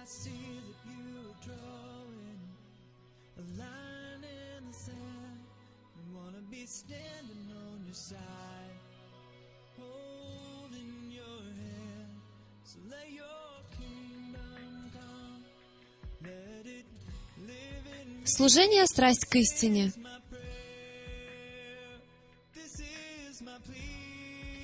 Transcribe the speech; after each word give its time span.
I 0.00 0.04
see 0.06 0.30
that 0.30 0.78
you 0.86 1.10
are 1.26 1.36
drawing 1.44 2.40
a 3.36 3.44
line 3.58 4.22
in 4.22 4.60
the 4.70 4.72
sand. 4.72 5.40
I 5.96 6.02
wanna 6.14 6.42
be 6.50 6.64
standing 6.66 7.50
on 7.66 7.84
your 7.84 7.94
side, 7.94 8.78
holding 9.76 11.10
your 11.10 11.40
hand. 11.62 12.10
So 12.64 12.78
let 12.88 13.10
your 13.10 13.50
kingdom 13.76 14.90
come, 14.94 15.42
let 16.22 16.64
it 16.64 16.86
live 17.40 17.86
in 18.00 18.20
me. 18.20 18.26
Служение 18.26 18.86
«Страсть 18.86 19.26
к 19.26 19.34
истине». 19.34 19.92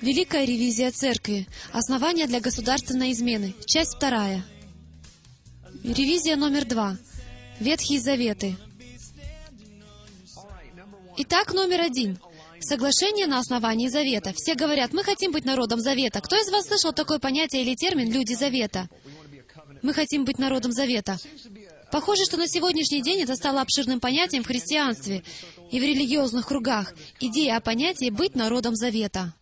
Великая 0.01 0.45
ревизия 0.45 0.91
церкви. 0.91 1.47
Основания 1.73 2.27
для 2.27 2.39
государственной 2.39 3.11
измены. 3.11 3.55
Часть 3.65 3.95
вторая. 3.95 4.43
Ревизия 5.93 6.35
номер 6.35 6.65
два. 6.65 6.97
Ветхие 7.59 8.01
Заветы. 8.01 8.57
Итак, 11.17 11.53
номер 11.53 11.81
один. 11.81 12.17
Соглашение 12.59 13.27
на 13.27 13.37
основании 13.37 13.87
Завета. 13.87 14.33
Все 14.35 14.55
говорят, 14.55 14.93
мы 14.93 15.03
хотим 15.03 15.31
быть 15.31 15.45
народом 15.45 15.79
Завета. 15.79 16.21
Кто 16.21 16.37
из 16.37 16.49
вас 16.49 16.65
слышал 16.65 16.91
такое 16.91 17.19
понятие 17.19 17.61
или 17.61 17.75
термин 17.75 18.11
«люди 18.11 18.33
Завета»? 18.33 18.89
Мы 19.83 19.93
хотим 19.93 20.25
быть 20.25 20.39
народом 20.39 20.71
Завета. 20.71 21.19
Похоже, 21.91 22.25
что 22.25 22.37
на 22.37 22.47
сегодняшний 22.47 23.03
день 23.03 23.21
это 23.21 23.35
стало 23.35 23.61
обширным 23.61 23.99
понятием 23.99 24.43
в 24.43 24.47
христианстве 24.47 25.23
и 25.71 25.79
в 25.79 25.83
религиозных 25.83 26.47
кругах. 26.47 26.95
Идея 27.19 27.57
о 27.57 27.61
понятии 27.61 28.09
«быть 28.09 28.35
народом 28.35 28.75
Завета». 28.75 29.35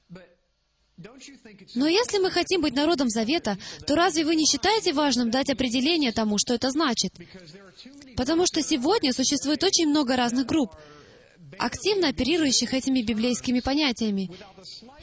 Но 1.75 1.88
если 1.88 2.19
мы 2.19 2.30
хотим 2.30 2.61
быть 2.61 2.75
народом 2.75 3.09
Завета, 3.09 3.58
то 3.88 3.95
разве 3.95 4.23
вы 4.23 4.36
не 4.36 4.45
считаете 4.45 4.94
важным 4.94 5.31
дать 5.31 5.50
определение 5.50 6.11
тому, 6.11 6.38
что 6.38 6.53
это 6.53 6.69
значит? 6.69 7.13
Потому 8.16 8.45
что 8.45 8.61
сегодня 8.61 9.11
существует 9.11 9.63
очень 9.63 9.88
много 9.88 10.16
разных 10.16 10.45
групп, 10.45 10.75
активно 11.58 12.09
оперирующих 12.09 12.73
этими 12.73 13.02
библейскими 13.02 13.59
понятиями, 13.59 14.30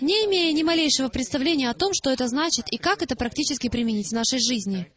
не 0.01 0.25
имея 0.27 0.53
ни 0.53 0.63
малейшего 0.63 1.09
представления 1.09 1.71
о 1.71 1.75
том, 1.75 1.93
что 1.93 2.11
это 2.11 2.29
значит 2.29 2.67
и 2.71 2.77
как 2.77 3.03
это 3.03 3.17
практически 3.17 3.69
применить 3.69 4.09
в 4.09 4.15
нашей 4.15 4.39
жизни. 4.39 4.91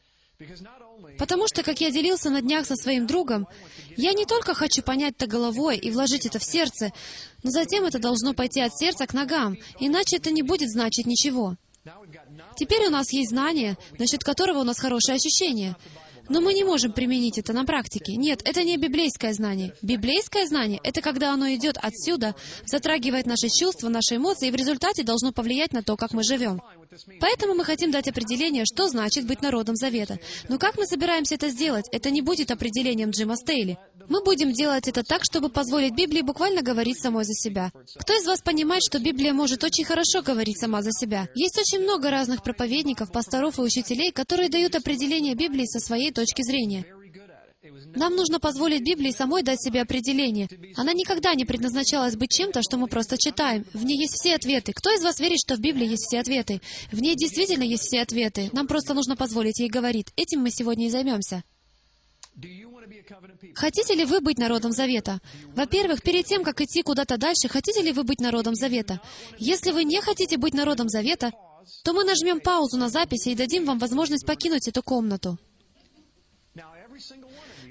Потому 1.18 1.48
что, 1.48 1.64
как 1.64 1.80
я 1.80 1.92
делился 1.92 2.30
на 2.30 2.42
днях 2.42 2.66
со 2.66 2.76
своим 2.76 3.06
другом, 3.08 3.48
я 3.98 4.14
не 4.14 4.26
только 4.26 4.54
хочу 4.54 4.82
понять 4.82 5.14
это 5.18 5.28
головой 5.28 5.78
и 5.78 5.92
вложить 5.92 6.26
это 6.26 6.40
в 6.40 6.44
сердце, 6.44 6.92
но 7.44 7.52
затем 7.52 7.84
это 7.84 8.00
должно 8.00 8.34
пойти 8.34 8.62
от 8.62 8.76
сердца 8.76 9.06
к 9.06 9.14
ногам, 9.14 9.58
иначе 9.80 10.18
это 10.18 10.32
не 10.32 10.42
будет 10.42 10.70
значить 10.70 11.06
ничего. 11.06 11.56
Теперь 12.56 12.88
у 12.88 12.90
нас 12.90 13.12
есть 13.12 13.30
знание, 13.30 13.78
насчет 14.00 14.24
которого 14.24 14.60
у 14.60 14.64
нас 14.64 14.80
хорошее 14.80 15.18
ощущение. 15.18 15.76
Но 16.30 16.40
мы 16.40 16.54
не 16.54 16.64
можем 16.64 16.94
применить 16.94 17.38
это 17.38 17.52
на 17.52 17.66
практике. 17.66 18.16
Нет, 18.16 18.42
это 18.46 18.64
не 18.64 18.78
библейское 18.78 19.34
знание. 19.34 19.76
Библейское 19.82 20.46
знание— 20.48 20.80
это 20.84 21.02
когда 21.02 21.34
оно 21.34 21.54
идет 21.54 21.78
отсюда, 21.82 22.34
затрагивает 22.66 23.26
наши 23.26 23.50
чувства, 23.50 23.90
наши 23.90 24.16
эмоции, 24.16 24.48
и 24.48 24.52
в 24.52 24.56
результате 24.56 25.04
должно 25.04 25.34
повлиять 25.34 25.74
на 25.74 25.84
то, 25.84 25.98
как 25.98 26.14
мы 26.14 26.24
живем. 26.24 26.62
Поэтому 27.20 27.56
мы 27.56 27.66
хотим 27.66 27.92
дать 27.92 28.08
определение, 28.08 28.66
что 28.66 28.88
значит 28.88 29.26
быть 29.26 29.42
народом 29.42 29.76
Завета. 29.76 30.20
Но 30.50 30.58
как 30.58 30.78
мы 30.78 30.86
собираемся 30.86 31.36
это 31.36 31.50
сделать? 31.50 31.86
Это 31.92 32.10
не 32.12 32.22
будет 32.22 32.52
определением 32.52 33.12
Джима 33.12 33.36
Стейли. 33.36 33.78
Мы 34.10 34.22
будем 34.24 34.52
делать 34.52 34.88
это 34.88 35.04
так, 35.04 35.22
чтобы 35.24 35.50
позволить 35.50 35.96
Библии 35.96 36.22
буквально 36.22 36.62
говорить 36.62 37.00
самой 37.00 37.24
за 37.24 37.34
себя. 37.34 37.72
Кто 37.98 38.14
из 38.14 38.26
вас 38.26 38.42
понимает, 38.42 38.84
что 38.84 39.00
Библия 39.00 39.34
может 39.34 39.64
очень 39.64 39.86
хорошо 39.86 40.22
говорить 40.22 40.60
сама 40.60 40.82
за 40.82 40.92
себя? 40.92 41.30
Есть 41.36 41.58
очень 41.58 41.84
много 41.84 42.10
разных 42.12 42.44
проповедников, 42.44 43.12
пасторов 43.12 43.60
и 43.60 43.62
учителей, 43.62 44.12
которые 44.12 44.50
дают 44.50 44.76
определение 44.76 45.36
Библии 45.36 45.66
со 45.66 45.80
своей 45.80 46.12
точки 46.12 46.42
зрения. 46.42 46.86
Нам 47.96 48.16
нужно 48.16 48.40
позволить 48.40 48.84
Библии 48.84 49.12
самой 49.12 49.44
дать 49.44 49.62
себе 49.62 49.82
определение. 49.82 50.48
Она 50.76 50.94
никогда 50.94 51.34
не 51.34 51.46
предназначалась 51.46 52.16
быть 52.16 52.32
чем-то, 52.32 52.62
что 52.62 52.78
мы 52.78 52.88
просто 52.88 53.18
читаем. 53.18 53.66
В 53.74 53.84
ней 53.84 53.98
есть 54.00 54.14
все 54.14 54.36
ответы. 54.36 54.74
Кто 54.74 54.92
из 54.92 55.04
вас 55.04 55.20
верит, 55.20 55.40
что 55.40 55.56
в 55.56 55.60
Библии 55.60 55.88
есть 55.88 56.04
все 56.04 56.20
ответы? 56.20 56.62
В 56.92 57.00
ней 57.00 57.16
действительно 57.16 57.64
есть 57.64 57.84
все 57.84 58.02
ответы. 58.02 58.50
Нам 58.54 58.68
просто 58.68 58.94
нужно 58.94 59.16
позволить 59.16 59.60
ей 59.60 59.70
говорить. 59.70 60.08
Этим 60.16 60.42
мы 60.42 60.52
сегодня 60.52 60.88
и 60.88 60.90
займемся. 60.90 61.44
Хотите 63.56 63.94
ли 63.94 64.06
вы 64.06 64.20
быть 64.22 64.40
народом 64.40 64.72
Завета? 64.72 65.20
Во-первых, 65.56 66.02
перед 66.02 66.26
тем, 66.26 66.44
как 66.44 66.62
идти 66.62 66.82
куда-то 66.82 67.18
дальше, 67.18 67.48
хотите 67.48 67.82
ли 67.82 67.92
вы 67.92 68.04
быть 68.04 68.20
народом 68.20 68.56
Завета? 68.56 69.02
Если 69.38 69.72
вы 69.72 69.84
не 69.84 70.02
хотите 70.02 70.38
быть 70.38 70.54
народом 70.54 70.90
Завета, 70.90 71.32
то 71.84 71.94
мы 71.94 72.04
нажмем 72.04 72.40
паузу 72.40 72.78
на 72.78 72.90
записи 72.90 73.30
и 73.30 73.36
дадим 73.36 73.66
вам 73.66 73.80
возможность 73.80 74.26
покинуть 74.26 74.68
эту 74.68 74.82
комнату. 74.82 75.38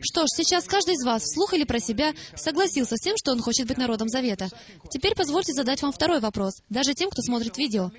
Что 0.03 0.23
ж, 0.23 0.27
сейчас 0.35 0.65
каждый 0.65 0.95
из 0.95 1.05
вас, 1.05 1.23
вслух 1.23 1.55
или 1.55 1.65
про 1.65 1.79
себя, 1.79 2.13
согласился 2.37 2.97
с 2.97 3.01
тем, 3.01 3.17
что 3.17 3.33
он 3.33 3.41
хочет 3.41 3.69
быть 3.69 3.79
народом 3.79 4.09
Завета. 4.09 4.49
Теперь 4.91 5.15
позвольте 5.15 5.53
задать 5.53 5.81
вам 5.81 5.93
второй 5.93 6.21
вопрос, 6.21 6.61
даже 6.69 6.95
тем, 6.95 7.09
кто 7.11 7.23
смотрит 7.23 7.57
видео. 7.57 7.91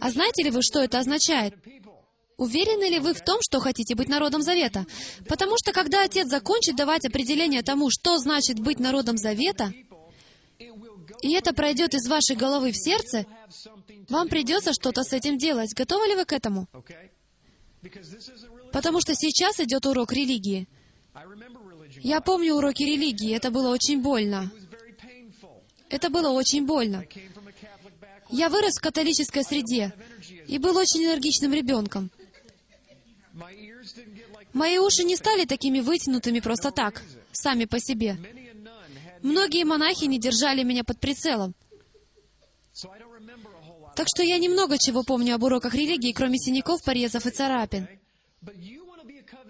А 0.00 0.10
знаете 0.10 0.42
ли 0.42 0.50
вы, 0.50 0.62
что 0.62 0.80
это 0.80 0.98
означает? 0.98 1.54
Уверены 2.36 2.88
ли 2.88 2.98
вы 2.98 3.14
в 3.14 3.22
том, 3.22 3.38
что 3.42 3.60
хотите 3.60 3.94
быть 3.94 4.08
народом 4.08 4.42
Завета? 4.42 4.86
Потому 5.28 5.56
что 5.58 5.72
когда 5.72 6.04
Отец 6.04 6.26
закончит 6.26 6.74
давать 6.74 7.04
определение 7.04 7.62
тому, 7.62 7.90
что 7.90 8.18
значит 8.18 8.58
быть 8.58 8.80
народом 8.80 9.16
Завета, 9.16 9.72
и 11.22 11.32
это 11.32 11.52
пройдет 11.52 11.94
из 11.94 12.08
вашей 12.08 12.36
головы 12.36 12.72
в 12.72 12.76
сердце, 12.76 13.26
вам 14.08 14.28
придется 14.28 14.72
что-то 14.72 15.02
с 15.04 15.12
этим 15.12 15.38
делать. 15.38 15.74
Готовы 15.74 16.06
ли 16.08 16.14
вы 16.14 16.24
к 16.24 16.32
этому? 16.32 16.66
Потому 18.72 19.00
что 19.00 19.14
сейчас 19.14 19.60
идет 19.60 19.86
урок 19.86 20.12
религии. 20.12 20.66
Я 22.02 22.20
помню 22.20 22.54
уроки 22.54 22.82
религии, 22.82 23.34
это 23.34 23.50
было 23.50 23.70
очень 23.70 24.00
больно. 24.02 24.50
Это 25.88 26.08
было 26.08 26.30
очень 26.30 26.66
больно. 26.66 27.04
Я 28.30 28.48
вырос 28.48 28.78
в 28.78 28.82
католической 28.82 29.42
среде 29.42 29.92
и 30.46 30.58
был 30.58 30.76
очень 30.76 31.04
энергичным 31.04 31.52
ребенком. 31.52 32.10
Мои 34.52 34.78
уши 34.78 35.04
не 35.04 35.16
стали 35.16 35.44
такими 35.44 35.80
вытянутыми 35.80 36.40
просто 36.40 36.70
так, 36.70 37.02
сами 37.32 37.64
по 37.64 37.78
себе. 37.80 38.16
Многие 39.22 39.64
монахи 39.64 40.04
не 40.04 40.18
держали 40.18 40.62
меня 40.62 40.84
под 40.84 40.98
прицелом. 40.98 41.54
Так 43.96 44.06
что 44.08 44.22
я 44.22 44.38
немного 44.38 44.78
чего 44.78 45.02
помню 45.02 45.34
об 45.34 45.42
уроках 45.42 45.74
религии, 45.74 46.12
кроме 46.12 46.38
синяков, 46.38 46.82
порезов 46.82 47.26
и 47.26 47.30
царапин. 47.30 47.88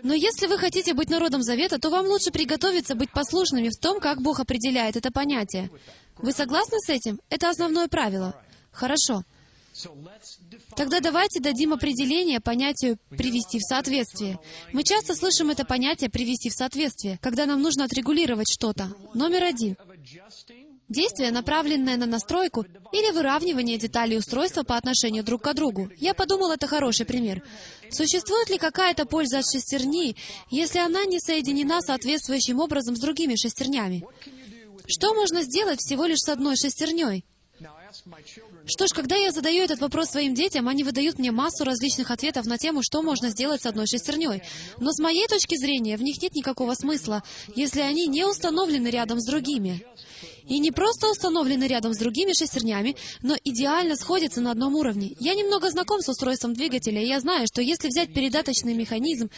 Но 0.03 0.15
если 0.15 0.47
вы 0.47 0.59
хотите 0.59 0.94
быть 0.94 1.11
народом 1.11 1.43
Завета, 1.43 1.78
то 1.78 1.91
вам 1.91 2.06
лучше 2.06 2.31
приготовиться 2.31 2.94
быть 2.94 3.12
послушными 3.12 3.69
в 3.69 3.78
том, 3.81 4.00
как 4.00 4.22
Бог 4.22 4.41
определяет 4.41 4.97
это 4.97 5.11
понятие. 5.11 5.71
Вы 6.19 6.33
согласны 6.33 6.78
с 6.78 6.88
этим? 6.88 7.21
Это 7.31 7.50
основное 7.50 7.88
правило. 7.88 8.34
Хорошо. 8.72 9.25
Тогда 10.77 11.00
давайте 11.00 11.41
дадим 11.41 11.72
определение 11.72 12.41
понятию 12.41 12.99
«привести 13.11 13.59
в 13.59 13.62
соответствие». 13.62 14.38
Мы 14.72 14.83
часто 14.83 15.15
слышим 15.15 15.50
это 15.50 15.65
понятие 15.65 16.11
«привести 16.11 16.50
в 16.50 16.55
соответствие», 16.55 17.19
когда 17.22 17.47
нам 17.47 17.62
нужно 17.62 17.84
отрегулировать 17.84 18.50
что-то. 18.50 18.93
Номер 19.15 19.44
один. 19.44 19.77
Действие, 20.90 21.30
направленное 21.30 21.96
на 21.96 22.06
настройку 22.06 22.66
или 22.90 23.12
выравнивание 23.12 23.78
деталей 23.78 24.18
устройства 24.18 24.64
по 24.64 24.76
отношению 24.76 25.22
друг 25.22 25.42
к 25.42 25.54
другу. 25.54 25.88
Я 25.96 26.14
подумал, 26.14 26.50
это 26.50 26.66
хороший 26.66 27.06
пример. 27.06 27.44
Существует 27.90 28.50
ли 28.50 28.58
какая-то 28.58 29.06
польза 29.06 29.38
от 29.38 29.44
шестерни, 29.50 30.16
если 30.50 30.80
она 30.80 31.04
не 31.04 31.20
соединена 31.20 31.80
соответствующим 31.80 32.58
образом 32.58 32.96
с 32.96 33.00
другими 33.00 33.37
шестернями? 33.37 34.04
Что 34.88 35.14
можно 35.14 35.42
сделать 35.42 35.78
всего 35.78 36.06
лишь 36.06 36.19
с 36.19 36.28
одной 36.28 36.56
шестерней? 36.56 37.25
Что 38.66 38.86
ж, 38.86 38.90
когда 38.90 39.14
я 39.14 39.31
задаю 39.31 39.62
этот 39.62 39.81
вопрос 39.81 40.10
своим 40.10 40.34
детям, 40.34 40.69
они 40.69 40.82
выдают 40.82 41.20
мне 41.20 41.31
массу 41.31 41.64
различных 41.64 42.10
ответов 42.10 42.46
на 42.46 42.58
тему, 42.58 42.82
что 42.82 43.02
можно 43.02 43.31
сделать 43.31 43.62
с 43.62 43.66
одной 43.66 43.86
шестерней. 43.86 44.43
Но 44.78 44.90
с 44.93 44.98
моей 44.98 45.28
точки 45.28 45.56
зрения, 45.56 45.96
в 45.96 46.02
них 46.02 46.20
нет 46.20 46.34
никакого 46.34 46.75
смысла, 46.75 47.22
если 47.54 47.81
они 47.81 48.08
не 48.08 48.25
установлены 48.25 48.88
рядом 48.88 49.20
с 49.20 49.26
другими. 49.26 49.84
И 50.48 50.58
не 50.58 50.70
просто 50.70 51.08
установлены 51.08 51.64
рядом 51.64 51.94
с 51.94 51.98
другими 51.98 52.32
шестернями, 52.32 52.96
но 53.22 53.37
идеально 53.44 53.96
сходятся 53.96 54.40
на 54.40 54.50
одном 54.50 54.75
уровне. 54.75 55.16
Я 55.20 55.34
немного 55.34 55.70
знаком 55.70 56.00
с 56.00 56.08
устройством 56.08 56.54
двигателя, 56.54 57.02
и 57.02 57.06
я 57.06 57.20
знаю, 57.20 57.46
что 57.46 57.62
если 57.62 57.88
взять 57.88 58.12
передаточный 58.12 58.75
механизм 58.75 59.31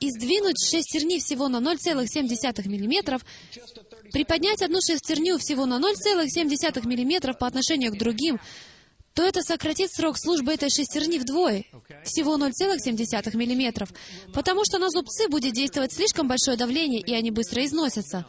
и 0.00 0.10
сдвинуть 0.10 0.62
шестерни 0.64 1.18
всего 1.18 1.48
на 1.48 1.58
0,7 1.58 2.66
мм, 2.66 3.20
приподнять 4.12 4.62
одну 4.62 4.80
шестерню 4.80 5.38
всего 5.38 5.66
на 5.66 5.78
0,7 5.78 6.84
мм 6.84 7.34
по 7.34 7.46
отношению 7.46 7.92
к 7.92 7.98
другим, 7.98 8.40
то 9.14 9.22
это 9.22 9.42
сократит 9.42 9.92
срок 9.92 10.16
службы 10.18 10.54
этой 10.54 10.70
шестерни 10.70 11.18
вдвое, 11.18 11.64
всего 12.04 12.36
0,7 12.36 13.36
мм, 13.36 13.88
потому 14.32 14.62
что 14.64 14.78
на 14.78 14.88
зубцы 14.88 15.28
будет 15.28 15.52
действовать 15.52 15.92
слишком 15.92 16.28
большое 16.28 16.56
давление, 16.56 17.00
и 17.00 17.12
они 17.12 17.30
быстро 17.30 17.64
износятся. 17.64 18.26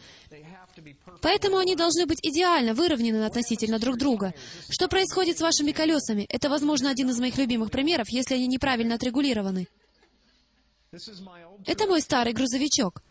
Поэтому 1.24 1.58
они 1.58 1.76
должны 1.78 2.06
быть 2.06 2.20
идеально 2.22 2.74
выровнены 2.74 3.24
относительно 3.24 3.80
друг 3.80 3.98
друга. 3.98 4.34
Что 4.70 4.90
происходит 4.90 5.38
с 5.38 5.42
вашими 5.42 5.72
колесами? 5.72 6.26
Это, 6.28 6.50
возможно, 6.50 6.90
один 6.90 7.10
из 7.10 7.18
моих 7.18 7.38
любимых 7.38 7.72
примеров, 7.72 8.10
если 8.10 8.36
они 8.36 8.46
неправильно 8.46 8.96
отрегулированы. 8.96 9.70
Это 11.66 11.88
мой 11.88 12.02
старый 12.02 12.34
грузовичок. 12.34 13.02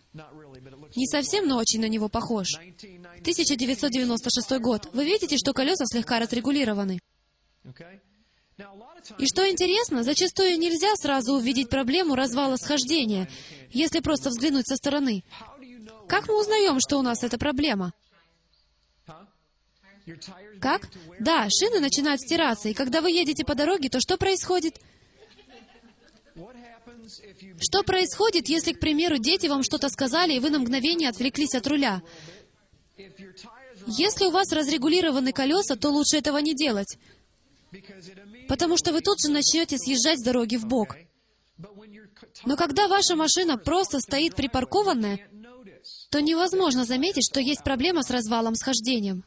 Не 0.94 1.06
совсем, 1.06 1.48
но 1.48 1.56
очень 1.56 1.80
на 1.80 1.88
него 1.88 2.10
похож. 2.10 2.54
1990. 2.54 3.22
1996 3.22 4.60
год. 4.60 4.90
Вы 4.92 5.06
видите, 5.06 5.38
что 5.38 5.54
колеса 5.54 5.86
слегка 5.86 6.18
разрегулированы. 6.18 7.00
И 9.18 9.26
что 9.26 9.50
интересно, 9.50 10.02
зачастую 10.04 10.58
нельзя 10.58 10.94
сразу 10.96 11.32
увидеть 11.32 11.70
проблему 11.70 12.14
развала 12.14 12.56
схождения, 12.56 13.30
если 13.70 14.00
просто 14.00 14.28
взглянуть 14.28 14.68
со 14.68 14.76
стороны. 14.76 15.24
Как 16.08 16.28
мы 16.28 16.38
узнаем, 16.38 16.78
что 16.78 16.98
у 16.98 17.02
нас 17.02 17.24
эта 17.24 17.38
проблема? 17.38 17.94
Как? 20.60 20.88
Да, 21.20 21.48
шины 21.50 21.80
начинают 21.80 22.20
стираться, 22.20 22.68
и 22.68 22.74
когда 22.74 23.00
вы 23.00 23.10
едете 23.10 23.44
по 23.44 23.54
дороге, 23.54 23.88
то 23.88 24.00
что 24.00 24.16
происходит? 24.16 24.80
Что 27.60 27.82
происходит, 27.82 28.48
если, 28.48 28.72
к 28.72 28.80
примеру, 28.80 29.18
дети 29.18 29.46
вам 29.46 29.62
что-то 29.62 29.88
сказали, 29.88 30.34
и 30.34 30.40
вы 30.40 30.50
на 30.50 30.58
мгновение 30.58 31.08
отвлеклись 31.08 31.54
от 31.54 31.66
руля? 31.66 32.02
Если 33.86 34.24
у 34.26 34.30
вас 34.30 34.52
разрегулированы 34.52 35.32
колеса, 35.32 35.76
то 35.76 35.90
лучше 35.90 36.16
этого 36.16 36.38
не 36.38 36.54
делать, 36.54 36.98
потому 38.48 38.76
что 38.76 38.92
вы 38.92 39.00
тут 39.00 39.18
же 39.20 39.30
начнете 39.30 39.76
съезжать 39.78 40.20
с 40.20 40.24
дороги 40.24 40.56
в 40.56 40.66
бок. 40.66 40.96
Но 42.44 42.56
когда 42.56 42.88
ваша 42.88 43.16
машина 43.16 43.58
просто 43.58 44.00
стоит 44.00 44.34
припаркованная, 44.34 45.28
то 46.10 46.20
невозможно 46.20 46.84
заметить, 46.84 47.24
что 47.28 47.40
есть 47.40 47.64
проблема 47.64 48.02
с 48.02 48.10
развалом 48.10 48.54
схождением. 48.54 49.24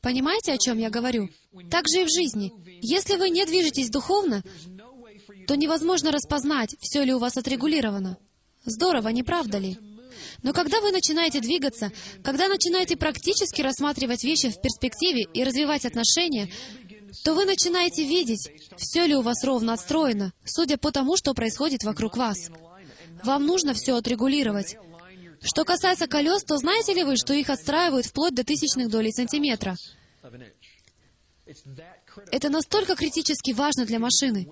Понимаете, 0.00 0.52
о 0.52 0.58
чем 0.58 0.78
я 0.78 0.90
говорю? 0.90 1.28
Так 1.70 1.84
же 1.88 2.02
и 2.02 2.04
в 2.04 2.10
жизни. 2.10 2.52
Если 2.80 3.16
вы 3.16 3.30
не 3.30 3.44
движетесь 3.44 3.90
духовно, 3.90 4.42
то 5.46 5.54
невозможно 5.56 6.10
распознать, 6.10 6.74
все 6.80 7.02
ли 7.02 7.12
у 7.12 7.18
вас 7.18 7.36
отрегулировано. 7.36 8.16
Здорово, 8.64 9.08
не 9.08 9.22
правда 9.22 9.58
ли? 9.58 9.78
Но 10.42 10.52
когда 10.52 10.80
вы 10.80 10.90
начинаете 10.90 11.40
двигаться, 11.40 11.92
когда 12.22 12.48
начинаете 12.48 12.96
практически 12.96 13.62
рассматривать 13.62 14.24
вещи 14.24 14.50
в 14.50 14.60
перспективе 14.60 15.22
и 15.22 15.44
развивать 15.44 15.84
отношения, 15.84 16.50
то 17.24 17.34
вы 17.34 17.44
начинаете 17.44 18.04
видеть, 18.04 18.50
все 18.76 19.06
ли 19.06 19.14
у 19.14 19.22
вас 19.22 19.44
ровно 19.44 19.74
отстроено, 19.74 20.32
судя 20.44 20.76
по 20.78 20.92
тому, 20.92 21.16
что 21.16 21.34
происходит 21.34 21.84
вокруг 21.84 22.16
вас. 22.16 22.50
Вам 23.22 23.46
нужно 23.46 23.74
все 23.74 23.96
отрегулировать. 23.96 24.76
Что 25.44 25.64
касается 25.64 26.06
колес, 26.06 26.42
то 26.42 26.56
знаете 26.56 26.94
ли 26.94 27.04
вы, 27.04 27.16
что 27.16 27.34
их 27.34 27.50
отстраивают 27.50 28.06
вплоть 28.06 28.34
до 28.34 28.44
тысячных 28.44 28.88
долей 28.88 29.12
сантиметра? 29.12 29.76
Это 32.32 32.48
настолько 32.48 32.96
критически 32.96 33.52
важно 33.52 33.84
для 33.84 33.98
машины. 33.98 34.48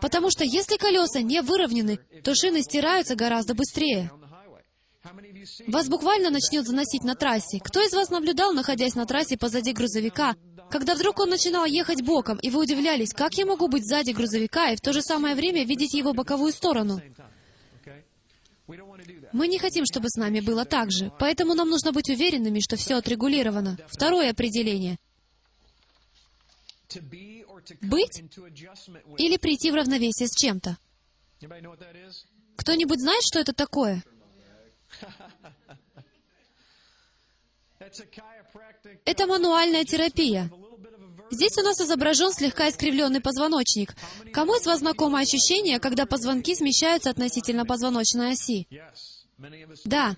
Потому 0.00 0.30
что 0.30 0.44
если 0.44 0.78
колеса 0.78 1.20
не 1.20 1.42
выровнены, 1.42 1.98
то 2.24 2.34
шины 2.34 2.62
стираются 2.62 3.16
гораздо 3.16 3.54
быстрее. 3.54 4.10
Вас 5.66 5.88
буквально 5.88 6.30
начнет 6.30 6.66
заносить 6.66 7.04
на 7.04 7.14
трассе. 7.14 7.60
Кто 7.62 7.82
из 7.82 7.92
вас 7.92 8.08
наблюдал, 8.08 8.52
находясь 8.52 8.94
на 8.94 9.04
трассе 9.04 9.36
позади 9.36 9.72
грузовика, 9.72 10.36
когда 10.70 10.94
вдруг 10.94 11.18
он 11.18 11.30
начинал 11.30 11.66
ехать 11.66 12.02
боком, 12.02 12.38
и 12.38 12.48
вы 12.50 12.60
удивлялись, 12.60 13.12
как 13.12 13.34
я 13.34 13.44
могу 13.44 13.68
быть 13.68 13.86
сзади 13.86 14.12
грузовика 14.12 14.70
и 14.70 14.76
в 14.76 14.80
то 14.80 14.92
же 14.92 15.02
самое 15.02 15.34
время 15.34 15.64
видеть 15.64 15.94
его 15.94 16.14
боковую 16.14 16.52
сторону? 16.52 17.00
Мы 19.32 19.48
не 19.48 19.58
хотим, 19.58 19.84
чтобы 19.86 20.08
с 20.08 20.16
нами 20.16 20.40
было 20.40 20.64
так 20.64 20.90
же, 20.90 21.12
поэтому 21.18 21.54
нам 21.54 21.68
нужно 21.68 21.92
быть 21.92 22.08
уверенными, 22.08 22.60
что 22.60 22.76
все 22.76 22.96
отрегулировано. 22.96 23.78
Второе 23.88 24.30
определение. 24.30 24.98
Быть 27.82 28.22
или 29.18 29.36
прийти 29.36 29.70
в 29.70 29.74
равновесие 29.74 30.26
с 30.26 30.34
чем-то. 30.34 30.76
Кто-нибудь 32.56 33.00
знает, 33.00 33.22
что 33.22 33.38
это 33.38 33.52
такое? 33.52 34.02
Это 39.04 39.26
мануальная 39.26 39.84
терапия. 39.84 40.50
Здесь 41.30 41.56
у 41.58 41.62
нас 41.62 41.80
изображен 41.80 42.32
слегка 42.32 42.68
искривленный 42.68 43.20
позвоночник. 43.20 43.94
Кому 44.32 44.56
из 44.56 44.66
вас 44.66 44.80
знакомо 44.80 45.20
ощущение, 45.20 45.78
когда 45.78 46.04
позвонки 46.04 46.54
смещаются 46.56 47.10
относительно 47.10 47.64
позвоночной 47.64 48.32
оси? 48.32 48.66
Да. 49.84 50.14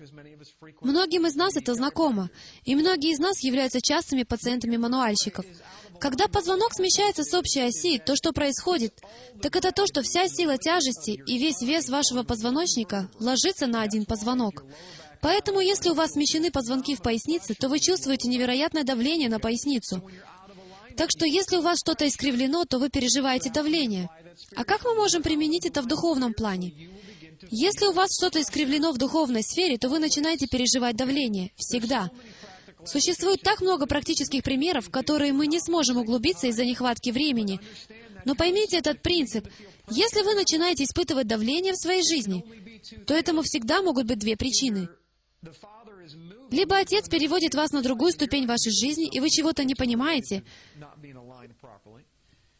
Многим 0.81 1.27
из 1.27 1.35
нас 1.35 1.55
это 1.55 1.73
знакомо, 1.75 2.29
и 2.65 2.75
многие 2.75 3.11
из 3.11 3.19
нас 3.19 3.41
являются 3.41 3.81
частыми 3.81 4.23
пациентами 4.23 4.77
мануальщиков. 4.77 5.45
Когда 5.99 6.27
позвонок 6.27 6.73
смещается 6.73 7.23
с 7.23 7.33
общей 7.33 7.61
оси, 7.61 7.99
то, 7.99 8.15
что 8.15 8.33
происходит, 8.33 8.99
так 9.41 9.55
это 9.55 9.71
то, 9.71 9.87
что 9.87 10.01
вся 10.01 10.27
сила 10.27 10.57
тяжести 10.57 11.11
и 11.11 11.37
весь 11.37 11.61
вес 11.61 11.89
вашего 11.89 12.23
позвоночника 12.23 13.09
ложится 13.19 13.67
на 13.67 13.81
один 13.81 14.05
позвонок. 14.05 14.65
Поэтому, 15.21 15.61
если 15.61 15.89
у 15.89 15.93
вас 15.93 16.11
смещены 16.11 16.51
позвонки 16.51 16.95
в 16.95 17.01
пояснице, 17.01 17.53
то 17.53 17.69
вы 17.69 17.79
чувствуете 17.79 18.27
невероятное 18.27 18.83
давление 18.83 19.29
на 19.29 19.39
поясницу. 19.39 20.03
Так 20.97 21.09
что, 21.09 21.25
если 21.25 21.55
у 21.55 21.61
вас 21.61 21.79
что-то 21.79 22.05
искривлено, 22.07 22.65
то 22.65 22.77
вы 22.77 22.89
переживаете 22.89 23.49
давление. 23.49 24.09
А 24.55 24.65
как 24.65 24.83
мы 24.83 24.95
можем 24.95 25.23
применить 25.23 25.65
это 25.65 25.81
в 25.81 25.87
духовном 25.87 26.33
плане? 26.33 26.73
Если 27.49 27.85
у 27.85 27.91
вас 27.91 28.09
что-то 28.17 28.41
искривлено 28.41 28.91
в 28.91 28.97
духовной 28.97 29.43
сфере, 29.43 29.77
то 29.77 29.89
вы 29.89 29.99
начинаете 29.99 30.47
переживать 30.47 30.95
давление. 30.95 31.51
Всегда. 31.55 32.09
Существует 32.85 33.41
так 33.41 33.61
много 33.61 33.85
практических 33.85 34.43
примеров, 34.43 34.89
которые 34.89 35.33
мы 35.33 35.47
не 35.47 35.59
сможем 35.59 35.97
углубиться 35.97 36.47
из-за 36.47 36.65
нехватки 36.65 37.11
времени. 37.11 37.59
Но 38.25 38.35
поймите 38.35 38.77
этот 38.77 39.01
принцип. 39.01 39.47
Если 39.89 40.21
вы 40.21 40.33
начинаете 40.33 40.83
испытывать 40.83 41.27
давление 41.27 41.73
в 41.73 41.77
своей 41.77 42.03
жизни, 42.03 42.43
то 43.05 43.13
этому 43.13 43.41
всегда 43.43 43.81
могут 43.81 44.07
быть 44.07 44.19
две 44.19 44.35
причины. 44.35 44.89
Либо 46.51 46.77
Отец 46.77 47.09
переводит 47.09 47.55
вас 47.55 47.71
на 47.71 47.81
другую 47.81 48.11
ступень 48.11 48.45
вашей 48.45 48.71
жизни, 48.71 49.09
и 49.11 49.19
вы 49.19 49.29
чего-то 49.29 49.63
не 49.63 49.75
понимаете, 49.75 50.43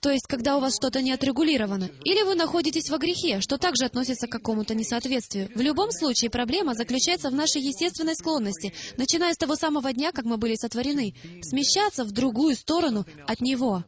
то 0.03 0.11
есть 0.11 0.27
когда 0.27 0.57
у 0.57 0.59
вас 0.59 0.75
что-то 0.75 1.01
не 1.01 1.13
отрегулировано, 1.13 1.89
или 2.03 2.23
вы 2.23 2.35
находитесь 2.35 2.89
во 2.89 2.97
грехе, 2.97 3.39
что 3.39 3.57
также 3.57 3.85
относится 3.85 4.27
к 4.27 4.31
какому-то 4.31 4.75
несоответствию. 4.75 5.50
В 5.55 5.61
любом 5.61 5.91
случае, 5.91 6.29
проблема 6.29 6.73
заключается 6.75 7.29
в 7.29 7.33
нашей 7.33 7.61
естественной 7.61 8.13
склонности, 8.15 8.73
начиная 8.97 9.33
с 9.33 9.37
того 9.37 9.56
самого 9.56 9.94
дня, 9.94 10.11
как 10.11 10.25
мы 10.25 10.35
были 10.35 10.56
сотворены, 10.56 11.16
смещаться 11.42 12.04
в 12.04 12.11
другую 12.11 12.57
сторону 12.57 13.06
от 13.25 13.39
Него. 13.39 13.85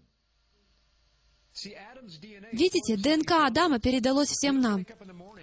Видите, 2.53 2.95
ДНК 2.95 3.31
Адама 3.45 3.79
передалось 3.79 4.29
всем 4.29 4.61
нам. 4.61 4.85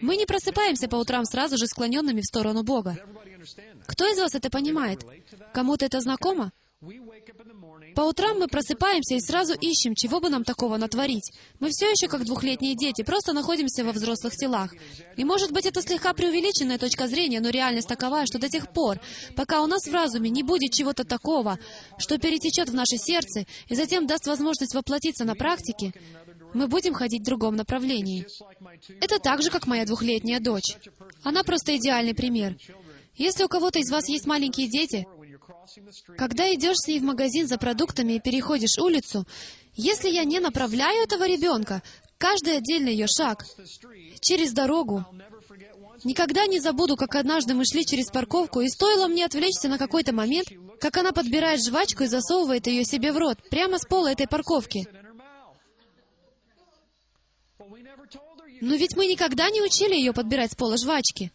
Мы 0.00 0.16
не 0.16 0.24
просыпаемся 0.24 0.88
по 0.88 0.96
утрам 0.96 1.26
сразу 1.26 1.58
же 1.58 1.66
склоненными 1.66 2.22
в 2.22 2.26
сторону 2.26 2.62
Бога. 2.62 2.96
Кто 3.86 4.10
из 4.10 4.18
вас 4.18 4.34
это 4.34 4.48
понимает? 4.48 5.04
Кому-то 5.52 5.84
это 5.84 6.00
знакомо? 6.00 6.50
По 7.94 8.02
утрам 8.02 8.38
мы 8.38 8.48
просыпаемся 8.48 9.14
и 9.14 9.20
сразу 9.20 9.54
ищем, 9.54 9.94
чего 9.94 10.18
бы 10.18 10.30
нам 10.30 10.42
такого 10.42 10.76
натворить. 10.78 11.30
Мы 11.60 11.68
все 11.70 11.88
еще 11.88 12.08
как 12.08 12.24
двухлетние 12.24 12.74
дети, 12.74 13.02
просто 13.02 13.32
находимся 13.32 13.84
во 13.84 13.92
взрослых 13.92 14.34
телах. 14.34 14.74
И 15.16 15.24
может 15.24 15.52
быть 15.52 15.64
это 15.64 15.80
слегка 15.80 16.12
преувеличенная 16.12 16.78
точка 16.78 17.06
зрения, 17.06 17.40
но 17.40 17.50
реальность 17.50 17.86
такова, 17.86 18.26
что 18.26 18.40
до 18.40 18.48
тех 18.48 18.72
пор, 18.72 18.98
пока 19.36 19.62
у 19.62 19.66
нас 19.66 19.86
в 19.86 19.92
разуме 19.92 20.28
не 20.30 20.42
будет 20.42 20.72
чего-то 20.72 21.04
такого, 21.04 21.58
что 21.98 22.18
перетечет 22.18 22.68
в 22.68 22.74
наше 22.74 22.96
сердце 22.96 23.46
и 23.68 23.76
затем 23.76 24.08
даст 24.08 24.26
возможность 24.26 24.74
воплотиться 24.74 25.24
на 25.24 25.36
практике, 25.36 25.92
мы 26.52 26.66
будем 26.66 26.94
ходить 26.94 27.22
в 27.22 27.26
другом 27.26 27.54
направлении. 27.54 28.26
Это 29.00 29.20
так 29.20 29.40
же, 29.42 29.50
как 29.50 29.68
моя 29.68 29.86
двухлетняя 29.86 30.40
дочь. 30.40 30.76
Она 31.22 31.44
просто 31.44 31.76
идеальный 31.76 32.14
пример. 32.14 32.56
Если 33.14 33.44
у 33.44 33.48
кого-то 33.48 33.78
из 33.78 33.90
вас 33.90 34.08
есть 34.08 34.26
маленькие 34.26 34.68
дети, 34.68 35.06
когда 36.16 36.52
идешь 36.54 36.76
с 36.78 36.88
ней 36.88 37.00
в 37.00 37.04
магазин 37.04 37.46
за 37.46 37.58
продуктами 37.58 38.14
и 38.14 38.20
переходишь 38.20 38.78
улицу, 38.78 39.26
если 39.74 40.08
я 40.08 40.24
не 40.24 40.40
направляю 40.40 41.02
этого 41.02 41.26
ребенка, 41.26 41.82
каждый 42.18 42.56
отдельный 42.58 42.92
ее 42.92 43.06
шаг 43.06 43.46
через 44.20 44.52
дорогу, 44.52 45.04
никогда 46.04 46.46
не 46.46 46.60
забуду, 46.60 46.96
как 46.96 47.14
однажды 47.14 47.54
мы 47.54 47.64
шли 47.64 47.84
через 47.84 48.10
парковку, 48.10 48.60
и 48.60 48.68
стоило 48.68 49.08
мне 49.08 49.24
отвлечься 49.24 49.68
на 49.68 49.78
какой-то 49.78 50.12
момент, 50.12 50.48
как 50.80 50.96
она 50.96 51.12
подбирает 51.12 51.64
жвачку 51.64 52.04
и 52.04 52.08
засовывает 52.08 52.66
ее 52.66 52.84
себе 52.84 53.12
в 53.12 53.18
рот, 53.18 53.38
прямо 53.50 53.78
с 53.78 53.86
пола 53.86 54.12
этой 54.12 54.26
парковки. 54.26 54.86
Но 58.60 58.74
ведь 58.74 58.96
мы 58.96 59.06
никогда 59.06 59.50
не 59.50 59.60
учили 59.60 59.94
ее 59.94 60.12
подбирать 60.12 60.52
с 60.52 60.54
пола 60.54 60.76
жвачки. 60.76 61.32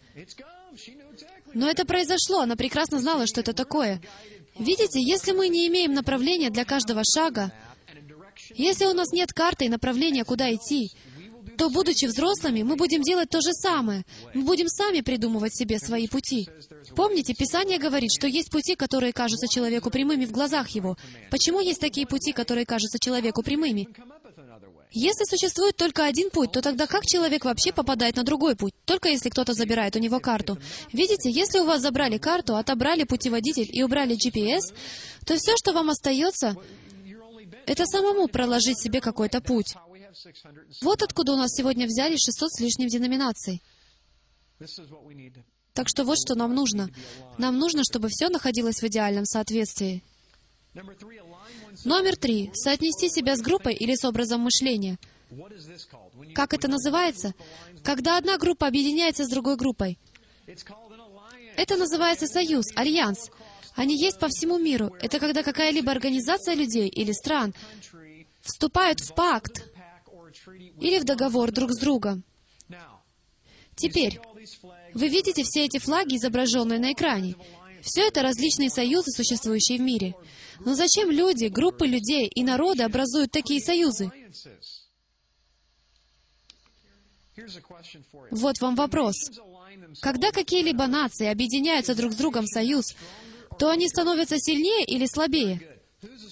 Но 1.57 1.67
это 1.67 1.85
произошло, 1.85 2.41
она 2.41 2.55
прекрасно 2.55 2.99
знала, 2.99 3.25
что 3.25 3.41
это 3.41 3.51
такое. 3.51 3.99
Видите, 4.59 5.01
если 5.01 5.31
мы 5.31 5.47
не 5.47 5.67
имеем 5.67 5.95
направления 5.95 6.51
для 6.51 6.65
каждого 6.65 7.01
шага, 7.03 7.51
если 8.53 8.85
у 8.85 8.93
нас 8.93 9.11
нет 9.11 9.33
карты 9.33 9.65
и 9.65 9.69
направления, 9.69 10.23
куда 10.23 10.53
идти, 10.53 10.91
то, 11.57 11.71
будучи 11.71 12.05
взрослыми, 12.05 12.61
мы 12.61 12.75
будем 12.75 13.01
делать 13.01 13.29
то 13.29 13.41
же 13.41 13.53
самое. 13.53 14.05
Мы 14.35 14.43
будем 14.43 14.67
сами 14.67 15.01
придумывать 15.01 15.55
себе 15.55 15.79
свои 15.79 16.07
пути. 16.07 16.47
Помните, 16.95 17.33
Писание 17.33 17.79
говорит, 17.79 18.11
что 18.15 18.27
есть 18.27 18.51
пути, 18.51 18.75
которые 18.75 19.11
кажутся 19.11 19.47
человеку 19.47 19.89
прямыми 19.89 20.25
в 20.25 20.31
глазах 20.31 20.69
его. 20.69 20.95
Почему 21.31 21.59
есть 21.59 21.79
такие 21.79 22.05
пути, 22.05 22.33
которые 22.33 22.67
кажутся 22.67 22.99
человеку 22.99 23.41
прямыми? 23.41 23.87
Если 24.91 25.24
существует 25.25 25.75
только 25.75 26.06
один 26.06 26.29
путь, 26.29 26.51
то 26.51 26.62
тогда 26.62 26.88
как 26.88 27.06
человек 27.06 27.46
вообще 27.46 27.72
попадает 27.74 28.15
на 28.15 28.24
другой 28.24 28.56
путь? 28.56 28.74
Только 28.86 29.10
если 29.10 29.29
кто-то 29.29 29.53
забирает 29.53 29.96
у 29.96 30.00
него 30.00 30.20
карту. 30.20 30.58
Видите, 30.94 31.29
если 31.29 31.60
у 31.60 31.65
вас 31.65 31.82
забрали 31.82 32.17
карту, 32.17 32.56
отобрали 32.56 33.03
путеводитель 33.03 33.67
и 33.72 33.84
убрали 33.84 34.15
GPS, 34.15 34.74
то 35.25 35.36
все, 35.36 35.53
что 35.58 35.74
вам 35.74 35.89
остается, 35.89 36.56
это 37.65 37.86
самому 37.86 38.27
проложить 38.27 38.82
себе 38.82 39.01
какой-то 39.01 39.41
путь. 39.41 39.75
Вот 40.82 41.03
откуда 41.03 41.34
у 41.34 41.38
нас 41.38 41.51
сегодня 41.51 41.86
взяли 41.86 42.15
600 42.15 42.51
с 42.51 42.60
лишним 42.60 42.88
деноминаций. 42.88 43.62
Так 45.74 45.88
что 45.89 46.03
вот 46.06 46.17
что 46.17 46.36
нам 46.36 46.56
нужно. 46.56 46.89
Нам 47.38 47.58
нужно, 47.60 47.84
чтобы 47.84 48.08
все 48.10 48.29
находилось 48.29 48.82
в 48.82 48.84
идеальном 48.86 49.25
соответствии. 49.25 50.03
Номер 51.88 52.17
три. 52.17 52.51
Соотнести 52.53 53.08
себя 53.08 53.38
с 53.38 53.39
группой 53.39 53.74
или 53.74 53.96
с 53.96 54.03
образом 54.03 54.41
мышления. 54.41 54.98
Как 56.36 56.53
это 56.53 56.67
называется? 56.67 57.34
Когда 57.82 58.17
одна 58.17 58.38
группа 58.38 58.67
объединяется 58.67 59.24
с 59.24 59.29
другой 59.29 59.56
группой. 59.56 59.98
Это 61.56 61.77
называется 61.77 62.27
союз, 62.27 62.65
альянс. 62.75 63.32
Они 63.74 63.98
есть 63.98 64.20
по 64.20 64.27
всему 64.27 64.58
миру. 64.58 64.94
Это 65.01 65.20
когда 65.20 65.44
какая-либо 65.44 65.89
организация 65.89 66.56
людей 66.56 66.89
или 66.89 67.13
стран 67.13 67.53
вступают 68.41 69.00
в 69.00 69.13
пакт 69.15 69.63
или 70.82 71.00
в 71.00 71.06
договор 71.06 71.53
друг 71.53 71.72
с 71.72 71.79
другом. 71.79 72.25
Теперь, 73.77 74.20
вы 74.94 75.08
видите 75.08 75.44
все 75.44 75.63
эти 75.63 75.77
флаги, 75.79 76.17
изображенные 76.17 76.79
на 76.79 76.91
экране. 76.91 77.36
Все 77.82 78.01
это 78.01 78.24
различные 78.24 78.70
союзы, 78.70 79.12
существующие 79.12 79.77
в 79.77 79.82
мире. 79.82 80.15
Но 80.59 80.75
зачем 80.75 81.11
люди, 81.11 81.45
группы 81.45 81.87
людей 81.87 82.27
и 82.27 82.43
народы 82.43 82.83
образуют 82.83 83.31
такие 83.31 83.61
союзы? 83.61 84.11
Вот 88.31 88.59
вам 88.59 88.75
вопрос. 88.75 89.15
Когда 90.01 90.31
какие-либо 90.31 90.87
нации 90.87 91.27
объединяются 91.27 91.93
друг 91.95 92.13
с 92.13 92.15
другом 92.15 92.45
в 92.45 92.53
союз, 92.53 92.95
то 93.59 93.69
они 93.69 93.87
становятся 93.87 94.37
сильнее 94.39 94.85
или 94.85 95.05
слабее? 95.05 95.61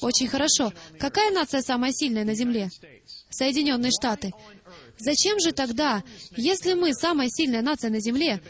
Очень 0.01 0.27
хорошо. 0.27 0.73
Какая 0.99 1.31
нация 1.31 1.61
самая 1.61 1.91
сильная 1.91 2.23
на 2.23 2.35
Земле? 2.35 2.69
Соединенные 3.29 3.91
Штаты. 3.91 4.33
Зачем 4.97 5.39
же 5.39 5.51
тогда, 5.51 6.03
если 6.35 6.73
мы 6.73 6.93
самая 6.93 7.29
сильная 7.29 7.61
нация 7.61 7.89
на 7.89 7.99
Земле, 7.99 8.41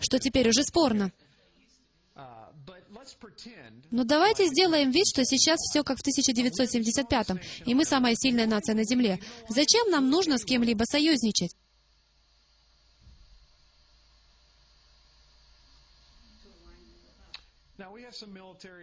что 0.00 0.18
теперь 0.18 0.48
уже 0.48 0.62
спорно, 0.64 1.12
но 3.90 4.04
давайте 4.04 4.46
сделаем 4.46 4.90
вид, 4.90 5.06
что 5.06 5.24
сейчас 5.24 5.58
все 5.60 5.82
как 5.82 5.98
в 5.98 6.06
1975-м, 6.06 7.40
и 7.66 7.74
мы 7.74 7.84
самая 7.84 8.14
сильная 8.16 8.46
нация 8.46 8.74
на 8.74 8.84
Земле. 8.84 9.20
Зачем 9.48 9.90
нам 9.90 10.10
нужно 10.10 10.38
с 10.38 10.44
кем-либо 10.44 10.84
союзничать? 10.84 11.54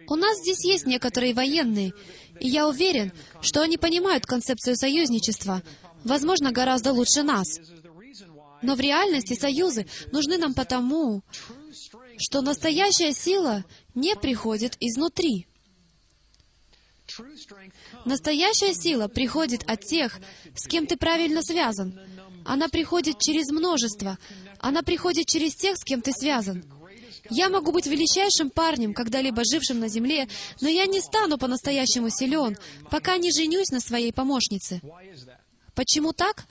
У 0.08 0.16
нас 0.16 0.38
здесь 0.38 0.64
есть 0.64 0.86
некоторые 0.86 1.32
военные, 1.32 1.92
и 2.38 2.48
я 2.48 2.68
уверен, 2.68 3.12
что 3.40 3.62
они 3.62 3.78
понимают 3.78 4.26
концепцию 4.26 4.76
союзничества, 4.76 5.62
возможно, 6.04 6.52
гораздо 6.52 6.92
лучше 6.92 7.22
нас. 7.22 7.46
Но 8.60 8.74
в 8.74 8.80
реальности 8.80 9.34
союзы 9.34 9.86
нужны 10.12 10.38
нам 10.38 10.54
потому, 10.54 11.22
что 12.18 12.40
настоящая 12.40 13.12
сила 13.12 13.64
не 13.94 14.14
приходит 14.16 14.76
изнутри. 14.80 15.46
Настоящая 18.04 18.74
сила 18.74 19.08
приходит 19.08 19.62
от 19.68 19.84
тех, 19.84 20.18
с 20.54 20.66
кем 20.66 20.86
ты 20.86 20.96
правильно 20.96 21.42
связан. 21.42 21.98
Она 22.44 22.68
приходит 22.68 23.18
через 23.18 23.50
множество. 23.50 24.18
Она 24.58 24.82
приходит 24.82 25.26
через 25.26 25.54
тех, 25.54 25.76
с 25.76 25.84
кем 25.84 26.00
ты 26.00 26.12
связан. 26.12 26.64
Я 27.30 27.48
могу 27.48 27.72
быть 27.72 27.86
величайшим 27.86 28.50
парнем, 28.50 28.94
когда-либо 28.94 29.42
жившим 29.44 29.78
на 29.78 29.88
земле, 29.88 30.28
но 30.60 30.68
я 30.68 30.86
не 30.86 31.00
стану 31.00 31.38
по-настоящему 31.38 32.10
силен, 32.10 32.56
пока 32.90 33.16
не 33.16 33.30
женюсь 33.32 33.70
на 33.70 33.80
своей 33.80 34.12
помощнице. 34.12 34.80
Почему 35.74 36.12
так? 36.12 36.46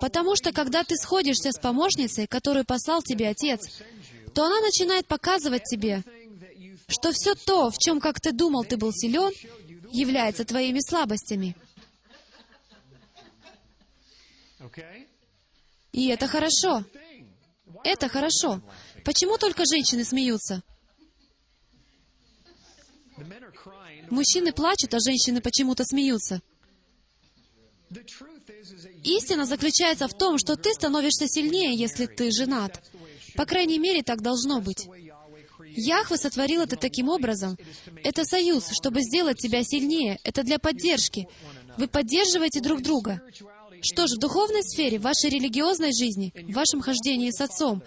Потому 0.00 0.36
что 0.36 0.52
когда 0.52 0.84
ты 0.84 0.96
сходишься 0.96 1.52
с 1.52 1.58
помощницей, 1.58 2.26
которую 2.26 2.64
послал 2.64 3.02
тебе 3.02 3.28
Отец, 3.28 3.60
то 4.34 4.44
она 4.44 4.60
начинает 4.60 5.06
показывать 5.06 5.64
тебе, 5.64 6.02
что 6.88 7.12
все 7.12 7.34
то, 7.34 7.70
в 7.70 7.78
чем, 7.78 8.00
как 8.00 8.20
ты 8.20 8.32
думал, 8.32 8.64
ты 8.64 8.76
был 8.76 8.92
силен, 8.92 9.32
является 9.90 10.44
твоими 10.44 10.80
слабостями. 10.80 11.56
И 15.92 16.08
это 16.08 16.26
хорошо. 16.26 16.84
Это 17.82 18.08
хорошо. 18.08 18.60
Почему 19.04 19.38
только 19.38 19.64
женщины 19.64 20.04
смеются? 20.04 20.62
Мужчины 24.10 24.52
плачут, 24.52 24.92
а 24.94 24.98
женщины 25.00 25.40
почему-то 25.40 25.84
смеются. 25.84 26.42
Истина 29.06 29.46
заключается 29.46 30.08
в 30.08 30.14
том, 30.14 30.36
что 30.36 30.56
ты 30.56 30.72
становишься 30.74 31.28
сильнее, 31.28 31.76
если 31.76 32.06
ты 32.06 32.32
женат. 32.32 32.82
По 33.36 33.46
крайней 33.46 33.78
мере, 33.78 34.02
так 34.02 34.20
должно 34.20 34.60
быть. 34.60 34.88
Яхва 35.76 36.16
сотворил 36.16 36.62
это 36.62 36.74
таким 36.74 37.08
образом. 37.08 37.56
Это 38.02 38.24
союз, 38.24 38.68
чтобы 38.72 39.02
сделать 39.02 39.38
тебя 39.38 39.62
сильнее. 39.62 40.18
Это 40.24 40.42
для 40.42 40.58
поддержки. 40.58 41.28
Вы 41.78 41.86
поддерживаете 41.86 42.60
друг 42.60 42.82
друга. 42.82 43.22
Что 43.80 44.08
ж, 44.08 44.16
в 44.16 44.18
духовной 44.18 44.64
сфере, 44.64 44.98
в 44.98 45.02
вашей 45.02 45.30
религиозной 45.30 45.92
жизни, 45.92 46.32
в 46.34 46.52
вашем 46.52 46.80
хождении 46.80 47.30
с 47.30 47.40
Отцом, 47.40 47.84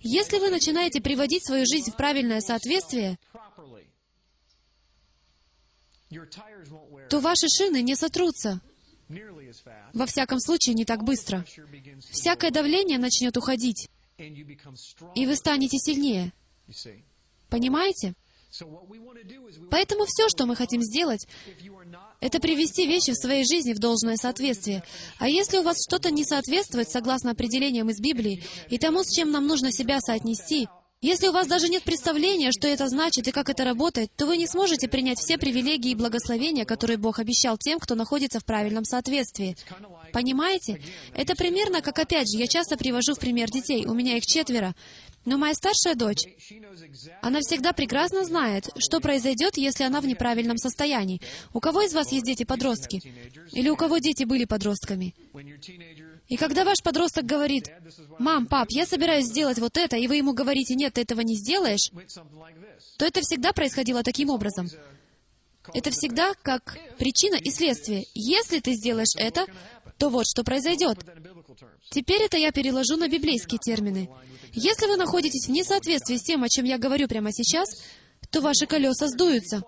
если 0.00 0.38
вы 0.38 0.48
начинаете 0.48 1.02
приводить 1.02 1.44
свою 1.46 1.66
жизнь 1.66 1.90
в 1.90 1.96
правильное 1.96 2.40
соответствие, 2.40 3.18
то 7.10 7.20
ваши 7.20 7.48
шины 7.48 7.82
не 7.82 7.94
сотрутся. 7.94 8.62
Во 9.92 10.06
всяком 10.06 10.40
случае, 10.40 10.74
не 10.74 10.84
так 10.84 11.04
быстро. 11.04 11.44
Всякое 12.10 12.50
давление 12.50 12.98
начнет 12.98 13.36
уходить 13.36 13.88
и 15.14 15.26
вы 15.26 15.36
станете 15.36 15.78
сильнее. 15.78 16.32
Понимаете? 17.48 18.14
Поэтому 19.70 20.04
все, 20.06 20.28
что 20.28 20.44
мы 20.44 20.54
хотим 20.56 20.82
сделать, 20.82 21.26
это 22.20 22.38
привести 22.38 22.86
вещи 22.86 23.12
в 23.12 23.16
своей 23.16 23.44
жизни 23.44 23.72
в 23.72 23.78
должное 23.78 24.16
соответствие. 24.16 24.84
А 25.18 25.28
если 25.28 25.58
у 25.58 25.62
вас 25.62 25.78
что-то 25.86 26.10
не 26.10 26.24
соответствует 26.24 26.90
согласно 26.90 27.30
определениям 27.30 27.88
из 27.88 27.98
Библии 27.98 28.44
и 28.68 28.78
тому, 28.78 29.04
с 29.04 29.14
чем 29.14 29.30
нам 29.30 29.46
нужно 29.46 29.72
себя 29.72 30.00
соотнести, 30.00 30.68
если 31.02 31.26
у 31.26 31.32
вас 31.32 31.48
даже 31.48 31.68
нет 31.68 31.82
представления, 31.82 32.52
что 32.52 32.68
это 32.68 32.88
значит 32.88 33.26
и 33.26 33.32
как 33.32 33.50
это 33.50 33.64
работает, 33.64 34.10
то 34.16 34.24
вы 34.24 34.36
не 34.36 34.46
сможете 34.46 34.86
принять 34.88 35.18
все 35.18 35.36
привилегии 35.36 35.90
и 35.90 35.96
благословения, 35.96 36.64
которые 36.64 36.96
Бог 36.96 37.18
обещал 37.18 37.58
тем, 37.58 37.80
кто 37.80 37.96
находится 37.96 38.38
в 38.38 38.44
правильном 38.44 38.84
соответствии. 38.84 39.56
Понимаете? 40.12 40.80
Это 41.14 41.34
примерно 41.34 41.82
как, 41.82 41.98
опять 41.98 42.30
же, 42.30 42.38
я 42.38 42.46
часто 42.46 42.76
привожу 42.76 43.14
в 43.14 43.18
пример 43.18 43.50
детей, 43.50 43.84
у 43.84 43.94
меня 43.94 44.16
их 44.16 44.24
четверо. 44.24 44.74
Но 45.24 45.38
моя 45.38 45.54
старшая 45.54 45.94
дочь, 45.94 46.24
она 47.20 47.40
всегда 47.40 47.72
прекрасно 47.72 48.24
знает, 48.24 48.68
что 48.78 49.00
произойдет, 49.00 49.56
если 49.56 49.84
она 49.84 50.00
в 50.00 50.06
неправильном 50.06 50.56
состоянии. 50.56 51.20
У 51.52 51.60
кого 51.60 51.82
из 51.82 51.94
вас 51.94 52.10
есть 52.12 52.24
дети-подростки? 52.24 53.00
Или 53.52 53.68
у 53.68 53.76
кого 53.76 53.98
дети 53.98 54.24
были 54.24 54.44
подростками? 54.44 55.14
И 56.32 56.36
когда 56.38 56.64
ваш 56.64 56.82
подросток 56.82 57.26
говорит, 57.26 57.70
«Мам, 58.18 58.46
пап, 58.46 58.68
я 58.70 58.86
собираюсь 58.86 59.26
сделать 59.26 59.58
вот 59.58 59.76
это», 59.76 59.98
и 59.98 60.06
вы 60.06 60.16
ему 60.16 60.32
говорите, 60.32 60.74
«Нет, 60.74 60.94
ты 60.94 61.02
этого 61.02 61.20
не 61.20 61.36
сделаешь», 61.36 61.90
то 62.96 63.04
это 63.04 63.20
всегда 63.20 63.52
происходило 63.52 64.02
таким 64.02 64.30
образом. 64.30 64.66
Это 65.74 65.90
всегда 65.90 66.32
как 66.40 66.78
причина 66.96 67.34
и 67.34 67.50
следствие. 67.50 68.06
Если 68.14 68.60
ты 68.60 68.72
сделаешь 68.72 69.14
это, 69.14 69.44
то 69.98 70.08
вот 70.08 70.24
что 70.26 70.42
произойдет. 70.42 71.04
Теперь 71.90 72.22
это 72.22 72.38
я 72.38 72.50
переложу 72.50 72.96
на 72.96 73.08
библейские 73.08 73.58
термины. 73.58 74.08
Если 74.54 74.86
вы 74.86 74.96
находитесь 74.96 75.48
в 75.48 75.50
несоответствии 75.50 76.16
с 76.16 76.22
тем, 76.22 76.44
о 76.44 76.48
чем 76.48 76.64
я 76.64 76.78
говорю 76.78 77.08
прямо 77.08 77.30
сейчас, 77.30 77.68
то 78.30 78.40
ваши 78.40 78.66
колеса 78.66 79.06
сдуются. 79.08 79.62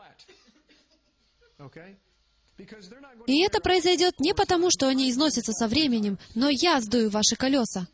И 3.26 3.42
это 3.42 3.60
произойдет 3.60 4.20
не 4.20 4.34
потому, 4.34 4.70
что 4.70 4.88
они 4.88 5.10
износятся 5.10 5.52
со 5.52 5.66
временем, 5.66 6.18
но 6.34 6.48
я 6.48 6.80
сдую 6.80 7.10
ваши 7.10 7.36
колеса. 7.36 7.88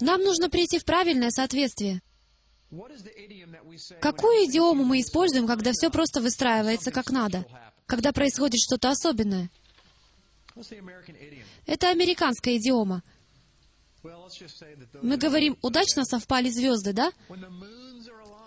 Нам 0.00 0.22
нужно 0.22 0.48
прийти 0.48 0.78
в 0.78 0.84
правильное 0.84 1.30
соответствие. 1.30 2.02
Какую 4.00 4.46
идиому 4.46 4.84
мы 4.84 5.00
используем, 5.00 5.46
когда 5.46 5.72
все 5.72 5.90
просто 5.90 6.20
выстраивается 6.20 6.90
как 6.90 7.10
надо? 7.10 7.44
Когда 7.86 8.12
происходит 8.12 8.60
что-то 8.60 8.90
особенное? 8.90 9.50
Это 11.66 11.90
американская 11.90 12.56
идиома. 12.56 13.02
Мы 15.02 15.16
говорим, 15.16 15.58
удачно 15.62 16.04
совпали 16.04 16.50
звезды, 16.50 16.92
да? 16.92 17.12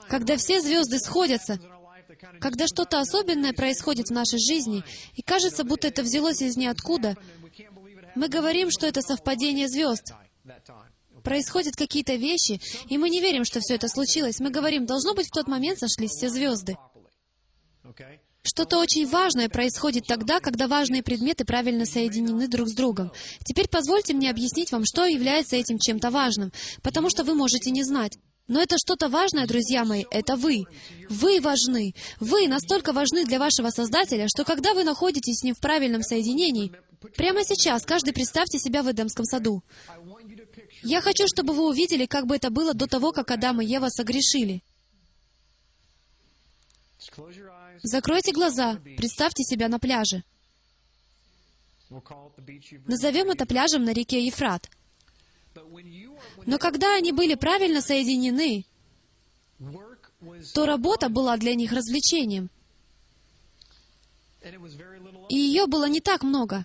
Когда 0.08 0.38
все 0.38 0.62
звезды 0.62 1.00
сходятся, 1.00 1.60
Когда 2.39 2.67
что-то 2.67 3.00
особенное 3.00 3.53
происходит 3.53 4.08
в 4.08 4.13
нашей 4.13 4.39
жизни, 4.39 4.84
и 5.13 5.22
кажется, 5.22 5.63
будто 5.63 5.88
это 5.88 6.03
взялось 6.03 6.41
из 6.41 6.58
ниоткуда, 6.58 7.15
мы 8.15 8.29
говорим, 8.29 8.72
что 8.72 8.88
это 8.88 9.01
совпадение 9.01 9.67
звезд. 9.67 10.13
Происходят 11.24 11.75
какие-то 11.75 12.15
вещи, 12.15 12.62
и 12.88 12.98
мы 12.98 13.10
не 13.10 13.20
верим, 13.20 13.46
что 13.46 13.60
все 13.60 13.75
это 13.75 13.88
случилось. 13.88 14.39
Мы 14.39 14.51
говорим, 14.51 14.86
должно 14.86 15.13
быть, 15.13 15.27
в 15.27 15.32
тот 15.32 15.48
момент 15.48 15.79
сошлись 15.79 16.12
все 16.12 16.29
звезды. 16.29 16.77
Что-то 18.48 18.77
очень 18.77 19.08
важное 19.08 19.50
происходит 19.50 20.05
тогда, 20.05 20.39
когда 20.39 20.67
важные 20.67 21.01
предметы 21.01 21.46
правильно 21.46 21.86
соединены 21.86 22.48
друг 22.48 22.70
с 22.70 22.74
другом. 22.74 23.12
Теперь 23.44 23.67
позвольте 23.67 24.13
мне 24.13 24.29
объяснить 24.29 24.72
вам, 24.72 24.84
что 24.86 25.05
является 25.05 25.55
этим 25.55 25.79
чем-то 25.79 26.12
важным, 26.12 26.51
потому 26.84 27.10
что 27.10 27.24
вы 27.24 27.34
можете 27.34 27.72
не 27.72 27.84
знать. 27.84 28.20
Но 28.48 28.62
это 28.62 28.78
что-то 28.78 29.10
важное, 29.10 29.48
друзья 29.48 29.86
мои, 29.86 30.06
это 30.12 30.36
вы. 30.36 30.66
Вы 31.10 31.42
важны. 31.42 31.96
Вы 32.20 32.48
настолько 32.48 32.94
важны 32.94 33.25
для 33.25 33.40
вашего 33.40 33.70
Создателя, 33.70 34.28
что 34.28 34.44
когда 34.44 34.74
вы 34.74 34.84
находитесь 34.84 35.40
с 35.40 35.44
Ним 35.44 35.56
в 35.56 35.60
правильном 35.60 36.04
соединении, 36.04 36.72
прямо 37.16 37.44
сейчас 37.44 37.84
каждый 37.86 38.14
представьте 38.14 38.60
себя 38.60 38.84
в 38.84 38.92
Эдемском 38.92 39.25
саду. 39.25 39.64
Я 40.84 41.02
хочу, 41.02 41.25
чтобы 41.28 41.54
вы 41.54 41.68
увидели, 41.68 42.06
как 42.06 42.28
бы 42.28 42.36
это 42.36 42.52
было 42.52 42.75
до 42.75 42.86
того, 42.86 43.12
как 43.12 43.32
Адам 43.32 43.62
и 43.62 43.66
Ева 43.66 43.90
согрешили. 43.90 44.64
Закройте 47.82 48.32
глаза, 48.32 48.80
представьте 48.98 49.44
себя 49.44 49.70
на 49.70 49.80
пляже. 49.80 50.24
Назовем 52.86 53.32
это 53.32 53.46
пляжем 53.46 53.84
на 53.84 53.94
реке 53.94 54.25
Ефрат. 54.25 54.70
Но 56.46 56.60
когда 56.60 56.96
они 56.96 57.12
были 57.12 57.36
правильно 57.36 57.82
соединены, 57.82 58.66
то 60.54 60.66
работа 60.66 61.10
была 61.10 61.38
для 61.38 61.56
них 61.56 61.72
развлечением. 61.72 62.50
И 65.30 65.36
ее 65.36 65.66
было 65.66 65.88
не 65.90 66.02
так 66.02 66.24
много. 66.24 66.64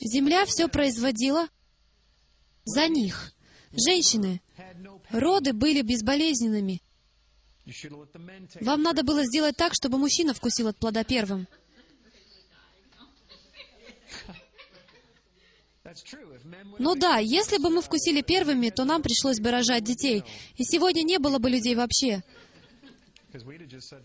Земля 0.00 0.46
все 0.46 0.68
производила 0.68 1.48
за 2.64 2.88
них. 2.88 3.32
Женщины, 3.72 4.40
роды 5.10 5.52
были 5.52 5.82
безболезненными. 5.82 6.82
Вам 8.60 8.82
надо 8.82 9.02
было 9.02 9.24
сделать 9.24 9.56
так, 9.56 9.74
чтобы 9.74 9.98
мужчина 9.98 10.32
вкусил 10.32 10.68
от 10.68 10.78
плода 10.78 11.04
первым. 11.04 11.46
Ну 16.78 16.94
да, 16.94 17.18
если 17.18 17.58
бы 17.58 17.70
мы 17.70 17.82
вкусили 17.82 18.22
первыми, 18.22 18.70
то 18.70 18.84
нам 18.84 19.02
пришлось 19.02 19.40
бы 19.40 19.50
рожать 19.50 19.84
детей, 19.84 20.24
и 20.56 20.64
сегодня 20.64 21.02
не 21.02 21.18
было 21.18 21.38
бы 21.38 21.50
людей 21.50 21.74
вообще. 21.74 22.22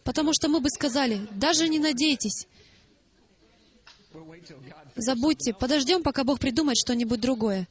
Потому 0.03 0.33
что 0.33 0.47
мы 0.49 0.59
бы 0.59 0.69
сказали, 0.69 1.27
даже 1.31 1.67
не 1.67 1.79
надейтесь. 1.79 2.47
Забудьте, 4.95 5.53
подождем, 5.53 6.03
пока 6.03 6.23
Бог 6.23 6.39
придумает 6.39 6.77
что-нибудь 6.77 7.19
другое. 7.19 7.67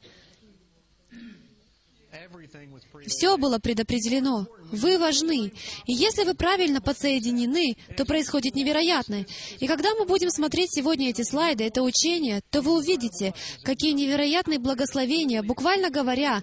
Все 3.07 3.37
было 3.37 3.59
предопределено. 3.59 4.47
Вы 4.71 4.97
важны. 4.97 5.51
И 5.85 5.93
если 5.93 6.23
вы 6.23 6.33
правильно 6.33 6.81
подсоединены, 6.81 7.77
то 7.95 8.05
происходит 8.05 8.55
невероятное. 8.55 9.25
И 9.59 9.67
когда 9.67 9.93
мы 9.95 10.05
будем 10.05 10.29
смотреть 10.29 10.73
сегодня 10.73 11.09
эти 11.09 11.23
слайды, 11.23 11.65
это 11.65 11.81
учение, 11.81 12.41
то 12.49 12.61
вы 12.61 12.77
увидите, 12.77 13.33
какие 13.63 13.91
невероятные 13.93 14.59
благословения, 14.59 15.43
буквально 15.43 15.89
говоря, 15.89 16.41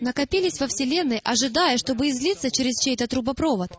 накопились 0.00 0.60
во 0.60 0.66
Вселенной, 0.66 1.20
ожидая, 1.24 1.78
чтобы 1.78 2.08
излиться 2.10 2.50
через 2.50 2.82
чей-то 2.82 3.06
трубопровод. 3.06 3.70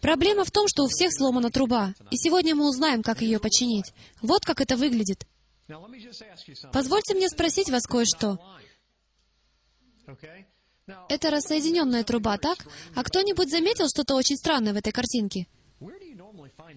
Проблема 0.00 0.44
в 0.44 0.50
том, 0.50 0.68
что 0.68 0.84
у 0.84 0.88
всех 0.88 1.12
сломана 1.12 1.50
труба, 1.50 1.94
и 2.10 2.16
сегодня 2.16 2.54
мы 2.54 2.68
узнаем, 2.68 3.02
как 3.02 3.22
ее 3.22 3.40
починить. 3.40 3.92
Вот 4.20 4.44
как 4.44 4.60
это 4.60 4.76
выглядит. 4.76 5.26
Позвольте 6.72 7.14
мне 7.14 7.28
спросить 7.28 7.70
вас 7.70 7.86
кое-что. 7.86 8.38
Это 11.08 11.30
рассоединенная 11.30 12.04
труба, 12.04 12.38
так? 12.38 12.58
А 12.94 13.02
кто-нибудь 13.02 13.50
заметил 13.50 13.88
что-то 13.88 14.14
очень 14.14 14.36
странное 14.36 14.72
в 14.72 14.76
этой 14.76 14.92
картинке? 14.92 15.46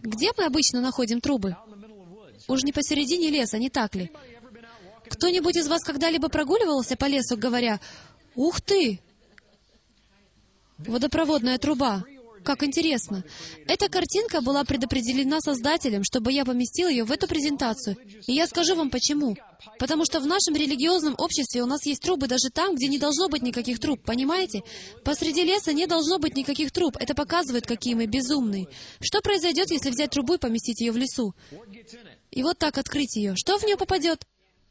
Где 0.01 0.31
мы 0.37 0.45
обычно 0.45 0.81
находим 0.81 1.21
трубы? 1.21 1.55
Уж 2.47 2.63
не 2.63 2.71
посередине 2.71 3.29
леса, 3.29 3.59
не 3.59 3.69
так 3.69 3.95
ли? 3.95 4.11
Кто-нибудь 5.09 5.57
из 5.57 5.67
вас 5.67 5.83
когда-либо 5.83 6.29
прогуливался 6.29 6.95
по 6.95 7.05
лесу, 7.05 7.37
говоря, 7.37 7.79
«Ух 8.35 8.61
ты! 8.61 8.99
Водопроводная 10.77 11.57
труба! 11.57 12.03
Как 12.43 12.63
интересно! 12.63 13.23
Эта 13.67 13.89
картинка 13.89 14.41
была 14.41 14.63
предопределена 14.63 15.39
Создателем, 15.41 16.03
чтобы 16.03 16.31
я 16.31 16.45
поместил 16.45 16.87
ее 16.87 17.03
в 17.03 17.11
эту 17.11 17.27
презентацию. 17.27 17.97
И 18.27 18.33
я 18.33 18.47
скажу 18.47 18.75
вам 18.75 18.89
почему. 18.89 19.35
Потому 19.77 20.05
что 20.05 20.19
в 20.19 20.25
нашем 20.25 20.55
религиозном 20.55 21.15
обществе 21.17 21.61
у 21.61 21.65
нас 21.65 21.85
есть 21.85 22.01
трубы 22.01 22.27
даже 22.27 22.49
там, 22.49 22.75
где 22.75 22.87
не 22.87 22.97
должно 22.97 23.27
быть 23.27 23.41
никаких 23.41 23.79
труб, 23.79 24.01
понимаете? 24.01 24.63
Посреди 25.03 25.43
леса 25.43 25.73
не 25.73 25.85
должно 25.85 26.17
быть 26.17 26.35
никаких 26.35 26.71
труб. 26.71 26.97
Это 26.97 27.13
показывает, 27.13 27.65
какие 27.65 27.93
мы 27.93 28.05
безумные. 28.05 28.67
Что 29.01 29.21
произойдет, 29.21 29.69
если 29.71 29.89
взять 29.89 30.11
трубу 30.11 30.35
и 30.35 30.37
поместить 30.37 30.81
ее 30.81 30.91
в 30.91 30.97
лесу? 30.97 31.33
И 32.31 32.43
вот 32.43 32.57
так 32.57 32.77
открыть 32.77 33.15
ее. 33.15 33.35
Что 33.35 33.57
в 33.57 33.63
нее 33.63 33.77
попадет? 33.77 34.25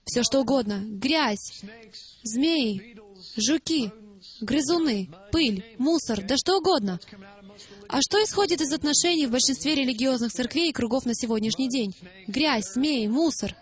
Все 0.04 0.22
что 0.22 0.40
угодно. 0.40 0.80
Грязь, 0.84 1.62
змеи, 2.22 2.96
жуки, 3.36 3.92
грызуны, 4.40 5.10
пыль, 5.32 5.64
мусор, 5.78 6.22
да 6.22 6.36
что 6.36 6.58
угодно. 6.58 6.98
А 7.88 8.02
что 8.02 8.22
исходит 8.22 8.60
из 8.60 8.72
отношений 8.72 9.26
в 9.26 9.30
большинстве 9.30 9.74
религиозных 9.74 10.32
церквей 10.32 10.70
и 10.70 10.72
кругов 10.72 11.06
на 11.06 11.14
сегодняшний 11.14 11.68
день? 11.68 11.94
Грязь, 12.26 12.72
змеи, 12.74 13.06
мусор. 13.06 13.54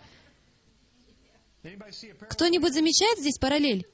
Кто-нибудь 2.29 2.73
замечает 2.73 3.19
здесь 3.19 3.37
параллель? 3.37 3.85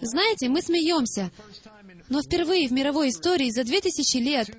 Знаете, 0.00 0.48
мы 0.48 0.62
смеемся, 0.62 1.30
но 2.08 2.22
впервые 2.22 2.68
в 2.68 2.72
мировой 2.72 3.10
истории 3.10 3.50
за 3.50 3.64
две 3.64 3.80
тысячи 3.80 4.18
лет 4.18 4.50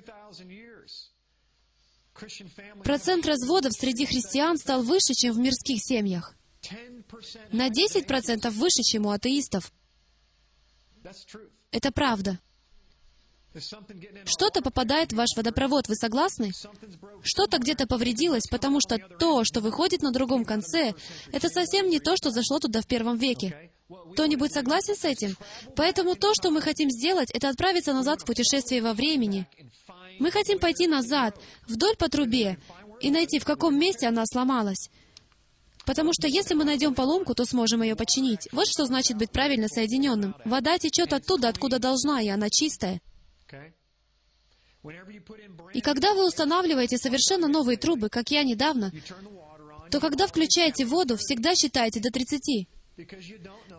процент 2.82 3.26
разводов 3.26 3.72
среди 3.72 4.06
христиан 4.06 4.58
стал 4.58 4.82
выше, 4.82 5.14
чем 5.14 5.34
в 5.34 5.38
мирских 5.38 5.78
семьях. 5.80 6.34
На 7.52 7.68
10% 7.68 8.50
выше, 8.50 8.82
чем 8.82 9.06
у 9.06 9.10
атеистов. 9.10 9.72
Это 11.70 11.92
правда. 11.92 12.40
Что-то 14.24 14.62
попадает 14.62 15.12
в 15.12 15.16
ваш 15.16 15.28
водопровод, 15.36 15.88
вы 15.88 15.94
согласны? 15.94 16.52
Что-то 17.22 17.58
где-то 17.58 17.86
повредилось, 17.86 18.44
потому 18.50 18.80
что 18.80 18.98
то, 18.98 19.44
что 19.44 19.60
выходит 19.60 20.02
на 20.02 20.12
другом 20.12 20.44
конце, 20.44 20.94
это 21.32 21.48
совсем 21.48 21.88
не 21.88 22.00
то, 22.00 22.16
что 22.16 22.30
зашло 22.30 22.58
туда 22.58 22.80
в 22.80 22.86
первом 22.86 23.16
веке. 23.16 23.70
Кто-нибудь 24.12 24.52
согласен 24.52 24.94
с 24.94 25.04
этим? 25.04 25.36
Поэтому 25.74 26.14
то, 26.14 26.34
что 26.34 26.50
мы 26.50 26.60
хотим 26.60 26.90
сделать, 26.90 27.30
это 27.32 27.48
отправиться 27.48 27.92
назад 27.94 28.20
в 28.20 28.26
путешествие 28.26 28.82
во 28.82 28.92
времени. 28.92 29.46
Мы 30.18 30.30
хотим 30.30 30.58
пойти 30.58 30.86
назад, 30.86 31.40
вдоль 31.66 31.96
по 31.96 32.08
трубе, 32.08 32.58
и 33.00 33.10
найти, 33.10 33.38
в 33.38 33.44
каком 33.44 33.78
месте 33.78 34.06
она 34.06 34.24
сломалась. 34.26 34.90
Потому 35.86 36.12
что 36.12 36.26
если 36.26 36.52
мы 36.52 36.64
найдем 36.64 36.94
поломку, 36.94 37.34
то 37.34 37.46
сможем 37.46 37.82
ее 37.82 37.96
починить. 37.96 38.46
Вот 38.52 38.66
что 38.68 38.84
значит 38.84 39.16
быть 39.16 39.30
правильно 39.30 39.68
соединенным. 39.68 40.36
Вода 40.44 40.78
течет 40.78 41.14
оттуда, 41.14 41.48
откуда 41.48 41.78
должна, 41.78 42.20
и 42.20 42.28
она 42.28 42.50
чистая. 42.50 43.00
И 45.74 45.80
когда 45.80 46.14
вы 46.14 46.26
устанавливаете 46.26 46.98
совершенно 46.98 47.48
новые 47.48 47.76
трубы, 47.76 48.08
как 48.08 48.30
я 48.30 48.42
недавно, 48.44 48.92
то 49.90 50.00
когда 50.00 50.26
включаете 50.26 50.84
воду, 50.84 51.16
всегда 51.16 51.54
считайте 51.54 52.00
до 52.00 52.10
30. 52.10 52.68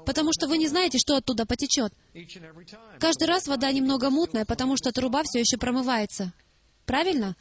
Потому 0.05 0.31
что 0.33 0.47
вы 0.47 0.57
не 0.57 0.67
знаете, 0.67 0.97
что 0.97 1.17
оттуда 1.17 1.45
потечет. 1.45 1.93
Каждый 2.99 3.27
раз 3.27 3.47
вода 3.47 3.71
немного 3.71 4.09
мутная, 4.09 4.45
потому 4.45 4.77
что 4.77 4.91
труба 4.91 5.23
все 5.23 5.39
еще 5.39 5.57
промывается. 5.57 6.33
Правильно? 6.85 7.35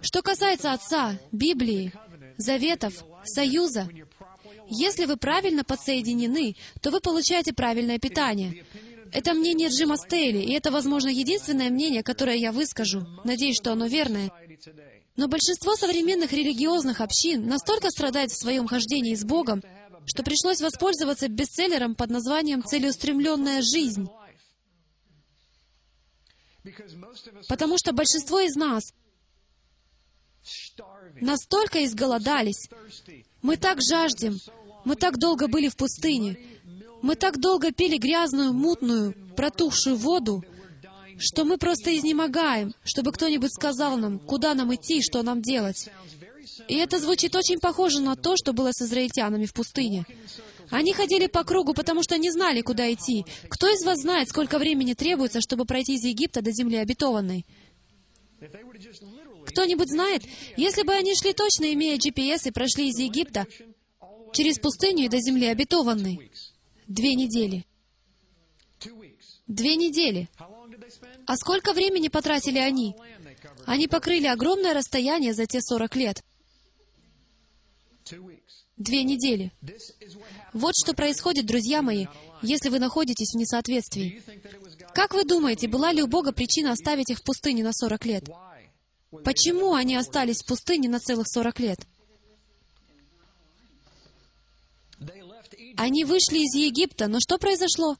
Что 0.00 0.22
касается 0.22 0.72
Отца, 0.72 1.18
Библии, 1.32 1.92
Заветов, 2.36 3.04
Союза, 3.24 3.88
если 4.68 5.06
вы 5.06 5.16
правильно 5.16 5.64
подсоединены, 5.64 6.56
то 6.80 6.90
вы 6.90 7.00
получаете 7.00 7.52
правильное 7.52 7.98
питание. 7.98 8.64
Это 9.12 9.34
мнение 9.34 9.68
Джима 9.68 9.96
Стейли, 9.96 10.38
и 10.38 10.52
это, 10.52 10.70
возможно, 10.70 11.08
единственное 11.08 11.70
мнение, 11.70 12.02
которое 12.02 12.36
я 12.36 12.52
выскажу. 12.52 13.06
Надеюсь, 13.24 13.56
что 13.56 13.72
оно 13.72 13.86
верное. 13.86 14.30
Но 15.16 15.28
большинство 15.28 15.74
современных 15.74 16.32
религиозных 16.32 17.00
общин 17.00 17.46
настолько 17.46 17.90
страдает 17.90 18.30
в 18.30 18.40
своем 18.40 18.66
хождении 18.66 19.14
с 19.14 19.24
Богом, 19.24 19.62
что 20.06 20.22
пришлось 20.22 20.60
воспользоваться 20.60 21.28
бестселлером 21.28 21.94
под 21.94 22.10
названием 22.10 22.62
«Целеустремленная 22.62 23.62
жизнь». 23.62 24.08
Потому 27.48 27.78
что 27.78 27.92
большинство 27.92 28.40
из 28.40 28.54
нас 28.54 28.92
настолько 31.20 31.84
изголодались, 31.84 32.68
мы 33.42 33.56
так 33.56 33.78
жаждем, 33.82 34.38
мы 34.84 34.96
так 34.96 35.18
долго 35.18 35.48
были 35.48 35.68
в 35.68 35.76
пустыне, 35.76 36.38
мы 37.02 37.14
так 37.14 37.38
долго 37.38 37.72
пили 37.72 37.96
грязную, 37.96 38.52
мутную, 38.52 39.14
протухшую 39.36 39.96
воду, 39.96 40.44
что 41.18 41.44
мы 41.44 41.58
просто 41.58 41.96
изнемогаем, 41.96 42.74
чтобы 42.84 43.12
кто-нибудь 43.12 43.52
сказал 43.52 43.96
нам, 43.96 44.18
куда 44.18 44.54
нам 44.54 44.74
идти 44.74 44.98
и 44.98 45.02
что 45.02 45.22
нам 45.22 45.42
делать. 45.42 45.88
И 46.68 46.74
это 46.74 46.98
звучит 46.98 47.34
очень 47.36 47.58
похоже 47.60 48.00
на 48.00 48.16
то, 48.16 48.36
что 48.36 48.52
было 48.52 48.70
с 48.72 48.82
израильтянами 48.82 49.46
в 49.46 49.52
пустыне. 49.52 50.06
Они 50.70 50.92
ходили 50.92 51.26
по 51.26 51.44
кругу, 51.44 51.72
потому 51.72 52.02
что 52.02 52.18
не 52.18 52.30
знали, 52.30 52.60
куда 52.60 52.92
идти. 52.92 53.24
Кто 53.48 53.68
из 53.68 53.84
вас 53.84 54.00
знает, 54.00 54.28
сколько 54.28 54.58
времени 54.58 54.94
требуется, 54.94 55.40
чтобы 55.40 55.64
пройти 55.64 55.94
из 55.94 56.04
Египта 56.04 56.42
до 56.42 56.52
земли 56.52 56.76
обетованной? 56.76 57.46
Кто-нибудь 59.46 59.88
знает? 59.88 60.22
Если 60.56 60.82
бы 60.82 60.92
они 60.92 61.14
шли 61.14 61.32
точно, 61.32 61.72
имея 61.72 61.96
GPS, 61.96 62.48
и 62.48 62.50
прошли 62.50 62.88
из 62.90 62.98
Египта 62.98 63.46
через 64.32 64.58
пустыню 64.58 65.06
и 65.06 65.08
до 65.08 65.18
земли 65.20 65.46
обетованной, 65.46 66.30
две 66.88 67.14
недели. 67.14 67.64
Две 69.46 69.76
недели. 69.76 70.28
А 71.26 71.36
сколько 71.36 71.72
времени 71.72 72.08
потратили 72.08 72.58
они? 72.58 72.96
Они 73.66 73.86
покрыли 73.86 74.26
огромное 74.26 74.74
расстояние 74.74 75.34
за 75.34 75.46
те 75.46 75.60
40 75.60 75.96
лет. 75.96 76.24
Две 78.76 79.02
недели. 79.02 79.52
Вот 80.52 80.74
что 80.76 80.94
происходит, 80.94 81.46
друзья 81.46 81.82
мои, 81.82 82.06
если 82.42 82.68
вы 82.68 82.78
находитесь 82.78 83.34
в 83.34 83.36
несоответствии. 83.36 84.22
Как 84.94 85.14
вы 85.14 85.24
думаете, 85.24 85.68
была 85.68 85.92
ли 85.92 86.02
у 86.02 86.06
Бога 86.06 86.32
причина 86.32 86.72
оставить 86.72 87.10
их 87.10 87.18
в 87.18 87.24
пустыне 87.24 87.62
на 87.64 87.72
40 87.72 88.04
лет? 88.06 88.24
Почему 89.24 89.74
они 89.74 89.96
остались 89.96 90.42
в 90.42 90.46
пустыне 90.46 90.88
на 90.88 91.00
целых 91.00 91.26
40 91.28 91.60
лет? 91.60 91.78
Они 95.78 96.04
вышли 96.04 96.38
из 96.40 96.54
Египта, 96.54 97.06
но 97.06 97.20
что 97.20 97.38
произошло? 97.38 97.96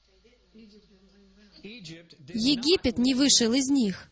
Египет 1.63 2.99
не 2.99 3.15
вышел 3.15 3.53
из 3.53 3.69
них. 3.71 4.11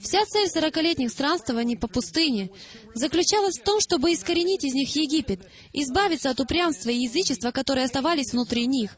Вся 0.00 0.24
цель 0.24 0.48
сорокалетних 0.48 1.10
странствований 1.10 1.76
по 1.76 1.88
пустыне 1.88 2.50
заключалась 2.94 3.58
в 3.58 3.64
том, 3.64 3.80
чтобы 3.80 4.12
искоренить 4.12 4.64
из 4.64 4.72
них 4.72 4.94
Египет, 4.94 5.40
избавиться 5.72 6.30
от 6.30 6.38
упрямства 6.38 6.90
и 6.90 7.02
язычества, 7.02 7.50
которые 7.50 7.86
оставались 7.86 8.32
внутри 8.32 8.68
них. 8.68 8.96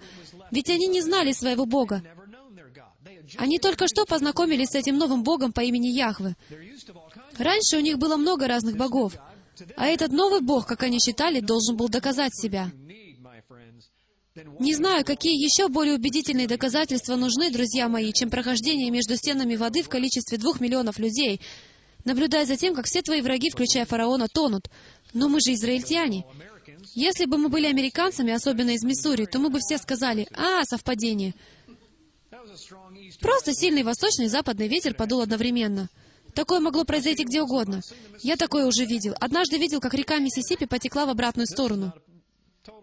Ведь 0.51 0.69
они 0.69 0.87
не 0.89 1.01
знали 1.01 1.33
своего 1.33 1.65
Бога. 1.65 2.03
Они 3.39 3.59
только 3.59 3.87
что 3.89 4.05
познакомились 4.05 4.69
с 4.69 4.75
этим 4.75 4.99
новым 4.99 5.23
Богом 5.23 5.53
по 5.53 5.63
имени 5.63 5.89
Яхве. 5.89 6.37
Раньше 7.39 7.79
у 7.79 7.81
них 7.81 7.97
было 7.97 8.19
много 8.19 8.47
разных 8.47 8.77
богов, 8.77 9.15
а 9.77 9.87
этот 9.87 10.13
новый 10.13 10.43
Бог, 10.43 10.67
как 10.67 10.83
они 10.83 10.99
считали, 10.99 11.41
должен 11.41 11.77
был 11.77 11.89
доказать 11.89 12.35
себя. 12.35 12.71
Не 14.37 14.75
знаю, 14.75 15.05
какие 15.05 15.35
еще 15.43 15.69
более 15.69 15.97
убедительные 15.97 16.47
доказательства 16.47 17.17
нужны, 17.17 17.51
друзья 17.51 17.89
мои, 17.89 18.13
чем 18.13 18.31
прохождение 18.31 18.89
между 18.91 19.17
стенами 19.17 19.57
воды 19.57 19.83
в 19.83 19.89
количестве 19.89 20.39
двух 20.39 20.61
миллионов 20.61 21.01
людей, 21.01 21.41
наблюдая 22.05 22.47
за 22.47 22.57
тем, 22.57 22.77
как 22.77 22.87
все 22.87 23.03
твои 23.03 23.23
враги, 23.23 23.51
включая 23.51 23.87
фараона, 23.87 24.29
тонут. 24.29 24.71
Но 25.13 25.29
мы 25.29 25.41
же 25.41 25.53
израильтяне. 25.55 26.25
Если 26.95 27.25
бы 27.25 27.39
мы 27.39 27.49
были 27.49 27.67
американцами, 27.67 28.33
особенно 28.33 28.71
из 28.71 28.85
Миссури, 28.85 29.27
то 29.27 29.41
мы 29.41 29.51
бы 29.51 29.59
все 29.59 29.79
сказали, 29.79 30.29
«А, 30.33 30.63
совпадение». 30.65 31.35
Просто 33.21 33.53
сильный 33.53 33.83
восточный 33.83 34.27
и 34.27 34.29
западный 34.29 34.69
ветер 34.69 34.95
подул 34.95 35.23
одновременно. 35.23 35.89
Такое 36.35 36.61
могло 36.61 36.85
произойти 36.85 37.25
где 37.25 37.43
угодно. 37.43 37.81
Я 38.23 38.37
такое 38.37 38.67
уже 38.67 38.85
видел. 38.85 39.15
Однажды 39.19 39.59
видел, 39.59 39.81
как 39.81 39.95
река 39.95 40.19
Миссисипи 40.19 40.67
потекла 40.67 41.07
в 41.07 41.11
обратную 41.11 41.49
сторону. 41.49 41.93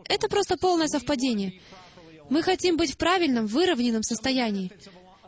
Это 0.07 0.27
просто 0.27 0.57
полное 0.57 0.87
совпадение. 0.87 1.61
Мы 2.29 2.41
хотим 2.43 2.77
быть 2.77 2.93
в 2.93 2.97
правильном, 2.97 3.47
выровненном 3.47 4.03
состоянии. 4.03 4.71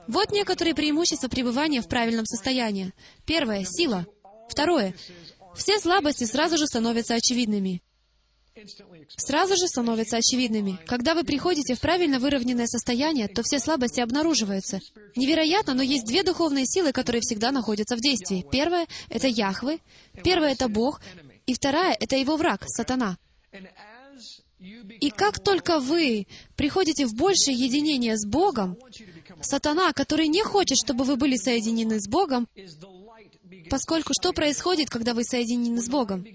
Вот 0.08 0.32
некоторые 0.32 0.74
преимущества 0.74 1.28
пребывания 1.28 1.82
в 1.82 1.88
правильном 1.88 2.26
состоянии. 2.26 2.94
Первое— 3.26 3.64
сила. 3.66 4.06
Второе— 4.50 4.96
все 5.56 5.80
слабости 5.80 6.24
сразу 6.24 6.58
же 6.58 6.66
становятся 6.68 7.16
очевидными. 7.16 7.82
Сразу 9.16 9.56
же 9.56 9.68
становятся 9.68 10.18
очевидными. 10.18 10.80
Когда 10.86 11.14
вы 11.14 11.24
приходите 11.24 11.76
в 11.76 11.80
правильно 11.80 12.20
выровненное 12.20 12.68
состояние, 12.68 13.28
то 13.28 13.44
все 13.44 13.60
слабости 13.60 14.02
обнаруживаются. 14.02 14.80
Невероятно, 15.16 15.74
но 15.74 15.84
есть 15.84 16.06
две 16.06 16.24
духовные 16.24 16.66
силы, 16.66 16.92
которые 16.92 17.22
всегда 17.22 17.52
находятся 17.52 17.96
в 17.96 18.02
действии. 18.02 18.46
Первая— 18.52 18.88
это 19.10 19.28
Яхвы, 19.28 19.80
первая— 20.24 20.52
это 20.54 20.68
Бог, 20.68 21.02
и 21.46 21.54
вторая— 21.54 21.96
это 22.00 22.18
его 22.18 22.36
враг, 22.36 22.64
сатана. 22.68 23.18
И 24.60 25.10
как 25.10 25.40
только 25.40 25.80
вы 25.80 26.28
приходите 26.58 27.06
в 27.06 27.16
большее 27.16 27.56
единение 27.56 28.18
с 28.18 28.26
Богом, 28.26 28.78
сатана, 29.42 29.94
который 29.94 30.28
не 30.28 30.44
хочет, 30.44 30.78
чтобы 30.84 31.06
вы 31.06 31.16
были 31.16 31.38
соединены 31.38 32.00
с 32.02 32.10
Богом, 32.10 32.48
поскольку 33.70 34.14
что 34.20 34.34
происходит, 34.34 34.90
когда 34.90 35.14
вы 35.14 35.24
соединены 35.24 35.82
с 35.82 35.88
Богом? 35.88 36.26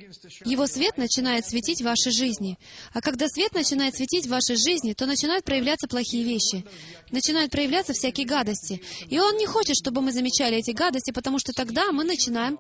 Его 0.45 0.67
свет 0.67 0.97
начинает 0.97 1.47
светить 1.47 1.83
в 1.83 1.85
вашей 1.85 2.13
жизни. 2.13 2.59
А 2.95 3.03
когда 3.03 3.29
свет 3.29 3.53
начинает 3.55 3.95
светить 3.95 4.27
в 4.27 4.31
вашей 4.31 4.57
жизни, 4.57 4.95
то 4.95 5.05
начинают 5.05 5.45
проявляться 5.45 5.87
плохие 5.87 6.25
вещи. 6.25 6.65
Начинают 7.11 7.53
проявляться 7.53 7.93
всякие 7.93 8.27
гадости. 8.27 8.81
И 9.09 9.19
Он 9.19 9.37
не 9.37 9.47
хочет, 9.47 9.77
чтобы 9.77 10.01
мы 10.01 10.13
замечали 10.13 10.57
эти 10.57 10.71
гадости, 10.71 11.11
потому 11.11 11.39
что 11.39 11.53
тогда 11.53 11.93
мы 11.93 12.05
начинаем 12.05 12.59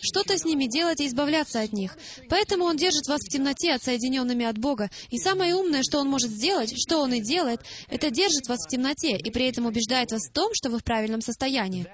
что-то 0.00 0.38
с 0.38 0.44
ними 0.44 0.66
делать 0.66 1.00
и 1.00 1.06
избавляться 1.06 1.60
от 1.60 1.72
них. 1.72 1.96
Поэтому 2.28 2.64
Он 2.64 2.76
держит 2.76 3.06
вас 3.06 3.20
в 3.20 3.30
темноте, 3.30 3.72
отсоединенными 3.72 4.46
от 4.46 4.58
Бога. 4.58 4.90
И 5.10 5.18
самое 5.18 5.54
умное, 5.54 5.82
что 5.82 5.98
Он 5.98 6.08
может 6.08 6.30
сделать, 6.30 6.72
что 6.76 7.00
Он 7.00 7.12
и 7.12 7.20
делает, 7.20 7.60
это 7.88 8.10
держит 8.10 8.48
вас 8.48 8.60
в 8.64 8.70
темноте 8.70 9.16
и 9.16 9.30
при 9.30 9.48
этом 9.48 9.66
убеждает 9.66 10.12
вас 10.12 10.28
в 10.28 10.32
том, 10.32 10.50
что 10.54 10.70
вы 10.70 10.78
в 10.78 10.84
правильном 10.84 11.20
состоянии. 11.20 11.86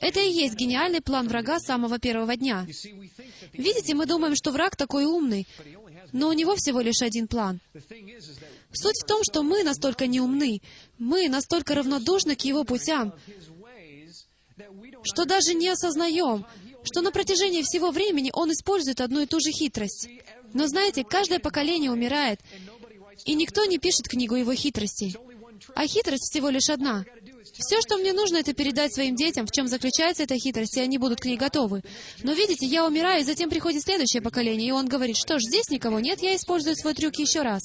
Это 0.00 0.20
и 0.20 0.32
есть 0.32 0.54
гениальный 0.54 1.00
план 1.00 1.28
врага 1.28 1.58
с 1.58 1.66
самого 1.66 1.98
первого 1.98 2.36
дня. 2.36 2.66
Видите, 3.52 3.94
мы 3.94 4.06
думаем, 4.06 4.34
что 4.34 4.50
враг 4.50 4.76
такой 4.76 5.04
умный, 5.04 5.46
но 6.12 6.28
у 6.28 6.32
него 6.32 6.56
всего 6.56 6.80
лишь 6.80 7.02
один 7.02 7.28
план. 7.28 7.60
Суть 8.72 9.02
в 9.02 9.06
том, 9.06 9.22
что 9.22 9.42
мы 9.42 9.62
настолько 9.62 10.06
неумны, 10.06 10.62
мы 10.98 11.28
настолько 11.28 11.74
равнодушны 11.74 12.36
к 12.36 12.42
его 12.42 12.64
путям, 12.64 13.12
что 15.02 15.24
даже 15.24 15.54
не 15.54 15.68
осознаем, 15.68 16.44
что 16.84 17.00
на 17.00 17.10
протяжении 17.10 17.62
всего 17.62 17.90
времени 17.90 18.30
он 18.32 18.52
использует 18.52 19.00
одну 19.00 19.20
и 19.20 19.26
ту 19.26 19.40
же 19.40 19.50
хитрость. 19.50 20.08
Но 20.52 20.66
знаете, 20.66 21.04
каждое 21.04 21.38
поколение 21.38 21.90
умирает, 21.90 22.40
и 23.24 23.34
никто 23.34 23.64
не 23.66 23.78
пишет 23.78 24.08
книгу 24.08 24.34
его 24.34 24.54
хитростей. 24.54 25.16
А 25.74 25.86
хитрость 25.86 26.30
всего 26.30 26.48
лишь 26.48 26.70
одна. 26.70 27.04
Все, 27.52 27.80
что 27.80 27.98
мне 27.98 28.12
нужно, 28.12 28.38
это 28.38 28.54
передать 28.54 28.94
своим 28.94 29.16
детям, 29.16 29.46
в 29.46 29.50
чем 29.50 29.66
заключается 29.66 30.22
эта 30.22 30.38
хитрость, 30.38 30.76
и 30.76 30.80
они 30.80 30.98
будут 30.98 31.20
к 31.20 31.24
ней 31.24 31.36
готовы. 31.36 31.82
Но 32.22 32.32
видите, 32.32 32.66
я 32.66 32.86
умираю, 32.86 33.22
и 33.22 33.24
затем 33.24 33.50
приходит 33.50 33.82
следующее 33.82 34.22
поколение, 34.22 34.68
и 34.68 34.72
он 34.72 34.86
говорит, 34.86 35.16
что 35.16 35.38
ж, 35.38 35.42
здесь 35.42 35.68
никого 35.68 36.00
нет, 36.00 36.22
я 36.22 36.34
использую 36.36 36.76
свой 36.76 36.94
трюк 36.94 37.16
еще 37.16 37.42
раз. 37.42 37.62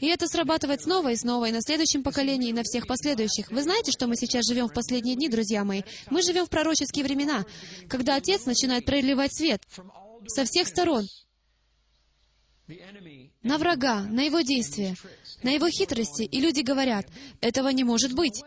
И 0.00 0.06
это 0.06 0.26
срабатывает 0.26 0.82
снова 0.82 1.12
и 1.12 1.16
снова, 1.16 1.48
и 1.48 1.52
на 1.52 1.60
следующем 1.60 2.02
поколении, 2.02 2.50
и 2.50 2.52
на 2.52 2.62
всех 2.62 2.86
последующих. 2.86 3.50
Вы 3.50 3.62
знаете, 3.62 3.92
что 3.92 4.06
мы 4.06 4.16
сейчас 4.16 4.46
живем 4.46 4.68
в 4.68 4.74
последние 4.74 5.16
дни, 5.16 5.28
друзья 5.28 5.64
мои? 5.64 5.82
Мы 6.10 6.22
живем 6.22 6.46
в 6.46 6.50
пророческие 6.50 7.04
времена, 7.04 7.44
когда 7.88 8.16
Отец 8.16 8.46
начинает 8.46 8.84
проливать 8.84 9.34
свет 9.34 9.62
со 10.26 10.44
всех 10.44 10.68
сторон 10.68 11.06
на 13.42 13.58
врага, 13.58 14.02
на 14.02 14.22
его 14.22 14.40
действия, 14.40 14.96
на 15.42 15.50
его 15.50 15.68
хитрости, 15.68 16.22
и 16.22 16.40
люди 16.40 16.60
говорят, 16.60 17.06
этого 17.40 17.68
не 17.68 17.84
может 17.84 18.12
быть. 18.12 18.42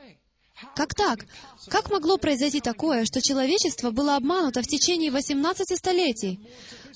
Как 0.75 0.93
так? 0.93 1.25
Как 1.69 1.89
могло 1.89 2.17
произойти 2.17 2.59
такое, 2.59 3.05
что 3.05 3.21
человечество 3.21 3.91
было 3.91 4.17
обмануто 4.17 4.61
в 4.61 4.67
течение 4.67 5.09
18 5.09 5.77
столетий? 5.77 6.39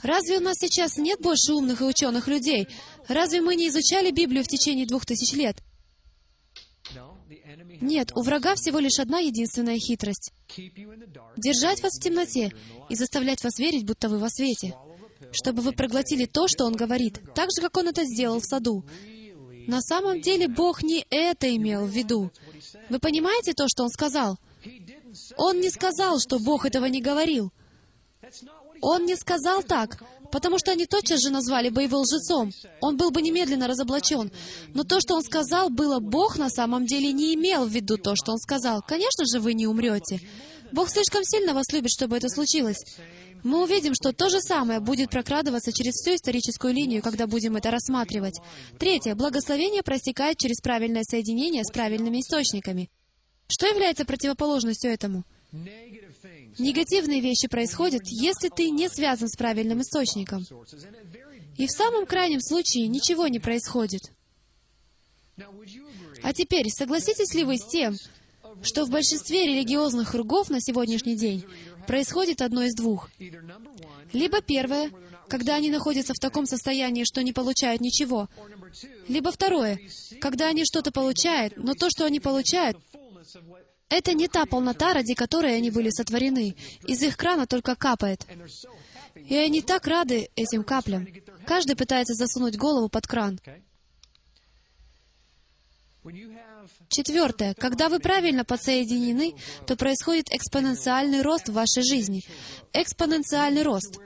Разве 0.02 0.40
у 0.40 0.42
нас 0.42 0.58
сейчас 0.60 0.98
нет 0.98 1.22
больше 1.22 1.54
умных 1.54 1.80
и 1.80 1.86
ученых 1.86 2.28
людей? 2.28 2.68
Разве 3.08 3.42
мы 3.42 3.56
не 3.56 3.70
изучали 3.70 4.12
Библию 4.12 4.44
в 4.44 4.48
течение 4.48 4.86
двух 4.86 5.06
тысяч 5.06 5.34
лет? 5.34 5.58
Нет, 7.82 8.12
у 8.16 8.22
врага 8.22 8.56
всего 8.56 8.80
лишь 8.80 9.00
одна 9.00 9.20
единственная 9.20 9.78
хитрость— 9.78 10.32
держать 11.38 11.82
вас 11.82 11.94
в 11.98 12.02
темноте 12.02 12.52
и 12.90 12.96
заставлять 12.96 13.44
вас 13.44 13.58
верить, 13.60 13.86
будто 13.86 14.10
вы 14.10 14.20
во 14.20 14.30
свете, 14.30 14.76
чтобы 15.32 15.62
вы 15.62 15.74
проглотили 15.74 16.26
то, 16.26 16.48
что 16.48 16.66
Он 16.66 16.76
говорит, 16.76 17.20
так 17.36 17.50
же, 17.56 17.62
как 17.62 17.76
Он 17.78 17.88
это 17.88 18.06
сделал 18.06 18.40
в 18.40 18.46
саду. 18.46 18.86
На 19.68 19.82
самом 19.82 20.22
деле 20.22 20.48
Бог 20.48 20.84
не 20.84 21.06
это 21.10 21.54
имел 21.56 21.86
в 21.86 21.90
виду. 21.90 22.32
Вы 22.90 23.00
понимаете 23.00 23.54
то, 23.54 23.68
что 23.68 23.84
Он 23.84 23.90
сказал? 23.90 24.38
Он 25.38 25.60
не 25.60 25.70
сказал, 25.70 26.20
что 26.20 26.40
Бог 26.40 26.66
этого 26.66 26.86
не 26.86 27.02
говорил. 27.02 27.52
Он 28.82 29.06
не 29.06 29.16
сказал 29.16 29.64
так, 29.64 30.04
потому 30.34 30.58
что 30.58 30.72
они 30.72 30.88
тотчас 30.88 31.22
же 31.22 31.30
назвали 31.30 31.70
бы 31.70 31.84
его 31.84 32.00
лжецом. 32.00 32.52
Он 32.82 32.98
был 32.98 33.12
бы 33.12 33.22
немедленно 33.22 33.68
разоблачен. 33.68 34.32
Но 34.74 34.84
то, 34.84 35.00
что 35.00 35.14
он 35.14 35.22
сказал, 35.22 35.70
было 35.70 36.00
Бог 36.00 36.40
на 36.40 36.50
самом 36.50 36.88
деле 36.88 37.14
не 37.14 37.36
имел 37.36 37.66
в 37.66 37.70
виду 37.70 38.00
то, 38.00 38.16
что 38.16 38.32
он 38.32 38.40
сказал. 38.40 38.82
Конечно 38.82 39.26
же, 39.32 39.40
вы 39.40 39.54
не 39.54 39.68
умрете. 39.68 40.20
Бог 40.72 40.90
слишком 40.90 41.24
сильно 41.24 41.54
вас 41.54 41.72
любит, 41.72 41.92
чтобы 41.92 42.18
это 42.18 42.30
случилось. 42.30 42.84
Мы 43.44 43.62
увидим, 43.62 43.94
что 43.94 44.12
то 44.12 44.30
же 44.30 44.42
самое 44.42 44.80
будет 44.80 45.12
прокрадываться 45.12 45.72
через 45.72 45.94
всю 45.94 46.16
историческую 46.16 46.74
линию, 46.74 47.04
когда 47.04 47.28
будем 47.28 47.56
это 47.56 47.70
рассматривать. 47.70 48.40
Третье. 48.80 49.14
Благословение 49.14 49.84
простекает 49.84 50.38
через 50.40 50.62
правильное 50.62 51.04
соединение 51.04 51.64
с 51.64 51.72
правильными 51.72 52.22
источниками. 52.22 52.90
Что 53.48 53.68
является 53.68 54.04
противоположностью 54.04 54.90
этому? 54.90 55.26
Негативные 56.60 57.22
вещи 57.22 57.48
происходят, 57.48 58.04
если 58.06 58.50
ты 58.50 58.70
не 58.70 58.90
связан 58.90 59.28
с 59.28 59.36
правильным 59.36 59.82
источником. 59.82 60.46
И 61.58 61.68
в 61.68 61.72
самом 61.72 62.06
крайнем 62.06 62.42
случае 62.42 62.88
ничего 62.88 63.28
не 63.28 63.40
происходит. 63.40 64.12
А 66.22 66.34
теперь, 66.34 66.70
согласитесь 66.70 67.34
ли 67.34 67.44
вы 67.44 67.58
с 67.58 67.66
тем, 67.66 67.96
что 68.62 68.86
в 68.86 68.90
большинстве 68.90 69.48
религиозных 69.48 70.12
кругов 70.12 70.50
на 70.50 70.62
сегодняшний 70.62 71.16
день 71.16 71.44
происходит 71.88 72.42
одно 72.42 72.64
из 72.64 72.76
двух? 72.76 73.10
Либо 74.14 74.42
первое, 74.42 74.92
когда 75.28 75.56
они 75.56 75.70
находятся 75.70 76.14
в 76.14 76.20
таком 76.20 76.46
состоянии, 76.46 77.04
что 77.04 77.24
не 77.24 77.34
получают 77.34 77.82
ничего, 77.82 78.30
либо 79.08 79.32
второе, 79.32 79.80
когда 80.22 80.48
они 80.48 80.66
что-то 80.66 80.92
получают, 80.92 81.58
но 81.58 81.74
то, 81.74 81.90
что 81.90 82.06
они 82.06 82.20
получают, 82.20 82.78
это 83.94 84.14
не 84.14 84.28
та 84.28 84.46
полнота, 84.46 84.94
ради 84.94 85.14
которой 85.14 85.56
они 85.56 85.70
были 85.70 85.90
сотворены. 85.90 86.56
Из 86.88 87.02
их 87.04 87.16
крана 87.16 87.46
только 87.46 87.76
капает. 87.76 88.26
И 89.16 89.36
они 89.36 89.62
так 89.62 89.86
рады 89.86 90.30
этим 90.36 90.64
каплям. 90.64 91.08
Каждый 91.46 91.76
пытается 91.76 92.14
засунуть 92.16 92.58
голову 92.58 92.90
под 92.90 93.06
кран. 93.06 93.40
Четвертое. 96.90 97.54
Когда 97.54 97.88
вы 97.88 98.00
правильно 98.00 98.44
подсоединены, 98.44 99.36
то 99.68 99.76
происходит 99.76 100.32
экспоненциальный 100.32 101.22
рост 101.22 101.50
в 101.50 101.54
вашей 101.54 101.84
жизни. 101.84 102.24
Экспоненциальный 102.74 103.64
рост. 103.64 104.00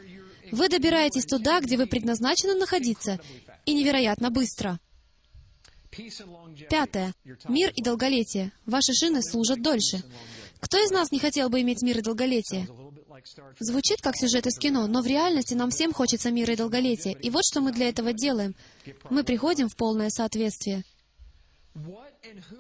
Вы 0.52 0.70
добираетесь 0.70 1.26
туда, 1.26 1.60
где 1.60 1.78
вы 1.78 1.88
предназначены 1.88 2.56
находиться, 2.56 3.20
и 3.66 3.74
невероятно 3.74 4.30
быстро. 4.30 4.80
Пятое. 6.70 7.14
Мир 7.48 7.72
и 7.76 7.82
долголетие. 7.82 8.52
Ваши 8.66 8.94
шины 8.94 9.22
служат 9.22 9.62
дольше. 9.62 10.04
Кто 10.60 10.78
из 10.78 10.92
нас 10.92 11.12
не 11.12 11.20
хотел 11.20 11.50
бы 11.50 11.62
иметь 11.62 11.82
мир 11.82 12.00
и 12.00 12.02
долголетие? 12.02 12.68
Звучит 13.60 14.02
как 14.02 14.16
сюжет 14.16 14.48
из 14.48 14.58
кино, 14.58 14.88
но 14.88 15.02
в 15.02 15.08
реальности 15.08 15.54
нам 15.54 15.70
всем 15.70 15.94
хочется 15.94 16.32
мира 16.32 16.54
и 16.54 16.58
долголетия. 16.58 17.14
И 17.14 17.30
вот 17.30 17.44
что 17.46 17.62
мы 17.62 17.72
для 17.72 17.90
этого 17.90 18.14
делаем. 18.14 18.56
Мы 19.10 19.24
приходим 19.24 19.70
в 19.70 19.76
полное 19.76 20.10
соответствие. 20.10 20.84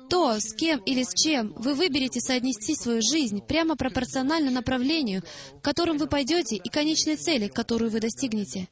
То, 0.09 0.39
с 0.39 0.53
кем 0.53 0.79
или 0.79 1.03
с 1.03 1.13
чем 1.13 1.53
вы 1.53 1.73
выберете 1.73 2.21
соотнести 2.21 2.75
свою 2.75 3.01
жизнь 3.01 3.41
прямо 3.41 3.75
пропорционально 3.75 4.51
направлению, 4.51 5.23
к 5.59 5.63
которым 5.63 5.97
вы 5.97 6.07
пойдете, 6.07 6.55
и 6.55 6.69
конечной 6.69 7.15
цели, 7.15 7.47
которую 7.47 7.91
вы 7.91 7.99
достигнете. 7.99 8.67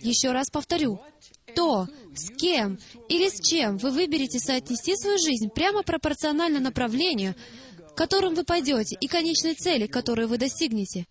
Еще 0.00 0.32
раз 0.32 0.48
повторю. 0.50 1.00
То, 1.54 1.86
с 2.14 2.30
кем 2.36 2.78
или 3.08 3.28
с 3.28 3.40
чем 3.40 3.76
вы 3.76 3.90
выберете 3.90 4.38
соотнести 4.38 4.96
свою 4.96 5.18
жизнь 5.18 5.50
прямо 5.54 5.82
пропорционально 5.82 6.58
направлению, 6.60 7.34
к 7.90 7.94
которым 7.94 8.34
вы 8.34 8.44
пойдете, 8.44 8.96
и 9.00 9.06
конечной 9.06 9.54
цели, 9.54 9.86
которую 9.86 10.28
вы 10.28 10.38
достигнете. 10.38 11.06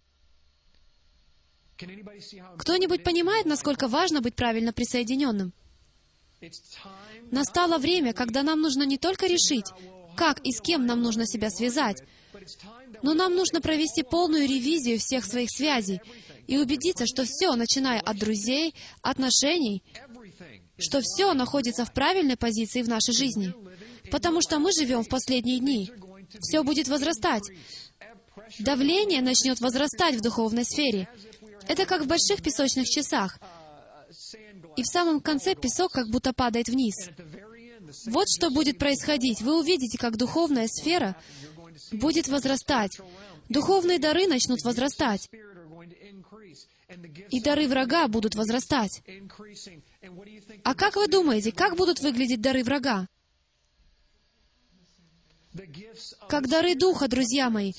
Кто-нибудь 2.58 3.04
понимает, 3.04 3.46
насколько 3.46 3.88
важно 3.88 4.22
быть 4.22 4.36
правильно 4.36 4.74
присоединенным? 4.74 5.54
Настало 7.32 7.78
время, 7.78 8.14
когда 8.14 8.44
нам 8.44 8.62
нужно 8.62 8.84
не 8.84 8.98
только 8.98 9.28
решить, 9.28 9.68
как 10.16 10.40
и 10.40 10.52
с 10.52 10.62
кем 10.62 10.86
нам 10.86 11.02
нужно 11.02 11.28
себя 11.28 11.50
связать, 11.50 12.02
но 13.02 13.14
нам 13.14 13.36
нужно 13.36 13.62
провести 13.62 14.04
полную 14.04 14.48
ревизию 14.48 15.00
всех 15.00 15.26
своих 15.26 15.50
связей 15.52 16.00
и 16.48 16.58
убедиться, 16.58 17.06
что 17.06 17.24
все, 17.26 17.54
начиная 17.56 18.00
от 18.00 18.18
друзей, 18.18 18.76
отношений, 19.02 19.84
что 20.78 21.02
все 21.02 21.34
находится 21.34 21.86
в 21.86 21.94
правильной 21.94 22.38
позиции 22.38 22.82
в 22.82 22.90
нашей 22.90 23.14
жизни. 23.14 23.54
Потому 24.12 24.42
что 24.42 24.60
мы 24.60 24.72
живем 24.72 25.04
в 25.04 25.10
последние 25.10 25.60
дни. 25.60 25.92
Все 26.42 26.64
будет 26.64 26.88
возрастать. 26.88 27.44
Давление 28.60 29.22
начнет 29.22 29.60
возрастать 29.60 30.16
в 30.16 30.22
духовной 30.22 30.66
сфере. 30.66 31.08
Это 31.68 31.86
как 31.86 32.04
в 32.04 32.08
больших 32.08 32.44
песочных 32.44 32.88
часах. 32.88 33.40
И 34.76 34.84
в 34.84 34.88
самом 34.88 35.22
конце 35.22 35.56
песок 35.56 35.92
как 35.92 36.10
будто 36.10 36.34
падает 36.34 36.68
вниз. 36.68 36.96
Вот 38.08 38.28
что 38.30 38.50
будет 38.50 38.78
происходить. 38.78 39.42
Вы 39.42 39.60
увидите, 39.60 39.98
как 39.98 40.18
духовная 40.18 40.68
сфера 40.68 41.16
будет 41.92 42.28
возрастать. 42.28 42.98
Духовные 43.50 44.00
дары 44.00 44.28
начнут 44.28 44.62
возрастать. 44.64 45.30
И 47.32 47.42
дары 47.42 47.68
врага 47.68 48.08
будут 48.08 48.36
возрастать. 48.36 49.02
А 50.64 50.76
как 50.76 50.96
вы 50.96 51.08
думаете, 51.08 51.52
как 51.52 51.76
будут 51.76 52.00
выглядеть 52.00 52.42
дары 52.42 52.64
врага? 52.64 53.08
Как 56.30 56.48
дары 56.48 56.76
Духа, 56.76 57.08
друзья 57.08 57.50
мои. 57.50 57.74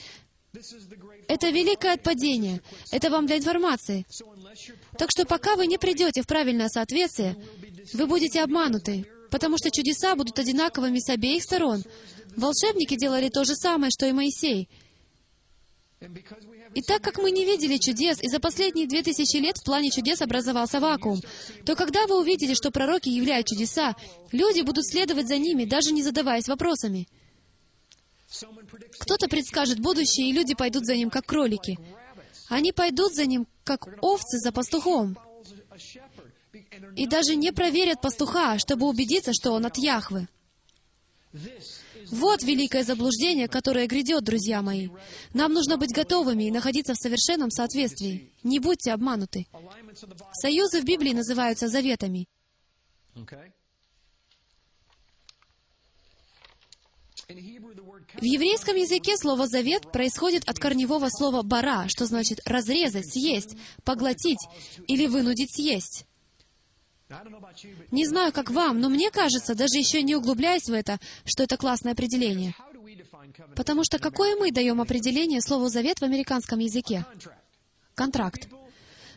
Это 1.28 1.50
великое 1.50 1.94
отпадение. 1.94 2.62
Это 2.90 3.10
вам 3.10 3.26
для 3.26 3.38
информации. 3.38 4.06
Так 4.98 5.10
что 5.10 5.26
пока 5.26 5.56
вы 5.56 5.66
не 5.66 5.78
придете 5.78 6.22
в 6.22 6.26
правильное 6.26 6.68
соответствие, 6.68 7.36
вы 7.92 8.06
будете 8.06 8.42
обмануты, 8.42 9.06
потому 9.30 9.58
что 9.58 9.70
чудеса 9.70 10.14
будут 10.14 10.38
одинаковыми 10.38 10.98
с 10.98 11.08
обеих 11.10 11.42
сторон. 11.42 11.82
Волшебники 12.36 12.96
делали 12.96 13.28
то 13.28 13.44
же 13.44 13.54
самое, 13.54 13.90
что 13.90 14.06
и 14.06 14.12
Моисей. 14.12 14.68
И 16.74 16.82
так 16.82 17.02
как 17.02 17.18
мы 17.18 17.30
не 17.30 17.44
видели 17.46 17.78
чудес, 17.78 18.22
и 18.22 18.28
за 18.28 18.38
последние 18.38 18.86
две 18.86 19.02
тысячи 19.02 19.38
лет 19.38 19.56
в 19.56 19.64
плане 19.64 19.90
чудес 19.90 20.20
образовался 20.20 20.78
вакуум, 20.78 21.20
то 21.64 21.74
когда 21.74 22.06
вы 22.06 22.20
увидите, 22.20 22.54
что 22.54 22.70
пророки 22.70 23.08
являют 23.08 23.46
чудеса, 23.46 23.96
люди 24.30 24.60
будут 24.60 24.86
следовать 24.86 25.26
за 25.26 25.38
ними, 25.38 25.64
даже 25.64 25.92
не 25.92 26.02
задаваясь 26.02 26.48
вопросами. 26.48 27.08
Кто-то 28.98 29.28
предскажет 29.28 29.80
будущее, 29.80 30.28
и 30.28 30.32
люди 30.32 30.54
пойдут 30.54 30.84
за 30.84 30.96
ним, 30.96 31.08
как 31.08 31.24
кролики. 31.24 31.78
Они 32.48 32.72
пойдут 32.72 33.14
за 33.14 33.24
ним, 33.24 33.46
как 33.64 33.88
овцы 34.02 34.38
за 34.38 34.52
пастухом. 34.52 35.16
и 36.94 37.06
даже 37.06 37.36
не 37.36 37.52
проверят 37.52 38.00
пастуха, 38.00 38.58
чтобы 38.58 38.86
убедиться, 38.86 39.32
что 39.32 39.52
он 39.52 39.66
от 39.66 39.76
Яхвы. 39.78 40.28
Вот 42.10 42.42
великое 42.42 42.84
заблуждение, 42.84 43.48
которое 43.48 43.86
грядет, 43.86 44.24
друзья 44.24 44.62
мои. 44.62 44.88
Нам 45.34 45.52
нужно 45.52 45.76
быть 45.76 45.92
готовыми 45.92 46.44
и 46.44 46.50
находиться 46.50 46.94
в 46.94 46.98
совершенном 46.98 47.50
соответствии. 47.50 48.32
Не 48.42 48.58
будьте 48.58 48.92
обмануты. 48.92 49.46
Союзы 50.32 50.80
в 50.80 50.84
Библии 50.84 51.12
называются 51.12 51.68
заветами. 51.68 52.28
В 57.28 58.22
еврейском 58.22 58.76
языке 58.76 59.16
слово 59.16 59.48
«завет» 59.48 59.90
происходит 59.90 60.48
от 60.48 60.58
корневого 60.58 61.08
слова 61.08 61.42
«бара», 61.42 61.88
что 61.88 62.06
значит 62.06 62.38
«разрезать», 62.44 63.12
«съесть», 63.12 63.56
«поглотить» 63.84 64.38
или 64.86 65.06
«вынудить 65.06 65.52
съесть». 65.52 66.06
Не 67.90 68.06
знаю, 68.06 68.32
как 68.32 68.50
вам, 68.50 68.80
но 68.80 68.88
мне 68.88 69.10
кажется, 69.10 69.54
даже 69.54 69.78
еще 69.78 70.02
не 70.02 70.16
углубляясь 70.16 70.68
в 70.68 70.72
это, 70.72 70.98
что 71.24 71.44
это 71.44 71.56
классное 71.56 71.92
определение. 71.92 72.54
Потому 73.54 73.82
что 73.84 73.98
какое 73.98 74.36
мы 74.36 74.50
даем 74.50 74.80
определение 74.80 75.40
слову 75.40 75.68
«завет» 75.68 75.98
в 76.00 76.04
американском 76.04 76.58
языке? 76.58 77.04
Контракт. 77.94 78.48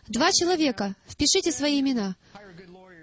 Два 0.08 0.32
человека. 0.32 0.96
Впишите 1.08 1.52
свои 1.52 1.80
имена. 1.80 2.16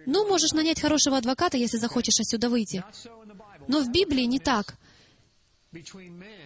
Ну, 0.07 0.27
можешь 0.29 0.53
нанять 0.53 0.81
хорошего 0.81 1.19
адвоката, 1.19 1.57
если 1.57 1.79
захочешь 1.79 2.21
отсюда 2.21 2.49
выйти. 2.49 2.85
Но 3.67 3.81
в 3.81 3.91
Библии 3.91 4.25
не 4.25 4.39
так. 4.39 4.77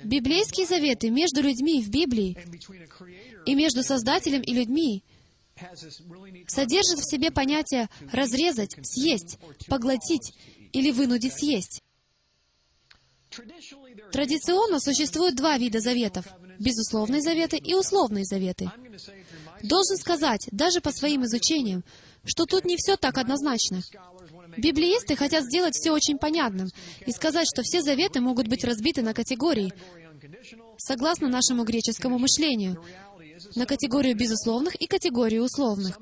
Библейские 0.03 0.67
заветы 0.67 1.11
между 1.11 1.43
людьми 1.43 1.83
в 1.83 1.91
Библии 1.91 2.37
и 3.47 3.55
между 3.55 3.83
Создателем 3.83 4.41
и 4.41 4.53
людьми 4.53 5.05
содержит 6.47 6.99
в 6.99 7.11
себе 7.11 7.31
понятие 7.31 7.89
«разрезать», 8.13 8.77
«съесть», 8.83 9.39
«поглотить» 9.69 10.35
или 10.73 10.91
«вынудить 10.91 11.35
съесть». 11.35 11.83
Традиционно 14.13 14.81
существует 14.81 15.37
два 15.37 15.57
вида 15.57 15.81
заветов— 15.81 16.27
безусловные 16.59 17.23
заветы 17.23 17.57
и 17.57 17.75
условные 17.75 18.25
заветы. 18.25 18.71
Должен 19.63 19.97
сказать, 19.97 20.49
даже 20.53 20.81
по 20.81 20.93
своим 20.93 21.25
изучениям, 21.25 21.85
что 22.25 22.45
тут 22.45 22.65
не 22.65 22.77
все 22.77 22.97
так 22.97 23.19
однозначно. 23.19 23.83
Библеисты 24.57 25.17
хотят 25.17 25.45
сделать 25.45 25.75
все 25.75 25.93
очень 25.93 26.19
понятным 26.19 26.69
и 27.07 27.13
сказать, 27.13 27.47
что 27.53 27.63
все 27.63 27.83
заветы 27.83 28.21
могут 28.21 28.49
быть 28.49 28.65
разбиты 28.65 29.03
на 29.03 29.15
категории, 29.15 29.73
согласно 30.77 31.29
нашему 31.29 31.65
греческому 31.65 32.19
мышлению, 32.19 32.83
на 33.55 33.67
категорию 33.67 34.17
безусловных 34.17 34.75
и 34.75 34.87
категорию 34.87 35.45
условных. 35.45 35.99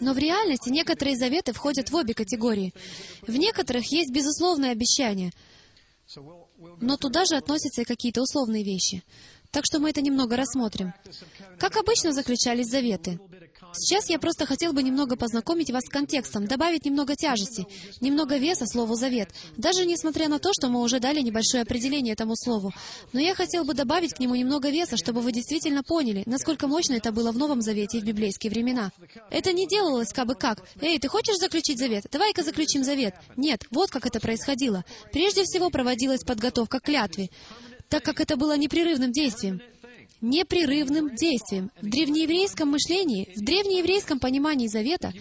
Но 0.00 0.12
в 0.12 0.18
реальности 0.18 0.70
некоторые 0.70 1.16
заветы 1.16 1.52
входят 1.52 1.90
в 1.90 1.94
обе 1.94 2.14
категории. 2.14 2.74
В 3.22 3.36
некоторых 3.36 3.90
есть 3.92 4.12
безусловные 4.12 4.72
обещания, 4.72 5.32
но 6.80 6.96
туда 6.96 7.24
же 7.24 7.36
относятся 7.36 7.82
и 7.82 7.84
какие-то 7.84 8.22
условные 8.22 8.64
вещи. 8.64 9.02
Так 9.50 9.64
что 9.64 9.78
мы 9.78 9.90
это 9.90 10.02
немного 10.02 10.36
рассмотрим. 10.36 10.92
Как 11.58 11.76
обычно 11.76 12.12
заключались 12.12 12.68
заветы? 12.68 13.18
Сейчас 13.72 14.08
я 14.08 14.18
просто 14.18 14.46
хотел 14.46 14.72
бы 14.72 14.82
немного 14.82 15.16
познакомить 15.16 15.70
вас 15.70 15.84
с 15.84 15.88
контекстом, 15.88 16.46
добавить 16.46 16.84
немного 16.84 17.14
тяжести, 17.14 17.66
немного 18.00 18.36
веса 18.36 18.66
слову 18.66 18.94
«завет», 18.94 19.30
даже 19.56 19.84
несмотря 19.84 20.28
на 20.28 20.38
то, 20.38 20.52
что 20.52 20.68
мы 20.68 20.80
уже 20.80 21.00
дали 21.00 21.20
небольшое 21.20 21.62
определение 21.62 22.14
этому 22.14 22.34
слову. 22.36 22.72
Но 23.12 23.20
я 23.20 23.34
хотел 23.34 23.64
бы 23.64 23.74
добавить 23.74 24.14
к 24.14 24.20
нему 24.20 24.34
немного 24.34 24.70
веса, 24.70 24.96
чтобы 24.96 25.20
вы 25.20 25.32
действительно 25.32 25.82
поняли, 25.82 26.22
насколько 26.26 26.66
мощно 26.66 26.94
это 26.94 27.12
было 27.12 27.32
в 27.32 27.38
Новом 27.38 27.60
Завете 27.60 27.98
и 27.98 28.00
в 28.00 28.04
библейские 28.04 28.50
времена. 28.50 28.90
Это 29.30 29.52
не 29.52 29.66
делалось 29.66 30.12
как 30.12 30.26
бы 30.26 30.34
как. 30.34 30.62
«Эй, 30.80 30.98
ты 30.98 31.08
хочешь 31.08 31.36
заключить 31.36 31.78
завет? 31.78 32.06
Давай-ка 32.10 32.42
заключим 32.42 32.84
завет». 32.84 33.14
Нет, 33.36 33.64
вот 33.70 33.90
как 33.90 34.06
это 34.06 34.20
происходило. 34.20 34.84
Прежде 35.12 35.44
всего 35.44 35.70
проводилась 35.70 36.24
подготовка 36.24 36.80
к 36.80 36.84
клятве, 36.84 37.30
так 37.88 38.02
как 38.02 38.20
это 38.20 38.36
было 38.36 38.56
непрерывным 38.56 39.12
действием 39.12 39.60
непрерывным 40.20 41.14
действием. 41.14 41.70
В 41.80 41.88
древнееврейском 41.88 42.70
мышлении, 42.70 43.32
в 43.36 43.44
древнееврейском 43.44 44.18
понимании 44.18 44.68
завета, 44.68 45.12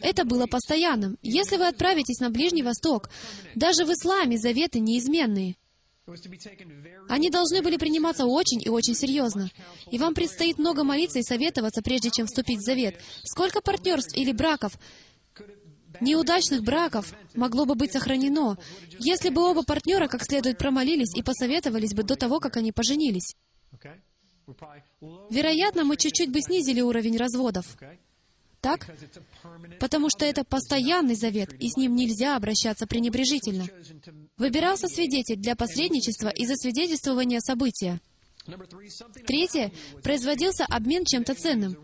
это 0.00 0.24
было 0.24 0.46
постоянным. 0.46 1.16
Если 1.22 1.56
вы 1.56 1.68
отправитесь 1.68 2.18
на 2.18 2.30
Ближний 2.30 2.62
Восток, 2.62 3.08
даже 3.54 3.84
в 3.84 3.92
исламе 3.92 4.36
заветы 4.36 4.80
неизменные. 4.80 5.56
Они 7.08 7.30
должны 7.30 7.62
были 7.62 7.76
приниматься 7.76 8.26
очень 8.26 8.60
и 8.60 8.68
очень 8.68 8.94
серьезно. 8.94 9.50
И 9.90 9.98
вам 9.98 10.14
предстоит 10.14 10.58
много 10.58 10.82
молиться 10.82 11.20
и 11.20 11.22
советоваться, 11.22 11.80
прежде 11.80 12.10
чем 12.10 12.26
вступить 12.26 12.58
в 12.58 12.62
завет. 12.62 13.00
Сколько 13.22 13.60
партнерств 13.60 14.16
или 14.16 14.32
браков, 14.32 14.72
неудачных 16.00 16.64
браков 16.64 17.14
могло 17.34 17.64
бы 17.66 17.76
быть 17.76 17.92
сохранено, 17.92 18.58
если 18.98 19.30
бы 19.30 19.42
оба 19.48 19.62
партнера 19.62 20.08
как 20.08 20.24
следует 20.24 20.58
промолились 20.58 21.14
и 21.14 21.22
посоветовались 21.22 21.94
бы 21.94 22.02
до 22.02 22.16
того, 22.16 22.40
как 22.40 22.56
они 22.56 22.72
поженились. 22.72 23.36
Вероятно, 25.30 25.84
мы 25.84 25.96
чуть-чуть 25.96 26.30
бы 26.30 26.40
снизили 26.40 26.80
уровень 26.80 27.16
разводов. 27.16 27.76
Так? 28.60 28.88
Потому 29.80 30.08
что 30.08 30.24
это 30.24 30.44
постоянный 30.44 31.16
завет, 31.16 31.52
и 31.54 31.68
с 31.68 31.76
ним 31.76 31.96
нельзя 31.96 32.36
обращаться 32.36 32.86
пренебрежительно. 32.86 33.66
Выбирался 34.36 34.86
свидетель 34.86 35.36
для 35.36 35.56
посредничества 35.56 36.28
и 36.28 36.46
засвидетельствования 36.46 37.40
события. 37.40 38.00
Третье. 39.26 39.72
Производился 40.02 40.64
обмен 40.66 41.04
чем-то 41.04 41.34
ценным. 41.34 41.76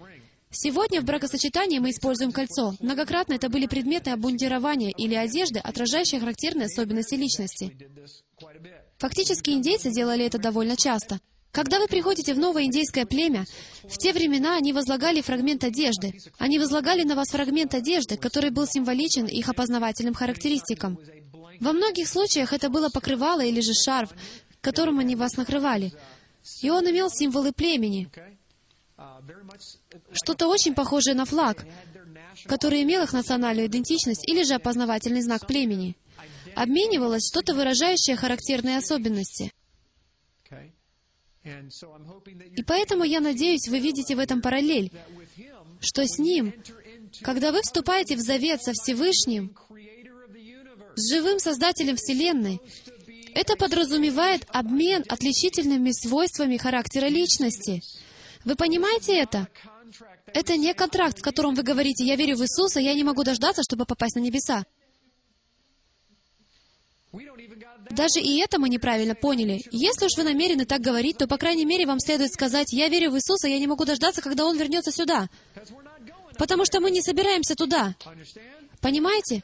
Сегодня 0.50 1.02
в 1.02 1.04
бракосочетании 1.04 1.78
мы 1.78 1.90
используем 1.90 2.32
кольцо. 2.32 2.74
Многократно 2.80 3.34
это 3.34 3.50
были 3.50 3.66
предметы 3.66 4.10
обмундирования 4.10 4.90
или 4.90 5.14
одежды, 5.14 5.58
отражающие 5.58 6.20
характерные 6.20 6.66
особенности 6.66 7.16
личности. 7.16 7.76
Фактически 8.96 9.50
индейцы 9.50 9.90
делали 9.90 10.24
это 10.24 10.38
довольно 10.38 10.76
часто. 10.76 11.20
Когда 11.58 11.80
вы 11.80 11.88
приходите 11.88 12.34
в 12.34 12.38
новое 12.38 12.66
индейское 12.66 13.04
племя, 13.04 13.44
в 13.82 13.98
те 13.98 14.12
времена 14.12 14.54
они 14.54 14.72
возлагали 14.72 15.20
фрагмент 15.20 15.64
одежды. 15.64 16.14
Они 16.38 16.56
возлагали 16.56 17.02
на 17.02 17.16
вас 17.16 17.30
фрагмент 17.30 17.74
одежды, 17.74 18.16
который 18.16 18.50
был 18.50 18.64
символичен 18.64 19.26
их 19.26 19.48
опознавательным 19.48 20.14
характеристикам. 20.14 21.00
Во 21.58 21.72
многих 21.72 22.06
случаях 22.06 22.52
это 22.52 22.68
было 22.70 22.90
покрывало 22.90 23.40
или 23.40 23.60
же 23.60 23.74
шарф, 23.74 24.10
которым 24.60 25.00
они 25.00 25.16
вас 25.16 25.36
накрывали. 25.36 25.92
И 26.62 26.70
он 26.70 26.88
имел 26.88 27.10
символы 27.10 27.50
племени. 27.50 28.08
Что-то 30.12 30.46
очень 30.46 30.74
похожее 30.74 31.16
на 31.16 31.24
флаг, 31.24 31.66
который 32.44 32.84
имел 32.84 33.02
их 33.02 33.12
национальную 33.12 33.66
идентичность 33.66 34.28
или 34.28 34.44
же 34.44 34.54
опознавательный 34.54 35.22
знак 35.22 35.48
племени. 35.48 35.96
Обменивалось 36.54 37.26
что-то, 37.26 37.52
выражающее 37.52 38.14
характерные 38.14 38.78
особенности. 38.78 39.50
И 41.44 42.62
поэтому 42.62 43.04
я 43.04 43.20
надеюсь, 43.20 43.68
вы 43.68 43.78
видите 43.78 44.16
в 44.16 44.18
этом 44.18 44.42
параллель, 44.42 44.92
что 45.80 46.06
с 46.06 46.18
Ним, 46.18 46.52
когда 47.22 47.52
вы 47.52 47.62
вступаете 47.62 48.16
в 48.16 48.20
завет 48.20 48.62
со 48.62 48.72
Всевышним, 48.72 49.56
с 50.94 51.12
живым 51.12 51.38
Создателем 51.38 51.96
Вселенной, 51.96 52.60
это 53.34 53.56
подразумевает 53.56 54.46
обмен 54.48 55.04
отличительными 55.08 55.92
свойствами 55.92 56.56
характера 56.56 57.06
личности. 57.06 57.82
Вы 58.44 58.56
понимаете 58.56 59.16
это? 59.16 59.48
Это 60.34 60.56
не 60.56 60.74
контракт, 60.74 61.18
в 61.18 61.22
котором 61.22 61.54
вы 61.54 61.62
говорите, 61.62 62.04
я 62.04 62.16
верю 62.16 62.36
в 62.36 62.42
Иисуса, 62.42 62.80
я 62.80 62.94
не 62.94 63.04
могу 63.04 63.22
дождаться, 63.22 63.62
чтобы 63.62 63.86
попасть 63.86 64.16
на 64.16 64.20
небеса. 64.20 64.64
Даже 67.90 68.20
и 68.20 68.38
это 68.38 68.58
мы 68.58 68.68
неправильно 68.68 69.14
поняли. 69.14 69.62
Если 69.70 70.06
уж 70.06 70.16
вы 70.16 70.24
намерены 70.24 70.64
так 70.64 70.80
говорить, 70.80 71.18
то, 71.18 71.26
по 71.26 71.36
крайней 71.36 71.64
мере, 71.64 71.86
вам 71.86 72.00
следует 72.00 72.32
сказать, 72.32 72.72
«Я 72.72 72.88
верю 72.88 73.10
в 73.10 73.16
Иисуса, 73.16 73.48
я 73.48 73.58
не 73.58 73.66
могу 73.66 73.84
дождаться, 73.84 74.22
когда 74.22 74.44
Он 74.44 74.56
вернется 74.56 74.92
сюда». 74.92 75.28
Потому 76.36 76.64
что 76.64 76.80
мы 76.80 76.90
не 76.90 77.02
собираемся 77.02 77.54
туда. 77.54 77.96
Понимаете? 78.80 79.42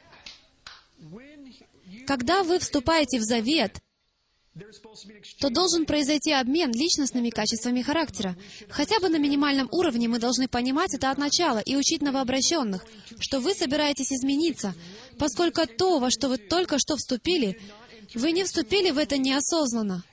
Когда 2.07 2.43
вы 2.43 2.59
вступаете 2.59 3.19
в 3.19 3.23
завет, 3.23 3.79
то 5.41 5.49
должен 5.49 5.85
произойти 5.85 6.31
обмен 6.31 6.71
личностными 6.71 7.29
качествами 7.29 7.81
характера. 7.81 8.37
Хотя 8.69 8.99
бы 8.99 9.09
на 9.09 9.17
минимальном 9.17 9.67
уровне 9.71 10.07
мы 10.07 10.19
должны 10.19 10.47
понимать 10.47 10.93
это 10.93 11.11
от 11.11 11.17
начала 11.17 11.59
и 11.59 11.75
учить 11.75 12.01
новообращенных, 12.01 12.85
что 13.19 13.41
вы 13.41 13.53
собираетесь 13.53 14.13
измениться, 14.13 14.73
поскольку 15.17 15.67
то, 15.67 15.99
во 15.99 16.09
что 16.09 16.29
вы 16.29 16.37
только 16.37 16.79
что 16.79 16.95
вступили, 16.95 17.59
вы 18.15 18.31
не 18.31 18.43
вступили 18.43 18.91
в 18.91 18.97
это 18.97 19.17
неосознанно. 19.17 20.03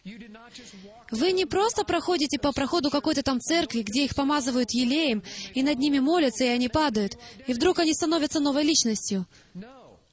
Вы 1.10 1.32
не 1.32 1.46
просто 1.46 1.84
проходите 1.84 2.38
по 2.38 2.52
проходу 2.52 2.90
какой-то 2.90 3.22
там 3.22 3.40
церкви, 3.40 3.82
где 3.82 4.04
их 4.04 4.14
помазывают 4.14 4.70
елеем, 4.72 5.22
и 5.54 5.62
над 5.62 5.78
ними 5.78 5.98
молятся, 5.98 6.44
и 6.44 6.48
они 6.48 6.68
падают, 6.68 7.18
и 7.46 7.52
вдруг 7.52 7.78
они 7.78 7.92
становятся 7.92 8.40
новой 8.40 8.64
личностью. 8.64 9.26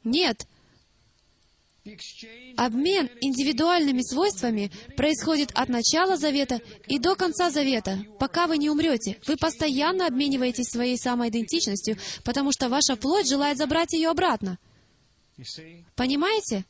Нет. 0.03 0.45
Обмен 2.57 3.09
индивидуальными 3.21 4.01
свойствами 4.01 4.71
происходит 4.95 5.51
от 5.55 5.69
начала 5.69 6.17
завета 6.17 6.59
и 6.87 6.99
до 6.99 7.15
конца 7.15 7.49
завета, 7.49 7.99
пока 8.19 8.47
вы 8.47 8.57
не 8.57 8.69
умрете. 8.69 9.17
Вы 9.25 9.37
постоянно 9.37 10.05
обмениваетесь 10.05 10.69
своей 10.69 10.97
самоидентичностью, 10.97 11.97
потому 12.23 12.51
что 12.51 12.69
ваша 12.69 12.95
плоть 12.95 13.29
желает 13.29 13.57
забрать 13.57 13.93
ее 13.93 14.09
обратно. 14.09 14.59
Понимаете? 15.95 16.65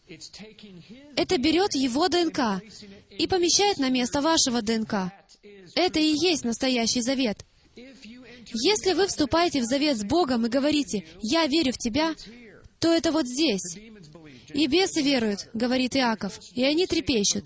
Это 1.15 1.38
берет 1.38 1.73
его 1.75 2.08
ДНК 2.08 2.62
и 3.10 3.27
помещает 3.27 3.77
на 3.77 3.89
место 3.89 4.21
вашего 4.21 4.62
ДНК. 4.62 5.12
Это 5.75 5.99
и 5.99 6.13
есть 6.15 6.43
настоящий 6.43 7.01
завет. 7.01 7.45
Если 7.75 8.93
вы 8.93 9.08
вступаете 9.08 9.62
в 9.62 9.65
завет 9.65 9.97
с 9.97 10.03
Богом 10.03 10.45
и 10.45 10.49
говорите 10.49 11.05
«Я 11.21 11.45
верю 11.45 11.71
в 11.71 11.77
Тебя», 11.77 12.15
то 12.79 12.91
это 12.91 13.12
вот 13.12 13.27
здесь. 13.27 13.77
«И 14.53 14.67
бесы 14.67 15.01
веруют»,— 15.01 15.49
говорит 15.53 15.95
Иаков,— 15.95 16.39
«и 16.53 16.63
они 16.63 16.88
трепещут». 16.88 17.45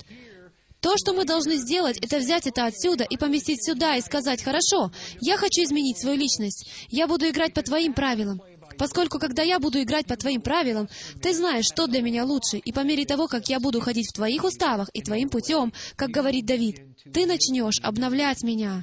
То, 0.80 0.96
что 0.98 1.14
мы 1.14 1.24
должны 1.24 1.56
сделать, 1.56 1.98
это 1.98 2.18
взять 2.18 2.46
это 2.46 2.66
отсюда 2.66 3.06
и 3.06 3.16
поместить 3.16 3.66
сюда 3.66 3.96
и 3.96 4.02
сказать, 4.02 4.44
«Хорошо, 4.44 4.92
я 5.22 5.38
хочу 5.38 5.64
изменить 5.64 6.00
свою 6.00 6.18
личность. 6.18 6.68
Я 6.90 7.08
буду 7.08 7.30
играть 7.30 7.54
по 7.54 7.62
Твоим 7.62 7.94
правилам. 7.94 8.42
Поскольку, 8.78 9.20
когда 9.20 9.44
я 9.44 9.60
буду 9.60 9.82
играть 9.82 10.06
по 10.06 10.16
твоим 10.16 10.42
правилам, 10.42 10.90
ты 11.22 11.34
знаешь, 11.34 11.66
что 11.66 11.88
для 11.88 12.02
меня 12.02 12.26
лучше, 12.26 12.58
и 12.58 12.72
по 12.72 12.82
мере 12.82 13.06
того, 13.06 13.28
как 13.28 13.48
я 13.50 13.60
буду 13.60 13.80
ходить 13.80 14.10
в 14.10 14.14
твоих 14.14 14.44
уставах 14.44 14.90
и 14.94 15.02
твоим 15.02 15.30
путем, 15.30 15.74
как 15.96 16.10
говорит 16.10 16.46
Давид, 16.46 16.82
ты 17.14 17.26
начнешь 17.26 17.80
обновлять 17.82 18.44
меня. 18.44 18.82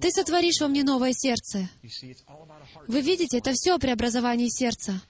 Ты 0.00 0.10
сотворишь 0.10 0.60
во 0.60 0.68
мне 0.68 0.82
новое 0.82 1.12
сердце. 1.12 1.68
Вы 2.86 3.00
видите, 3.00 3.38
это 3.38 3.52
все 3.52 3.74
о 3.74 3.78
преобразовании 3.78 4.48
сердца. 4.48 5.00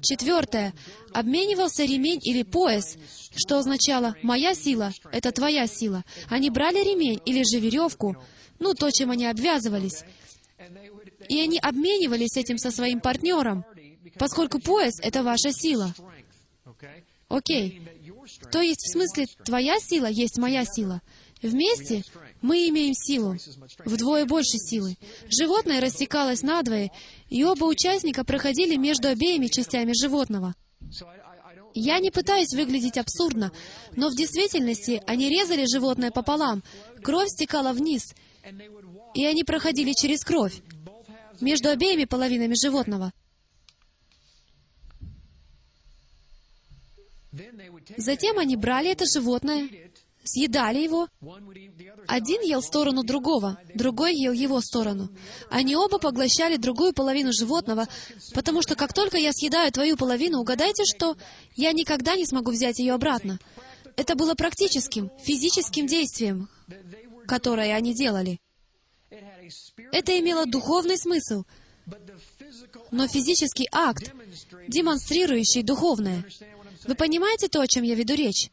Четвертое. 0.00 0.72
Обменивался 1.12 1.84
ремень 1.84 2.20
или 2.22 2.42
пояс, 2.42 2.96
что 3.34 3.58
означало 3.58 4.14
«моя 4.22 4.54
сила— 4.54 4.92
это 5.12 5.32
твоя 5.32 5.66
сила». 5.66 6.04
Они 6.28 6.50
брали 6.50 6.78
ремень 6.78 7.20
или 7.24 7.42
же 7.42 7.60
веревку, 7.60 8.16
ну, 8.58 8.74
то, 8.74 8.90
чем 8.90 9.10
они 9.10 9.26
обвязывались, 9.26 10.04
и 11.32 11.40
они 11.40 11.58
обменивались 11.58 12.36
этим 12.36 12.58
со 12.58 12.70
своим 12.70 13.00
партнером, 13.00 13.64
поскольку 14.18 14.60
пояс— 14.60 15.00
это 15.02 15.22
ваша 15.22 15.50
сила. 15.50 15.94
Окей. 17.28 17.80
То 18.50 18.60
есть, 18.60 18.82
в 18.82 18.92
смысле, 18.92 19.26
твоя 19.42 19.78
сила 19.80 20.06
есть 20.06 20.36
моя 20.36 20.64
сила. 20.66 21.00
Вместе 21.40 22.04
мы 22.42 22.68
имеем 22.68 22.92
силу, 22.92 23.36
вдвое 23.86 24.26
больше 24.26 24.58
силы. 24.58 24.98
Животное 25.30 25.80
рассекалось 25.80 26.42
надвое, 26.42 26.92
и 27.30 27.42
оба 27.44 27.64
участника 27.64 28.24
проходили 28.24 28.76
между 28.76 29.08
обеими 29.08 29.46
частями 29.46 29.92
животного. 29.94 30.54
Я 31.72 31.98
не 32.00 32.10
пытаюсь 32.10 32.52
выглядеть 32.52 32.98
абсурдно, 32.98 33.52
но 33.96 34.10
в 34.10 34.14
действительности 34.14 35.02
они 35.06 35.30
резали 35.30 35.64
животное 35.64 36.10
пополам, 36.10 36.62
кровь 37.02 37.30
стекала 37.30 37.72
вниз, 37.72 38.14
и 39.14 39.24
они 39.24 39.44
проходили 39.44 39.92
через 39.94 40.22
кровь 40.22 40.60
между 41.42 41.68
обеими 41.68 42.04
половинами 42.06 42.54
животного. 42.54 43.12
Затем 47.96 48.38
они 48.38 48.56
брали 48.56 48.90
это 48.90 49.04
животное, 49.06 49.68
съедали 50.22 50.80
его. 50.80 51.08
Один 52.06 52.42
ел 52.42 52.62
сторону 52.62 53.02
другого, 53.02 53.58
другой 53.74 54.14
ел 54.14 54.32
его 54.32 54.60
сторону. 54.60 55.08
Они 55.50 55.74
оба 55.76 55.98
поглощали 55.98 56.56
другую 56.56 56.92
половину 56.92 57.32
животного, 57.32 57.88
потому 58.34 58.62
что 58.62 58.76
как 58.76 58.92
только 58.92 59.16
я 59.16 59.32
съедаю 59.32 59.72
твою 59.72 59.96
половину, 59.96 60.40
угадайте 60.40 60.84
что? 60.84 61.16
Я 61.54 61.72
никогда 61.72 62.16
не 62.16 62.26
смогу 62.26 62.50
взять 62.50 62.78
ее 62.78 62.92
обратно. 62.94 63.38
Это 63.96 64.14
было 64.14 64.34
практическим, 64.34 65.10
физическим 65.22 65.86
действием, 65.86 66.48
которое 67.26 67.74
они 67.74 67.94
делали. 67.94 68.40
Это 69.92 70.18
имело 70.18 70.46
духовный 70.46 70.98
смысл, 70.98 71.44
но 72.90 73.08
физический 73.08 73.68
акт, 73.72 74.12
демонстрирующий 74.68 75.62
духовное. 75.62 76.24
Вы 76.84 76.94
понимаете 76.94 77.48
то, 77.48 77.60
о 77.60 77.66
чем 77.66 77.84
я 77.84 77.94
веду 77.94 78.14
речь? 78.14 78.50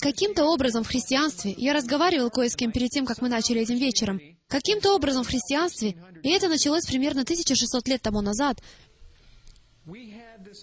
Каким-то 0.00 0.44
образом 0.44 0.84
в 0.84 0.88
христианстве, 0.88 1.54
я 1.56 1.72
разговаривал 1.72 2.30
кое 2.30 2.48
с 2.48 2.56
кем 2.56 2.72
перед 2.72 2.90
тем, 2.90 3.06
как 3.06 3.20
мы 3.20 3.28
начали 3.28 3.60
этим 3.60 3.76
вечером, 3.76 4.20
каким-то 4.46 4.94
образом 4.94 5.24
в 5.24 5.28
христианстве, 5.28 5.96
и 6.22 6.30
это 6.30 6.48
началось 6.48 6.86
примерно 6.86 7.22
1600 7.22 7.88
лет 7.88 8.02
тому 8.02 8.20
назад, 8.20 8.60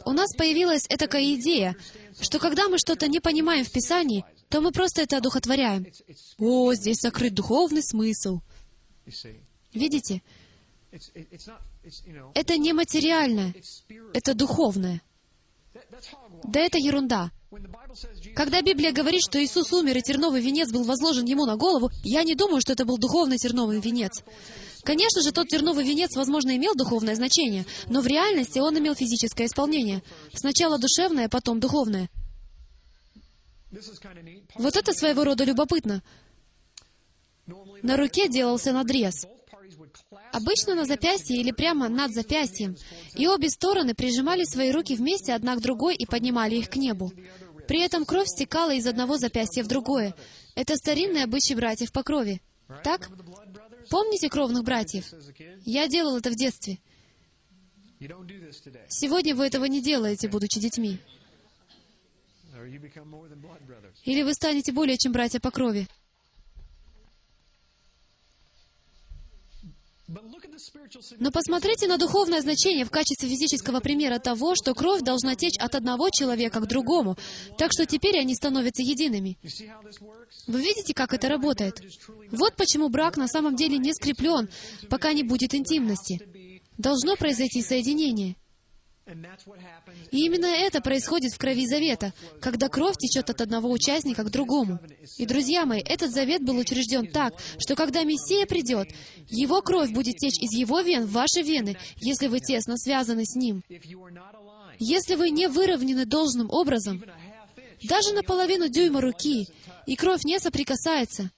у 0.05 0.11
нас 0.11 0.33
появилась 0.35 0.83
такая 0.83 1.35
идея, 1.35 1.75
что 2.19 2.39
когда 2.39 2.67
мы 2.67 2.77
что-то 2.77 3.07
не 3.07 3.19
понимаем 3.19 3.65
в 3.65 3.71
Писании, 3.71 4.25
то 4.49 4.61
мы 4.61 4.71
просто 4.71 5.01
это 5.01 5.17
одухотворяем. 5.17 5.87
О, 6.37 6.73
здесь 6.73 6.99
сокрыт 6.99 7.33
духовный 7.33 7.83
смысл. 7.83 8.39
Видите? 9.77 10.21
Это 12.33 12.57
не 12.57 12.73
материальное, 12.73 13.53
это 14.13 14.33
духовное. 14.33 15.01
Да 16.43 16.59
это 16.59 16.77
ерунда. 16.77 17.31
Когда 18.35 18.61
Библия 18.61 18.91
говорит, 18.91 19.21
что 19.21 19.43
Иисус 19.43 19.71
умер 19.71 19.97
и 19.97 20.01
терновый 20.01 20.41
венец 20.41 20.71
был 20.71 20.83
возложен 20.83 21.25
Ему 21.25 21.45
на 21.45 21.55
голову, 21.55 21.89
я 22.03 22.23
не 22.23 22.35
думаю, 22.35 22.61
что 22.61 22.73
это 22.73 22.85
был 22.85 22.97
духовный 22.97 23.37
терновый 23.37 23.79
венец. 23.79 24.23
Конечно 24.83 25.21
же, 25.21 25.31
тот 25.31 25.47
терновый 25.47 25.85
венец, 25.85 26.15
возможно, 26.15 26.55
имел 26.55 26.73
духовное 26.75 27.15
значение, 27.15 27.65
но 27.87 28.01
в 28.01 28.07
реальности 28.07 28.59
он 28.59 28.77
имел 28.79 28.95
физическое 28.95 29.45
исполнение. 29.45 30.01
Сначала 30.33 30.77
душевное, 30.77 31.29
потом 31.29 31.59
духовное. 31.59 32.09
Вот 34.55 34.75
это 34.75 34.93
своего 34.93 35.23
рода 35.23 35.43
любопытно. 35.43 36.01
На 37.81 37.97
руке 37.97 38.27
делался 38.27 38.73
надрез. 38.73 39.25
Обычно 40.37 40.75
на 40.75 40.85
запястье 40.85 41.35
или 41.35 41.51
прямо 41.51 41.89
над 41.89 42.13
запястьем. 42.13 42.77
И 43.15 43.27
обе 43.27 43.49
стороны 43.49 43.95
прижимали 43.95 44.43
свои 44.43 44.71
руки 44.71 44.95
вместе 44.95 45.33
одна 45.33 45.55
к 45.55 45.61
другой 45.61 45.95
и 45.95 46.05
поднимали 46.05 46.55
их 46.57 46.69
к 46.69 46.75
небу. 46.75 47.11
При 47.67 47.81
этом 47.81 48.05
кровь 48.05 48.27
стекала 48.27 48.71
из 48.75 48.85
одного 48.85 49.17
запястья 49.17 49.63
в 49.63 49.67
другое. 49.67 50.13
Это 50.53 50.75
старинный 50.75 51.23
обычай 51.23 51.55
братьев 51.55 51.91
по 51.91 52.03
крови. 52.03 52.39
Так? 52.83 53.09
Помните 53.89 54.29
кровных 54.29 54.63
братьев? 54.63 55.11
Я 55.65 55.87
делал 55.87 56.17
это 56.17 56.29
в 56.29 56.35
детстве. 56.35 56.77
Сегодня 58.87 59.33
вы 59.33 59.47
этого 59.47 59.65
не 59.65 59.81
делаете, 59.81 60.27
будучи 60.27 60.59
детьми. 60.59 60.99
Или 64.03 64.21
вы 64.21 64.33
станете 64.35 64.71
более 64.71 64.99
чем 64.99 65.13
братья 65.13 65.39
по 65.39 65.49
крови. 65.49 65.87
Но 71.19 71.31
посмотрите 71.31 71.87
на 71.87 71.97
духовное 71.97 72.41
значение 72.41 72.85
в 72.85 72.91
качестве 72.91 73.27
физического 73.27 73.81
примера 73.81 74.19
того, 74.19 74.55
что 74.55 74.73
кровь 74.73 75.01
должна 75.01 75.35
течь 75.35 75.57
от 75.59 75.75
одного 75.75 76.09
человека 76.09 76.61
к 76.61 76.67
другому, 76.67 77.17
так 77.57 77.71
что 77.73 77.85
теперь 77.85 78.17
они 78.17 78.33
становятся 78.33 78.83
едиными. 78.83 79.37
Вы 80.47 80.61
видите, 80.61 80.93
как 80.93 81.13
это 81.13 81.27
работает? 81.27 81.81
Вот 82.31 82.55
почему 82.55 82.87
брак 82.87 83.17
на 83.17 83.27
самом 83.27 83.55
деле 83.55 83.77
не 83.77 83.93
скреплен, 83.93 84.49
пока 84.89 85.11
не 85.11 85.23
будет 85.23 85.53
интимности. 85.53 86.21
Должно 86.77 87.15
произойти 87.15 87.61
соединение. 87.61 88.37
И 90.11 90.25
именно 90.25 90.45
это 90.45 90.81
происходит 90.81 91.33
в 91.33 91.37
крови 91.37 91.65
завета, 91.65 92.13
когда 92.41 92.67
кровь 92.67 92.97
течет 92.97 93.29
от 93.29 93.41
одного 93.41 93.71
участника 93.71 94.23
к 94.23 94.29
другому. 94.29 94.79
И, 95.17 95.25
друзья 95.25 95.65
мои, 95.65 95.81
этот 95.81 96.11
завет 96.11 96.43
был 96.43 96.57
учрежден 96.57 97.07
так, 97.07 97.33
что 97.57 97.75
когда 97.75 98.03
Мессия 98.03 98.45
придет, 98.45 98.89
его 99.29 99.61
кровь 99.61 99.91
будет 99.91 100.17
течь 100.17 100.41
из 100.41 100.51
его 100.51 100.81
вен 100.81 101.05
в 101.05 101.11
ваши 101.11 101.41
вены, 101.41 101.77
если 102.01 102.27
вы 102.27 102.39
тесно 102.39 102.77
связаны 102.77 103.23
с 103.25 103.35
ним. 103.35 103.63
Если 104.79 105.15
вы 105.15 105.29
не 105.29 105.47
выровнены 105.47 106.05
должным 106.05 106.49
образом, 106.51 107.03
даже 107.83 108.13
на 108.13 108.23
половину 108.23 108.67
дюйма 108.67 109.01
руки, 109.01 109.47
и 109.85 109.95
кровь 109.95 110.23
не 110.23 110.39
соприкасается. 110.39 111.31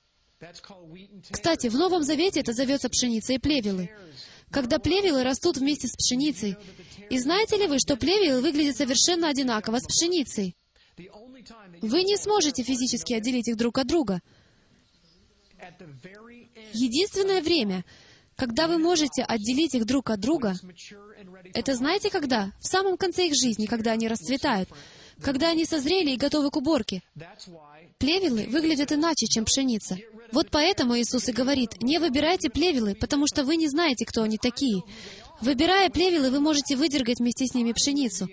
Кстати, 1.29 1.67
в 1.67 1.75
Новом 1.75 2.03
Завете 2.03 2.39
это 2.39 2.53
зовется 2.53 2.89
пшеница 2.89 3.33
и 3.33 3.37
плевелы. 3.37 3.89
Когда 4.51 4.79
плевелы 4.79 5.23
растут 5.23 5.57
вместе 5.57 5.87
с 5.87 5.95
пшеницей, 5.95 6.57
и 7.09 7.19
знаете 7.19 7.57
ли 7.57 7.67
вы, 7.67 7.79
что 7.79 7.95
плевелы 7.97 8.41
выглядят 8.41 8.77
совершенно 8.77 9.29
одинаково 9.29 9.79
с 9.79 9.85
пшеницей? 9.85 10.55
Вы 11.81 12.03
не 12.03 12.17
сможете 12.17 12.63
физически 12.63 13.13
отделить 13.13 13.47
их 13.47 13.57
друг 13.57 13.77
от 13.77 13.87
друга. 13.87 14.21
Единственное 16.73 17.41
время, 17.41 17.85
когда 18.35 18.67
вы 18.67 18.77
можете 18.77 19.23
отделить 19.23 19.75
их 19.75 19.85
друг 19.85 20.09
от 20.09 20.19
друга, 20.19 20.55
это 21.53 21.75
знаете 21.75 22.09
когда? 22.09 22.51
В 22.59 22.67
самом 22.67 22.97
конце 22.97 23.27
их 23.27 23.35
жизни, 23.35 23.65
когда 23.65 23.91
они 23.91 24.07
расцветают, 24.07 24.69
когда 25.21 25.49
они 25.49 25.65
созрели 25.65 26.11
и 26.11 26.17
готовы 26.17 26.49
к 26.49 26.57
уборке. 26.57 27.01
Плевелы 27.97 28.47
выглядят 28.47 28.91
иначе, 28.91 29.27
чем 29.27 29.45
пшеница. 29.45 29.97
Вот 30.31 30.49
поэтому 30.51 30.97
Иисус 30.97 31.27
и 31.27 31.33
говорит, 31.33 31.81
не 31.81 31.99
выбирайте 31.99 32.49
плевелы, 32.49 32.95
потому 32.95 33.25
что 33.27 33.43
вы 33.43 33.57
не 33.57 33.67
знаете, 33.67 34.05
кто 34.05 34.23
они 34.23 34.37
такие. 34.37 34.83
Выбирая 35.41 35.89
плевелы, 35.89 36.31
вы 36.31 36.39
можете 36.39 36.75
выдергать 36.75 37.19
вместе 37.19 37.45
с 37.45 37.53
ними 37.53 37.73
пшеницу. 37.73 38.27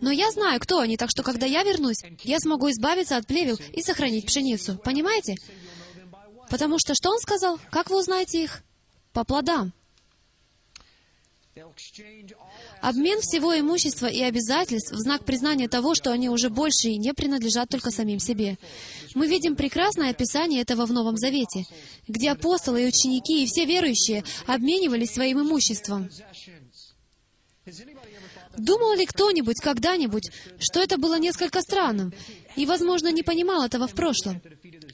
Но 0.00 0.10
я 0.10 0.30
знаю, 0.30 0.60
кто 0.60 0.80
они, 0.80 0.96
так 0.96 1.10
что 1.10 1.22
когда 1.22 1.46
я 1.46 1.62
вернусь, 1.62 2.02
я 2.24 2.38
смогу 2.38 2.70
избавиться 2.70 3.16
от 3.16 3.26
плевел 3.26 3.58
и 3.72 3.82
сохранить 3.82 4.26
пшеницу. 4.26 4.78
Понимаете? 4.78 5.36
Потому 6.48 6.78
что 6.78 6.94
что 6.94 7.10
он 7.10 7.18
сказал? 7.18 7.60
Как 7.70 7.90
вы 7.90 7.98
узнаете 7.98 8.42
их? 8.42 8.62
По 9.12 9.24
плодам. 9.24 9.72
Обмен 12.80 13.20
всего 13.20 13.58
имущества 13.58 14.06
и 14.06 14.22
обязательств 14.22 14.92
в 14.92 14.98
знак 14.98 15.24
признания 15.24 15.68
того, 15.68 15.94
что 15.94 16.12
они 16.12 16.28
уже 16.28 16.48
больше 16.48 16.88
и 16.88 16.98
не 16.98 17.12
принадлежат 17.12 17.68
только 17.68 17.90
самим 17.90 18.18
себе. 18.20 18.56
Мы 19.14 19.26
видим 19.26 19.56
прекрасное 19.56 20.10
описание 20.10 20.62
этого 20.62 20.86
в 20.86 20.92
Новом 20.92 21.16
Завете, 21.16 21.64
где 22.06 22.30
апостолы 22.30 22.82
и 22.82 22.86
ученики 22.86 23.42
и 23.42 23.46
все 23.46 23.64
верующие 23.64 24.24
обменивались 24.46 25.12
своим 25.12 25.40
имуществом. 25.40 26.08
Думал 28.56 28.94
ли 28.94 29.06
кто-нибудь 29.06 29.60
когда-нибудь, 29.60 30.30
что 30.58 30.80
это 30.80 30.98
было 30.98 31.18
несколько 31.18 31.60
странным, 31.60 32.12
и, 32.56 32.66
возможно, 32.66 33.12
не 33.12 33.22
понимал 33.22 33.64
этого 33.64 33.86
в 33.86 33.94
прошлом? 33.94 34.40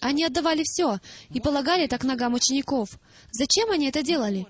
Они 0.00 0.24
отдавали 0.24 0.62
все 0.64 0.98
и 1.30 1.40
полагали 1.40 1.86
так 1.86 2.04
ногам 2.04 2.34
учеников. 2.34 2.98
Зачем 3.32 3.70
они 3.70 3.88
это 3.88 4.02
делали? 4.02 4.46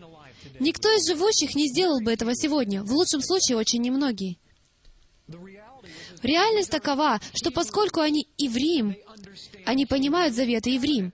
Никто 0.60 0.88
из 0.90 1.06
живущих 1.08 1.54
не 1.54 1.68
сделал 1.68 2.00
бы 2.00 2.12
этого 2.12 2.34
сегодня, 2.34 2.82
в 2.82 2.92
лучшем 2.92 3.20
случае 3.22 3.58
очень 3.58 3.82
немногие. 3.82 4.36
Реальность 6.22 6.70
такова, 6.70 7.20
что 7.34 7.50
поскольку 7.50 8.00
они 8.00 8.28
евреям, 8.38 8.96
они 9.64 9.86
понимают 9.86 10.34
заветы 10.34 10.70
евреям. 10.70 11.12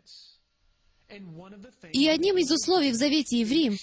И 1.93 2.07
одним 2.07 2.39
из 2.39 2.51
условий 2.51 2.93
в 2.93 2.95
завете 2.95 3.41
евреям 3.41 3.76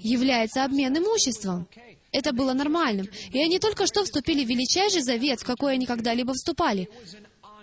является 0.00 0.64
обмен 0.64 0.96
имуществом. 0.98 1.68
Это 2.10 2.32
было 2.32 2.52
нормальным. 2.52 3.08
И 3.32 3.42
они 3.42 3.58
только 3.58 3.86
что 3.86 4.04
вступили 4.04 4.44
в 4.44 4.48
величайший 4.48 5.02
завет, 5.02 5.40
в 5.40 5.46
какой 5.46 5.74
они 5.74 5.86
когда-либо 5.86 6.34
вступали. 6.34 6.88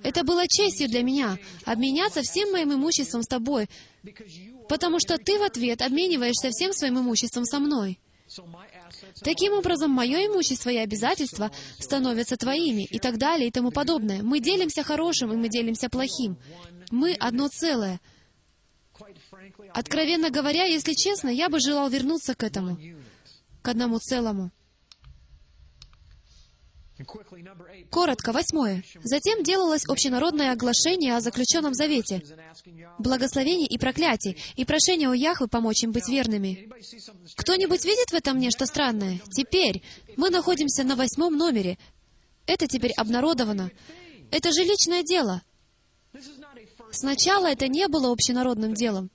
Это 0.01 0.23
было 0.23 0.47
честью 0.47 0.87
для 0.87 1.03
меня, 1.03 1.37
обменяться 1.65 2.21
всем 2.21 2.51
моим 2.51 2.73
имуществом 2.73 3.21
с 3.21 3.27
тобой, 3.27 3.67
потому 4.69 4.99
что 4.99 5.17
ты 5.17 5.37
в 5.39 5.43
ответ 5.43 5.81
обмениваешься 5.81 6.51
всем 6.51 6.71
своим 6.71 6.99
имуществом 6.99 7.43
со 7.43 7.59
мной. 7.59 7.99
Таким 9.23 9.53
образом, 9.53 9.91
мое 9.91 10.27
имущество 10.27 10.69
и 10.69 10.77
обязательства 10.77 11.51
становятся 11.79 12.37
твоими, 12.37 12.83
и 12.83 12.99
так 12.99 13.17
далее, 13.17 13.47
и 13.47 13.51
тому 13.51 13.71
подобное. 13.71 14.21
Мы 14.21 14.39
делимся 14.39 14.83
хорошим, 14.83 15.33
и 15.33 15.35
мы 15.35 15.49
делимся 15.49 15.89
плохим. 15.89 16.37
Мы 16.91 17.13
одно 17.13 17.49
целое. 17.49 17.99
Откровенно 19.73 20.29
говоря, 20.29 20.65
если 20.65 20.93
честно, 20.93 21.29
я 21.29 21.49
бы 21.49 21.59
желал 21.59 21.89
вернуться 21.89 22.35
к 22.35 22.43
этому, 22.43 22.77
к 23.61 23.67
одному 23.67 23.97
целому. 23.97 24.51
Коротко, 27.89 28.31
восьмое. 28.33 28.83
Затем 29.03 29.43
делалось 29.43 29.85
общенародное 29.87 30.51
оглашение 30.51 31.15
о 31.15 31.21
заключенном 31.21 31.73
завете, 31.73 32.21
благословении 32.97 33.67
и 33.67 33.77
проклятии, 33.77 34.37
и 34.55 34.65
прошение 34.65 35.09
у 35.09 35.13
Яхвы 35.13 35.47
помочь 35.47 35.83
им 35.83 35.91
быть 35.91 36.09
верными. 36.09 36.69
Кто-нибудь 37.35 37.85
видит 37.85 38.11
в 38.11 38.13
этом 38.13 38.37
нечто 38.39 38.65
странное? 38.65 39.21
Теперь 39.31 39.81
мы 40.17 40.29
находимся 40.29 40.83
на 40.83 40.95
восьмом 40.95 41.37
номере. 41.37 41.77
Это 42.45 42.67
теперь 42.67 42.91
обнародовано. 42.93 43.71
Это 44.31 44.51
же 44.51 44.63
личное 44.63 45.03
дело. 45.03 45.41
Сначала 46.91 47.47
это 47.47 47.67
не 47.67 47.87
было 47.87 48.11
общенародным 48.11 48.73
делом. 48.73 49.09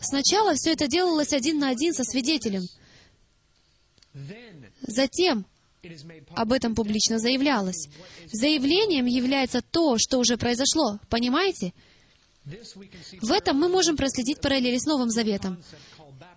Сначала 0.00 0.54
все 0.54 0.72
это 0.72 0.86
делалось 0.86 1.32
один 1.32 1.58
на 1.58 1.68
один 1.68 1.92
со 1.92 2.04
свидетелем. 2.04 2.62
Затем 4.82 5.44
об 6.34 6.52
этом 6.52 6.74
публично 6.74 7.18
заявлялось. 7.18 7.88
Заявлением 8.32 9.06
является 9.06 9.62
то, 9.62 9.96
что 9.98 10.18
уже 10.18 10.36
произошло. 10.36 10.98
Понимаете? 11.08 11.72
В 13.20 13.30
этом 13.30 13.58
мы 13.58 13.68
можем 13.68 13.96
проследить 13.96 14.40
параллели 14.40 14.78
с 14.78 14.86
Новым 14.86 15.10
Заветом. 15.10 15.62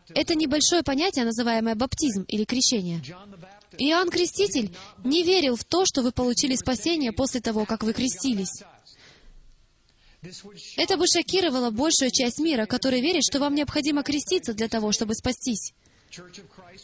Это 0.09 0.35
небольшое 0.35 0.83
понятие, 0.83 1.25
называемое 1.25 1.75
баптизм 1.75 2.23
или 2.27 2.43
крещение. 2.43 3.01
Иоанн 3.77 4.09
Креститель 4.09 4.75
не 5.03 5.23
верил 5.23 5.55
в 5.55 5.63
то, 5.63 5.85
что 5.85 6.01
вы 6.01 6.11
получили 6.11 6.55
спасение 6.55 7.13
после 7.13 7.39
того, 7.39 7.65
как 7.65 7.83
вы 7.83 7.93
крестились. 7.93 8.63
Это 10.77 10.97
бы 10.97 11.05
шокировало 11.07 11.71
большую 11.71 12.11
часть 12.11 12.39
мира, 12.39 12.65
который 12.65 13.01
верит, 13.01 13.23
что 13.23 13.39
вам 13.39 13.55
необходимо 13.55 14.03
креститься 14.03 14.53
для 14.53 14.67
того, 14.67 14.91
чтобы 14.91 15.15
спастись. 15.15 15.73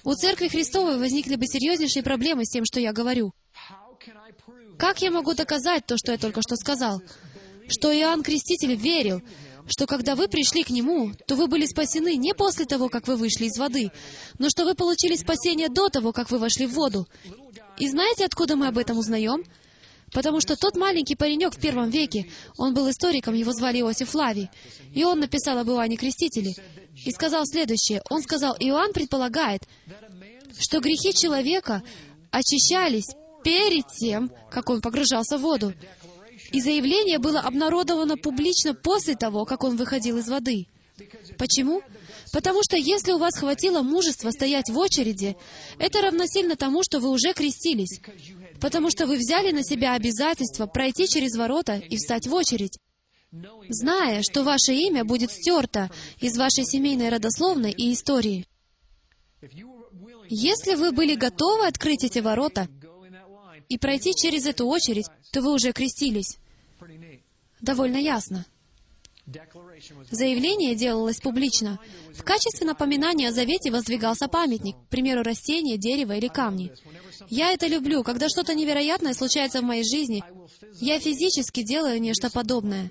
У 0.03 0.13
Церкви 0.13 0.47
Христовой 0.47 0.97
возникли 0.97 1.35
бы 1.35 1.45
серьезнейшие 1.45 2.03
проблемы 2.03 2.45
с 2.45 2.49
тем, 2.49 2.65
что 2.65 2.79
я 2.79 2.93
говорю. 2.93 3.33
Как 4.77 5.01
я 5.01 5.11
могу 5.11 5.33
доказать 5.33 5.85
то, 5.85 5.95
что 5.97 6.11
я 6.11 6.17
только 6.17 6.41
что 6.41 6.55
сказал? 6.55 7.01
Что 7.67 7.91
Иоанн 7.91 8.23
Креститель 8.23 8.75
верил, 8.75 9.21
что 9.67 9.85
когда 9.85 10.15
вы 10.15 10.27
пришли 10.27 10.63
к 10.63 10.69
Нему, 10.69 11.11
то 11.25 11.35
вы 11.35 11.47
были 11.47 11.65
спасены 11.65 12.15
не 12.15 12.33
после 12.33 12.65
того, 12.65 12.87
как 12.89 13.07
вы 13.07 13.17
вышли 13.17 13.45
из 13.45 13.57
воды, 13.57 13.91
но 14.39 14.49
что 14.49 14.63
вы 14.63 14.75
получили 14.75 15.15
спасение 15.15 15.67
до 15.67 15.89
того, 15.89 16.13
как 16.13 16.31
вы 16.31 16.37
вошли 16.37 16.65
в 16.65 16.73
воду. 16.73 17.07
И 17.77 17.89
знаете, 17.89 18.25
откуда 18.25 18.55
мы 18.55 18.67
об 18.67 18.77
этом 18.77 18.97
узнаем? 18.97 19.43
Потому 20.13 20.39
что 20.39 20.55
тот 20.55 20.75
маленький 20.75 21.15
паренек 21.15 21.55
в 21.55 21.59
первом 21.59 21.89
веке, 21.89 22.29
он 22.57 22.73
был 22.73 22.89
историком, 22.89 23.33
его 23.33 23.51
звали 23.51 23.79
Иосиф 23.79 24.09
Флавий, 24.09 24.49
и 24.93 25.03
он 25.03 25.19
написал 25.19 25.57
об 25.57 25.69
Иоанне 25.69 25.97
Крестителе, 25.97 26.53
и 27.05 27.11
сказал 27.11 27.45
следующее. 27.45 28.01
Он 28.09 28.21
сказал, 28.21 28.55
Иоанн 28.59 28.93
предполагает, 28.93 29.61
что 30.59 30.79
грехи 30.79 31.13
человека 31.13 31.83
очищались 32.31 33.15
перед 33.43 33.87
тем, 33.99 34.31
как 34.49 34.69
он 34.69 34.81
погружался 34.81 35.37
в 35.37 35.41
воду. 35.41 35.73
И 36.51 36.61
заявление 36.61 37.19
было 37.19 37.41
обнародовано 37.41 38.17
публично 38.17 38.73
после 38.73 39.15
того, 39.15 39.45
как 39.45 39.63
он 39.63 39.75
выходил 39.75 40.17
из 40.17 40.29
воды. 40.29 40.67
Почему? 41.37 41.81
Потому 42.31 42.61
что 42.63 42.77
если 42.77 43.11
у 43.11 43.17
вас 43.17 43.37
хватило 43.37 43.81
мужества 43.81 44.31
стоять 44.31 44.69
в 44.69 44.77
очереди, 44.77 45.37
это 45.79 46.01
равносильно 46.01 46.55
тому, 46.55 46.83
что 46.83 46.99
вы 46.99 47.09
уже 47.09 47.33
крестились. 47.33 48.01
Потому 48.59 48.89
что 48.89 49.05
вы 49.05 49.17
взяли 49.17 49.51
на 49.51 49.63
себя 49.63 49.93
обязательство 49.93 50.65
пройти 50.65 51.07
через 51.07 51.35
ворота 51.35 51.77
и 51.77 51.97
встать 51.97 52.27
в 52.27 52.33
очередь, 52.33 52.79
зная, 53.69 54.21
что 54.23 54.43
ваше 54.43 54.73
имя 54.73 55.03
будет 55.03 55.31
стерто 55.31 55.89
из 56.19 56.37
вашей 56.37 56.65
семейной 56.65 57.09
родословной 57.09 57.71
и 57.71 57.93
истории. 57.93 58.45
Если 60.29 60.75
вы 60.75 60.91
были 60.91 61.15
готовы 61.15 61.67
открыть 61.67 62.03
эти 62.03 62.19
ворота 62.19 62.67
и 63.69 63.77
пройти 63.77 64.13
через 64.13 64.45
эту 64.45 64.67
очередь, 64.67 65.07
то 65.31 65.41
вы 65.41 65.53
уже 65.53 65.71
крестились. 65.71 66.37
Довольно 67.61 67.97
ясно. 67.97 68.45
Заявление 70.09 70.75
делалось 70.75 71.19
публично. 71.19 71.79
В 72.13 72.23
качестве 72.23 72.65
напоминания 72.65 73.27
о 73.27 73.33
завете 73.33 73.71
воздвигался 73.71 74.29
памятник, 74.29 74.75
к 74.77 74.89
примеру, 74.89 75.21
растение, 75.21 75.77
дерево 75.77 76.13
или 76.13 76.27
камни. 76.29 76.71
Я 77.29 77.51
это 77.51 77.67
люблю. 77.67 78.03
Когда 78.03 78.29
что-то 78.29 78.55
невероятное 78.55 79.13
случается 79.13 79.61
в 79.61 79.65
моей 79.65 79.83
жизни, 79.83 80.23
я 80.79 80.99
физически 80.99 81.63
делаю 81.63 81.99
нечто 81.99 82.29
подобное. 82.31 82.89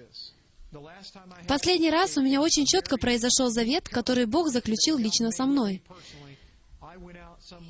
Последний 1.49 1.91
раз 1.91 2.19
у 2.19 2.23
меня 2.23 2.43
очень 2.43 2.67
четко 2.67 2.99
произошел 2.99 3.49
завет, 3.49 3.89
который 3.89 4.27
Бог 4.27 4.51
заключил 4.51 4.99
лично 4.99 5.31
со 5.31 5.47
мной. 5.47 5.83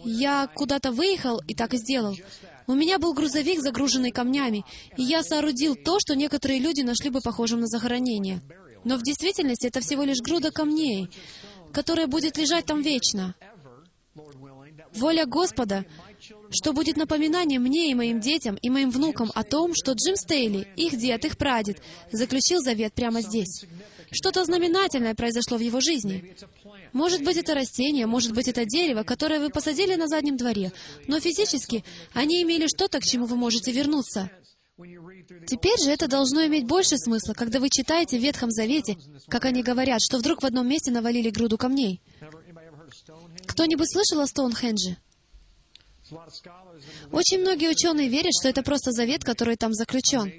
Я 0.04 0.48
куда-то 0.54 0.90
выехал 0.90 1.40
и 1.46 1.54
так 1.54 1.74
и 1.74 1.76
сделал. 1.76 2.16
У 2.66 2.74
меня 2.74 2.98
был 2.98 3.12
грузовик, 3.12 3.60
загруженный 3.60 4.10
камнями, 4.10 4.64
и 4.96 5.02
я 5.02 5.22
соорудил 5.22 5.76
то, 5.76 5.98
что 6.00 6.16
некоторые 6.16 6.58
люди 6.58 6.82
нашли 6.82 7.10
бы 7.10 7.20
похожим 7.20 7.60
на 7.60 7.66
захоронение. 7.66 8.40
Но 8.84 8.96
в 8.96 9.02
действительности 9.02 9.66
это 9.66 9.80
всего 9.80 10.02
лишь 10.02 10.20
груда 10.20 10.50
камней, 10.50 11.08
которая 11.72 12.06
будет 12.06 12.36
лежать 12.36 12.66
там 12.66 12.82
вечно. 12.82 13.34
Воля 14.94 15.26
Господа, 15.26 15.84
что 16.50 16.72
будет 16.72 16.96
напоминанием 16.96 17.62
мне 17.62 17.90
и 17.90 17.94
моим 17.94 18.20
детям, 18.20 18.56
и 18.56 18.70
моим 18.70 18.90
внукам 18.90 19.30
о 19.34 19.42
том, 19.44 19.72
что 19.74 19.92
Джим 19.92 20.16
Стейли, 20.16 20.68
их 20.76 20.96
дед, 20.96 21.24
их 21.24 21.36
прадед, 21.36 21.82
заключил 22.12 22.60
завет 22.60 22.94
прямо 22.94 23.20
здесь. 23.20 23.64
Что-то 24.10 24.44
знаменательное 24.44 25.14
произошло 25.14 25.58
в 25.58 25.60
его 25.60 25.80
жизни. 25.80 26.34
Может 26.92 27.22
быть, 27.24 27.36
это 27.36 27.54
растение, 27.54 28.06
может 28.06 28.32
быть, 28.32 28.48
это 28.48 28.64
дерево, 28.64 29.02
которое 29.02 29.40
вы 29.40 29.50
посадили 29.50 29.94
на 29.94 30.08
заднем 30.08 30.36
дворе, 30.36 30.72
но 31.06 31.20
физически 31.20 31.84
они 32.14 32.42
имели 32.42 32.66
что-то, 32.66 33.00
к 33.00 33.04
чему 33.04 33.26
вы 33.26 33.36
можете 33.36 33.72
вернуться. 33.72 34.30
Теперь 35.46 35.80
же 35.80 35.90
это 35.90 36.06
должно 36.06 36.44
иметь 36.46 36.66
больше 36.66 36.98
смысла, 36.98 37.32
когда 37.32 37.60
вы 37.60 37.68
читаете 37.70 38.18
в 38.18 38.22
Ветхом 38.22 38.50
Завете, 38.50 38.98
как 39.28 39.46
они 39.46 39.62
говорят, 39.62 40.00
что 40.02 40.18
вдруг 40.18 40.42
в 40.42 40.46
одном 40.46 40.68
месте 40.68 40.90
навалили 40.90 41.30
груду 41.30 41.56
камней. 41.56 42.02
Кто-нибудь 43.46 43.90
слышал 43.90 44.20
о 44.20 44.26
Стоунхендже? 44.26 44.96
Очень 47.10 47.40
многие 47.40 47.70
ученые 47.70 48.08
верят, 48.08 48.32
что 48.38 48.48
это 48.48 48.62
просто 48.62 48.92
завет, 48.92 49.24
который 49.24 49.56
там 49.56 49.72
заключен. 49.72 50.30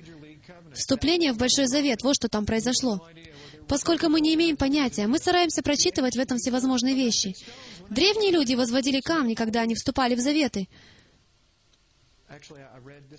Вступление 0.74 1.34
в 1.34 1.38
Большой 1.38 1.68
Завет, 1.68 2.04
вот 2.04 2.16
что 2.16 2.30
там 2.30 2.46
произошло. 2.46 3.06
Поскольку 3.68 4.10
мы 4.10 4.22
не 4.22 4.34
имеем 4.36 4.58
понятия, 4.58 5.08
мы 5.08 5.18
стараемся 5.18 5.62
прочитывать 5.62 6.16
в 6.16 6.20
этом 6.20 6.38
всевозможные 6.38 6.96
вещи. 6.96 7.36
Древние 7.90 8.32
люди 8.32 8.56
возводили 8.56 9.02
камни, 9.02 9.34
когда 9.34 9.62
они 9.62 9.76
вступали 9.76 10.16
в 10.16 10.20
заветы. 10.20 10.68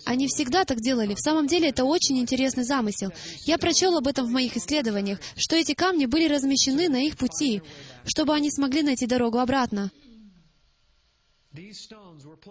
Они 0.05 0.27
всегда 0.27 0.65
так 0.65 0.81
делали. 0.81 1.15
В 1.15 1.19
самом 1.19 1.47
деле 1.47 1.69
это 1.69 1.83
очень 1.83 2.19
интересный 2.19 2.63
замысел. 2.63 3.11
Я 3.45 3.57
прочел 3.57 3.97
об 3.97 4.07
этом 4.07 4.25
в 4.25 4.31
моих 4.31 4.55
исследованиях, 4.55 5.19
что 5.35 5.55
эти 5.55 5.73
камни 5.73 6.05
были 6.05 6.27
размещены 6.27 6.89
на 6.89 7.03
их 7.03 7.17
пути, 7.17 7.61
чтобы 8.05 8.33
они 8.33 8.51
смогли 8.51 8.81
найти 8.81 9.07
дорогу 9.07 9.39
обратно. 9.39 9.91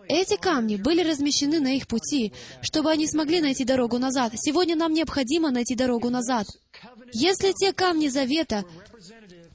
Эти 0.09 0.37
камни 0.37 0.75
были 0.77 1.09
размещены 1.09 1.61
на 1.61 1.77
их 1.77 1.87
пути, 1.87 2.33
чтобы 2.61 2.91
они 2.91 3.07
смогли 3.07 3.41
найти 3.41 3.65
дорогу 3.65 3.99
назад. 3.99 4.33
Сегодня 4.35 4.75
нам 4.75 4.93
необходимо 4.93 5.51
найти 5.53 5.77
дорогу 5.77 6.11
назад. 6.11 6.49
Если 7.13 7.53
те 7.53 7.73
камни 7.73 8.09
завета 8.09 8.65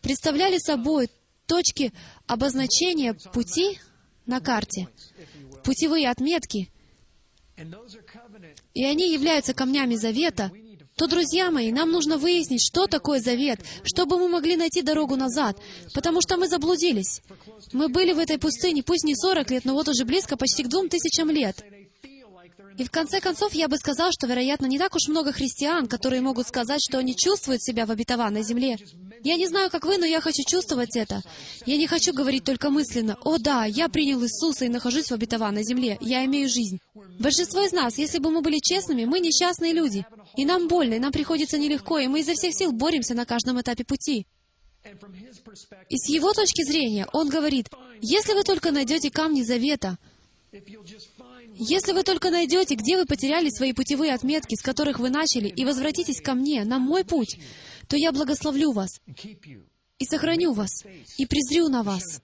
представляли 0.01 0.57
собой 0.57 1.09
точки 1.45 1.93
обозначения 2.27 3.13
пути 3.33 3.79
на 4.25 4.39
карте, 4.39 4.87
путевые 5.63 6.09
отметки, 6.09 6.69
и 8.73 8.83
они 8.85 9.11
являются 9.13 9.53
камнями 9.53 9.95
завета, 9.95 10.51
то, 10.95 11.07
друзья 11.07 11.49
мои, 11.49 11.71
нам 11.71 11.91
нужно 11.91 12.17
выяснить, 12.17 12.61
что 12.61 12.87
такое 12.87 13.19
завет, 13.19 13.59
чтобы 13.83 14.19
мы 14.19 14.27
могли 14.29 14.55
найти 14.55 14.81
дорогу 14.81 15.15
назад, 15.15 15.57
потому 15.93 16.21
что 16.21 16.37
мы 16.37 16.47
заблудились. 16.47 17.21
Мы 17.71 17.89
были 17.89 18.13
в 18.13 18.19
этой 18.19 18.37
пустыне, 18.37 18.83
пусть 18.83 19.03
не 19.03 19.15
40 19.15 19.49
лет, 19.51 19.65
но 19.65 19.73
вот 19.73 19.87
уже 19.87 20.05
близко 20.05 20.37
почти 20.37 20.63
к 20.63 20.67
двум 20.67 20.89
тысячам 20.89 21.31
лет. 21.31 21.63
И 22.78 22.84
в 22.84 22.91
конце 22.91 23.19
концов, 23.19 23.53
я 23.53 23.67
бы 23.67 23.78
сказал, 23.78 24.11
что, 24.11 24.28
вероятно, 24.28 24.65
не 24.65 24.80
так 24.80 24.95
уж 24.95 25.07
много 25.07 25.32
христиан, 25.32 25.88
которые 25.88 26.21
могут 26.21 26.47
сказать, 26.47 26.80
что 26.82 26.97
они 26.97 27.15
чувствуют 27.15 27.61
себя 27.61 27.86
в 27.86 27.91
обетованной 27.91 28.43
земле. 28.43 28.78
Я 29.24 29.36
не 29.36 29.47
знаю, 29.47 29.69
как 29.69 29.86
вы, 29.86 29.97
но 29.97 30.05
я 30.05 30.21
хочу 30.21 30.43
чувствовать 30.43 30.95
это. 30.95 31.21
Я 31.65 31.78
не 31.78 31.88
хочу 31.88 32.13
говорить 32.13 32.43
только 32.43 32.69
мысленно, 32.69 33.17
«О 33.24 33.38
да, 33.38 33.65
я 33.65 33.89
принял 33.89 34.21
Иисуса 34.24 34.65
и 34.65 34.69
нахожусь 34.69 35.09
в 35.09 35.13
обетованной 35.13 35.63
земле, 35.63 35.97
я 36.01 36.26
имею 36.26 36.49
жизнь». 36.49 36.80
Большинство 37.19 37.63
из 37.63 37.71
нас, 37.71 37.97
если 37.97 38.19
бы 38.19 38.32
мы 38.32 38.41
были 38.41 38.59
честными, 38.59 39.05
мы 39.05 39.19
несчастные 39.19 39.74
люди. 39.74 40.05
И 40.36 40.45
нам 40.45 40.67
больно, 40.67 40.95
и 40.95 40.99
нам 40.99 41.11
приходится 41.11 41.57
нелегко, 41.57 41.99
и 41.99 42.07
мы 42.07 42.21
изо 42.21 42.34
всех 42.34 42.53
сил 42.55 42.71
боремся 42.71 43.13
на 43.13 43.26
каждом 43.26 43.61
этапе 43.61 43.86
пути. 43.86 44.26
И 45.89 45.97
с 45.97 46.09
его 46.09 46.34
точки 46.34 46.63
зрения, 46.63 47.07
он 47.13 47.30
говорит, 47.30 47.69
если 48.01 48.34
вы 48.34 48.43
только 48.43 48.71
найдете 48.71 49.09
камни 49.09 49.43
завета, 49.43 49.97
Если 51.55 51.93
вы 51.93 52.03
только 52.03 52.29
найдете, 52.29 52.75
где 52.75 52.97
вы 52.97 53.05
потеряли 53.05 53.49
свои 53.49 53.73
путевые 53.73 54.13
отметки, 54.13 54.55
с 54.55 54.61
которых 54.61 54.99
вы 54.99 55.09
начали, 55.09 55.47
и 55.47 55.65
возвратитесь 55.65 56.21
ко 56.21 56.33
мне, 56.33 56.63
на 56.63 56.79
мой 56.79 57.03
путь, 57.03 57.37
то 57.87 57.95
я 57.95 58.11
благословлю 58.11 58.71
вас 58.71 58.99
и 59.99 60.05
сохраню 60.05 60.53
вас, 60.53 60.83
и 61.17 61.25
презрю 61.25 61.69
на 61.69 61.83
вас. 61.83 62.21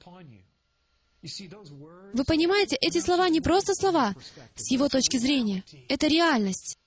Вы 2.14 2.24
понимаете, 2.26 2.78
эти 2.80 3.00
слова 3.00 3.30
не 3.30 3.42
просто 3.42 3.74
слова 3.74 4.16
с 4.56 4.72
его 4.72 4.88
точки 4.88 5.18
зрения. 5.18 5.64
Это 5.88 6.08
реальность. 6.08 6.78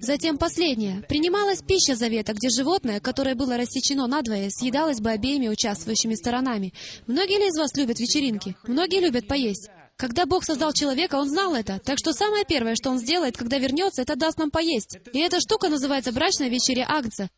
Затем 0.00 0.36
последнее. 0.36 1.02
Принималась 1.08 1.62
пища 1.62 1.96
завета, 1.96 2.34
где 2.34 2.50
животное, 2.50 3.00
которое 3.00 3.34
было 3.34 3.56
рассечено 3.56 4.06
надвое, 4.06 4.50
съедалось 4.50 5.00
бы 5.00 5.10
обеими 5.10 5.48
участвующими 5.48 6.14
сторонами. 6.14 6.74
Многие 7.06 7.38
ли 7.38 7.48
из 7.48 7.58
вас 7.58 7.74
любят 7.74 8.00
вечеринки? 8.00 8.54
Многие 8.64 9.00
любят 9.00 9.26
поесть. 9.26 9.70
Когда 9.96 10.26
Бог 10.26 10.44
создал 10.44 10.72
человека, 10.72 11.16
Он 11.16 11.28
знал 11.28 11.54
это. 11.54 11.78
Так 11.78 11.98
что 11.98 12.12
самое 12.12 12.44
первое, 12.44 12.74
что 12.74 12.90
Он 12.90 12.98
сделает, 12.98 13.36
когда 13.36 13.58
вернется, 13.58 14.02
это 14.02 14.16
даст 14.16 14.36
нам 14.36 14.50
поесть. 14.50 14.98
И 15.12 15.18
эта 15.18 15.40
штука 15.40 15.68
называется 15.68 16.12
брачная 16.12 16.48
вечеря 16.48 16.86
Агнца, 16.88 17.30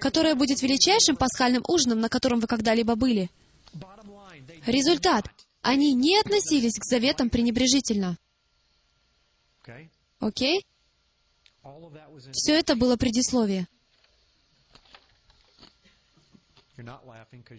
которая 0.00 0.34
будет 0.34 0.62
величайшим 0.62 1.16
пасхальным 1.16 1.62
ужином, 1.68 2.00
на 2.00 2.08
котором 2.08 2.40
вы 2.40 2.48
когда-либо 2.48 2.96
были. 2.96 3.30
Результат. 4.66 5.26
Они 5.62 5.92
не 5.92 6.18
относились 6.18 6.78
к 6.78 6.84
заветам 6.84 7.30
пренебрежительно. 7.30 8.16
Окей? 10.20 10.66
Все 12.32 12.58
это 12.58 12.74
было 12.76 12.96
предисловие. 12.96 13.68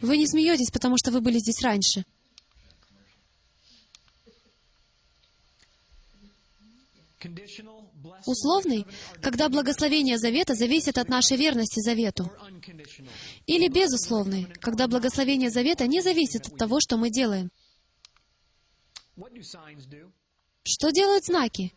Вы 0.02 0.18
не 0.18 0.28
смеетесь, 0.28 0.72
потому 0.72 0.96
что 0.98 1.12
вы 1.12 1.22
были 1.22 1.40
здесь 1.40 1.62
раньше. 1.62 2.06
Условный, 8.26 8.86
когда 9.22 9.50
благословение 9.50 10.18
завета 10.18 10.56
зависит 10.56 10.98
от 10.98 11.10
нашей 11.10 11.36
верности 11.36 11.82
завету. 11.82 12.32
Или 13.46 13.68
безусловный, 13.68 14.46
когда 14.62 14.88
благословение 14.88 15.50
завета 15.50 15.86
не 15.88 16.02
зависит 16.02 16.48
от 16.48 16.58
того, 16.58 16.80
что 16.80 16.96
мы 16.96 17.10
делаем. 17.10 17.52
Что 20.64 20.92
делают 20.92 21.26
знаки? 21.26 21.74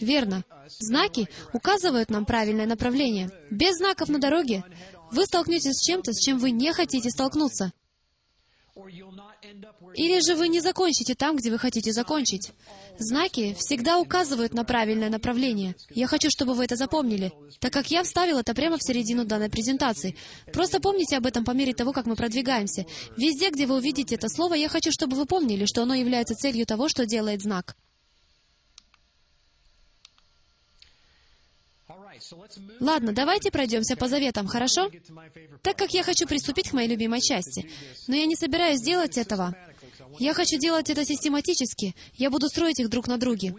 Верно. 0.00 0.44
Знаки 0.78 1.28
указывают 1.52 2.10
нам 2.10 2.24
правильное 2.24 2.66
направление. 2.66 3.30
Без 3.50 3.76
знаков 3.76 4.08
на 4.08 4.18
дороге 4.18 4.64
вы 5.10 5.24
столкнетесь 5.24 5.78
с 5.78 5.84
чем-то, 5.84 6.12
с 6.12 6.20
чем 6.20 6.38
вы 6.38 6.50
не 6.50 6.72
хотите 6.72 7.10
столкнуться. 7.10 7.72
Или 9.94 10.20
же 10.24 10.36
вы 10.36 10.48
не 10.48 10.60
закончите 10.60 11.14
там, 11.14 11.36
где 11.36 11.50
вы 11.50 11.58
хотите 11.58 11.92
закончить. 11.92 12.52
Знаки 12.98 13.54
всегда 13.58 13.98
указывают 13.98 14.54
на 14.54 14.64
правильное 14.64 15.10
направление. 15.10 15.74
Я 15.90 16.06
хочу, 16.06 16.28
чтобы 16.30 16.54
вы 16.54 16.64
это 16.64 16.76
запомнили, 16.76 17.32
так 17.58 17.72
как 17.72 17.90
я 17.90 18.04
вставил 18.04 18.38
это 18.38 18.54
прямо 18.54 18.76
в 18.78 18.82
середину 18.82 19.24
данной 19.24 19.50
презентации. 19.50 20.16
Просто 20.52 20.80
помните 20.80 21.16
об 21.16 21.26
этом 21.26 21.44
по 21.44 21.52
мере 21.52 21.74
того, 21.74 21.92
как 21.92 22.06
мы 22.06 22.14
продвигаемся. 22.14 22.86
Везде, 23.16 23.50
где 23.50 23.66
вы 23.66 23.76
увидите 23.76 24.14
это 24.14 24.28
слово, 24.28 24.54
я 24.54 24.68
хочу, 24.68 24.92
чтобы 24.92 25.16
вы 25.16 25.26
помнили, 25.26 25.64
что 25.64 25.82
оно 25.82 25.94
является 25.94 26.34
целью 26.34 26.64
того, 26.64 26.88
что 26.88 27.06
делает 27.06 27.42
знак. 27.42 27.74
Ладно, 32.80 33.12
давайте 33.12 33.50
пройдемся 33.50 33.96
по 33.96 34.08
заветам, 34.08 34.46
хорошо? 34.46 34.90
Так 35.62 35.76
как 35.76 35.92
я 35.92 36.02
хочу 36.02 36.26
приступить 36.26 36.70
к 36.70 36.72
моей 36.72 36.88
любимой 36.88 37.20
части. 37.20 37.68
Но 38.06 38.16
я 38.16 38.26
не 38.26 38.36
собираюсь 38.36 38.80
делать 38.80 39.18
этого. 39.18 39.54
Я 40.18 40.34
хочу 40.34 40.58
делать 40.58 40.90
это 40.90 41.04
систематически. 41.04 41.94
Я 42.14 42.30
буду 42.30 42.48
строить 42.48 42.80
их 42.80 42.88
друг 42.88 43.08
на 43.08 43.18
друге. 43.18 43.54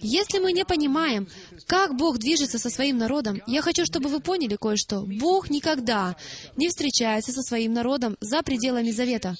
Если 0.00 0.38
мы 0.38 0.52
не 0.52 0.64
понимаем, 0.64 1.26
как 1.66 1.96
Бог 1.96 2.18
движется 2.18 2.58
со 2.58 2.70
своим 2.70 2.98
народом, 2.98 3.40
я 3.46 3.62
хочу, 3.62 3.84
чтобы 3.84 4.08
вы 4.08 4.20
поняли 4.20 4.56
кое-что. 4.56 5.00
Бог 5.00 5.50
никогда 5.50 6.16
не 6.56 6.68
встречается 6.68 7.32
со 7.32 7.42
своим 7.42 7.72
народом 7.72 8.16
за 8.20 8.42
пределами 8.42 8.90
завета. 8.90 9.36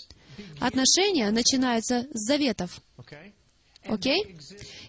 Отношения 0.60 1.30
начинаются 1.30 2.06
с 2.12 2.26
заветов. 2.26 2.80
Окей? 3.86 4.36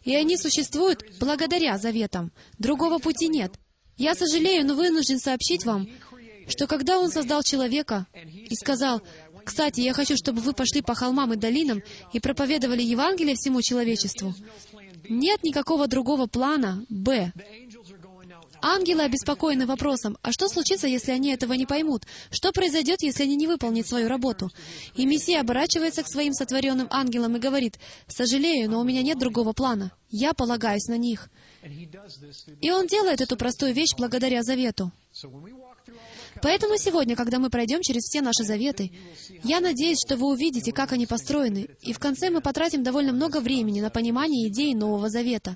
И 0.03 0.15
они 0.15 0.37
существуют 0.37 1.03
благодаря 1.19 1.77
заветам. 1.77 2.31
Другого 2.59 2.99
пути 2.99 3.27
нет. 3.27 3.53
Я 3.97 4.13
сожалею, 4.13 4.65
но 4.65 4.75
вынужден 4.75 5.19
сообщить 5.19 5.65
вам, 5.65 5.87
что 6.47 6.67
когда 6.67 6.99
Он 6.99 7.11
создал 7.11 7.43
человека 7.43 8.07
и 8.13 8.53
сказал, 8.55 9.01
«Кстати, 9.43 9.81
я 9.81 9.93
хочу, 9.93 10.15
чтобы 10.17 10.41
вы 10.41 10.53
пошли 10.53 10.81
по 10.81 10.95
холмам 10.95 11.33
и 11.33 11.37
долинам 11.37 11.81
и 12.13 12.19
проповедовали 12.19 12.81
Евангелие 12.81 13.35
всему 13.35 13.61
человечеству», 13.61 14.33
нет 15.07 15.43
никакого 15.43 15.87
другого 15.87 16.27
плана 16.27 16.85
«Б». 16.89 17.31
The 17.35 17.43
angels 17.51 17.91
are 17.91 18.01
going 18.01 18.31
out. 18.31 18.45
Ангелы 18.67 19.03
обеспокоены 19.03 19.67
вопросом, 19.67 20.17
а 20.23 20.31
что 20.31 20.49
случится, 20.49 20.87
если 20.87 21.11
они 21.11 21.31
этого 21.31 21.53
не 21.53 21.67
поймут? 21.67 22.01
Что 22.31 22.51
произойдет, 22.51 23.03
если 23.03 23.21
они 23.21 23.35
не 23.35 23.45
выполнят 23.45 23.87
свою 23.87 24.09
работу? 24.09 24.49
И 24.95 25.05
Мессия 25.05 25.41
оборачивается 25.41 26.01
к 26.01 26.07
своим 26.07 26.33
сотворенным 26.33 26.87
ангелам 26.89 27.35
и 27.35 27.39
говорит, 27.39 27.77
«Сожалею, 28.07 28.71
но 28.71 28.79
у 28.79 28.83
меня 28.83 29.03
нет 29.03 29.19
другого 29.19 29.53
плана. 29.53 29.91
Я 30.09 30.33
полагаюсь 30.33 30.87
на 30.87 30.97
них». 30.97 31.29
И 32.59 32.71
он 32.71 32.87
делает 32.87 33.21
эту 33.21 33.37
простую 33.37 33.71
вещь 33.75 33.93
благодаря 33.95 34.41
завету. 34.41 34.91
Поэтому 36.41 36.75
сегодня, 36.77 37.15
когда 37.15 37.37
мы 37.37 37.51
пройдем 37.51 37.83
через 37.83 38.01
все 38.05 38.21
наши 38.21 38.43
заветы, 38.43 38.91
я 39.43 39.59
надеюсь, 39.59 39.99
что 40.03 40.17
вы 40.17 40.25
увидите, 40.31 40.71
как 40.71 40.91
они 40.91 41.05
построены, 41.05 41.69
и 41.81 41.93
в 41.93 41.99
конце 41.99 42.31
мы 42.31 42.41
потратим 42.41 42.81
довольно 42.81 43.13
много 43.13 43.41
времени 43.41 43.79
на 43.79 43.91
понимание 43.91 44.47
идеи 44.49 44.73
Нового 44.73 45.07
Завета. 45.07 45.55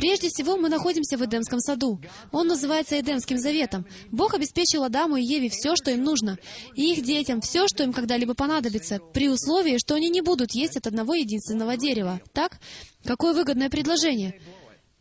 Прежде 0.00 0.30
всего, 0.30 0.56
мы 0.56 0.70
находимся 0.70 1.18
в 1.18 1.24
Эдемском 1.26 1.60
саду. 1.60 2.00
Он 2.32 2.48
называется 2.48 2.98
Эдемским 2.98 3.36
заветом. 3.36 3.84
Бог 4.10 4.32
обеспечил 4.32 4.82
Адаму 4.82 5.16
и 5.16 5.22
Еве 5.22 5.50
все, 5.50 5.76
что 5.76 5.90
им 5.90 6.04
нужно, 6.04 6.38
и 6.74 6.94
их 6.94 7.04
детям 7.04 7.42
все, 7.42 7.68
что 7.68 7.82
им 7.82 7.92
когда-либо 7.92 8.32
понадобится, 8.32 8.98
при 9.12 9.28
условии, 9.28 9.76
что 9.76 9.94
они 9.94 10.08
не 10.08 10.22
будут 10.22 10.52
есть 10.52 10.78
от 10.78 10.86
одного 10.86 11.12
единственного 11.12 11.76
дерева. 11.76 12.18
Так? 12.32 12.60
Какое 13.04 13.34
выгодное 13.34 13.68
предложение. 13.68 14.40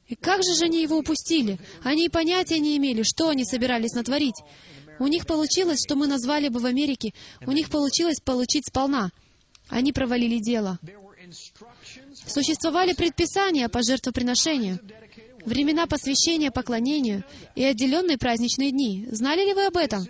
И 0.10 0.16
как 0.16 0.44
же 0.44 0.54
же 0.54 0.66
они 0.66 0.82
его 0.82 0.98
упустили? 0.98 1.60
Они 1.82 2.08
и 2.08 2.10
понятия 2.10 2.60
не 2.60 2.76
имели, 2.76 3.04
что 3.04 3.30
они 3.30 3.46
собирались 3.46 3.94
натворить. 3.94 4.44
У 5.00 5.08
них 5.08 5.26
получилось, 5.26 5.80
что 5.82 5.96
мы 5.96 6.08
назвали 6.08 6.50
бы 6.50 6.60
в 6.60 6.66
Америке, 6.66 7.14
у 7.48 7.54
них 7.54 7.70
получилось 7.70 8.20
получить 8.20 8.68
сполна. 8.68 9.12
Они 9.70 9.94
провалили 9.94 10.40
дело. 10.40 10.78
Существовали 12.30 12.94
предписания 12.94 13.68
по 13.70 13.82
жертвоприношению, 13.82 14.80
времена 15.46 15.88
посвящения 15.88 16.52
поклонению 16.52 17.24
и 17.56 17.64
отделенные 17.64 18.18
праздничные 18.18 18.72
дни. 18.72 19.08
Знали 19.12 19.46
ли 19.46 19.54
вы 19.54 19.66
об 19.66 19.78
этом? 19.78 20.06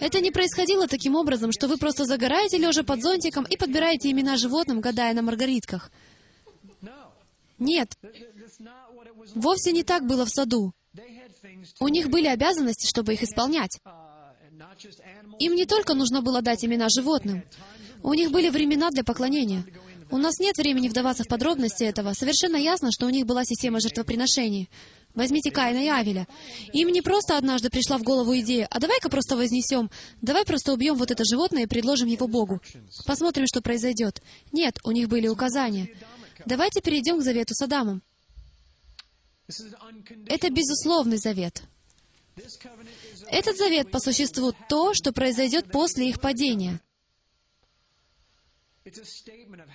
Это 0.00 0.20
не 0.20 0.30
происходило 0.30 0.86
таким 0.88 1.14
образом, 1.14 1.52
что 1.52 1.68
вы 1.68 1.76
просто 1.76 2.04
загораете 2.04 2.58
лежа 2.58 2.82
под 2.82 3.02
зонтиком 3.02 3.44
и 3.44 3.56
подбираете 3.56 4.10
имена 4.10 4.36
животным, 4.36 4.80
гадая 4.80 5.14
на 5.14 5.22
маргаритках. 5.22 5.90
Нет, 7.58 7.92
вовсе 9.34 9.72
не 9.72 9.82
так 9.82 10.06
было 10.06 10.24
в 10.24 10.30
саду. 10.30 10.72
У 11.78 11.88
них 11.88 12.08
были 12.08 12.26
обязанности, 12.26 12.88
чтобы 12.88 13.14
их 13.14 13.22
исполнять. 13.22 13.78
Им 15.38 15.54
не 15.54 15.66
только 15.66 15.94
нужно 15.94 16.22
было 16.22 16.42
дать 16.42 16.64
имена 16.64 16.88
животным. 16.88 17.42
У 18.02 18.14
них 18.14 18.30
были 18.30 18.48
времена 18.48 18.90
для 18.90 19.04
поклонения. 19.04 19.64
У 20.10 20.18
нас 20.18 20.38
нет 20.40 20.56
времени 20.56 20.88
вдаваться 20.88 21.22
в 21.24 21.28
подробности 21.28 21.84
этого. 21.84 22.12
Совершенно 22.14 22.56
ясно, 22.56 22.90
что 22.90 23.06
у 23.06 23.10
них 23.10 23.26
была 23.26 23.44
система 23.44 23.80
жертвоприношений. 23.80 24.68
Возьмите 25.14 25.50
Каина 25.50 25.84
и 25.84 25.88
Авеля. 25.88 26.26
Им 26.72 26.88
не 26.88 27.00
просто 27.00 27.36
однажды 27.36 27.70
пришла 27.70 27.98
в 27.98 28.02
голову 28.02 28.36
идея, 28.40 28.66
а 28.70 28.78
давай-ка 28.78 29.08
просто 29.08 29.36
вознесем, 29.36 29.90
давай 30.20 30.44
просто 30.44 30.72
убьем 30.72 30.94
вот 30.94 31.10
это 31.10 31.24
животное 31.24 31.64
и 31.64 31.66
предложим 31.66 32.08
его 32.08 32.28
Богу. 32.28 32.60
Посмотрим, 33.06 33.46
что 33.46 33.60
произойдет. 33.60 34.22
Нет, 34.52 34.78
у 34.84 34.92
них 34.92 35.08
были 35.08 35.28
указания. 35.28 35.88
Давайте 36.46 36.80
перейдем 36.80 37.18
к 37.18 37.22
завету 37.22 37.54
с 37.54 37.62
Адамом. 37.62 38.02
Это 40.26 40.50
безусловный 40.50 41.18
завет. 41.18 41.62
Этот 43.28 43.56
завет 43.56 43.90
по 43.90 43.98
существу 43.98 44.54
то, 44.68 44.94
что 44.94 45.12
произойдет 45.12 45.70
после 45.70 46.08
их 46.08 46.20
падения. 46.20 46.80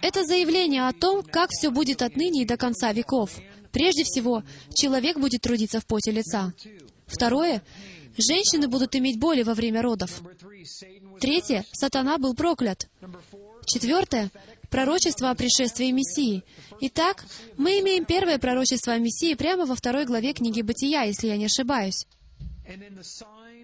Это 0.01 0.23
заявление 0.25 0.87
о 0.87 0.93
том, 0.93 1.23
как 1.23 1.49
все 1.51 1.69
будет 1.69 2.01
отныне 2.01 2.41
и 2.43 2.45
до 2.45 2.57
конца 2.57 2.91
веков. 2.91 3.39
Прежде 3.71 4.03
всего, 4.03 4.43
человек 4.73 5.17
будет 5.19 5.41
трудиться 5.41 5.79
в 5.79 5.85
поте 5.85 6.11
лица. 6.11 6.53
Второе, 7.05 7.61
женщины 8.17 8.67
будут 8.67 8.95
иметь 8.95 9.19
боли 9.19 9.43
во 9.43 9.53
время 9.53 9.81
родов. 9.81 10.21
Третье, 11.19 11.65
сатана 11.71 12.17
был 12.17 12.33
проклят. 12.33 12.89
Четвертое, 13.67 14.31
пророчество 14.69 15.29
о 15.29 15.35
пришествии 15.35 15.91
Мессии. 15.91 16.43
Итак, 16.81 17.25
мы 17.57 17.79
имеем 17.79 18.05
первое 18.05 18.39
пророчество 18.39 18.93
о 18.93 18.97
Мессии 18.97 19.35
прямо 19.35 19.65
во 19.65 19.75
второй 19.75 20.05
главе 20.05 20.33
книги 20.33 20.61
Бытия, 20.61 21.03
если 21.03 21.27
я 21.27 21.37
не 21.37 21.45
ошибаюсь. 21.45 22.07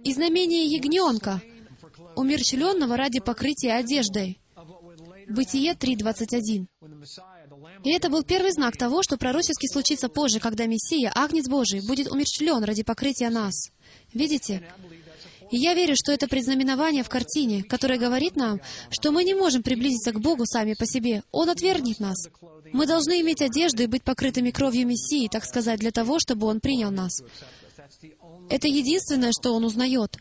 И 0.03 0.13
знамение 0.13 0.65
ягненка, 0.65 1.41
умерщвленного 2.15 2.95
ради 2.97 3.19
покрытия 3.19 3.73
одеждой. 3.73 4.40
Бытие 5.31 5.73
3.21. 5.73 6.67
when 6.81 6.91
the 6.91 6.95
Messiah, 6.95 7.47
the 7.49 7.55
Lamb 7.55 7.81
И 7.83 7.91
это 7.91 8.09
был 8.09 8.23
первый 8.23 8.51
знак 8.51 8.77
того, 8.77 9.01
что 9.03 9.17
пророчески 9.17 9.67
случится 9.71 10.09
позже, 10.09 10.39
когда 10.39 10.65
Мессия, 10.65 11.11
Агнец 11.15 11.47
Божий, 11.47 11.81
будет 11.85 12.11
умерщвлен 12.11 12.63
ради 12.63 12.83
покрытия 12.83 13.29
нас. 13.29 13.69
Видите? 14.13 14.63
И 15.51 15.57
я 15.57 15.73
верю, 15.73 15.95
что 15.95 16.13
это 16.13 16.27
предзнаменование 16.27 17.03
в 17.03 17.09
картине, 17.09 17.63
которое 17.63 17.99
говорит 17.99 18.35
нам, 18.37 18.61
что 18.89 19.11
мы 19.11 19.23
не 19.25 19.33
можем 19.33 19.63
приблизиться 19.63 20.13
к 20.13 20.19
Богу 20.21 20.45
сами 20.45 20.75
по 20.75 20.85
себе. 20.85 21.23
Он 21.31 21.49
отвергнет 21.49 21.99
нас. 21.99 22.15
Мы 22.71 22.87
должны 22.87 23.19
иметь 23.19 23.41
одежду 23.41 23.83
и 23.83 23.87
быть 23.87 24.03
покрытыми 24.03 24.51
кровью 24.51 24.87
Мессии, 24.87 25.27
так 25.29 25.43
сказать, 25.43 25.79
для 25.79 25.91
того, 25.91 26.19
чтобы 26.19 26.47
Он 26.47 26.61
принял 26.61 26.89
нас. 26.89 27.21
Это 28.49 28.67
единственное, 28.67 29.31
что 29.37 29.53
Он 29.53 29.65
узнает. 29.65 30.17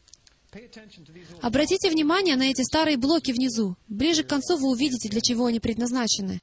Обратите 1.42 1.90
внимание 1.90 2.36
на 2.36 2.50
эти 2.50 2.62
старые 2.62 2.96
блоки 2.96 3.30
внизу. 3.30 3.76
Ближе 3.88 4.24
к 4.24 4.28
концу 4.28 4.56
вы 4.56 4.70
увидите, 4.70 5.08
для 5.08 5.20
чего 5.20 5.46
они 5.46 5.60
предназначены. 5.60 6.40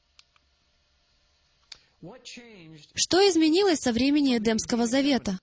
Что 2.94 3.18
изменилось 3.30 3.80
со 3.80 3.92
времени 3.92 4.38
Эдемского 4.38 4.88
завета? 4.88 5.40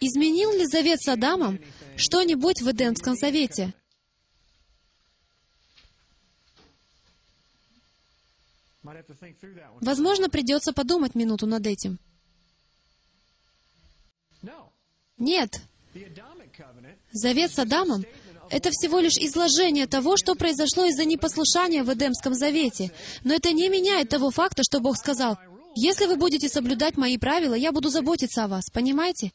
Изменил 0.00 0.52
ли 0.52 0.66
завет 0.66 1.00
с 1.00 1.08
Адамом 1.08 1.58
что-нибудь 1.96 2.60
в 2.60 2.70
Эдемском 2.70 3.14
завете? 3.14 3.72
Возможно, 9.80 10.28
придется 10.28 10.72
подумать 10.72 11.14
минуту 11.14 11.46
над 11.46 11.66
этим. 11.66 11.98
Нет, 15.18 15.62
завет 17.12 17.52
с 17.52 17.58
Адамом— 17.58 18.04
это 18.52 18.70
всего 18.70 18.98
лишь 18.98 19.16
изложение 19.16 19.86
того, 19.86 20.18
что 20.18 20.34
произошло 20.34 20.84
из-за 20.84 21.06
непослушания 21.06 21.84
в 21.84 21.92
Эдемском 21.92 22.34
завете. 22.34 22.92
Но 23.24 23.32
это 23.32 23.50
не 23.52 23.70
меняет 23.70 24.10
того 24.10 24.30
факта, 24.30 24.62
что 24.62 24.80
Бог 24.80 24.98
сказал, 24.98 25.38
«Если 25.74 26.04
вы 26.04 26.16
будете 26.16 26.50
соблюдать 26.50 26.98
мои 26.98 27.16
правила, 27.16 27.54
я 27.54 27.72
буду 27.72 27.88
заботиться 27.88 28.44
о 28.44 28.48
вас». 28.48 28.64
Понимаете? 28.70 29.32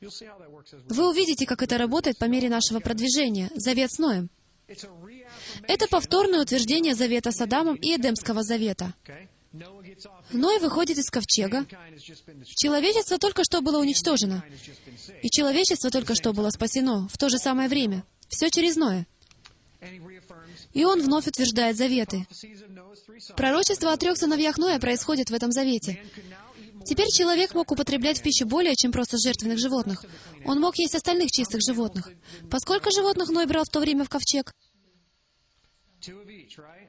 Вы 0.00 1.10
увидите, 1.10 1.44
как 1.44 1.62
это 1.62 1.76
работает 1.76 2.16
по 2.18 2.24
мере 2.24 2.48
нашего 2.48 2.80
продвижения. 2.80 3.50
Завет 3.54 3.92
с 3.92 3.98
Ноем. 3.98 4.30
Это 5.64 5.88
повторное 5.88 6.40
утверждение 6.40 6.94
завета 6.94 7.32
с 7.32 7.40
Адамом 7.40 7.76
и 7.76 7.96
Эдемского 7.96 8.42
завета. 8.42 8.94
Ной 9.52 10.58
выходит 10.58 10.98
из 10.98 11.10
ковчега. 11.10 11.66
Человечество 12.56 13.18
только 13.18 13.44
что 13.44 13.60
было 13.60 13.78
уничтожено. 13.78 14.44
И 15.22 15.30
человечество 15.30 15.90
только 15.90 16.14
что 16.14 16.32
было 16.32 16.50
спасено 16.50 17.08
в 17.08 17.16
то 17.16 17.28
же 17.28 17.38
самое 17.38 17.68
время. 17.68 18.04
Все 18.28 18.50
через 18.50 18.76
Ноя. 18.76 19.06
И 20.74 20.84
он 20.84 21.00
вновь 21.02 21.26
утверждает 21.26 21.76
заветы. 21.76 22.26
Пророчество 23.36 23.92
о 23.92 23.96
трех 23.96 24.18
сыновьях 24.18 24.58
Ноя 24.58 24.78
происходит 24.78 25.30
в 25.30 25.34
этом 25.34 25.50
завете. 25.50 26.02
Теперь 26.84 27.08
человек 27.08 27.54
мог 27.54 27.70
употреблять 27.70 28.18
в 28.18 28.22
пищу 28.22 28.46
более, 28.46 28.74
чем 28.76 28.92
просто 28.92 29.16
жертвенных 29.18 29.58
животных. 29.58 30.04
Он 30.44 30.60
мог 30.60 30.76
есть 30.76 30.94
остальных 30.94 31.30
чистых 31.30 31.60
животных. 31.66 32.10
Поскольку 32.50 32.90
животных 32.90 33.30
Ной 33.30 33.46
брал 33.46 33.64
в 33.64 33.68
то 33.68 33.80
время 33.80 34.04
в 34.04 34.08
ковчег? 34.08 34.52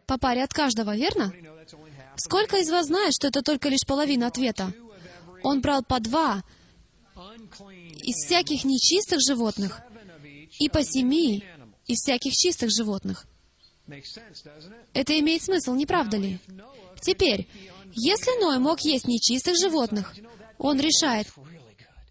По 0.07 0.17
паре 0.17 0.43
от 0.43 0.53
каждого, 0.53 0.95
верно? 0.95 1.33
Сколько 2.19 2.57
из 2.57 2.69
вас 2.69 2.87
знает, 2.87 3.13
что 3.13 3.27
это 3.27 3.41
только 3.41 3.69
лишь 3.69 3.85
половина 3.87 4.27
ответа? 4.27 4.73
Он 5.41 5.61
брал 5.61 5.83
по 5.83 5.99
два 5.99 6.43
из 7.15 8.25
всяких 8.25 8.65
нечистых 8.65 9.19
животных 9.25 9.81
и 10.59 10.67
по 10.69 10.83
семи 10.83 11.43
из 11.87 11.99
всяких 12.01 12.33
чистых 12.33 12.69
животных. 12.71 13.25
Это 14.93 15.17
имеет 15.19 15.43
смысл, 15.43 15.73
не 15.73 15.85
правда 15.85 16.17
ли? 16.17 16.39
Теперь, 17.01 17.47
если 17.93 18.39
Ной 18.41 18.59
мог 18.59 18.81
есть 18.81 19.07
нечистых 19.07 19.55
животных, 19.57 20.13
он 20.57 20.79
решает, 20.79 21.27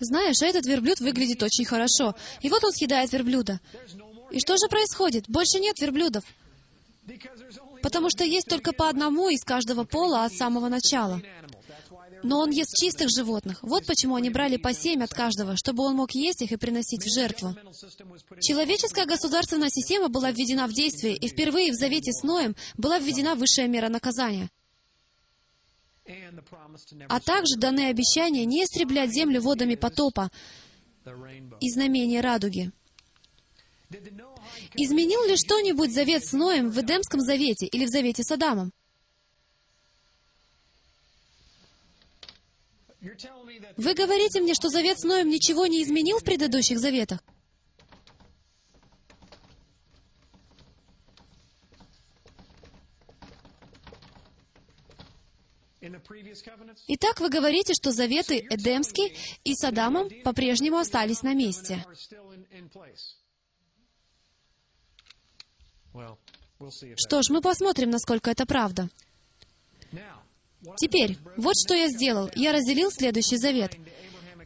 знаешь, 0.01 0.41
этот 0.41 0.65
верблюд 0.67 1.01
выглядит 1.01 1.43
очень 1.43 1.67
хорошо. 1.67 2.15
И 2.41 2.49
вот 2.49 2.65
он 2.65 2.73
съедает 2.73 3.13
верблюда. 3.13 3.61
И 4.31 4.41
что 4.41 4.57
же 4.57 4.69
происходит? 4.69 5.29
Больше 5.29 5.61
нет 5.61 5.79
верблюдов. 5.79 6.25
Потому 7.83 8.11
что 8.11 8.25
есть 8.25 8.49
только 8.49 8.73
по 8.73 8.89
одному 8.89 9.29
из 9.29 9.43
каждого 9.45 9.85
пола 9.85 10.25
от 10.25 10.33
самого 10.33 10.69
начала. 10.69 11.21
Но 12.23 12.41
он 12.41 12.51
ест 12.51 12.75
чистых 12.77 13.09
животных. 13.15 13.59
Вот 13.63 13.87
почему 13.87 14.17
они 14.17 14.31
брали 14.31 14.57
по 14.57 14.73
семь 14.75 15.03
от 15.03 15.11
каждого, 15.11 15.57
чтобы 15.57 15.85
он 15.85 15.95
мог 15.95 16.13
есть 16.13 16.43
их 16.43 16.53
и 16.53 16.57
приносить 16.57 17.05
в 17.05 17.13
жертву. 17.13 17.55
Человеческая 18.41 19.07
государственная 19.07 19.71
система 19.71 20.09
была 20.09 20.31
введена 20.31 20.67
в 20.67 20.73
действие, 20.73 21.17
и 21.17 21.29
впервые 21.29 21.71
в 21.71 21.77
Завете 21.77 22.13
с 22.13 22.23
Ноем 22.23 22.57
была 22.77 22.99
введена 22.99 23.35
высшая 23.35 23.69
мера 23.69 23.89
наказания. 23.89 24.51
А 27.09 27.21
также 27.21 27.57
даны 27.57 27.89
обещания 27.89 28.45
не 28.47 28.65
истреблять 28.65 29.13
землю 29.13 29.41
водами 29.41 29.75
потопа 29.75 30.31
и 31.61 31.71
знамения 31.71 32.21
радуги. 32.21 32.73
Изменил 34.75 35.25
ли 35.25 35.37
что-нибудь 35.37 35.93
Завет 35.93 36.25
с 36.25 36.33
Ноем 36.33 36.71
в 36.71 36.79
Эдемском 36.81 37.21
Завете 37.21 37.67
или 37.67 37.85
в 37.85 37.89
Завете 37.89 38.23
с 38.23 38.31
Адамом? 38.31 38.73
Вы 43.77 43.95
говорите 43.95 44.41
мне, 44.41 44.55
что 44.55 44.69
Завет 44.69 44.99
с 44.99 45.05
Ноем 45.05 45.29
ничего 45.29 45.67
не 45.67 45.83
изменил 45.83 46.19
в 46.19 46.25
предыдущих 46.25 46.79
Заветах? 46.79 47.21
Итак, 56.89 57.21
вы 57.21 57.29
говорите, 57.29 57.73
что 57.75 57.93
Заветы 57.93 58.41
Эдемский 58.51 59.17
и 59.45 59.55
с 59.55 59.65
Адамом 59.65 60.09
по-прежнему 60.25 60.79
остались 60.79 61.23
на 61.23 61.35
месте. 61.35 61.85
are 61.87 61.95
still 61.95 62.33
in, 62.33 62.45
in 62.53 62.69
place? 62.69 63.15
Well, 65.85 65.88
we'll 65.88 65.88
see 65.88 65.88
if 65.88 65.88
that. 65.88 65.88
Что 66.97 67.23
ж, 67.23 67.31
мы 67.31 67.41
посмотрим, 67.41 67.91
насколько 67.91 68.31
это 68.31 68.47
правда. 68.47 68.89
Теперь, 70.77 71.17
вот 71.37 71.55
что 71.57 71.75
я 71.75 71.89
сделал. 71.89 72.31
Я 72.35 72.53
разделил 72.53 72.91
следующий 72.91 73.37
завет. 73.37 73.77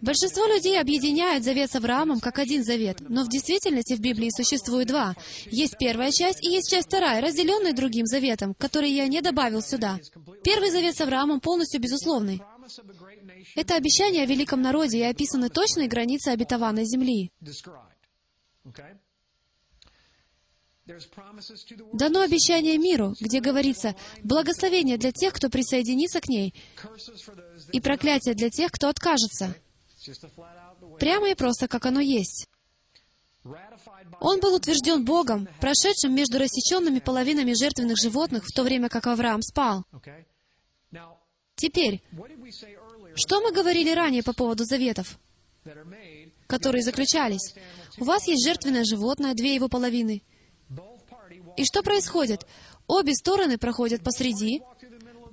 Большинство 0.03 0.47
людей 0.47 0.81
объединяют 0.81 1.45
завет 1.45 1.71
с 1.71 1.77
Авраамом 1.77 2.19
как 2.19 2.41
один 2.41 2.65
завет, 2.65 2.99
но 3.09 3.23
в 3.23 3.29
действительности 3.29 3.95
в 3.95 4.01
Библии 4.01 4.31
существует 4.37 4.89
два. 4.89 5.15
Есть 5.47 5.77
первая 5.79 6.11
часть 6.11 6.45
и 6.45 6.51
есть 6.51 6.69
часть 6.69 6.89
вторая, 6.89 7.23
разделенная 7.23 7.73
другим 7.73 8.07
заветом, 8.07 8.55
который 8.55 8.91
я 8.91 9.07
не 9.07 9.21
добавил 9.21 9.63
сюда. 9.63 10.01
Первый 10.43 10.71
завет 10.71 10.97
с 10.97 11.01
Авраамом 11.01 11.41
полностью 11.41 11.81
безусловный. 11.81 12.43
Это 13.55 13.77
обещание 13.77 14.25
о 14.25 14.27
великом 14.27 14.61
народе 14.61 14.99
и 14.99 15.03
описаны 15.03 15.51
точные 15.51 15.87
границы 15.87 16.31
обетованной 16.31 16.85
земли. 16.85 17.31
Дано 21.93 22.23
обещание 22.23 22.77
миру, 22.77 23.15
где 23.21 23.41
говорится 23.41 23.95
«благословение 24.25 24.99
для 24.99 25.13
тех, 25.13 25.33
кто 25.33 25.49
присоединится 25.49 26.21
к 26.21 26.29
ней, 26.29 26.55
и 27.73 27.81
проклятие 27.81 28.35
для 28.35 28.51
тех, 28.51 28.73
кто 28.73 28.89
откажется». 28.89 29.55
Прямо 30.99 31.31
и 31.31 31.35
просто, 31.35 31.69
как 31.69 31.87
оно 31.87 32.01
есть. 32.01 32.49
Он 34.21 34.41
был 34.41 34.55
утвержден 34.55 35.05
Богом, 35.05 35.49
прошедшим 35.61 36.15
между 36.15 36.39
рассеченными 36.39 36.99
половинами 36.99 37.55
жертвенных 37.55 37.97
животных, 38.01 38.45
в 38.45 38.53
то 38.53 38.63
время 38.63 38.89
как 38.89 39.07
Авраам 39.07 39.43
спал. 39.43 39.85
Теперь, 41.55 42.03
что 43.15 43.41
мы 43.41 43.53
говорили 43.53 43.91
ранее 43.91 44.23
по 44.23 44.33
поводу 44.33 44.65
заветов, 44.65 45.19
которые 46.49 46.83
заключались? 46.83 47.55
У 47.99 48.05
вас 48.05 48.27
есть 48.27 48.45
жертвенное 48.45 48.85
животное, 48.85 49.35
две 49.35 49.55
его 49.55 49.69
половины. 49.69 50.23
И 51.57 51.65
что 51.65 51.83
происходит? 51.83 52.47
Обе 52.87 53.15
стороны 53.15 53.59
проходят 53.59 54.03
посреди. 54.03 54.63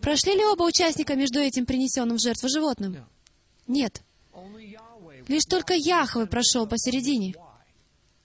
Прошли 0.02 0.34
ли 0.34 0.46
оба 0.46 0.64
участника 0.64 1.16
между 1.16 1.40
этим 1.40 1.66
принесенным 1.66 2.18
в 2.18 2.22
жертву 2.22 2.48
животным? 2.50 3.06
Нет. 3.68 4.02
Лишь 5.28 5.44
только 5.44 5.74
Яхве 5.74 6.26
прошел 6.26 6.68
посередине. 6.68 7.36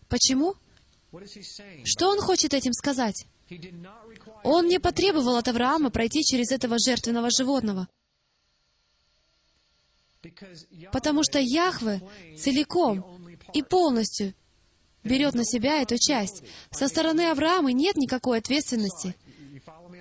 Почему? 0.08 0.54
Что 1.84 2.10
он 2.10 2.20
хочет 2.20 2.54
этим 2.54 2.72
сказать? 2.72 3.26
Он 4.42 4.66
не 4.66 4.78
потребовал 4.78 5.36
от 5.36 5.48
Авраама 5.48 5.90
пройти 5.90 6.22
через 6.22 6.50
этого 6.50 6.76
жертвенного 6.78 7.30
животного, 7.30 7.88
потому 10.92 11.22
что 11.22 11.38
Яхве 11.38 12.00
целиком 12.36 13.36
и 13.52 13.62
полностью 13.62 14.34
берет 15.04 15.34
на 15.34 15.44
себя 15.44 15.82
эту 15.82 15.96
часть. 15.98 16.42
Со 16.70 16.88
стороны 16.88 17.30
Авраама 17.30 17.72
нет 17.72 17.96
никакой 17.96 18.38
ответственности. 18.38 19.14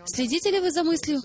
Следите 0.05 0.51
ли 0.51 0.59
вы 0.59 0.71
за 0.71 0.83
мыслью? 0.83 1.21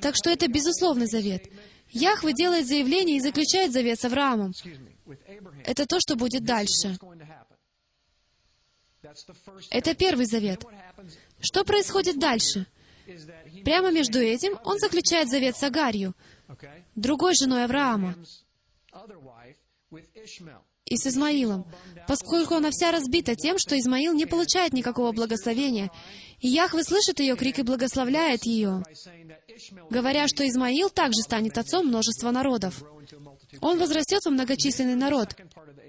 Так 0.00 0.14
что 0.16 0.30
это 0.30 0.48
безусловный 0.48 1.06
завет. 1.06 1.48
Яхве 1.90 2.32
делает 2.32 2.66
заявление 2.66 3.16
и 3.16 3.20
заключает 3.20 3.72
завет 3.72 4.00
с 4.00 4.04
Авраамом. 4.04 4.52
Это 5.64 5.86
то, 5.86 5.98
что 6.00 6.16
будет 6.16 6.44
дальше. 6.44 6.98
Это 9.70 9.94
первый 9.94 10.26
завет. 10.26 10.64
Что 11.40 11.64
происходит 11.64 12.18
дальше? 12.18 12.66
Прямо 13.64 13.90
между 13.90 14.18
этим 14.18 14.58
он 14.64 14.78
заключает 14.78 15.28
завет 15.28 15.56
с 15.56 15.62
Агарью, 15.62 16.14
другой 16.94 17.34
женой 17.34 17.64
Авраама, 17.64 18.16
И 20.86 20.96
с 20.96 21.06
Измаилом, 21.06 21.66
поскольку 22.06 22.54
она 22.54 22.70
вся 22.70 22.92
разбита 22.92 23.34
тем, 23.34 23.56
что 23.58 23.78
Измаил 23.78 24.12
не 24.12 24.26
получает 24.26 24.74
никакого 24.74 25.12
благословения. 25.12 25.90
И 26.40 26.48
Яхве 26.48 26.82
слышит 26.82 27.20
ее 27.20 27.36
крик 27.36 27.58
и 27.58 27.62
благословляет 27.62 28.44
ее, 28.44 28.82
говоря, 29.88 30.28
что 30.28 30.46
Измаил 30.46 30.90
также 30.90 31.22
станет 31.22 31.56
отцом 31.56 31.86
множества 31.86 32.30
народов. 32.30 32.82
Он 33.60 33.78
возрастет 33.78 34.24
во 34.24 34.30
многочисленный 34.30 34.94
народ. 34.94 35.34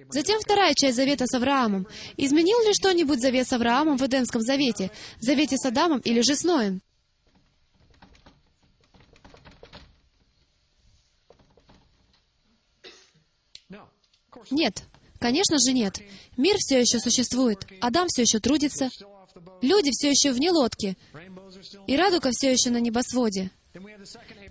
Затем 0.10 0.40
вторая 0.40 0.74
часть 0.76 0.96
завета 0.96 1.26
с 1.28 1.34
Авраамом. 1.34 1.88
Изменил 2.16 2.60
ли 2.66 2.74
что-нибудь 2.74 3.20
завет 3.20 3.48
с 3.48 3.54
Авраамом 3.54 3.98
в 3.98 4.02
Эдемском 4.06 4.42
завете, 4.42 4.92
завете 5.20 5.58
с 5.58 5.66
Адамом 5.66 6.00
или 6.00 6.22
же 6.22 6.36
с 6.36 6.44
Ноем? 6.44 6.82
Нет. 14.52 14.84
Конечно 15.20 15.58
же 15.60 15.74
нет. 15.74 16.00
Мир 16.38 16.56
все 16.58 16.80
еще 16.80 17.00
существует. 17.00 17.66
Адам 17.82 18.08
все 18.08 18.24
еще 18.24 18.40
трудится. 18.40 18.90
Люди 19.62 19.92
все 19.92 20.10
еще 20.10 20.32
вне 20.32 20.52
лодки. 20.52 20.98
И 21.88 21.96
радуга 21.96 22.32
все 22.32 22.52
еще 22.52 22.70
на 22.70 22.80
небосводе. 22.80 23.52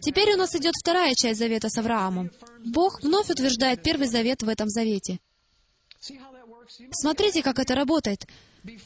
Теперь 0.02 0.34
у 0.34 0.36
нас 0.36 0.54
идет 0.54 0.74
вторая 0.80 1.14
часть 1.14 1.38
завета 1.38 1.68
с 1.68 1.78
Авраамом. 1.78 2.30
Бог 2.64 3.02
вновь 3.02 3.30
утверждает 3.30 3.82
первый 3.82 4.06
завет 4.06 4.42
в 4.42 4.48
этом 4.48 4.68
завете. 4.68 5.18
Смотрите, 6.90 7.42
как 7.42 7.58
это 7.58 7.74
работает. 7.74 8.26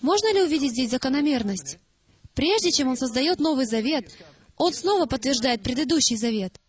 Можно 0.00 0.32
ли 0.32 0.42
увидеть 0.42 0.72
здесь 0.72 0.90
закономерность? 0.90 1.78
Прежде 2.34 2.70
чем 2.70 2.88
он 2.88 2.96
создает 2.96 3.40
Новый 3.40 3.66
Завет, 3.66 4.12
он 4.56 4.72
снова 4.72 5.06
подтверждает 5.06 5.62
предыдущий 5.62 6.16
завет. 6.16 6.60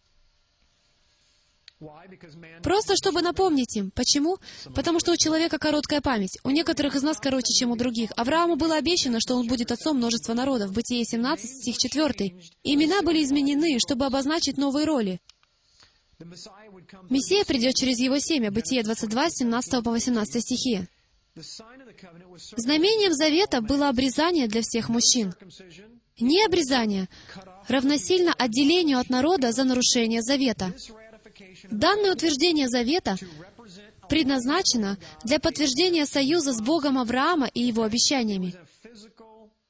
Просто 2.62 2.96
чтобы 2.98 3.22
напомнить 3.22 3.78
им. 3.78 3.92
Почему? 3.92 4.38
Потому 4.76 5.00
что 5.00 5.14
у 5.14 5.18
человека 5.18 5.58
короткая 5.58 6.02
память. 6.02 6.38
У 6.44 6.50
некоторых 6.50 6.96
из 6.96 7.04
нас 7.04 7.18
короче, 7.20 7.54
чем 7.54 7.72
у 7.72 7.78
других. 7.78 8.12
Аврааму 8.18 8.58
было 8.58 8.76
обещано, 8.76 9.20
что 9.22 9.36
он 9.36 9.48
будет 9.48 9.72
отцом 9.72 9.98
множества 9.98 10.34
народов. 10.34 10.74
Бытие 10.74 11.06
17, 11.06 11.50
стих 11.50 11.78
4. 11.78 12.36
Имена 12.64 13.02
были 13.02 13.24
изменены, 13.24 13.78
чтобы 13.80 14.06
обозначить 14.06 14.58
новые 14.58 14.86
роли. 14.86 15.22
Мессия 17.10 17.46
придет 17.46 17.76
через 17.76 17.98
его 18.00 18.20
семя. 18.20 18.52
Бытие 18.52 18.84
22, 18.84 19.30
17 19.30 19.84
по 19.84 19.92
18 19.92 20.42
стихи. 20.42 20.88
Знамением 22.58 23.14
завета 23.14 23.62
было 23.62 23.88
обрезание 23.88 24.48
для 24.48 24.62
всех 24.62 24.90
мужчин. 24.90 25.34
Не 26.20 26.44
обрезание 26.44 27.08
равносильно 27.70 28.34
отделению 28.34 29.00
от 29.00 29.10
народа 29.10 29.54
за 29.54 29.64
нарушение 29.64 30.22
завета. 30.22 30.74
Данное 31.72 32.14
утверждение 32.14 32.68
завета 32.68 33.18
предназначено 34.08 34.98
для 35.24 35.40
подтверждения 35.40 36.06
союза 36.06 36.54
с 36.54 36.62
Богом 36.62 36.98
Авраама 36.98 37.48
и 37.48 37.62
его 37.62 37.84
обещаниями. 37.84 38.56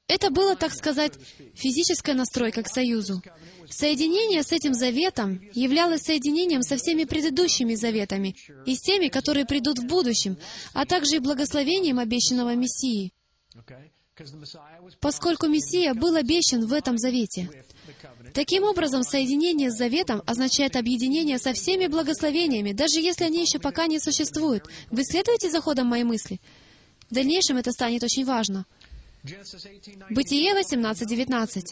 Это 0.08 0.30
было, 0.30 0.56
так 0.56 0.72
сказать, 0.72 1.12
физическая 1.54 2.16
настройка 2.16 2.62
к 2.64 2.68
союзу. 2.68 3.22
Соединение 3.68 4.42
с 4.42 4.50
этим 4.50 4.74
заветом 4.74 5.40
являлось 5.54 6.02
соединением 6.02 6.62
со 6.62 6.76
всеми 6.76 7.04
предыдущими 7.04 7.76
заветами 7.76 8.34
и 8.66 8.74
с 8.74 8.80
теми, 8.80 9.06
которые 9.06 9.46
придут 9.46 9.78
в 9.78 9.86
будущем, 9.86 10.36
а 10.72 10.84
также 10.84 11.16
и 11.16 11.20
благословением 11.20 12.00
обещанного 12.00 12.56
Мессии, 12.56 13.12
поскольку 15.00 15.46
Мессия 15.46 15.94
был 15.94 16.16
обещан 16.16 16.66
в 16.66 16.72
этом 16.72 16.98
завете. 16.98 17.48
Таким 18.34 18.64
образом, 18.64 19.02
соединение 19.02 19.70
с 19.70 19.76
заветом 19.76 20.22
означает 20.26 20.76
объединение 20.76 21.38
со 21.38 21.52
всеми 21.52 21.86
благословениями, 21.86 22.72
даже 22.72 23.00
если 23.00 23.24
они 23.24 23.40
еще 23.40 23.58
пока 23.58 23.86
не 23.86 23.98
существуют. 23.98 24.64
Вы 24.90 25.04
следуете 25.04 25.50
за 25.50 25.60
ходом 25.60 25.88
моей 25.88 26.04
мысли? 26.04 26.40
В 27.10 27.14
дальнейшем 27.14 27.56
это 27.56 27.72
станет 27.72 28.02
очень 28.04 28.24
важно. 28.24 28.66
Genesis 29.24 29.66
18, 29.66 30.10
Бытие 30.10 30.54
18.19. 30.54 31.62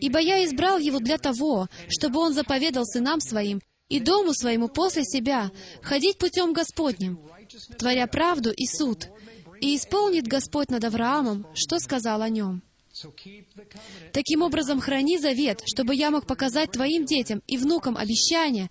«Ибо 0.00 0.18
я 0.18 0.44
избрал 0.44 0.78
его 0.78 0.98
для 0.98 1.18
того, 1.18 1.68
чтобы 1.88 2.18
он 2.18 2.32
заповедал 2.32 2.84
сынам 2.84 3.20
своим 3.20 3.60
и 3.88 4.00
дому 4.00 4.34
своему 4.34 4.68
после 4.68 5.04
себя 5.04 5.52
ходить 5.82 6.18
путем 6.18 6.52
Господним, 6.52 7.20
творя 7.78 8.08
правду 8.08 8.50
и 8.50 8.66
суд, 8.66 9.08
и 9.60 9.76
исполнит 9.76 10.26
Господь 10.26 10.70
над 10.70 10.82
Авраамом, 10.82 11.46
что 11.54 11.78
сказал 11.78 12.22
о 12.22 12.28
нем». 12.28 12.62
Таким 14.12 14.42
образом, 14.42 14.80
храни 14.80 15.18
завет, 15.18 15.62
чтобы 15.66 15.94
я 15.94 16.10
мог 16.10 16.26
показать 16.26 16.70
твоим 16.72 17.04
детям 17.04 17.42
и 17.46 17.58
внукам 17.58 17.96
обещания, 17.96 18.70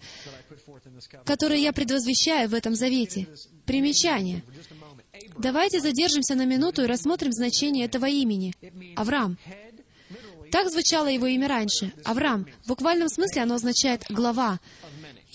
которые 1.25 1.61
я 1.61 1.73
предвозвещаю 1.73 2.49
в 2.49 2.53
этом 2.53 2.75
завете. 2.75 3.27
Примечание. 3.65 4.43
Давайте 5.37 5.79
задержимся 5.79 6.35
на 6.35 6.45
минуту 6.45 6.83
и 6.83 6.87
рассмотрим 6.87 7.31
значение 7.31 7.85
этого 7.85 8.05
имени. 8.05 8.53
Авраам. 8.95 9.37
Так 10.51 10.69
звучало 10.71 11.07
его 11.07 11.27
имя 11.27 11.47
раньше. 11.47 11.91
Авраам. 12.03 12.47
В 12.63 12.69
буквальном 12.69 13.09
смысле 13.09 13.43
оно 13.43 13.55
означает 13.55 14.05
«глава». 14.09 14.59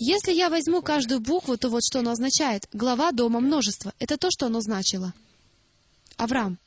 Если 0.02 0.32
я 0.32 0.48
возьму 0.48 0.80
каждую 0.80 1.20
букву, 1.20 1.58
то 1.58 1.68
вот 1.68 1.82
что 1.84 1.98
оно 1.98 2.12
означает. 2.12 2.66
Глава 2.72 3.12
дома 3.12 3.40
множества. 3.40 3.92
Это 3.98 4.16
то, 4.16 4.28
что 4.30 4.46
оно 4.46 4.62
значило. 4.62 5.12
Авраам. 6.16 6.58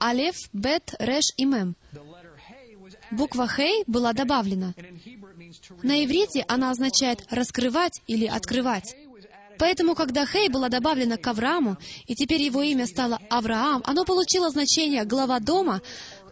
Алеф, 0.00 0.36
Бет, 0.52 0.94
Реш 0.98 1.24
и 1.36 1.44
Мем. 1.44 1.76
Буква 3.10 3.48
Хей 3.48 3.84
была 3.86 4.12
добавлена. 4.12 4.74
На 5.82 6.04
иврите 6.04 6.44
она 6.48 6.70
означает 6.70 7.24
«раскрывать» 7.30 8.00
или 8.06 8.26
«открывать». 8.26 8.94
Поэтому, 9.58 9.94
когда 9.94 10.24
Хей 10.24 10.48
была 10.48 10.68
добавлена 10.68 11.18
к 11.18 11.26
Аврааму, 11.26 11.76
и 12.06 12.14
теперь 12.14 12.42
его 12.42 12.62
имя 12.62 12.86
стало 12.86 13.20
Авраам, 13.28 13.82
оно 13.84 14.04
получило 14.04 14.48
значение 14.50 15.04
«глава 15.04 15.38
дома», 15.38 15.82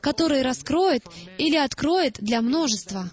который 0.00 0.42
раскроет 0.42 1.04
или 1.36 1.56
откроет 1.56 2.14
для 2.20 2.40
множества. 2.40 3.10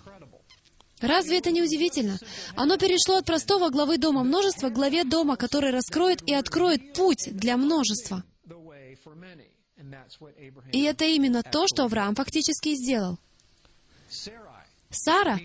Разве 1.02 1.40
это 1.40 1.52
не 1.52 1.62
удивительно? 1.62 2.18
Оно 2.56 2.78
перешло 2.78 3.18
от 3.18 3.26
простого 3.26 3.70
главы 3.70 3.98
дома 3.98 4.24
множества 4.24 4.70
к 4.70 4.74
главе 4.74 5.04
дома, 5.04 5.36
который 5.36 5.72
раскроет 5.72 6.22
и 6.28 6.34
откроет 6.34 6.94
путь 6.94 7.28
для 7.32 7.58
множества. 7.58 8.24
И 10.72 10.82
это 10.84 11.06
именно 11.06 11.44
то, 11.44 11.68
что 11.68 11.84
Авраам 11.84 12.16
фактически 12.16 12.70
и 12.70 12.76
сделал. 12.76 13.18
Сара 14.90 15.40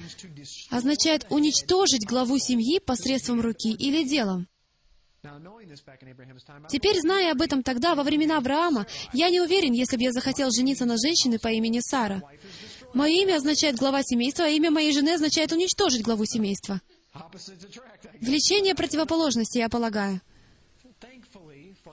означает 0.70 1.26
уничтожить 1.30 2.06
главу 2.06 2.38
семьи 2.38 2.78
посредством 2.78 3.40
руки 3.40 3.72
или 3.72 4.04
делом. 4.04 4.46
Теперь, 6.68 6.98
зная 7.00 7.32
об 7.32 7.42
этом 7.42 7.62
тогда, 7.62 7.94
во 7.94 8.02
времена 8.02 8.38
Авраама, 8.38 8.86
я 9.12 9.28
не 9.28 9.40
уверен, 9.40 9.72
если 9.72 9.96
бы 9.96 10.04
я 10.04 10.12
захотел 10.12 10.50
жениться 10.50 10.86
на 10.86 10.96
женщине 10.96 11.38
по 11.38 11.48
имени 11.48 11.80
Сара. 11.82 12.22
Мое 12.94 13.22
имя 13.22 13.36
означает 13.36 13.76
глава 13.76 14.02
семейства, 14.02 14.46
а 14.46 14.48
имя 14.48 14.70
моей 14.70 14.92
жены 14.92 15.14
означает 15.14 15.52
уничтожить 15.52 16.02
главу 16.02 16.24
семейства. 16.24 16.80
Влечение 18.20 18.74
противоположности, 18.74 19.58
я 19.58 19.68
полагаю. 19.68 20.20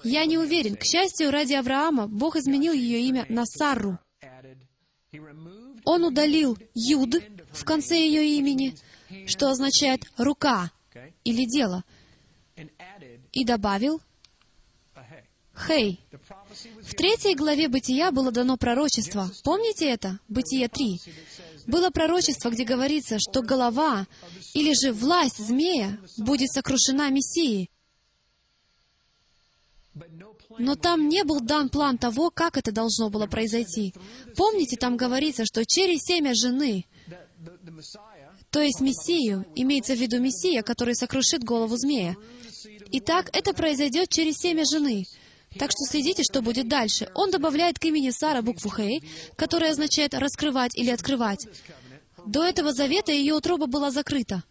Я 0.04 0.26
не 0.26 0.38
уверен. 0.38 0.76
К 0.76 0.84
счастью, 0.84 1.32
ради 1.32 1.54
Авраама 1.54 2.08
Бог 2.08 2.36
изменил 2.36 2.74
ее 2.74 3.02
имя 3.02 3.26
на 3.30 3.46
Сарру. 3.46 4.00
Он 5.86 6.04
удалил 6.04 6.58
Юд 6.74 7.16
в 7.52 7.64
конце 7.64 7.96
ее 7.96 8.38
имени, 8.38 8.76
что 9.26 9.50
означает 9.50 10.02
«рука» 10.18 10.72
или 11.24 11.46
«дело», 11.46 11.84
и 13.32 13.46
добавил. 13.46 14.02
«хей». 15.56 16.00
В 16.82 16.94
третьей 16.94 17.36
главе 17.36 17.68
Бытия 17.68 18.12
было 18.12 18.32
дано 18.32 18.58
пророчество. 18.58 19.32
Помните 19.44 19.90
это? 19.90 20.20
Бытие 20.28 20.68
3. 20.68 21.00
Было 21.68 21.90
пророчество, 21.90 22.50
где 22.50 22.64
говорится, 22.64 23.18
что 23.20 23.42
голова 23.42 24.08
или 24.54 24.74
же 24.74 24.92
власть 24.94 25.38
змея 25.38 25.98
будет 26.18 26.52
сокрушена 26.52 27.10
Мессией. 27.10 27.70
Но 30.60 30.76
там 30.76 31.10
не 31.10 31.24
был 31.24 31.40
дан 31.40 31.70
план 31.70 31.98
того, 31.98 32.30
как 32.30 32.58
это 32.58 32.72
должно 32.72 33.10
было 33.10 33.28
произойти. 33.28 33.94
Помните, 34.36 34.78
там 34.78 34.98
говорится, 34.98 35.46
что 35.46 35.66
через 35.66 36.02
семя 36.04 36.34
жены, 36.34 36.86
то 38.50 38.62
есть 38.62 38.82
Мессию, 38.82 39.46
имеется 39.56 39.94
в 39.94 40.00
виду 40.00 40.20
Мессия, 40.20 40.64
который 40.64 40.96
сокрушит 40.96 41.44
голову 41.44 41.76
змея. 41.78 42.16
Итак, 42.92 43.30
это 43.34 43.54
произойдет 43.54 44.10
через 44.10 44.38
семя 44.38 44.64
жены. 44.66 45.06
Так 45.58 45.72
что 45.72 45.86
следите, 45.90 46.24
что 46.24 46.42
будет 46.42 46.68
дальше. 46.68 47.10
Он 47.16 47.32
добавляет 47.32 47.80
к 47.80 47.86
имени 47.86 48.12
Сара 48.12 48.42
букву 48.42 48.70
Хей, 48.70 49.02
которая 49.36 49.72
означает 49.72 50.14
«раскрывать» 50.14 50.78
или 50.78 50.90
«открывать». 50.90 51.48
До 52.26 52.44
этого 52.44 52.74
завета 52.74 53.12
ее 53.12 53.34
утроба 53.34 53.68
была 53.68 53.90
закрыта. 53.90 54.44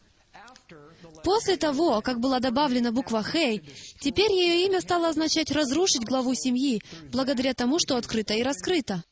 После 1.27 1.57
того, 1.57 2.03
как 2.03 2.21
была 2.21 2.39
добавлена 2.39 2.93
буква 2.93 3.25
Хей, 3.25 3.61
теперь 4.01 4.31
ее 4.31 4.65
имя 4.67 4.81
стало 4.81 5.09
означать 5.09 5.51
«разрушить 5.51 6.05
главу 6.05 6.35
семьи», 6.35 6.81
благодаря 7.11 7.53
тому, 7.53 7.81
что 7.81 7.97
открыто 7.97 8.35
и 8.35 8.45
раскрыто. 8.45 9.03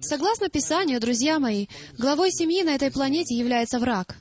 Soгласно 0.00 0.48
Писанию, 0.48 0.98
друзья 0.98 1.38
мои, 1.38 1.68
главой 1.96 2.32
семьи 2.32 2.64
на 2.64 2.74
этой 2.74 2.90
планете 2.90 3.36
является 3.36 3.78
враг. 3.78 4.16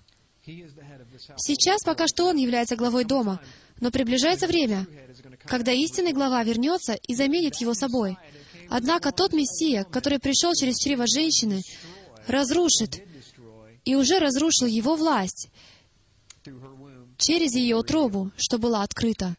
Сейчас 1.38 1.82
пока 1.84 2.06
что 2.06 2.26
он 2.26 2.38
является 2.38 2.76
главой 2.76 3.06
дома, 3.06 3.42
но 3.82 3.90
приближается 3.90 4.46
время, 4.46 4.86
когда 5.46 5.72
истинный 5.72 6.14
глава 6.14 6.44
вернется 6.44 6.94
и 6.94 7.16
заменит 7.16 7.56
его 7.56 7.74
собой. 7.74 8.16
Однако 8.70 9.12
тот 9.12 9.34
Мессия, 9.34 9.84
который 9.84 10.20
пришел 10.20 10.54
через 10.54 10.78
чрево 10.78 11.06
женщины, 11.08 11.64
разрушит 12.28 13.07
и 13.88 13.96
уже 13.96 14.20
разрушил 14.20 14.68
его 14.68 14.96
власть 14.96 15.50
через 17.18 17.56
ее 17.56 17.78
утробу, 17.78 18.32
что 18.36 18.58
была 18.58 18.84
открыта. 18.84 19.36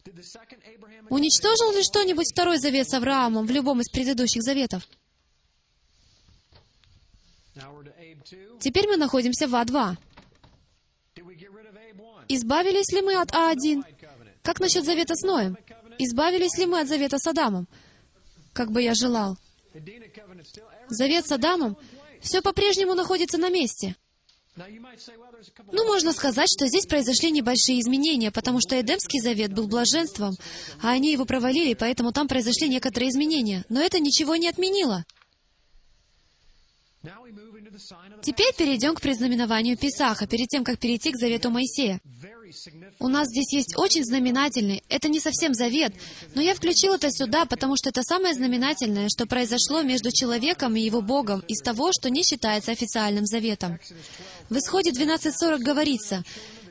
Уничтожил 1.09 1.71
ли 1.71 1.83
что-нибудь 1.83 2.31
второй 2.31 2.57
завет 2.57 2.89
с 2.89 2.93
Авраамом 2.95 3.45
в 3.45 3.51
любом 3.51 3.81
из 3.81 3.89
предыдущих 3.89 4.41
заветов? 4.41 4.83
now 7.55 7.73
we're 7.75 7.83
to 7.83 7.93
Abe 7.99 8.23
2. 8.23 8.59
Теперь 8.59 8.87
мы 8.87 8.97
находимся 8.97 9.47
в 9.47 9.53
А2. 9.53 9.97
Did 11.15 11.25
we 11.25 11.35
get 11.35 11.51
rid 11.51 11.67
of 11.67 11.75
Abe 11.75 11.99
1? 11.99 12.25
Избавились 12.29 12.91
ли 12.91 13.01
мы 13.01 13.15
от 13.21 13.31
А1? 13.31 13.55
Covenant. 13.55 13.85
Как 14.41 14.59
насчет 14.59 14.85
завета 14.85 15.15
с 15.15 15.23
Ноем? 15.23 15.57
Избавились 15.99 16.57
ли 16.57 16.65
мы 16.65 16.79
от 16.81 16.87
завета 16.87 17.17
с 17.19 17.27
Адамом? 17.27 17.67
Как 18.53 18.71
бы 18.71 18.81
я 18.81 18.93
желал. 18.93 19.37
Завет 20.89 21.27
с 21.27 21.31
Адамом 21.31 21.77
все 22.21 22.41
по-прежнему 22.41 22.95
находится 22.95 23.37
на 23.37 23.49
месте. 23.49 23.95
Ну, 25.71 25.85
можно 25.85 26.11
сказать, 26.13 26.49
что 26.51 26.67
здесь 26.67 26.85
произошли 26.85 27.31
небольшие 27.31 27.79
изменения, 27.79 28.31
потому 28.31 28.59
что 28.59 28.79
Эдемский 28.79 29.21
завет 29.21 29.53
был 29.53 29.67
блаженством, 29.67 30.35
а 30.81 30.91
они 30.91 31.11
его 31.11 31.25
провалили, 31.25 31.73
поэтому 31.73 32.11
там 32.11 32.27
произошли 32.27 32.67
некоторые 32.67 33.09
изменения. 33.09 33.65
Но 33.69 33.81
это 33.81 33.99
ничего 33.99 34.35
не 34.35 34.47
отменило. 34.49 35.05
Теперь 38.21 38.53
перейдем 38.57 38.93
к 38.95 39.01
признаменованию 39.01 39.77
Писаха, 39.77 40.27
перед 40.27 40.47
тем, 40.47 40.63
как 40.63 40.79
перейти 40.79 41.11
к 41.11 41.17
завету 41.17 41.49
Моисея. 41.49 42.01
У 42.99 43.07
нас 43.07 43.27
здесь 43.27 43.53
есть 43.53 43.77
очень 43.77 44.03
знаменательный, 44.03 44.83
это 44.89 45.07
не 45.09 45.19
совсем 45.19 45.53
завет, 45.53 45.93
но 46.35 46.41
я 46.41 46.55
включил 46.55 46.93
это 46.93 47.11
сюда, 47.11 47.45
потому 47.45 47.75
что 47.77 47.89
это 47.89 48.01
самое 48.03 48.33
знаменательное, 48.33 49.07
что 49.09 49.25
произошло 49.25 49.81
между 49.81 50.11
человеком 50.11 50.75
и 50.75 50.81
его 50.81 51.01
Богом 51.01 51.41
из 51.47 51.59
того, 51.61 51.91
что 51.91 52.09
не 52.09 52.23
считается 52.23 52.71
официальным 52.71 53.25
заветом. 53.25 53.79
В 54.49 54.57
Исходе 54.57 54.91
12.40 54.91 55.59
говорится, 55.59 56.23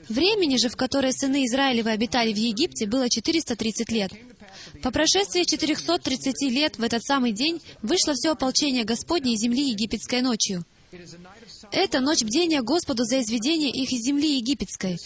«Времени 0.09 0.57
же, 0.57 0.69
в 0.69 0.77
которое 0.77 1.13
сыны 1.13 1.45
Израилевы 1.45 1.91
обитали 1.91 2.33
в 2.33 2.39
Египте, 2.39 2.87
было 2.87 3.09
430 3.09 3.91
лет. 3.93 4.13
По 4.83 4.91
прошествии 4.91 5.45
430 5.45 6.51
лет 6.51 6.79
в 6.79 6.83
этот 6.83 7.05
самый 7.05 7.33
день 7.33 7.61
вышло 7.83 8.15
все 8.15 8.33
ополчение 8.33 8.85
Господне 8.85 9.35
из 9.35 9.41
земли 9.41 9.69
египетской 9.69 10.23
ночью». 10.23 10.65
Это 11.71 12.01
ночь 12.01 12.23
бдения 12.23 12.63
Господу 12.63 13.05
за 13.05 13.21
изведение 13.21 13.71
их 13.71 13.93
из 13.93 14.05
земли 14.05 14.37
египетской. 14.39 14.97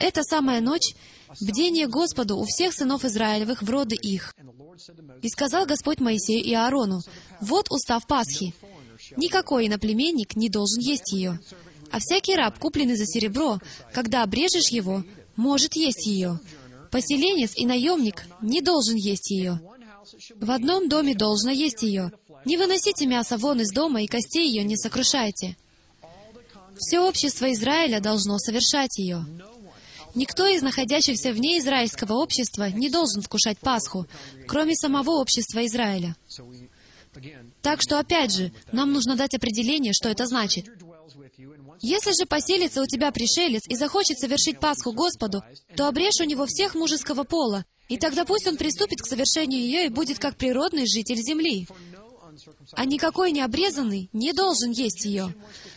Это 0.00 0.22
самая 0.22 0.60
ночь 0.60 0.94
бдения 1.40 1.86
Господу 1.86 2.38
у 2.38 2.44
всех 2.44 2.72
сынов 2.72 3.04
Израилевых 3.04 3.62
в 3.62 3.70
роды 3.70 3.94
их. 3.94 4.34
И 5.20 5.28
сказал 5.28 5.66
Господь 5.66 6.00
Моисею 6.00 6.42
и 6.42 6.54
Аарону, 6.54 7.02
«Вот 7.40 7.70
устав 7.70 8.06
Пасхи. 8.06 8.54
Никакой 9.16 9.66
иноплеменник 9.66 10.36
не 10.36 10.48
должен 10.48 10.80
есть 10.80 11.12
ее. 11.12 11.38
А 11.90 11.98
всякий 11.98 12.34
раб, 12.34 12.58
купленный 12.58 12.96
за 12.96 13.04
серебро, 13.04 13.58
когда 13.92 14.22
обрежешь 14.22 14.70
его, 14.70 15.04
может 15.36 15.74
есть 15.74 16.06
ее. 16.06 16.40
Поселенец 16.90 17.52
и 17.56 17.66
наемник 17.66 18.24
не 18.40 18.62
должен 18.62 18.96
есть 18.96 19.30
ее. 19.30 19.60
В 20.36 20.50
одном 20.50 20.88
доме 20.88 21.14
должно 21.14 21.50
есть 21.50 21.82
ее. 21.82 22.10
Не 22.46 22.56
выносите 22.56 23.06
мясо 23.06 23.36
вон 23.36 23.60
из 23.60 23.70
дома, 23.70 24.02
и 24.02 24.06
костей 24.06 24.48
ее 24.48 24.64
не 24.64 24.76
сокрушайте. 24.76 25.56
Все 26.78 27.00
общество 27.00 27.52
Израиля 27.52 28.00
должно 28.00 28.38
совершать 28.38 28.96
ее. 28.98 29.26
Никто 30.14 30.46
из 30.46 30.62
находящихся 30.62 31.32
вне 31.32 31.58
израильского 31.58 32.14
общества 32.14 32.70
не 32.70 32.90
должен 32.90 33.22
вкушать 33.22 33.58
Пасху, 33.58 34.06
кроме 34.46 34.74
самого 34.74 35.20
общества 35.20 35.64
Израиля. 35.66 36.16
Так 37.62 37.82
что, 37.82 37.98
опять 37.98 38.32
же, 38.32 38.52
нам 38.72 38.92
нужно 38.92 39.16
дать 39.16 39.34
определение, 39.34 39.92
что 39.92 40.08
это 40.08 40.26
значит. 40.26 40.66
Если 41.80 42.12
же 42.12 42.26
поселится 42.26 42.82
у 42.82 42.86
тебя 42.86 43.10
пришелец 43.10 43.62
и 43.66 43.74
захочет 43.74 44.18
совершить 44.18 44.60
Пасху 44.60 44.92
Господу, 44.92 45.42
то 45.76 45.88
обрежь 45.88 46.20
у 46.20 46.24
него 46.24 46.46
всех 46.46 46.74
мужеского 46.74 47.24
пола, 47.24 47.64
и 47.88 47.96
тогда 47.98 48.24
пусть 48.24 48.46
он 48.46 48.56
приступит 48.56 49.00
к 49.00 49.06
совершению 49.06 49.60
ее 49.60 49.86
и 49.86 49.88
будет 49.88 50.18
как 50.18 50.36
природный 50.36 50.86
житель 50.86 51.16
земли. 51.16 51.66
а 52.72 52.84
никакой 52.84 53.32
необрезанный 53.32 54.08
не 54.12 54.32
должен 54.32 54.70
есть 54.70 55.04
ее. 55.04 55.34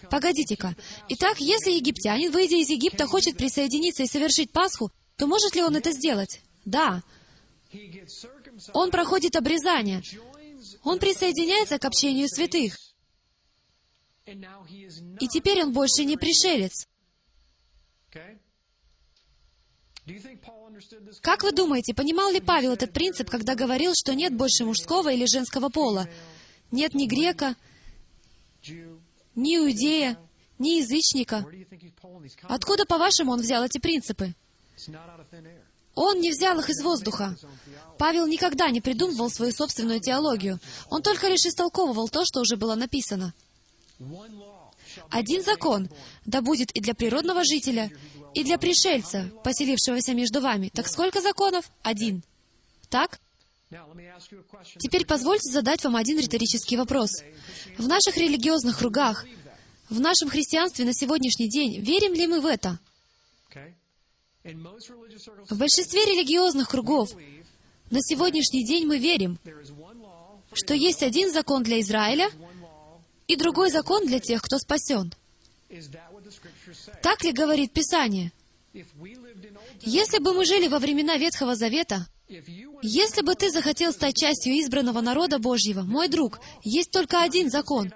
Погодите-ка. 0.10 0.76
Итак, 1.10 1.40
если 1.40 1.72
египтянин, 1.72 2.32
выйдя 2.32 2.58
из 2.58 2.70
Египта, 2.70 3.08
хочет 3.08 3.38
присоединиться 3.38 4.04
и 4.04 4.08
совершить 4.08 4.52
Пасху, 4.52 4.92
то 5.18 5.28
может 5.28 5.56
ли 5.56 5.62
он 5.62 5.76
это 5.76 5.92
сделать? 5.92 6.42
Да. 6.66 7.04
Он 8.74 8.92
проходит 8.92 9.36
обрезание. 9.36 10.02
Он 10.84 11.00
присоединяется 11.00 11.80
к 11.80 11.86
общению 11.86 12.28
святых. 12.28 12.78
И 14.26 15.28
теперь 15.28 15.64
он 15.64 15.74
больше 15.74 16.06
не 16.06 16.18
пришелец. 16.18 16.88
Как 21.22 21.44
вы 21.44 21.52
думаете, 21.52 21.94
понимал 21.94 22.32
ли 22.32 22.42
Павел 22.42 22.74
этот 22.74 22.92
принцип, 22.92 23.30
когда 23.30 23.56
говорил, 23.56 23.94
что 23.96 24.14
нет 24.14 24.36
больше 24.36 24.66
мужского 24.66 25.12
или 25.14 25.26
женского 25.26 25.70
пола? 25.70 26.10
Нет 26.72 26.94
ни 26.94 27.06
грека? 27.08 27.56
Ни 29.36 29.58
иудея, 29.58 30.18
ни 30.60 30.80
язычника. 30.80 31.46
Откуда, 32.44 32.86
по-вашему, 32.86 33.32
он 33.32 33.42
взял 33.42 33.64
эти 33.64 33.80
принципы? 33.80 34.34
Он 35.96 36.20
не 36.20 36.32
взял 36.32 36.60
их 36.60 36.70
из 36.70 36.82
воздуха. 36.82 37.38
Павел 37.98 38.26
никогда 38.26 38.70
не 38.72 38.82
придумывал 38.82 39.30
свою 39.30 39.52
собственную 39.52 40.00
теологию. 40.00 40.60
Он 40.90 41.02
только 41.02 41.28
лишь 41.28 41.46
истолковывал 41.46 42.10
то, 42.10 42.26
что 42.26 42.42
уже 42.42 42.56
было 42.56 42.76
написано. 42.76 43.34
Один 45.10 45.44
закон, 45.44 45.90
да 46.26 46.42
будет 46.42 46.72
и 46.72 46.80
для 46.80 46.94
природного 46.94 47.44
жителя, 47.44 47.92
и 48.34 48.44
для 48.44 48.58
пришельца, 48.58 49.30
поселившегося 49.44 50.14
между 50.14 50.42
вами. 50.42 50.72
Так 50.74 50.88
сколько 50.88 51.22
законов? 51.22 51.72
Один. 51.84 52.24
Так? 52.90 53.20
Теперь 54.78 55.06
позвольте 55.06 55.52
задать 55.52 55.84
вам 55.84 55.96
один 55.96 56.20
риторический 56.20 56.78
вопрос. 56.78 57.10
В 57.78 57.88
наших 57.88 58.18
религиозных 58.18 58.78
кругах, 58.78 59.26
в 59.90 60.00
нашем 60.00 60.30
христианстве 60.30 60.86
на 60.86 60.94
сегодняшний 60.94 61.50
день, 61.50 61.82
верим 61.82 62.14
ли 62.14 62.28
мы 62.28 62.42
в 62.42 62.46
это? 62.46 62.80
В 64.44 65.58
большинстве 65.58 66.06
религиозных 66.06 66.70
кругов 66.70 67.12
на 67.90 68.00
сегодняшний 68.02 68.66
день 68.66 68.86
мы 68.86 68.98
верим, 68.98 69.40
что 70.52 70.74
есть 70.74 71.04
один 71.04 71.32
закон 71.32 71.64
для 71.64 71.80
Израиля 71.80 72.30
и 73.28 73.36
другой 73.36 73.72
закон 73.72 74.06
для 74.06 74.20
тех, 74.20 74.42
кто 74.42 74.58
спасен. 74.58 75.14
Так 77.02 77.24
ли 77.24 77.32
говорит 77.32 77.72
Писание? 77.72 78.32
Если 79.82 80.20
бы 80.20 80.34
мы 80.34 80.46
жили 80.46 80.68
во 80.68 80.80
времена 80.80 81.18
Ветхого 81.18 81.56
Завета, 81.56 82.08
если 82.82 83.22
бы 83.22 83.36
ты 83.36 83.50
захотел 83.50 83.92
стать 83.92 84.16
частью 84.16 84.54
избранного 84.60 85.02
народа 85.02 85.40
Божьего, 85.40 85.82
мой 85.82 86.08
друг, 86.08 86.40
есть 86.64 86.92
только 86.92 87.22
один 87.22 87.50
закон. 87.50 87.94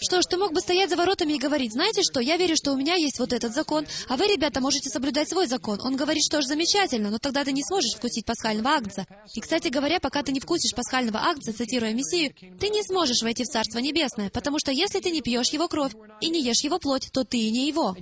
Что 0.00 0.22
ж, 0.22 0.26
ты 0.26 0.36
мог 0.36 0.52
бы 0.52 0.60
стоять 0.60 0.90
за 0.90 0.96
воротами 0.96 1.34
и 1.34 1.38
говорить, 1.38 1.72
знаете 1.72 2.02
что, 2.02 2.20
я 2.20 2.36
верю, 2.36 2.56
что 2.56 2.72
у 2.72 2.76
меня 2.76 2.94
есть 2.94 3.18
вот 3.18 3.32
этот 3.32 3.54
закон, 3.54 3.86
а 4.08 4.16
вы, 4.16 4.26
ребята, 4.26 4.60
можете 4.60 4.90
соблюдать 4.90 5.28
свой 5.28 5.46
закон. 5.46 5.78
Он 5.82 5.96
говорит, 5.96 6.24
что 6.24 6.42
ж, 6.42 6.46
замечательно, 6.46 7.10
но 7.10 7.18
тогда 7.18 7.44
ты 7.44 7.52
не 7.52 7.62
сможешь 7.62 7.94
вкусить 7.94 8.24
пасхального 8.24 8.70
агнца. 8.70 9.06
И, 9.34 9.40
кстати 9.40 9.68
говоря, 9.68 10.00
пока 10.00 10.22
ты 10.22 10.32
не 10.32 10.40
вкусишь 10.40 10.74
пасхального 10.74 11.20
агнца, 11.20 11.52
цитируя 11.52 11.92
Мессию, 11.92 12.34
ты 12.58 12.68
не 12.68 12.82
сможешь 12.82 13.22
войти 13.22 13.44
в 13.44 13.48
Царство 13.48 13.78
Небесное, 13.78 14.30
потому 14.30 14.58
что 14.58 14.72
если 14.72 15.00
ты 15.00 15.10
не 15.10 15.22
пьешь 15.22 15.50
его 15.50 15.68
кровь 15.68 15.92
и 16.20 16.28
не 16.28 16.42
ешь 16.42 16.64
его 16.64 16.78
плоть, 16.78 17.08
то 17.12 17.24
ты 17.24 17.38
и 17.38 17.50
не 17.50 17.68
его. 17.68 17.96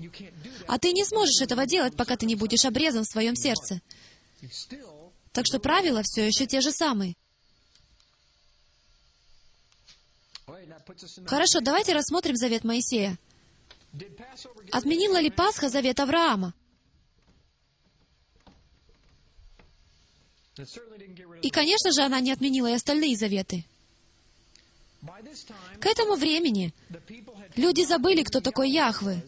А 0.67 0.79
ты 0.79 0.93
не 0.93 1.05
сможешь 1.05 1.41
этого 1.41 1.67
делать, 1.67 1.95
пока 1.95 2.17
ты 2.17 2.27
не 2.27 2.37
будешь 2.37 2.65
обрезан 2.65 3.05
в 3.05 3.13
своем 3.13 3.37
сердце. 3.37 3.81
Так 5.33 5.47
что 5.47 5.59
правила 5.59 6.03
все 6.03 6.27
еще 6.27 6.47
те 6.47 6.61
же 6.61 6.71
самые. 6.71 7.17
Хорошо, 11.27 11.61
давайте 11.61 11.95
рассмотрим 11.95 12.37
завет 12.37 12.65
Моисея. 12.65 13.19
Отменила 14.71 15.21
ли 15.21 15.31
Пасха 15.31 15.69
завет 15.69 16.01
Авраама? 16.01 16.55
И, 21.43 21.51
конечно 21.51 21.93
же, 21.93 22.03
она 22.03 22.21
не 22.21 22.31
отменила 22.31 22.69
и 22.69 22.75
остальные 22.75 23.17
заветы. 23.17 23.65
К 25.81 25.87
этому 25.87 26.15
времени 26.15 26.73
люди 27.57 27.85
забыли, 27.85 28.23
кто 28.23 28.41
такой 28.41 28.71
Яхве, 28.71 29.25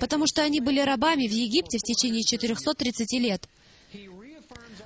потому 0.00 0.26
что 0.26 0.42
они 0.42 0.60
были 0.60 0.80
рабами 0.80 1.28
в 1.28 1.30
Египте 1.30 1.78
в 1.78 1.82
течение 1.82 2.22
430 2.24 3.12
лет. 3.20 3.48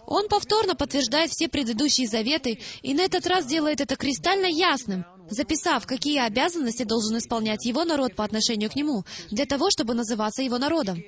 Он 0.09 0.26
повторно 0.26 0.74
подтверждает 0.74 1.30
все 1.30 1.48
предыдущие 1.48 2.09
заветы 2.09 2.59
и 2.80 2.94
на 2.94 3.02
этот 3.02 3.26
раз 3.26 3.44
делает 3.44 3.82
это 3.82 3.94
кристально 3.94 4.46
ясным, 4.46 5.04
записав, 5.28 5.86
какие 5.86 6.20
обязанности 6.20 6.84
должен 6.84 7.18
исполнять 7.18 7.66
его 7.66 7.84
народ 7.84 8.14
по 8.16 8.24
отношению 8.24 8.70
к 8.70 8.74
нему, 8.74 9.04
для 9.30 9.44
того, 9.44 9.68
чтобы 9.70 9.92
называться 9.92 10.42
его 10.42 10.56
народом. 10.56 11.04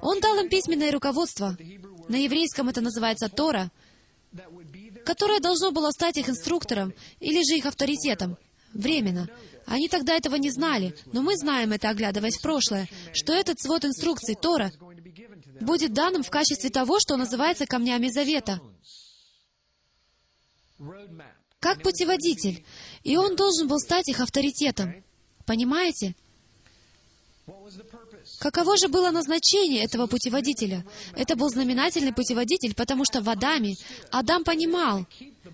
Он 0.00 0.18
дал 0.18 0.36
им 0.40 0.48
письменное 0.48 0.90
руководство. 0.90 1.56
На 2.08 2.16
еврейском 2.16 2.68
это 2.68 2.80
называется 2.80 3.28
Тора, 3.28 3.70
которое 5.06 5.38
должно 5.38 5.70
было 5.70 5.92
стать 5.92 6.16
их 6.16 6.28
инструктором 6.28 6.94
или 7.20 7.48
же 7.48 7.56
их 7.56 7.66
авторитетом. 7.66 8.36
Временно. 8.74 9.28
Они 9.66 9.88
тогда 9.88 10.16
этого 10.16 10.34
не 10.34 10.50
знали, 10.50 10.96
но 11.12 11.22
мы 11.22 11.36
знаем 11.36 11.70
это, 11.70 11.90
оглядываясь 11.90 12.38
в 12.38 12.42
прошлое, 12.42 12.88
что 13.12 13.32
этот 13.32 13.60
свод 13.60 13.84
инструкций, 13.84 14.34
Тора, 14.34 14.72
будет 15.62 15.92
данным 15.92 16.22
в 16.22 16.30
качестве 16.30 16.70
того, 16.70 16.98
что 17.00 17.16
называется 17.16 17.66
камнями 17.66 18.08
завета, 18.08 18.60
как 21.60 21.82
путеводитель, 21.82 22.64
и 23.04 23.16
он 23.16 23.36
должен 23.36 23.68
был 23.68 23.78
стать 23.78 24.08
их 24.08 24.20
авторитетом. 24.20 25.04
Понимаете? 25.46 26.14
Каково 28.38 28.76
же 28.76 28.88
было 28.88 29.10
назначение 29.10 29.84
этого 29.84 30.06
путеводителя? 30.06 30.84
Это 31.14 31.36
был 31.36 31.48
знаменательный 31.48 32.12
путеводитель, 32.12 32.74
потому 32.74 33.04
что 33.04 33.20
в 33.20 33.28
Адаме 33.28 33.74
Адам 34.10 34.44
понимал, 34.44 35.06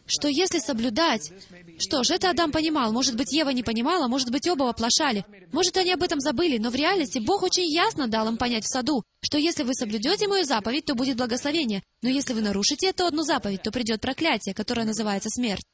что 0.07 0.29
если 0.29 0.59
соблюдать... 0.59 1.33
Что 1.79 2.03
ж, 2.03 2.11
это 2.11 2.31
Адам 2.31 2.51
понимал. 2.51 2.93
Может 2.93 3.17
быть, 3.17 3.33
Ева 3.33 3.51
не 3.51 3.63
понимала, 3.63 4.09
может 4.09 4.31
быть, 4.31 4.49
оба 4.49 4.69
оплошали. 4.69 5.25
Может, 5.53 5.77
они 5.77 5.93
об 5.93 6.03
этом 6.03 6.21
забыли, 6.21 6.59
но 6.59 6.71
в 6.71 6.75
реальности 6.75 7.21
Бог 7.21 7.43
очень 7.43 7.71
ясно 7.71 8.09
дал 8.09 8.29
им 8.29 8.37
понять 8.37 8.65
в 8.65 8.69
саду, 8.69 9.05
что 9.21 9.39
если 9.39 9.63
вы 9.63 9.75
соблюдете 9.75 10.27
мою 10.27 10.45
заповедь, 10.45 10.85
то 10.87 10.95
будет 10.95 11.17
благословение. 11.17 11.83
Но 12.03 12.09
если 12.09 12.35
вы 12.35 12.41
нарушите 12.41 12.89
эту 12.89 13.07
одну 13.07 13.23
заповедь, 13.23 13.63
то 13.63 13.71
придет 13.71 14.01
проклятие, 14.01 14.55
которое 14.55 14.85
называется 14.85 15.29
смерть. 15.31 15.65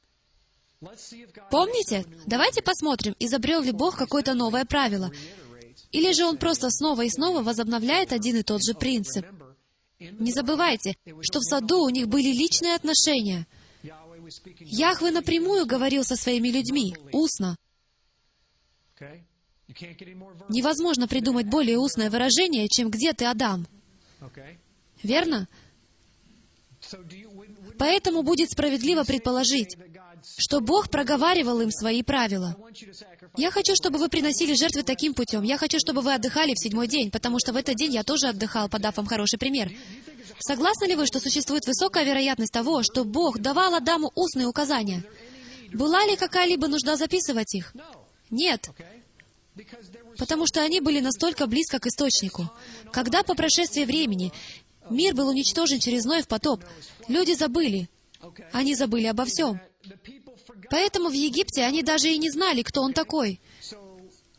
Помните? 1.49 2.05
Давайте 2.25 2.61
посмотрим, 2.61 3.15
изобрел 3.19 3.61
ли 3.61 3.71
Бог 3.71 3.95
какое-то 3.97 4.33
новое 4.33 4.65
правило. 4.65 5.11
Или 5.91 6.11
же 6.11 6.25
Он 6.25 6.37
просто 6.37 6.69
снова 6.69 7.03
и 7.03 7.09
снова 7.09 7.41
возобновляет 7.41 8.11
один 8.11 8.37
и 8.37 8.43
тот 8.43 8.61
же 8.63 8.73
принцип. 8.73 9.25
Не 9.99 10.31
забывайте, 10.31 10.95
что 11.21 11.39
в 11.39 11.43
саду 11.43 11.83
у 11.83 11.89
них 11.89 12.07
были 12.07 12.29
личные 12.29 12.75
отношения. 12.75 13.47
Яхве 14.59 15.11
напрямую 15.11 15.65
говорил 15.65 16.03
со 16.03 16.15
своими 16.15 16.49
людьми, 16.49 16.95
устно. 17.11 17.55
Невозможно 20.49 21.07
придумать 21.07 21.47
более 21.47 21.77
устное 21.77 22.09
выражение, 22.09 22.67
чем 22.69 22.89
«Где 22.89 23.13
ты, 23.13 23.25
Адам?» 23.25 23.67
Верно? 25.03 25.47
Поэтому 27.77 28.23
будет 28.23 28.51
справедливо 28.51 29.03
предположить, 29.03 29.75
что 30.37 30.61
Бог 30.61 30.89
проговаривал 30.89 31.61
им 31.61 31.71
свои 31.71 32.03
правила. 32.03 32.55
Я 33.37 33.51
хочу, 33.51 33.73
чтобы 33.75 33.99
вы 33.99 34.07
приносили 34.07 34.53
жертвы 34.53 34.83
таким 34.83 35.13
путем. 35.13 35.43
Я 35.43 35.57
хочу, 35.57 35.77
чтобы 35.79 36.01
вы 36.01 36.13
отдыхали 36.13 36.53
в 36.53 36.59
седьмой 36.59 36.87
день, 36.87 37.11
потому 37.11 37.37
что 37.39 37.53
в 37.53 37.55
этот 37.55 37.75
день 37.75 37.93
я 37.93 38.03
тоже 38.03 38.27
отдыхал, 38.27 38.69
подав 38.69 38.97
вам 38.97 39.05
хороший 39.05 39.37
пример. 39.37 39.71
Согласны 40.39 40.85
ли 40.85 40.95
вы, 40.95 41.05
что 41.05 41.19
существует 41.19 41.65
высокая 41.65 42.03
вероятность 42.03 42.53
того, 42.53 42.83
что 42.83 43.03
Бог 43.03 43.39
давал 43.39 43.73
Адаму 43.75 44.11
устные 44.15 44.47
указания? 44.47 45.03
Была 45.73 46.05
ли 46.05 46.15
какая-либо 46.15 46.67
нужда 46.67 46.97
записывать 46.97 47.53
их? 47.55 47.73
Нет, 48.29 48.69
потому 50.17 50.45
что 50.47 50.61
они 50.61 50.81
были 50.81 50.99
настолько 50.99 51.47
близко 51.47 51.79
к 51.79 51.87
источнику. 51.87 52.49
Когда 52.91 53.23
по 53.23 53.35
прошествии 53.35 53.85
времени 53.85 54.31
мир 54.89 55.13
был 55.15 55.29
уничтожен 55.29 55.79
через 55.79 56.05
Ноев 56.05 56.27
потоп, 56.27 56.63
люди 57.07 57.33
забыли. 57.33 57.89
Они 58.51 58.75
забыли 58.75 59.07
обо 59.07 59.25
всем. 59.25 59.59
Поэтому 60.69 61.09
в 61.09 61.13
Египте 61.13 61.63
они 61.63 61.83
даже 61.83 62.09
и 62.09 62.17
не 62.17 62.29
знали, 62.29 62.63
кто 62.63 62.81
он 62.81 62.93
такой. 62.93 63.39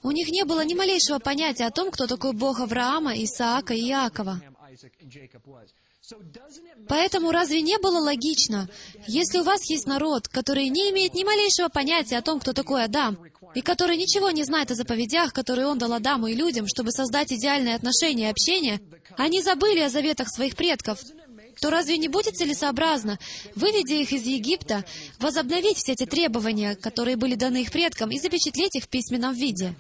У 0.03 0.11
них 0.11 0.29
не 0.29 0.45
было 0.45 0.65
ни 0.65 0.75
малейшего 0.75 1.19
понятия 1.19 1.67
о 1.67 1.71
том, 1.71 1.91
кто 1.91 2.07
такой 2.07 2.33
Бог 2.33 2.61
Авраама, 2.61 3.13
Исаака 3.17 3.75
и 3.75 3.89
Иакова. 3.89 4.41
Поэтому 6.89 7.33
разве 7.33 7.63
не 7.63 7.79
было 7.79 7.99
логично, 7.99 8.69
если 9.09 9.39
у 9.39 9.43
вас 9.43 9.69
есть 9.69 9.87
народ, 9.87 10.29
который 10.29 10.69
не 10.69 10.91
имеет 10.91 11.15
ни 11.15 11.25
малейшего 11.25 11.69
понятия 11.69 12.19
о 12.19 12.23
том, 12.23 12.39
кто 12.39 12.53
такой 12.53 12.85
Адам, 12.85 13.19
и 13.55 13.61
который 13.61 13.97
ничего 13.97 14.31
не 14.31 14.45
знает 14.45 14.71
о 14.71 14.75
заповедях, 14.75 15.33
которые 15.33 15.67
он 15.67 15.79
дал 15.79 15.93
Адаму 15.93 16.29
и 16.29 16.35
людям, 16.35 16.67
чтобы 16.69 16.93
создать 16.93 17.33
идеальные 17.33 17.75
отношения 17.75 18.29
и 18.29 18.31
общение, 18.31 18.81
они 19.17 19.43
забыли 19.43 19.81
о 19.81 19.89
заветах 19.89 20.29
своих 20.29 20.55
предков, 20.55 21.01
то 21.61 21.71
разве 21.71 21.97
не 21.97 22.09
будет 22.09 22.37
целесообразно, 22.37 23.19
выведя 23.55 23.95
их 23.95 24.13
из 24.13 24.27
Египта, 24.27 24.85
возобновить 25.19 25.79
все 25.79 25.93
эти 25.93 26.05
требования, 26.07 26.77
которые 26.77 27.17
были 27.17 27.35
даны 27.35 27.63
их 27.63 27.73
предкам, 27.73 28.11
и 28.11 28.19
запечатлеть 28.19 28.77
их 28.77 28.85
в 28.85 28.89
письменном 28.89 29.35
виде? 29.35 29.75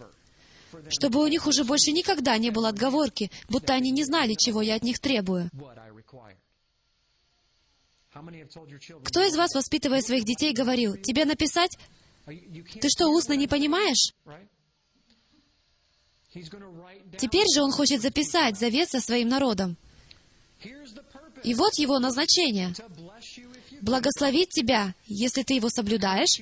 Чтобы 0.88 1.22
у 1.22 1.26
них 1.26 1.46
уже 1.46 1.64
больше 1.64 1.92
никогда 1.92 2.36
не 2.38 2.50
было 2.50 2.68
отговорки, 2.68 3.30
будто 3.48 3.74
они 3.74 3.90
не 3.90 4.04
знали, 4.04 4.34
чего 4.34 4.62
я 4.62 4.74
от 4.74 4.82
них 4.82 4.98
требую. 4.98 5.50
Кто 9.04 9.22
из 9.22 9.36
вас, 9.36 9.54
воспитывая 9.54 10.00
своих 10.00 10.24
детей, 10.24 10.52
говорил, 10.52 10.96
«Тебе 10.96 11.24
написать? 11.24 11.76
Ты 12.26 12.88
что, 12.88 13.08
устно 13.08 13.34
не 13.34 13.46
понимаешь?» 13.46 14.12
Теперь 17.18 17.46
же 17.54 17.62
он 17.62 17.72
хочет 17.72 18.02
записать 18.02 18.58
завет 18.58 18.90
со 18.90 19.00
своим 19.00 19.28
народом. 19.28 19.76
И 21.44 21.54
вот 21.54 21.74
его 21.74 21.98
назначение 21.98 22.74
благословить 23.80 24.50
тебя, 24.50 24.94
если 25.06 25.42
ты 25.42 25.54
его 25.54 25.68
соблюдаешь, 25.68 26.40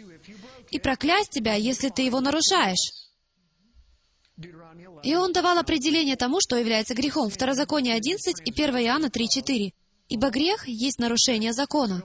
и 0.70 0.78
проклясть 0.78 1.30
тебя, 1.30 1.54
если 1.54 1.90
ты 1.90 2.02
его 2.02 2.20
нарушаешь. 2.20 3.04
Deuteronomy 4.36 4.86
11. 4.86 5.06
И 5.06 5.14
он 5.14 5.32
давал 5.32 5.58
определение 5.58 6.16
тому, 6.16 6.40
что 6.40 6.56
является 6.56 6.94
грехом. 6.94 7.30
Второзаконие 7.30 7.94
11 7.94 8.40
и 8.44 8.50
1 8.50 8.76
Иоанна 8.78 9.06
3.4. 9.06 9.72
Ибо 10.08 10.28
грех 10.28 10.68
есть 10.68 10.98
нарушение 10.98 11.54
закона. 11.54 12.02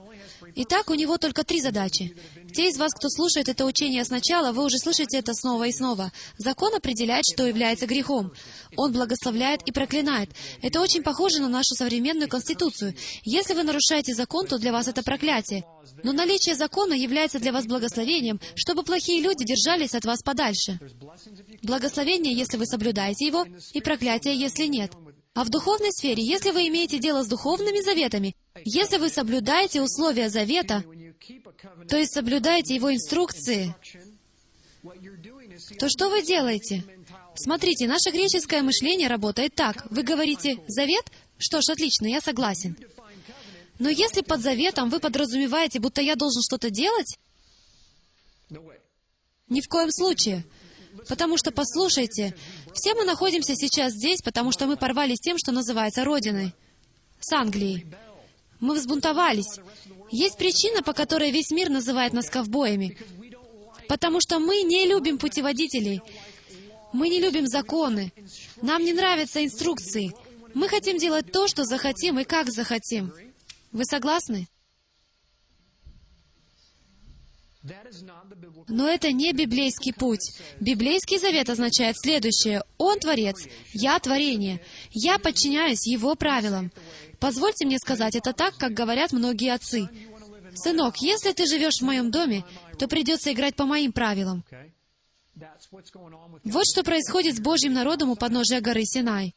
Итак, 0.56 0.88
у 0.88 0.94
него 0.94 1.18
только 1.18 1.44
три 1.44 1.60
задачи. 1.60 2.16
Те 2.52 2.68
из 2.70 2.78
вас, 2.78 2.92
кто 2.92 3.08
слушает 3.10 3.48
это 3.48 3.66
учение 3.66 4.04
сначала, 4.04 4.52
вы 4.52 4.64
уже 4.64 4.78
слышите 4.78 5.18
это 5.18 5.34
снова 5.34 5.64
и 5.64 5.72
снова. 5.72 6.10
Закон 6.38 6.74
определяет, 6.74 7.24
что 7.30 7.46
является 7.46 7.86
грехом. 7.86 8.32
Он 8.76 8.92
благословляет 8.92 9.62
и 9.66 9.72
проклинает. 9.72 10.30
Это 10.62 10.80
очень 10.80 11.02
похоже 11.02 11.40
на 11.40 11.48
нашу 11.48 11.74
современную 11.74 12.28
Конституцию. 12.28 12.94
Если 13.22 13.52
вы 13.52 13.64
нарушаете 13.64 14.14
закон, 14.14 14.46
то 14.46 14.58
для 14.58 14.72
вас 14.72 14.88
это 14.88 15.02
проклятие. 15.02 15.64
Но 16.02 16.12
наличие 16.12 16.56
закона 16.56 16.94
является 16.94 17.38
для 17.38 17.52
вас 17.52 17.66
благословением, 17.66 18.40
чтобы 18.54 18.82
плохие 18.82 19.20
люди 19.20 19.44
держались 19.44 19.94
от 19.94 20.06
вас 20.06 20.22
подальше. 20.22 20.80
Благословение, 21.62 22.34
если 22.34 22.56
вы 22.56 22.64
соблюдаете 22.64 23.26
его, 23.26 23.44
и 23.74 23.80
проклятие, 23.82 24.36
если 24.38 24.66
нет. 24.66 24.92
А 25.40 25.44
в 25.44 25.48
духовной 25.48 25.90
сфере, 25.90 26.22
если 26.22 26.50
вы 26.50 26.68
имеете 26.68 26.98
дело 26.98 27.24
с 27.24 27.26
духовными 27.26 27.80
заветами, 27.80 28.36
если 28.62 28.98
вы 28.98 29.08
соблюдаете 29.08 29.80
условия 29.80 30.28
завета, 30.28 30.84
то 31.88 31.96
есть 31.96 32.12
соблюдаете 32.12 32.74
его 32.74 32.92
инструкции, 32.92 33.74
то 35.78 35.88
что 35.88 36.10
вы 36.10 36.22
делаете? 36.22 36.84
Смотрите, 37.34 37.88
наше 37.88 38.10
греческое 38.10 38.60
мышление 38.60 39.08
работает 39.08 39.54
так. 39.54 39.90
Вы 39.90 40.02
говорите 40.02 40.58
«завет»? 40.68 41.06
Что 41.38 41.62
ж, 41.62 41.70
отлично, 41.70 42.06
я 42.06 42.20
согласен. 42.20 42.76
Но 43.78 43.88
если 43.88 44.20
под 44.20 44.42
заветом 44.42 44.90
вы 44.90 45.00
подразумеваете, 45.00 45.80
будто 45.80 46.02
я 46.02 46.16
должен 46.16 46.42
что-то 46.42 46.68
делать. 46.68 47.18
Ни 49.48 49.62
в 49.62 49.68
коем 49.68 49.90
случае. 49.90 50.44
Потому 51.08 51.36
что, 51.36 51.50
послушайте, 51.50 52.34
все 52.72 52.94
мы 52.94 53.04
находимся 53.04 53.54
сейчас 53.54 53.92
здесь, 53.92 54.20
потому 54.22 54.52
что 54.52 54.66
мы 54.66 54.76
порвали 54.76 55.14
с 55.14 55.20
тем, 55.20 55.38
что 55.38 55.52
называется 55.52 56.04
Родиной, 56.04 56.54
с 57.18 57.32
Англией. 57.32 57.86
Мы 58.60 58.74
взбунтовались. 58.74 59.58
Есть 60.10 60.36
причина, 60.36 60.82
по 60.82 60.92
которой 60.92 61.30
весь 61.30 61.50
мир 61.50 61.70
называет 61.70 62.12
нас 62.12 62.28
ковбоями. 62.28 62.98
Потому 63.88 64.20
что 64.20 64.38
мы 64.38 64.62
не 64.62 64.86
любим 64.86 65.18
путеводителей. 65.18 66.02
Мы 66.92 67.08
не 67.08 67.20
любим 67.20 67.46
законы. 67.46 68.12
Нам 68.60 68.84
не 68.84 68.92
нравятся 68.92 69.44
инструкции. 69.44 70.12
Мы 70.54 70.68
хотим 70.68 70.98
делать 70.98 71.32
то, 71.32 71.48
что 71.48 71.64
захотим 71.64 72.18
и 72.18 72.24
как 72.24 72.50
захотим. 72.50 73.12
Вы 73.72 73.84
согласны? 73.84 74.48
That 74.48 74.48
is 74.48 74.48
not 74.48 74.48
the 74.48 74.48
biblical. 74.48 74.48
Но 78.68 78.88
это 78.88 79.12
не 79.12 79.32
библейский 79.32 79.92
путь. 79.92 80.32
Библейский 80.60 81.18
завет 81.18 81.50
означает 81.50 81.96
следующее. 81.98 82.62
Он 82.78 82.98
творец, 82.98 83.36
я 83.74 83.98
творение. 83.98 84.60
Я 84.92 85.18
подчиняюсь 85.18 85.86
его 85.86 86.14
правилам. 86.14 86.72
Позвольте 87.18 87.66
мне 87.66 87.78
сказать 87.78 88.16
это 88.16 88.32
так, 88.32 88.56
как 88.56 88.72
говорят 88.72 89.12
многие 89.12 89.52
отцы. 89.52 89.88
Сынок, 90.54 90.96
если 90.98 91.32
ты 91.32 91.46
живешь 91.46 91.80
в 91.80 91.84
моем 91.84 92.10
доме, 92.10 92.44
то 92.78 92.88
придется 92.88 93.32
играть 93.32 93.56
по 93.56 93.66
моим 93.66 93.92
правилам. 93.92 94.42
Вот 96.44 96.64
что 96.66 96.82
происходит 96.82 97.36
с 97.36 97.40
Божьим 97.40 97.74
народом 97.74 98.10
у 98.10 98.16
подножия 98.16 98.60
горы 98.60 98.84
Синай. 98.84 99.34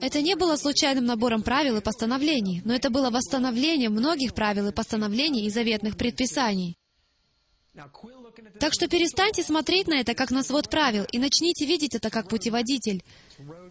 Это 0.00 0.22
не 0.22 0.34
было 0.36 0.56
случайным 0.56 1.04
набором 1.04 1.42
правил 1.42 1.76
и 1.76 1.82
постановлений, 1.82 2.62
но 2.64 2.74
это 2.74 2.90
было 2.90 3.10
восстановлением 3.10 3.92
многих 3.92 4.34
правил 4.34 4.68
и 4.68 4.72
постановлений 4.72 5.46
и 5.46 5.50
заветных 5.50 5.96
предписаний. 5.96 6.78
Так 8.60 8.74
что 8.74 8.86
перестаньте 8.86 9.42
смотреть 9.42 9.86
на 9.86 10.00
это 10.00 10.14
как 10.14 10.30
на 10.30 10.42
свод 10.42 10.68
правил 10.68 11.04
и 11.10 11.18
начните 11.18 11.64
видеть 11.64 11.94
это 11.94 12.10
как 12.10 12.28
путеводитель. 12.28 13.02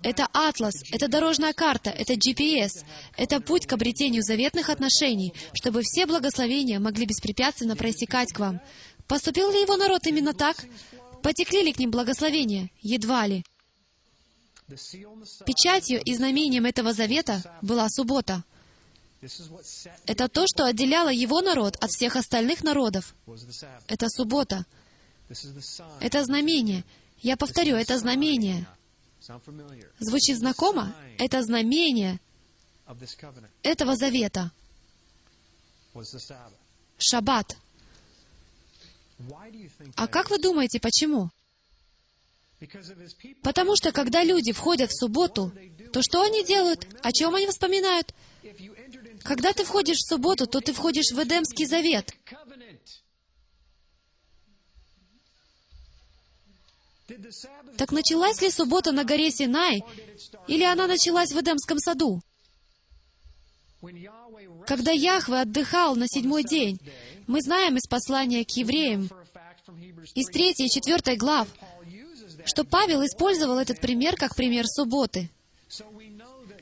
Это 0.03 0.27
атлас, 0.33 0.73
это 0.91 1.07
дорожная 1.07 1.53
карта, 1.53 1.91
это 1.91 2.13
GPS, 2.13 2.83
это 3.15 3.39
путь 3.41 3.67
к 3.67 3.73
обретению 3.73 4.23
заветных 4.23 4.69
отношений, 4.69 5.33
чтобы 5.53 5.81
все 5.83 6.07
благословения 6.07 6.79
могли 6.79 7.05
беспрепятственно 7.05 7.75
проистекать 7.75 8.33
к 8.33 8.39
вам. 8.39 8.59
Поступил 9.07 9.51
ли 9.51 9.61
его 9.61 9.77
народ 9.77 10.05
именно 10.07 10.33
так? 10.33 10.65
Потекли 11.21 11.61
ли 11.61 11.73
к 11.73 11.79
ним 11.79 11.91
благословения? 11.91 12.69
Едва 12.81 13.27
ли. 13.27 13.43
The 14.60 14.60
seal 14.60 14.60
and 14.60 14.60
the 14.60 14.60
sign. 14.60 14.60
Печатью 15.45 16.01
и 16.03 16.15
знамением 16.15 16.65
этого 16.65 16.93
завета 16.93 17.41
была 17.61 17.87
суббота. 17.89 18.43
Это 20.05 20.27
то, 20.27 20.45
что 20.47 20.65
отделяло 20.65 21.09
его 21.09 21.41
народ 21.41 21.75
от 21.79 21.91
всех 21.91 22.15
остальных 22.15 22.63
народов. 22.63 23.15
Это 23.87 24.09
суббота. 24.09 24.65
Это 25.99 26.23
знамение. 26.23 26.83
Я 27.19 27.37
повторю, 27.37 27.75
это 27.75 27.97
знамение. 27.99 28.65
Звучит 29.99 30.37
знакомо? 30.37 30.93
Это 31.19 31.43
знамение 31.43 32.19
этого 33.61 33.95
завета. 33.95 34.51
Шаббат. 36.97 37.57
А 39.95 40.07
как 40.07 40.29
вы 40.29 40.39
думаете, 40.39 40.79
почему? 40.79 41.29
Потому 43.41 43.75
что 43.75 43.91
когда 43.91 44.23
люди 44.23 44.51
входят 44.51 44.91
в 44.91 44.99
субботу, 44.99 45.51
то 45.91 46.01
что 46.01 46.21
они 46.21 46.43
делают? 46.43 46.87
О 47.01 47.11
чем 47.11 47.33
они 47.33 47.47
вспоминают? 47.47 48.13
Когда 49.23 49.53
ты 49.53 49.63
входишь 49.63 49.97
в 49.97 50.07
субботу, 50.07 50.47
то 50.47 50.61
ты 50.61 50.73
входишь 50.73 51.11
в 51.11 51.23
Эдемский 51.23 51.65
завет. 51.65 52.15
Так 57.77 57.91
началась 57.91 58.41
ли 58.41 58.49
суббота 58.49 58.91
на 58.91 59.03
горе 59.03 59.31
Синай, 59.31 59.83
или 60.47 60.63
она 60.63 60.87
началась 60.87 61.31
в 61.31 61.39
Эдемском 61.39 61.77
саду? 61.79 62.21
Когда 64.67 64.91
Яхве 64.91 65.41
отдыхал 65.41 65.95
на 65.95 66.07
седьмой 66.07 66.43
день, 66.43 66.79
мы 67.27 67.41
знаем 67.41 67.77
из 67.77 67.87
послания 67.87 68.45
к 68.45 68.51
евреям, 68.51 69.09
из 70.13 70.27
3, 70.27 70.33
третьей 70.33 70.67
и 70.67 70.69
четвертой 70.69 71.15
глав. 71.17 71.47
Что 72.45 72.63
Павел 72.63 73.03
использовал 73.03 73.57
этот 73.57 73.79
пример 73.79 74.15
как 74.15 74.35
пример 74.35 74.65
субботы. 74.67 75.29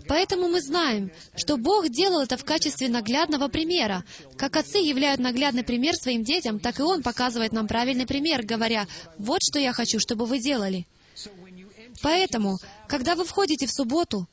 Поэтому 0.07 0.47
мы 0.47 0.59
знаем, 0.59 1.11
что 1.35 1.57
Бог 1.57 1.89
делал 1.89 2.21
это 2.21 2.35
в 2.35 2.43
качестве 2.43 2.89
наглядного 2.89 3.47
примера. 3.47 4.03
Как 4.37 4.55
отцы 4.55 4.79
являют 4.79 5.21
наглядный 5.21 5.63
пример 5.63 5.95
своим 5.95 6.23
детям, 6.23 6.59
так 6.59 6.79
и 6.79 6.83
Он 6.83 7.03
показывает 7.03 7.53
нам 7.53 7.67
правильный 7.67 8.07
пример, 8.07 8.43
говоря, 8.43 8.87
«Вот 9.19 9.39
что 9.43 9.59
я 9.59 9.71
хочу, 9.71 9.99
чтобы 9.99 10.25
вы 10.25 10.39
делали». 10.39 10.87
Поэтому, 12.01 12.57
когда 12.87 13.15
вы 13.15 13.23
входите 13.23 13.67
в 13.67 13.71
субботу 13.71 14.27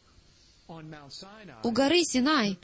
у 1.63 1.71
горы 1.71 2.03
Синай, 2.05 2.59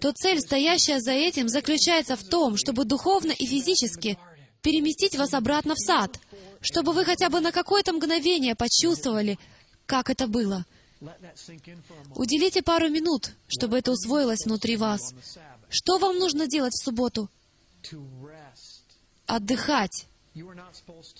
то 0.00 0.12
цель, 0.12 0.40
стоящая 0.40 1.00
за 1.00 1.12
этим, 1.12 1.48
заключается 1.48 2.16
в 2.16 2.24
том, 2.24 2.56
чтобы 2.56 2.84
духовно 2.86 3.32
и 3.32 3.46
физически 3.46 4.18
переместить 4.62 5.16
вас 5.16 5.34
обратно 5.34 5.74
в 5.74 5.78
сад, 5.78 6.18
чтобы 6.60 6.92
вы 6.92 7.04
хотя 7.04 7.28
бы 7.28 7.40
на 7.40 7.52
какое-то 7.52 7.92
мгновение 7.92 8.54
почувствовали, 8.54 9.38
как 9.86 10.10
это 10.10 10.26
было. 10.26 10.64
Уделите 12.14 12.62
пару 12.62 12.88
минут, 12.88 13.32
чтобы 13.46 13.78
это 13.78 13.92
усвоилось 13.92 14.44
внутри 14.44 14.76
вас. 14.76 15.00
Что 15.68 15.98
вам 15.98 16.18
нужно 16.18 16.46
делать 16.46 16.74
в 16.74 16.84
субботу? 16.84 17.30
Отдыхать. 19.26 20.06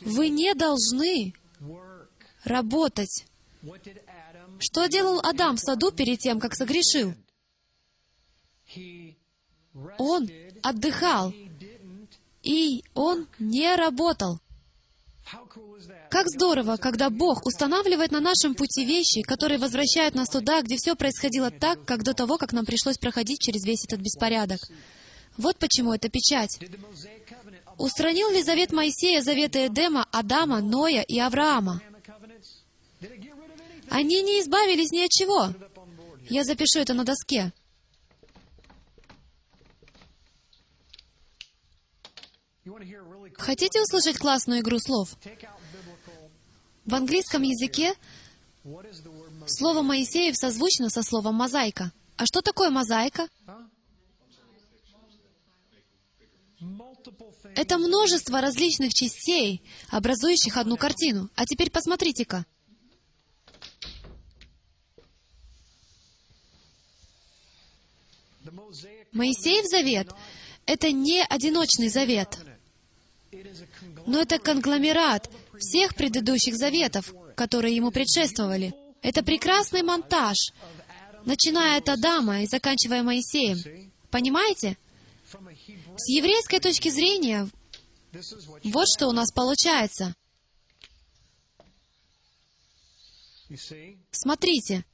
Вы 0.00 0.28
не 0.28 0.54
должны 0.54 1.34
работать. 2.44 3.26
Что 4.58 4.86
делал 4.86 5.20
Адам 5.20 5.56
в 5.56 5.60
саду 5.60 5.92
перед 5.92 6.18
тем, 6.18 6.40
как 6.40 6.54
согрешил? 6.54 7.14
Он 9.98 10.28
отдыхал, 10.62 11.32
и 12.42 12.82
он 12.94 13.28
не 13.38 13.74
работал. 13.76 14.40
Как 16.10 16.26
здорово, 16.28 16.76
когда 16.76 17.10
Бог 17.10 17.44
устанавливает 17.44 18.12
на 18.12 18.20
нашем 18.20 18.54
пути 18.54 18.84
вещи, 18.84 19.22
которые 19.22 19.58
возвращают 19.58 20.14
нас 20.14 20.28
туда, 20.28 20.62
где 20.62 20.76
все 20.76 20.94
происходило 20.96 21.50
так, 21.50 21.84
как 21.84 22.02
до 22.02 22.14
того, 22.14 22.38
как 22.38 22.52
нам 22.52 22.64
пришлось 22.64 22.98
проходить 22.98 23.40
через 23.40 23.64
весь 23.64 23.84
этот 23.84 24.00
беспорядок. 24.00 24.60
Вот 25.36 25.58
почему 25.58 25.92
это 25.92 26.08
печать. 26.08 26.58
Устранил 27.76 28.30
ли 28.30 28.42
завет 28.42 28.72
Моисея 28.72 29.20
заветы 29.20 29.66
Эдема, 29.66 30.06
Адама, 30.10 30.60
Ноя 30.60 31.02
и 31.02 31.18
Авраама? 31.18 31.80
Они 33.90 34.22
не 34.22 34.40
избавились 34.40 34.90
ни 34.90 35.00
от 35.00 35.10
чего. 35.10 35.52
Я 36.28 36.44
запишу 36.44 36.80
это 36.80 36.94
на 36.94 37.04
доске. 37.04 37.52
Хотите 43.38 43.80
услышать 43.80 44.18
классную 44.18 44.60
игру 44.60 44.78
слов? 44.78 45.16
В 46.84 46.94
английском 46.94 47.42
языке 47.42 47.94
слово 49.46 49.82
Моисеев 49.82 50.36
созвучно 50.36 50.90
со 50.90 51.02
словом 51.02 51.36
мозаика. 51.36 51.92
А 52.16 52.26
что 52.26 52.42
такое 52.42 52.70
мозаика? 52.70 53.28
Это 57.54 57.78
множество 57.78 58.40
различных 58.40 58.92
частей, 58.92 59.62
образующих 59.88 60.56
одну 60.56 60.76
картину. 60.76 61.30
А 61.36 61.46
теперь 61.46 61.70
посмотрите-ка. 61.70 62.44
Моисеев 69.12 69.64
завет— 69.66 70.10
это 70.66 70.90
не 70.90 71.22
одиночный 71.24 71.88
завет, 71.88 72.38
it 73.30 73.46
is 73.46 73.60
a 73.60 73.66
conglomerate 73.66 73.94
но 74.08 74.22
это 74.22 74.38
конгломерат 74.38 75.30
всех 75.58 75.94
предыдущих 75.94 76.56
заветов, 76.56 77.14
которые 77.36 77.76
ему 77.76 77.90
предшествовали. 77.90 78.74
Это 79.02 79.22
прекрасный 79.22 79.82
монтаж, 79.82 80.36
начиная 81.26 81.78
от 81.78 81.88
Адама 81.90 82.42
и 82.42 82.46
заканчивая 82.46 83.02
Моисеем. 83.02 83.92
Понимаете? 84.10 84.78
С 85.96 86.08
еврейской 86.08 86.58
точки 86.58 86.88
зрения, 86.88 87.50
вот 88.64 88.86
что 88.96 89.08
у 89.08 89.12
нас 89.12 89.30
получается. 89.30 90.14
Смотрите, 94.10 94.84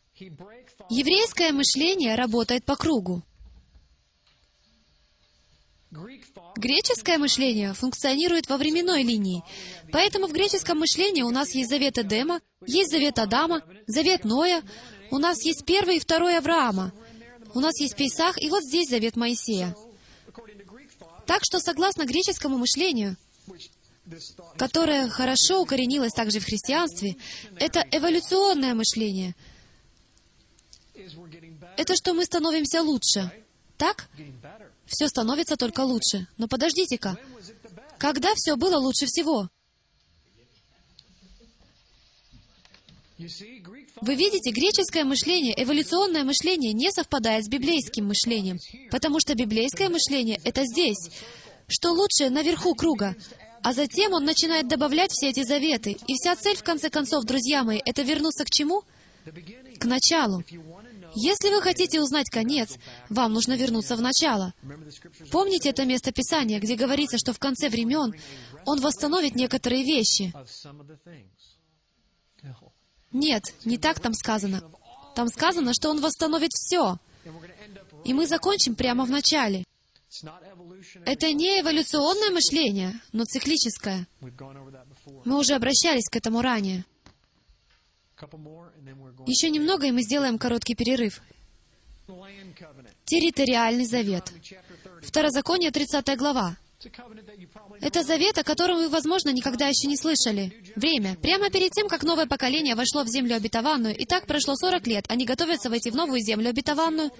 еврейское 0.90 1.52
мышление 1.52 2.16
работает 2.16 2.64
по 2.64 2.74
кругу. 2.74 3.22
Греческое 6.56 7.18
мышление 7.18 7.74
функционирует 7.74 8.48
во 8.48 8.56
временной 8.56 9.02
линии. 9.02 9.42
Поэтому 9.90 10.26
в 10.26 10.32
греческом 10.32 10.78
мышлении 10.78 11.22
у 11.22 11.30
нас 11.30 11.54
есть 11.54 11.68
завет 11.68 11.98
Эдема, 11.98 12.40
есть 12.66 12.90
завет 12.90 13.18
Адама, 13.18 13.62
завет 13.86 14.24
Ноя, 14.24 14.62
у 15.10 15.18
нас 15.18 15.42
есть 15.44 15.64
первый 15.64 15.96
и 15.96 16.00
второй 16.00 16.38
Авраама, 16.38 16.92
у 17.54 17.60
нас 17.60 17.78
есть 17.80 17.96
Пейсах, 17.96 18.40
и 18.40 18.48
вот 18.50 18.62
здесь 18.62 18.88
завет 18.88 19.16
Моисея. 19.16 19.74
Так 21.26 21.42
что, 21.42 21.58
согласно 21.58 22.04
греческому 22.04 22.58
мышлению, 22.58 23.16
которое 24.56 25.08
хорошо 25.08 25.62
укоренилось 25.62 26.12
также 26.12 26.40
в 26.40 26.44
христианстве, 26.44 27.16
это 27.58 27.84
эволюционное 27.90 28.74
мышление. 28.74 29.34
Это 31.76 31.94
что 31.96 32.14
мы 32.14 32.24
становимся 32.24 32.82
лучше. 32.82 33.32
Так? 33.76 34.08
Все 34.86 35.08
становится 35.08 35.56
только 35.56 35.80
лучше. 35.80 36.26
Но 36.36 36.48
подождите-ка. 36.48 37.16
Когда 37.98 38.34
все 38.34 38.56
было 38.56 38.76
лучше 38.76 39.06
всего? 39.06 39.48
Вы 43.16 44.16
видите, 44.16 44.50
греческое 44.50 45.04
мышление, 45.04 45.54
эволюционное 45.56 46.24
мышление 46.24 46.72
не 46.72 46.90
совпадает 46.90 47.44
с 47.44 47.48
библейским 47.48 48.06
мышлением, 48.06 48.58
потому 48.90 49.20
что 49.20 49.34
библейское 49.34 49.88
мышление— 49.88 50.40
это 50.44 50.64
здесь, 50.64 51.10
что 51.68 51.92
лучше 51.92 52.28
наверху 52.28 52.74
круга, 52.74 53.14
а 53.62 53.72
затем 53.72 54.12
он 54.12 54.24
начинает 54.24 54.68
добавлять 54.68 55.12
все 55.12 55.30
эти 55.30 55.44
заветы. 55.44 55.96
И 56.06 56.14
вся 56.14 56.34
цель, 56.36 56.56
в 56.56 56.64
конце 56.64 56.90
концов, 56.90 57.24
друзья 57.24 57.62
мои, 57.62 57.80
это 57.84 58.02
вернуться 58.02 58.44
к 58.44 58.50
чему? 58.50 58.82
К 59.78 59.84
началу. 59.84 60.42
Если 61.14 61.48
вы 61.48 61.62
хотите 61.62 62.00
узнать 62.00 62.28
конец, 62.28 62.76
вам 63.08 63.32
нужно 63.32 63.54
вернуться 63.54 63.96
в 63.96 64.00
начало. 64.00 64.52
Помните 65.30 65.70
это 65.70 65.84
место 65.84 66.12
Писания, 66.12 66.60
где 66.60 66.76
говорится, 66.76 67.18
что 67.18 67.32
в 67.32 67.38
конце 67.38 67.68
времен 67.68 68.14
Он 68.66 68.80
восстановит 68.80 69.34
некоторые 69.34 69.84
вещи? 69.84 70.32
Нет, 73.12 73.44
не 73.64 73.78
так 73.78 74.00
там 74.00 74.14
сказано. 74.14 74.62
Там 75.14 75.28
сказано, 75.28 75.72
что 75.72 75.90
Он 75.90 76.00
восстановит 76.00 76.50
все. 76.52 76.98
И 78.04 78.12
мы 78.12 78.26
закончим 78.26 78.74
прямо 78.74 79.04
в 79.04 79.10
начале. 79.10 79.64
Это 81.04 81.32
не 81.32 81.60
эволюционное 81.60 82.30
мышление, 82.30 83.00
но 83.12 83.24
циклическое. 83.24 84.06
Мы 85.24 85.38
уже 85.38 85.54
обращались 85.54 86.08
к 86.08 86.16
этому 86.16 86.40
ранее. 86.40 86.84
Еще 89.26 89.50
немного, 89.50 89.86
и 89.86 89.90
мы 89.90 90.02
сделаем 90.02 90.38
короткий 90.38 90.74
перерыв. 90.74 91.20
Территориальный 93.04 93.86
завет. 93.86 94.32
Chapter 94.42 95.00
30. 95.00 95.08
Второзаконие, 95.08 95.70
30 95.70 96.16
глава. 96.16 96.56
Это 97.80 98.02
завет, 98.02 98.36
о 98.38 98.44
котором 98.44 98.76
вы, 98.76 98.88
возможно, 98.88 99.30
никогда 99.30 99.68
еще 99.68 99.88
не 99.88 99.96
слышали. 99.96 100.52
Время. 100.76 101.16
Прямо 101.16 101.50
перед 101.50 101.72
тем, 101.72 101.88
как 101.88 102.02
новое 102.02 102.26
поколение 102.26 102.74
вошло 102.74 103.04
в 103.04 103.08
землю 103.08 103.36
обетованную, 103.36 103.96
и 103.96 104.04
так 104.04 104.26
прошло 104.26 104.54
40 104.54 104.86
лет, 104.86 105.04
они 105.08 105.24
готовятся 105.24 105.70
войти 105.70 105.90
в 105.90 105.96
новую 105.96 106.20
землю 106.20 106.50
обетованную. 106.50 107.10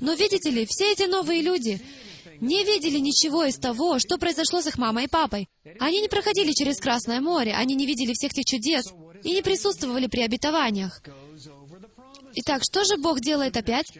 Но 0.00 0.14
видите 0.14 0.50
ли, 0.50 0.66
все 0.68 0.92
эти 0.92 1.04
новые 1.04 1.42
люди 1.42 1.80
не 2.40 2.64
видели 2.64 2.98
ничего 2.98 3.44
из 3.44 3.56
того, 3.56 4.00
что 4.00 4.18
произошло 4.18 4.60
с 4.60 4.66
их 4.66 4.76
мамой 4.76 5.04
и 5.04 5.08
папой. 5.08 5.48
Они 5.78 6.00
не 6.00 6.08
проходили 6.08 6.50
через 6.52 6.78
Красное 6.78 7.20
море, 7.20 7.54
они 7.54 7.76
не 7.76 7.86
видели 7.86 8.12
всех 8.14 8.32
тех 8.32 8.44
чудес 8.44 8.92
и 9.24 9.32
не 9.32 9.42
присутствовали 9.42 10.06
при 10.06 10.22
обетованиях. 10.22 11.02
Итак, 12.34 12.62
что 12.64 12.84
же 12.84 12.96
Бог 12.96 13.20
делает 13.20 13.56
опять? 13.56 13.92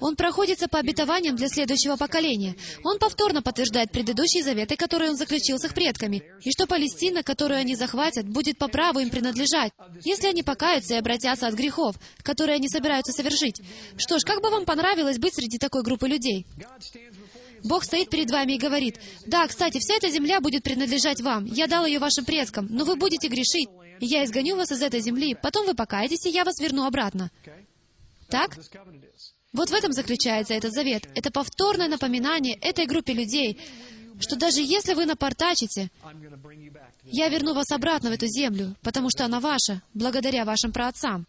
Он 0.00 0.16
проходится 0.16 0.68
по 0.68 0.78
обетованиям 0.78 1.36
для 1.36 1.48
следующего 1.48 1.96
поколения. 1.96 2.56
Он 2.84 2.98
повторно 2.98 3.42
подтверждает 3.42 3.90
предыдущие 3.90 4.44
заветы, 4.44 4.76
которые 4.76 5.10
он 5.10 5.16
заключил 5.16 5.58
с 5.58 5.64
их 5.64 5.74
предками, 5.74 6.22
и 6.44 6.50
что 6.50 6.66
Палестина, 6.66 7.22
которую 7.22 7.58
они 7.58 7.74
захватят, 7.74 8.28
будет 8.28 8.58
по 8.58 8.68
праву 8.68 9.00
им 9.00 9.10
принадлежать, 9.10 9.72
если 10.04 10.28
они 10.28 10.42
покаются 10.42 10.94
и 10.94 10.98
обратятся 10.98 11.48
от 11.48 11.54
грехов, 11.54 11.96
которые 12.22 12.56
они 12.56 12.68
собираются 12.68 13.12
совершить. 13.12 13.60
Что 13.96 14.18
ж, 14.18 14.22
как 14.22 14.40
бы 14.42 14.50
вам 14.50 14.64
понравилось 14.64 15.18
быть 15.18 15.34
среди 15.34 15.58
такой 15.58 15.82
группы 15.82 16.08
людей? 16.08 16.46
Бог 17.64 17.82
стоит 17.82 18.08
перед 18.08 18.30
вами 18.30 18.52
и 18.52 18.58
говорит, 18.58 19.00
«Да, 19.26 19.46
кстати, 19.48 19.78
вся 19.80 19.94
эта 19.96 20.10
земля 20.10 20.40
будет 20.40 20.62
принадлежать 20.62 21.20
вам. 21.20 21.44
Я 21.44 21.66
дал 21.66 21.86
ее 21.86 21.98
вашим 21.98 22.24
предкам, 22.24 22.68
но 22.70 22.84
вы 22.84 22.94
будете 22.94 23.26
грешить, 23.26 23.68
я 24.00 24.24
изгоню 24.24 24.56
вас 24.56 24.70
из 24.72 24.82
этой 24.82 25.00
земли. 25.00 25.36
Потом 25.40 25.66
вы 25.66 25.74
покаетесь, 25.74 26.26
и 26.26 26.30
я 26.30 26.44
вас 26.44 26.58
верну 26.60 26.86
обратно». 26.86 27.30
Так? 28.28 28.58
Вот 29.52 29.70
в 29.70 29.74
этом 29.74 29.92
заключается 29.92 30.54
этот 30.54 30.72
завет. 30.72 31.08
Это 31.14 31.30
повторное 31.30 31.88
напоминание 31.88 32.54
этой 32.60 32.86
группе 32.86 33.14
людей, 33.14 33.58
что 34.20 34.36
даже 34.36 34.60
если 34.60 34.94
вы 34.94 35.06
напортачите, 35.06 35.90
я 37.04 37.28
верну 37.28 37.54
вас 37.54 37.70
обратно 37.70 38.10
в 38.10 38.12
эту 38.12 38.26
землю, 38.26 38.74
потому 38.82 39.08
что 39.10 39.24
она 39.24 39.40
ваша, 39.40 39.82
благодаря 39.94 40.44
вашим 40.44 40.72
праотцам. 40.72 41.26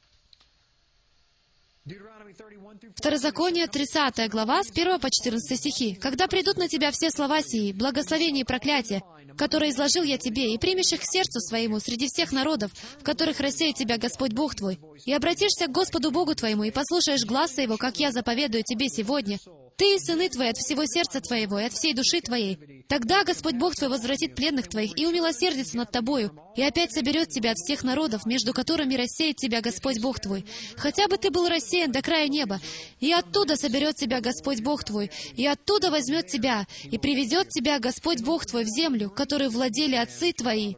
Deuteronomy 1.86 2.34
31 2.34 2.78
through 2.78 2.90
40. 2.90 2.98
Второзаконие, 2.98 3.68
30 3.68 4.30
глава, 4.30 4.64
с 4.64 4.70
1 4.70 5.00
по 5.00 5.10
14 5.10 5.58
стихи. 5.58 5.96
«Когда 5.96 6.28
придут 6.28 6.58
на 6.58 6.68
тебя 6.68 6.92
все 6.92 7.10
слова 7.10 7.42
сии, 7.42 7.72
благословения 7.72 8.42
и 8.42 8.46
проклятия, 8.46 9.02
которые 9.40 9.72
изложил 9.72 10.04
я 10.04 10.18
тебе, 10.18 10.54
и 10.54 10.58
примешь 10.58 10.92
их 10.92 11.00
к 11.00 11.06
сердцу 11.06 11.40
своему 11.40 11.80
среди 11.80 12.08
всех 12.08 12.34
народов, 12.34 12.72
в 13.00 13.04
которых 13.06 13.40
рассеет 13.40 13.78
тебя 13.78 13.98
Господь 13.98 14.34
Бог 14.34 14.54
твой, 14.54 14.78
и 15.06 15.14
обратишься 15.14 15.68
к 15.68 15.72
Господу 15.72 16.12
Богу 16.12 16.36
твоему, 16.36 16.64
и 16.64 16.72
послушаешь 16.72 17.24
гласа 17.26 17.62
Его, 17.62 17.78
как 17.78 17.98
я 18.00 18.12
заповедую 18.12 18.64
тебе 18.64 18.90
сегодня, 18.90 19.40
ты 19.80 19.96
и 19.96 20.00
сыны 20.00 20.28
твои 20.28 20.50
от 20.50 20.58
всего 20.58 20.84
сердца 20.86 21.22
твоего 21.22 21.58
и 21.58 21.64
от 21.64 21.72
всей 21.72 21.94
души 21.94 22.20
твоей. 22.20 22.84
Тогда 22.90 23.24
Господь 23.24 23.56
Бог 23.56 23.76
твой 23.76 23.90
возвратит 23.90 24.36
пленных 24.36 24.68
твоих 24.68 24.98
и 25.00 25.06
умилосердится 25.06 25.78
над 25.78 25.90
тобою, 25.90 26.38
и 26.58 26.62
опять 26.62 26.92
соберет 26.92 27.30
тебя 27.30 27.52
от 27.52 27.58
всех 27.58 27.84
народов, 27.84 28.26
между 28.26 28.54
которыми 28.54 28.96
рассеет 28.96 29.38
тебя 29.38 29.62
Господь 29.62 30.02
Бог 30.02 30.20
твой. 30.20 30.46
Хотя 30.76 31.08
бы 31.08 31.18
ты 31.18 31.32
был 31.32 31.48
рассеян 31.48 31.94
до 31.94 32.02
края 32.02 32.28
неба, 32.28 32.60
и 33.00 33.14
оттуда 33.14 33.56
соберет 33.56 33.96
тебя 33.96 34.20
Господь 34.20 34.60
Бог 34.60 34.84
твой, 34.84 35.12
и 35.38 35.48
оттуда 35.48 35.92
возьмет 35.92 36.28
тебя, 36.28 36.68
и 36.84 36.98
приведет 36.98 37.48
тебя 37.48 37.80
Господь 37.80 38.22
Бог 38.22 38.46
твой 38.46 38.66
в 38.66 38.68
землю, 38.68 39.10
которую 39.10 39.50
владели 39.50 39.96
отцы 39.96 40.34
твои, 40.34 40.76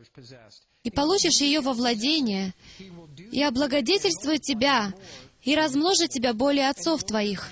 и 0.83 0.91
получишь 0.91 1.41
ее 1.41 1.61
во 1.61 1.73
владение, 1.73 2.53
и 3.31 3.41
облагодетельствует 3.41 4.43
тебя, 4.43 4.93
и 5.41 5.55
размножит 5.55 6.11
тебя 6.11 6.33
более 6.33 6.69
отцов 6.69 7.03
твоих. 7.03 7.51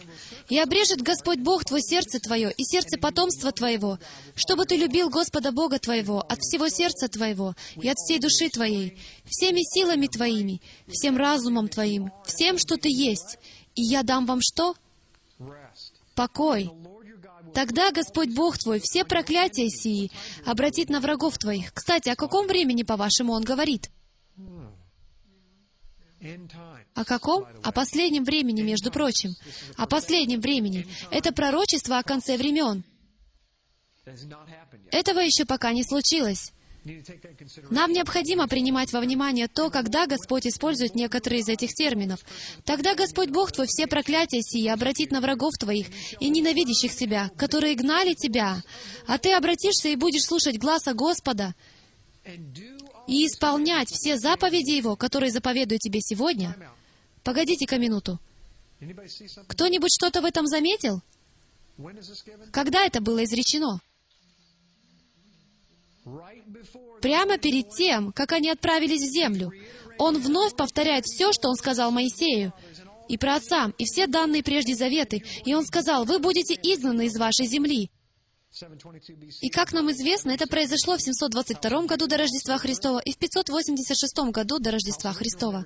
И 0.49 0.57
обрежет 0.57 1.01
Господь 1.01 1.39
Бог 1.39 1.63
твое 1.63 1.81
сердце 1.81 2.19
твое 2.19 2.51
и 2.51 2.63
сердце 2.63 2.97
потомства 2.97 3.51
твоего, 3.51 3.99
чтобы 4.35 4.65
ты 4.65 4.77
любил 4.77 5.09
Господа 5.09 5.51
Бога 5.51 5.77
твоего 5.77 6.21
от 6.21 6.39
всего 6.39 6.67
сердца 6.69 7.07
твоего 7.07 7.55
и 7.75 7.87
от 7.87 7.97
всей 7.97 8.19
души 8.19 8.49
твоей, 8.49 8.97
всеми 9.25 9.61
силами 9.61 10.07
твоими, 10.07 10.61
всем 10.87 11.17
разумом 11.17 11.69
твоим, 11.69 12.11
всем, 12.25 12.57
что 12.57 12.77
ты 12.77 12.89
есть. 12.89 13.37
И 13.75 13.83
я 13.83 14.01
дам 14.01 14.25
вам 14.25 14.39
что? 14.41 14.75
Покой. 16.15 16.71
Тогда 17.53 17.91
Господь 17.91 18.29
Бог 18.29 18.57
твой 18.57 18.79
все 18.79 19.05
проклятия 19.05 19.69
сии 19.69 20.11
обратит 20.45 20.89
на 20.89 20.99
врагов 20.99 21.37
твоих. 21.37 21.73
Кстати, 21.73 22.09
о 22.09 22.15
каком 22.15 22.47
времени, 22.47 22.83
по-вашему, 22.83 23.33
Он 23.33 23.43
говорит? 23.43 23.89
О 26.93 27.05
каком? 27.05 27.45
О 27.63 27.71
последнем 27.71 28.23
времени, 28.23 28.61
между 28.61 28.91
прочим. 28.91 29.35
О 29.77 29.87
последнем 29.87 30.41
времени. 30.41 30.87
Это 31.11 31.31
пророчество 31.31 31.97
о 31.97 32.03
конце 32.03 32.37
времен. 32.37 32.83
Этого 34.91 35.19
еще 35.19 35.45
пока 35.45 35.71
не 35.71 35.83
случилось. 35.83 36.51
Нам 37.69 37.91
необходимо 37.91 38.47
принимать 38.47 38.93
во 38.93 39.01
внимание 39.01 39.47
то, 39.47 39.69
когда 39.69 40.07
Господь 40.07 40.47
использует 40.47 40.95
некоторые 40.95 41.41
из 41.41 41.49
этих 41.49 41.73
терминов. 41.73 42.21
Тогда 42.63 42.95
Господь 42.95 43.29
Бог 43.29 43.51
твой 43.51 43.67
все 43.67 43.85
проклятия 43.85 44.41
сии 44.41 44.67
обратит 44.67 45.11
на 45.11 45.21
врагов 45.21 45.53
твоих 45.59 45.87
и 46.19 46.29
ненавидящих 46.29 46.95
тебя, 46.95 47.29
которые 47.37 47.75
гнали 47.75 48.13
тебя. 48.13 48.63
А 49.07 49.17
ты 49.17 49.33
обратишься 49.33 49.89
и 49.89 49.95
будешь 49.95 50.23
слушать 50.23 50.57
гласа 50.57 50.93
Господа 50.93 51.53
и 53.09 53.25
исполнять 53.25 53.89
все 53.89 54.17
заповеди 54.17 54.71
Его, 54.71 54.95
которые 54.95 55.31
заповедую 55.31 55.79
тебе 55.79 55.99
сегодня. 55.99 56.55
Погодите-ка 57.23 57.79
минуту. 57.79 58.19
Кто-нибудь 59.47 59.91
что-то 59.91 60.21
в 60.21 60.25
этом 60.25 60.45
заметил? 60.45 61.01
Когда 62.51 62.85
это 62.85 63.01
было 63.01 63.23
изречено? 63.23 63.81
Прямо 67.01 67.37
перед 67.37 67.69
тем, 67.71 68.11
как 68.11 68.31
они 68.31 68.49
отправились 68.49 69.01
в 69.01 69.11
землю. 69.11 69.51
Он 69.97 70.17
вновь 70.19 70.55
повторяет 70.55 71.05
все, 71.05 71.31
что 71.33 71.49
он 71.49 71.55
сказал 71.55 71.91
Моисею, 71.91 72.53
и 73.07 73.17
про 73.17 73.35
отцам, 73.35 73.73
и 73.79 73.85
все 73.85 74.05
данные 74.05 74.43
прежде 74.43 74.75
заветы. 74.75 75.23
И 75.45 75.55
он 75.55 75.65
сказал, 75.65 76.05
вы 76.05 76.19
будете 76.19 76.53
изгнаны 76.53 77.07
из 77.07 77.17
вашей 77.17 77.47
земли. 77.47 77.89
722 78.51 79.15
BC. 79.15 79.37
И 79.41 79.49
как 79.49 79.73
нам 79.73 79.91
известно, 79.91 80.31
это 80.31 80.47
произошло 80.47 80.97
в 80.97 81.01
722 81.01 81.85
году 81.85 82.07
до 82.07 82.17
Рождества 82.17 82.57
Христова 82.57 82.99
и 82.99 83.11
в 83.11 83.17
586 83.17 84.31
году 84.31 84.59
до 84.59 84.71
Рождества 84.71 85.13
Христова. 85.13 85.65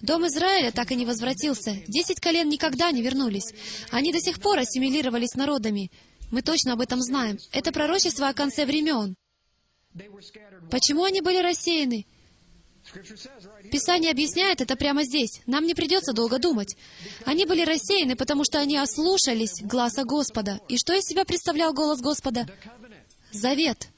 Дом 0.00 0.26
Израиля 0.26 0.72
так 0.72 0.90
и 0.90 0.96
не 0.96 1.04
возвратился. 1.06 1.76
Десять 1.86 2.20
колен 2.20 2.48
никогда 2.48 2.90
не 2.92 3.02
вернулись. 3.02 3.52
Они 3.90 4.12
до 4.12 4.20
сих 4.20 4.40
пор 4.40 4.58
ассимилировались 4.58 5.30
с 5.30 5.34
народами. 5.34 5.90
Мы 6.30 6.42
точно 6.42 6.72
об 6.72 6.80
этом 6.80 7.00
знаем. 7.00 7.38
Это 7.52 7.72
пророчество 7.72 8.28
о 8.28 8.34
конце 8.34 8.64
времен. 8.64 9.14
Почему 10.70 11.04
они 11.04 11.20
были 11.20 11.42
рассеяны? 11.42 12.06
Писание 13.70 14.10
объясняет 14.10 14.60
это 14.60 14.76
прямо 14.76 15.04
здесь. 15.04 15.40
Нам 15.46 15.66
не 15.66 15.74
придется 15.74 16.12
долго 16.12 16.38
думать. 16.38 16.76
Они 17.24 17.46
были 17.46 17.64
рассеяны, 17.64 18.14
потому 18.14 18.44
что 18.44 18.58
они 18.58 18.76
ослушались 18.76 19.62
гласа 19.62 20.04
Господа. 20.04 20.60
И 20.68 20.76
что 20.76 20.92
из 20.92 21.02
себя 21.02 21.24
представлял 21.24 21.72
голос 21.72 22.00
Господа? 22.00 22.46
Завет, 23.32 23.88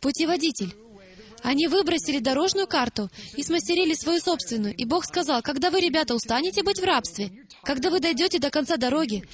путеводитель. 0.00 0.74
Они 1.42 1.66
выбросили 1.66 2.18
дорожную 2.18 2.66
карту 2.66 3.10
и 3.36 3.42
смастерили 3.42 3.94
свою 3.94 4.20
собственную. 4.20 4.74
И 4.74 4.84
Бог 4.84 5.04
сказал, 5.04 5.42
когда 5.42 5.70
вы, 5.70 5.80
ребята, 5.80 6.14
устанете 6.14 6.62
быть 6.62 6.80
в 6.80 6.84
рабстве, 6.84 7.46
когда 7.62 7.90
вы 7.90 8.00
дойдете 8.00 8.38
до 8.38 8.50
конца 8.50 8.76
дороги, 8.76 9.24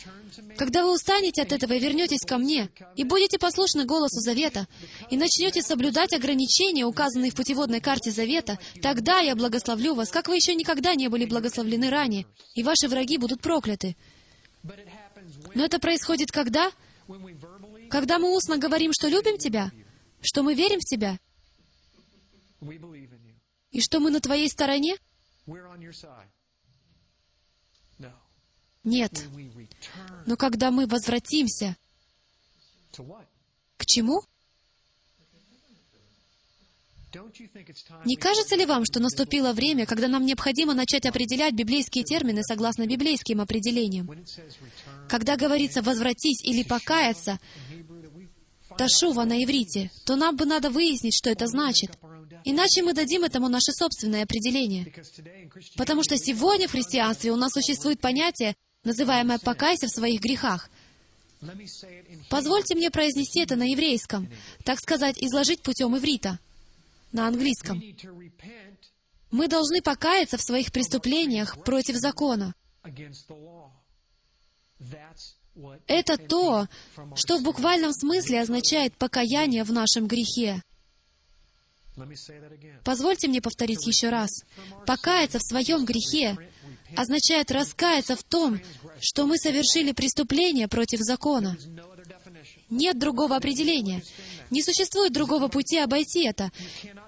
когда 0.56 0.84
вы 0.84 0.92
устанете 0.92 1.42
от 1.42 1.52
этого 1.52 1.72
и 1.74 1.78
вернетесь 1.78 2.26
ко 2.26 2.38
мне, 2.38 2.70
и 2.96 3.04
будете 3.04 3.38
послушны 3.38 3.84
голосу 3.84 4.20
Завета, 4.20 4.66
и 5.10 5.16
начнете 5.16 5.62
соблюдать 5.62 6.12
ограничения, 6.14 6.84
указанные 6.84 7.30
в 7.30 7.34
путеводной 7.34 7.80
карте 7.80 8.10
Завета, 8.10 8.58
тогда 8.80 9.20
я 9.20 9.34
благословлю 9.36 9.94
вас, 9.94 10.10
как 10.10 10.28
вы 10.28 10.36
еще 10.36 10.54
никогда 10.54 10.94
не 10.94 11.08
были 11.08 11.26
благословлены 11.26 11.90
ранее, 11.90 12.26
и 12.54 12.62
ваши 12.62 12.88
враги 12.88 13.18
будут 13.18 13.40
прокляты. 13.40 13.96
Но 15.54 15.64
это 15.64 15.78
происходит 15.78 16.30
когда? 16.30 16.70
Когда 17.90 18.18
мы 18.18 18.34
устно 18.34 18.58
говорим, 18.58 18.92
что 18.92 19.08
любим 19.08 19.36
Тебя, 19.36 19.70
что 20.20 20.42
мы 20.42 20.54
верим 20.54 20.80
в 20.80 20.84
Тебя, 20.84 21.10
we 21.10 21.10
believe 21.10 21.12
in 21.12 21.18
you. 21.18 22.51
И 23.72 23.80
что 23.80 24.00
мы 24.00 24.10
на 24.10 24.20
Твоей 24.20 24.48
стороне? 24.48 24.96
Нет. 28.84 29.24
Но 30.26 30.36
когда 30.36 30.70
мы 30.70 30.86
возвратимся, 30.86 31.76
к 33.76 33.86
чему? 33.86 34.22
Не 38.04 38.16
кажется 38.16 38.56
ли 38.56 38.64
вам, 38.64 38.84
что 38.84 39.00
наступило 39.00 39.52
время, 39.52 39.86
когда 39.86 40.08
нам 40.08 40.24
необходимо 40.24 40.72
начать 40.72 41.04
определять 41.04 41.54
библейские 41.54 42.04
термины 42.04 42.42
согласно 42.42 42.86
библейским 42.86 43.40
определениям? 43.40 44.08
Когда 45.08 45.36
говорится 45.36 45.82
«возвратись» 45.82 46.42
или 46.42 46.62
«покаяться», 46.62 47.38
«ташува» 48.78 49.24
на 49.24 49.42
иврите, 49.44 49.90
то 50.06 50.16
нам 50.16 50.36
бы 50.36 50.46
надо 50.46 50.70
выяснить, 50.70 51.14
что 51.14 51.28
это 51.28 51.46
значит. 51.46 51.90
Иначе 52.44 52.82
мы 52.82 52.92
дадим 52.92 53.24
этому 53.24 53.48
наше 53.48 53.72
собственное 53.72 54.24
определение. 54.24 54.92
Потому 55.76 56.02
что 56.02 56.16
сегодня 56.16 56.68
в 56.68 56.72
христианстве 56.72 57.32
у 57.32 57.36
нас 57.36 57.52
существует 57.52 58.00
понятие, 58.00 58.56
называемое 58.84 59.38
«покайся 59.38 59.86
в 59.86 59.90
своих 59.90 60.20
грехах». 60.20 60.70
Позвольте 62.30 62.74
мне 62.74 62.90
произнести 62.90 63.40
это 63.40 63.56
на 63.56 63.64
еврейском, 63.64 64.28
так 64.64 64.78
сказать, 64.78 65.18
изложить 65.18 65.62
путем 65.62 65.96
иврита, 65.96 66.38
на 67.10 67.26
английском. 67.26 67.82
Мы 69.30 69.48
должны 69.48 69.82
покаяться 69.82 70.36
в 70.36 70.42
своих 70.42 70.70
преступлениях 70.72 71.62
против 71.64 71.96
закона. 71.96 72.54
Это 75.86 76.16
то, 76.16 76.68
что 77.16 77.38
в 77.38 77.42
буквальном 77.42 77.92
смысле 77.92 78.40
означает 78.40 78.96
покаяние 78.96 79.64
в 79.64 79.72
нашем 79.72 80.06
грехе. 80.06 80.60
Let 80.60 80.60
me 80.60 80.60
say 80.60 80.60
that 80.60 80.60
again. 80.60 81.80
Позвольте 82.84 83.28
мне 83.28 83.40
повторить 83.40 83.86
еще 83.86 84.08
раз. 84.08 84.30
Покаяться 84.86 85.38
в 85.38 85.42
своем 85.42 85.84
грехе 85.84 86.36
означает 86.96 87.50
раскаяться 87.50 88.16
в 88.16 88.22
том, 88.22 88.60
что 89.00 89.26
мы 89.26 89.36
совершили 89.36 89.92
преступление 89.92 90.68
против 90.68 91.00
закона. 91.00 91.56
Нет 92.70 92.98
другого 92.98 93.36
определения. 93.36 94.02
Не 94.50 94.62
существует 94.62 95.12
другого 95.12 95.48
пути 95.48 95.78
обойти 95.78 96.24
это. 96.26 96.50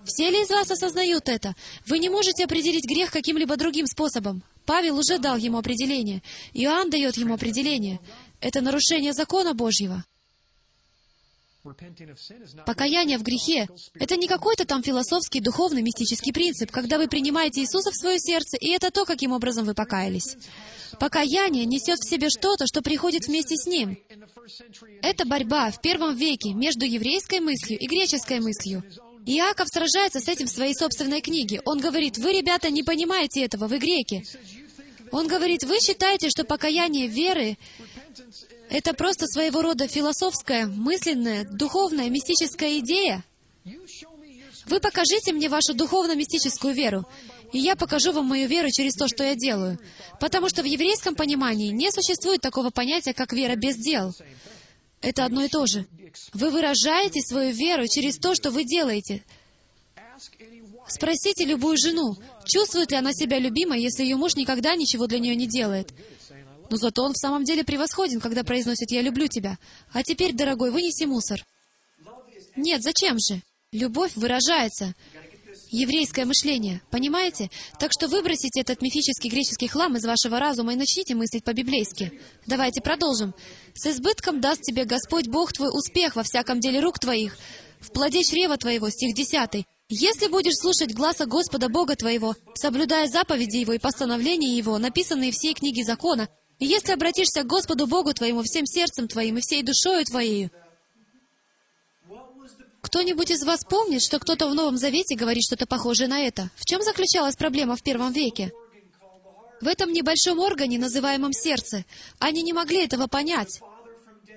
Все 0.04 0.30
ли 0.30 0.42
из 0.42 0.50
вас 0.50 0.70
осознают 0.70 1.28
это? 1.28 1.54
Вы 1.86 1.98
не 1.98 2.08
можете 2.08 2.44
определить 2.44 2.86
грех 2.86 3.10
каким-либо 3.10 3.56
другим 3.56 3.86
способом. 3.86 4.42
Павел 4.66 4.98
уже 4.98 5.18
дал 5.18 5.36
ему 5.36 5.58
определение. 5.58 6.22
Иоанн 6.52 6.90
дает 6.90 7.16
ему 7.16 7.34
определение. 7.34 8.00
Это 8.40 8.60
нарушение 8.60 9.12
закона 9.12 9.54
Божьего. 9.54 10.04
Покаяние 12.66 13.16
в 13.16 13.22
грехе— 13.22 13.68
это 13.94 14.16
не 14.16 14.28
какой-то 14.28 14.66
там 14.66 14.82
философский, 14.82 15.40
духовный, 15.40 15.80
мистический 15.80 16.32
принцип, 16.32 16.70
когда 16.70 16.98
вы 16.98 17.08
принимаете 17.08 17.62
Иисуса 17.62 17.90
в 17.90 17.96
свое 17.96 18.18
сердце, 18.18 18.58
и 18.58 18.68
это 18.68 18.90
то, 18.90 19.06
каким 19.06 19.32
образом 19.32 19.64
вы 19.64 19.72
покаялись. 19.72 20.36
Покаяние 21.00 21.64
несет 21.64 22.00
в 22.00 22.08
себе 22.08 22.28
что-то, 22.28 22.66
что 22.66 22.82
приходит 22.82 23.28
вместе 23.28 23.56
с 23.56 23.66
ним. 23.66 23.96
Это 25.02 25.24
борьба 25.24 25.70
в 25.70 25.80
первом 25.80 26.14
веке 26.14 26.52
между 26.52 26.84
еврейской 26.84 27.40
мыслью 27.40 27.78
и 27.78 27.86
греческой 27.86 28.40
мыслью. 28.40 28.84
Иаков 29.24 29.68
сражается 29.68 30.20
с 30.20 30.28
этим 30.28 30.46
в 30.46 30.50
своей 30.50 30.74
собственной 30.74 31.22
книге. 31.22 31.62
Он 31.64 31.80
говорит, 31.80 32.18
вы, 32.18 32.32
ребята, 32.32 32.70
не 32.70 32.82
понимаете 32.82 33.42
этого, 33.42 33.68
вы 33.68 33.78
греки. 33.78 34.22
Он 35.12 35.28
говорит, 35.28 35.64
вы 35.64 35.80
считаете, 35.80 36.28
что 36.28 36.44
покаяние 36.44 37.06
веры— 37.06 37.56
это 38.70 38.94
просто 38.94 39.26
своего 39.26 39.62
рода 39.62 39.88
философская, 39.88 40.66
мысленная, 40.66 41.44
духовная, 41.44 42.08
мистическая 42.10 42.78
идея? 42.78 43.24
Вы 44.66 44.80
покажите 44.80 45.32
мне 45.32 45.48
вашу 45.48 45.74
духовно-мистическую 45.74 46.74
веру, 46.74 47.06
и 47.52 47.58
я 47.58 47.76
покажу 47.76 48.12
вам 48.12 48.26
мою 48.26 48.48
веру 48.48 48.70
через 48.70 48.94
то, 48.94 49.08
что 49.08 49.24
я 49.24 49.34
делаю. 49.34 49.78
Потому 50.18 50.48
что 50.48 50.62
в 50.62 50.66
еврейском 50.66 51.14
понимании 51.14 51.70
не 51.70 51.90
существует 51.90 52.40
такого 52.40 52.70
понятия, 52.70 53.12
как 53.12 53.32
вера 53.32 53.56
без 53.56 53.76
дел. 53.76 54.14
Это 55.00 55.24
одно 55.24 55.44
и 55.44 55.48
то 55.48 55.66
же. 55.66 55.86
Вы 56.32 56.50
выражаете 56.50 57.20
свою 57.20 57.52
веру 57.52 57.86
через 57.86 58.16
то, 58.16 58.34
что 58.34 58.50
вы 58.50 58.64
делаете. 58.64 59.22
Спросите 60.88 61.44
любую 61.44 61.76
жену, 61.76 62.16
чувствует 62.44 62.90
ли 62.90 62.96
она 62.96 63.12
себя 63.12 63.38
любимой, 63.38 63.82
если 63.82 64.02
ее 64.02 64.16
муж 64.16 64.36
никогда 64.36 64.74
ничего 64.76 65.06
для 65.06 65.18
нее 65.18 65.34
не 65.34 65.46
делает. 65.46 65.92
Но 66.70 66.76
зато 66.76 67.02
он 67.02 67.12
в 67.12 67.18
самом 67.18 67.44
деле 67.44 67.64
превосходен, 67.64 68.20
когда 68.20 68.44
произносит 68.44 68.90
«я 68.90 69.02
люблю 69.02 69.26
тебя». 69.28 69.58
А 69.92 70.02
теперь, 70.02 70.32
дорогой, 70.34 70.70
вынеси 70.70 71.04
мусор. 71.04 71.44
Нет, 72.56 72.82
зачем 72.82 73.18
же? 73.18 73.40
Любовь 73.72 74.12
выражается. 74.16 74.94
Еврейское 75.70 76.24
мышление, 76.24 76.80
понимаете? 76.90 77.50
Так 77.78 77.90
что 77.92 78.06
выбросите 78.06 78.60
этот 78.60 78.80
мифический 78.80 79.28
греческий 79.28 79.66
хлам 79.66 79.96
из 79.96 80.04
вашего 80.04 80.38
разума 80.38 80.72
и 80.72 80.76
начните 80.76 81.14
мыслить 81.14 81.44
по-библейски. 81.44 82.20
Давайте 82.46 82.80
продолжим. 82.80 83.34
«С 83.74 83.86
избытком 83.86 84.40
даст 84.40 84.62
тебе 84.62 84.84
Господь 84.84 85.26
Бог 85.26 85.52
твой 85.52 85.70
успех 85.70 86.14
во 86.14 86.22
всяком 86.22 86.60
деле 86.60 86.78
рук 86.78 87.00
твоих, 87.00 87.36
в 87.80 87.90
плоде 87.90 88.22
чрева 88.22 88.56
твоего», 88.56 88.88
стих 88.88 89.16
10. 89.16 89.66
«Если 89.88 90.28
будешь 90.28 90.54
слушать 90.54 90.94
гласа 90.94 91.26
Господа 91.26 91.68
Бога 91.68 91.96
твоего, 91.96 92.36
соблюдая 92.54 93.08
заповеди 93.08 93.56
Его 93.56 93.72
и 93.72 93.78
постановления 93.78 94.56
Его, 94.56 94.78
написанные 94.78 95.32
в 95.32 95.34
всей 95.34 95.54
книге 95.54 95.82
закона, 95.82 96.28
и 96.58 96.66
если 96.66 96.92
обратишься 96.92 97.42
к 97.42 97.46
Господу 97.46 97.86
Богу 97.86 98.12
твоему 98.12 98.42
всем 98.42 98.66
сердцем 98.66 99.08
твоим 99.08 99.38
и 99.38 99.40
всей 99.40 99.62
душою 99.62 100.04
твоею, 100.04 100.50
кто-нибудь 102.80 103.30
из 103.30 103.42
вас 103.42 103.64
помнит, 103.64 104.02
что 104.02 104.18
кто-то 104.18 104.46
в 104.46 104.54
Новом 104.54 104.76
Завете 104.76 105.16
говорит 105.16 105.42
что-то 105.42 105.66
похожее 105.66 106.06
на 106.06 106.20
это? 106.20 106.50
В 106.54 106.64
чем 106.64 106.82
заключалась 106.82 107.34
проблема 107.34 107.76
в 107.76 107.82
первом 107.82 108.12
веке? 108.12 108.52
В 109.60 109.66
этом 109.66 109.92
небольшом 109.92 110.38
органе, 110.38 110.78
называемом 110.78 111.32
сердце. 111.32 111.84
Они 112.18 112.42
не 112.42 112.52
могли 112.52 112.84
этого 112.84 113.06
понять. 113.06 113.60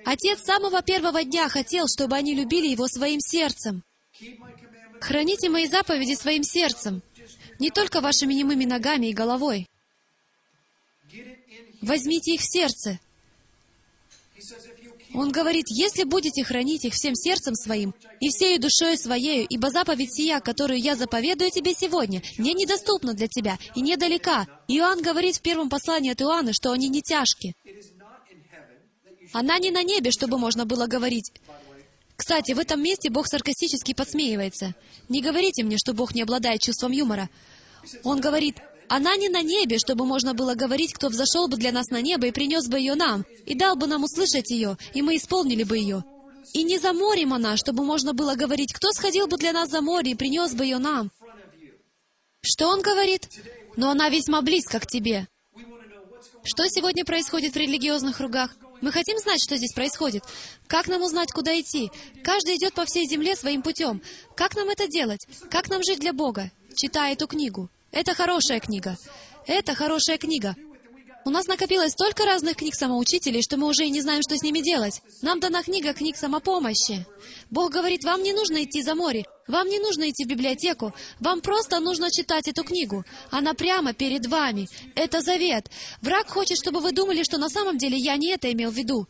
Отец 0.06 0.39
с 0.39 0.45
самого 0.45 0.81
первого 0.81 1.23
дня 1.26 1.49
хотел, 1.49 1.88
чтобы 1.88 2.15
они 2.15 2.34
любили 2.34 2.68
его 2.68 2.88
своим 2.88 3.19
сердцем. 3.19 3.84
Храните 5.02 5.49
мои 5.49 5.68
заповеди 5.68 6.14
своим 6.14 6.44
сердцем, 6.44 7.03
не 7.60 7.69
только 7.69 7.99
вашими 7.99 8.34
немыми 8.34 8.64
ногами 8.64 9.07
и 9.07 9.14
головой. 9.14 9.68
Возьмите 11.81 12.33
их 12.33 12.41
в 12.41 12.51
сердце. 12.51 12.99
Он 15.13 15.31
говорит, 15.31 15.65
если 15.69 16.03
будете 16.03 16.43
хранить 16.43 16.85
их 16.85 16.93
всем 16.93 17.15
сердцем 17.15 17.55
своим 17.55 17.93
и 18.19 18.29
всею 18.29 18.59
душою 18.59 18.97
своею, 18.97 19.45
ибо 19.49 19.69
заповедь 19.69 20.13
сия, 20.13 20.39
которую 20.39 20.79
я 20.79 20.95
заповедую 20.95 21.49
тебе 21.49 21.73
сегодня, 21.73 22.21
не 22.37 22.53
недоступна 22.53 23.13
для 23.13 23.27
тебя 23.27 23.57
и 23.73 23.81
недалека. 23.81 24.45
Иоанн 24.67 25.01
говорит 25.01 25.37
в 25.37 25.41
первом 25.41 25.69
послании 25.69 26.11
от 26.11 26.21
Иоанна, 26.21 26.51
что 26.53 26.71
они 26.71 26.89
не 26.89 27.01
тяжки. 27.01 27.55
Она 29.33 29.59
не 29.59 29.71
на 29.71 29.83
небе, 29.83 30.11
чтобы 30.11 30.37
можно 30.37 30.65
было 30.65 30.87
говорить. 30.87 31.31
Кстати, 32.15 32.53
в 32.53 32.59
этом 32.59 32.81
месте 32.81 33.09
Бог 33.09 33.27
саркастически 33.27 33.93
подсмеивается. 33.93 34.73
Не 35.07 35.21
говорите 35.21 35.63
мне, 35.63 35.77
что 35.77 35.93
Бог 35.93 36.15
не 36.15 36.23
обладает 36.23 36.61
чувством 36.61 36.91
юмора. 36.91 37.29
Он 38.03 38.19
говорит, 38.19 38.57
она 38.89 39.15
не 39.18 39.30
на 39.30 39.41
небе, 39.41 39.77
чтобы 39.80 40.05
можно 40.05 40.34
было 40.34 40.55
говорить, 40.55 40.93
кто 40.93 41.09
взошел 41.09 41.47
бы 41.47 41.57
для 41.57 41.72
нас 41.72 41.88
на 41.89 42.01
небо 42.01 42.27
и 42.27 42.31
принес 42.31 42.68
бы 42.68 42.80
ее 42.80 42.95
нам, 42.95 43.26
и 43.45 43.55
дал 43.55 43.76
бы 43.76 43.88
нам 43.88 44.03
услышать 44.03 44.49
ее, 44.49 44.77
и 44.93 45.01
мы 45.01 45.18
исполнили 45.18 45.64
бы 45.64 45.77
ее. 45.77 46.03
И 46.53 46.64
не 46.64 46.77
за 46.77 46.93
морем 46.93 47.34
она, 47.34 47.57
чтобы 47.57 47.84
можно 47.84 48.14
было 48.14 48.35
говорить, 48.35 48.73
кто 48.73 48.91
сходил 48.91 49.27
бы 49.27 49.38
для 49.38 49.51
нас 49.51 49.69
за 49.69 49.81
море 49.81 50.11
и 50.11 50.15
принес 50.15 50.53
бы 50.53 50.64
ее 50.64 50.77
нам. 50.77 51.11
Что 52.41 52.68
он 52.68 52.81
говорит? 52.81 53.30
Но 53.76 53.89
она 53.89 54.09
весьма 54.09 54.41
близко 54.41 54.80
к 54.80 54.88
тебе. 54.88 55.27
Что 56.43 56.69
сегодня 56.69 57.03
происходит 57.03 57.53
в 57.53 57.57
религиозных 57.57 58.18
кругах? 58.18 58.55
Мы 58.80 58.91
хотим 58.91 59.18
знать, 59.18 59.43
что 59.43 59.57
здесь 59.57 59.73
происходит. 59.73 60.23
Как 60.68 60.88
нам 60.88 61.01
узнать, 61.01 61.31
куда 61.31 61.59
идти? 61.59 61.91
Каждый 62.23 62.55
идет 62.55 62.73
по 62.73 62.85
всей 62.85 63.05
земле 63.07 63.35
своим 63.35 63.61
путем. 63.61 64.01
Как 64.35 64.55
нам 64.55 64.69
это 64.69 64.88
делать? 64.88 65.27
Как 65.49 65.69
нам 65.69 65.84
жить 65.84 65.99
для 65.99 66.14
Бога? 66.14 66.51
Читая 66.76 67.14
эту 67.14 67.27
книгу. 67.27 67.69
Это 67.91 68.14
хорошая 68.14 68.59
книга. 68.59 68.97
Это 69.45 69.73
хорошая 69.76 70.18
книга. 70.18 70.55
У 71.26 71.30
нас 71.30 71.47
накопилось 71.47 71.91
столько 71.91 72.26
разных 72.26 72.55
книг 72.55 72.73
самоучителей, 72.73 73.41
что 73.41 73.57
мы 73.57 73.68
уже 73.68 73.85
и 73.85 73.89
не 73.89 74.01
знаем, 74.01 74.22
что 74.22 74.38
с 74.38 74.43
ними 74.43 74.59
делать. 74.59 75.01
Нам 75.22 75.41
дана 75.41 75.61
книга 75.61 75.93
книг 75.93 76.15
самопомощи. 76.15 77.05
Бог 77.49 77.72
говорит, 77.72 78.05
вам 78.05 78.23
не 78.23 78.31
нужно 78.31 78.64
идти 78.64 78.81
за 78.81 78.95
море, 78.95 79.26
вам 79.45 79.68
не 79.68 79.80
нужно 79.80 80.09
идти 80.09 80.23
в 80.23 80.27
библиотеку, 80.27 80.93
вам 81.19 81.41
просто 81.41 81.81
нужно 81.81 82.11
читать 82.11 82.47
эту 82.47 82.64
книгу. 82.64 83.03
Она 83.30 83.53
прямо 83.53 83.93
перед 83.93 84.26
вами. 84.26 84.69
Это 84.95 85.19
завет. 85.19 85.69
Враг 86.01 86.30
хочет, 86.30 86.57
чтобы 86.57 86.80
вы 86.80 86.93
думали, 86.93 87.23
что 87.23 87.38
на 87.38 87.49
самом 87.49 87.77
деле 87.77 87.97
я 87.97 88.15
не 88.15 88.30
это 88.30 88.49
имел 88.51 88.72
в 88.72 88.76
виду. 88.76 89.05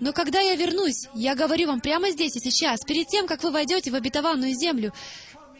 Но 0.00 0.14
когда 0.14 0.40
я 0.40 0.56
вернусь, 0.56 1.08
я 1.14 1.34
говорю 1.34 1.66
вам 1.66 1.80
прямо 1.80 2.10
здесь 2.10 2.34
и 2.34 2.40
сейчас, 2.40 2.80
перед 2.86 3.06
тем, 3.08 3.26
как 3.26 3.42
вы 3.42 3.50
войдете 3.50 3.90
в 3.90 3.94
обетованную 3.94 4.54
землю, 4.54 4.94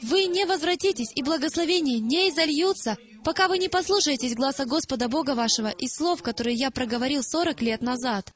вы 0.02 0.26
не 0.26 0.44
возвратитесь, 0.44 1.12
и 1.14 1.22
благословения 1.22 1.98
не 1.98 2.30
изольются, 2.30 2.96
пока 3.24 3.48
вы 3.48 3.58
не 3.58 3.68
послушаетесь 3.68 4.34
гласа 4.34 4.64
Господа 4.64 5.08
Бога 5.08 5.34
вашего 5.34 5.68
и 5.68 5.88
слов, 5.88 6.22
которые 6.22 6.56
я 6.56 6.70
проговорил 6.70 7.22
сорок 7.22 7.60
лет 7.60 7.82
назад. 7.82 8.32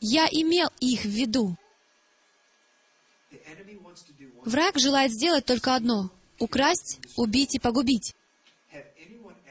Я 0.00 0.26
имел 0.30 0.68
их 0.80 1.02
в 1.02 1.08
виду. 1.08 1.56
Враг 4.44 4.78
желает 4.78 5.12
сделать 5.12 5.44
только 5.44 5.74
одно— 5.74 6.10
украсть, 6.38 6.98
убить 7.16 7.54
и 7.54 7.58
погубить. 7.58 8.14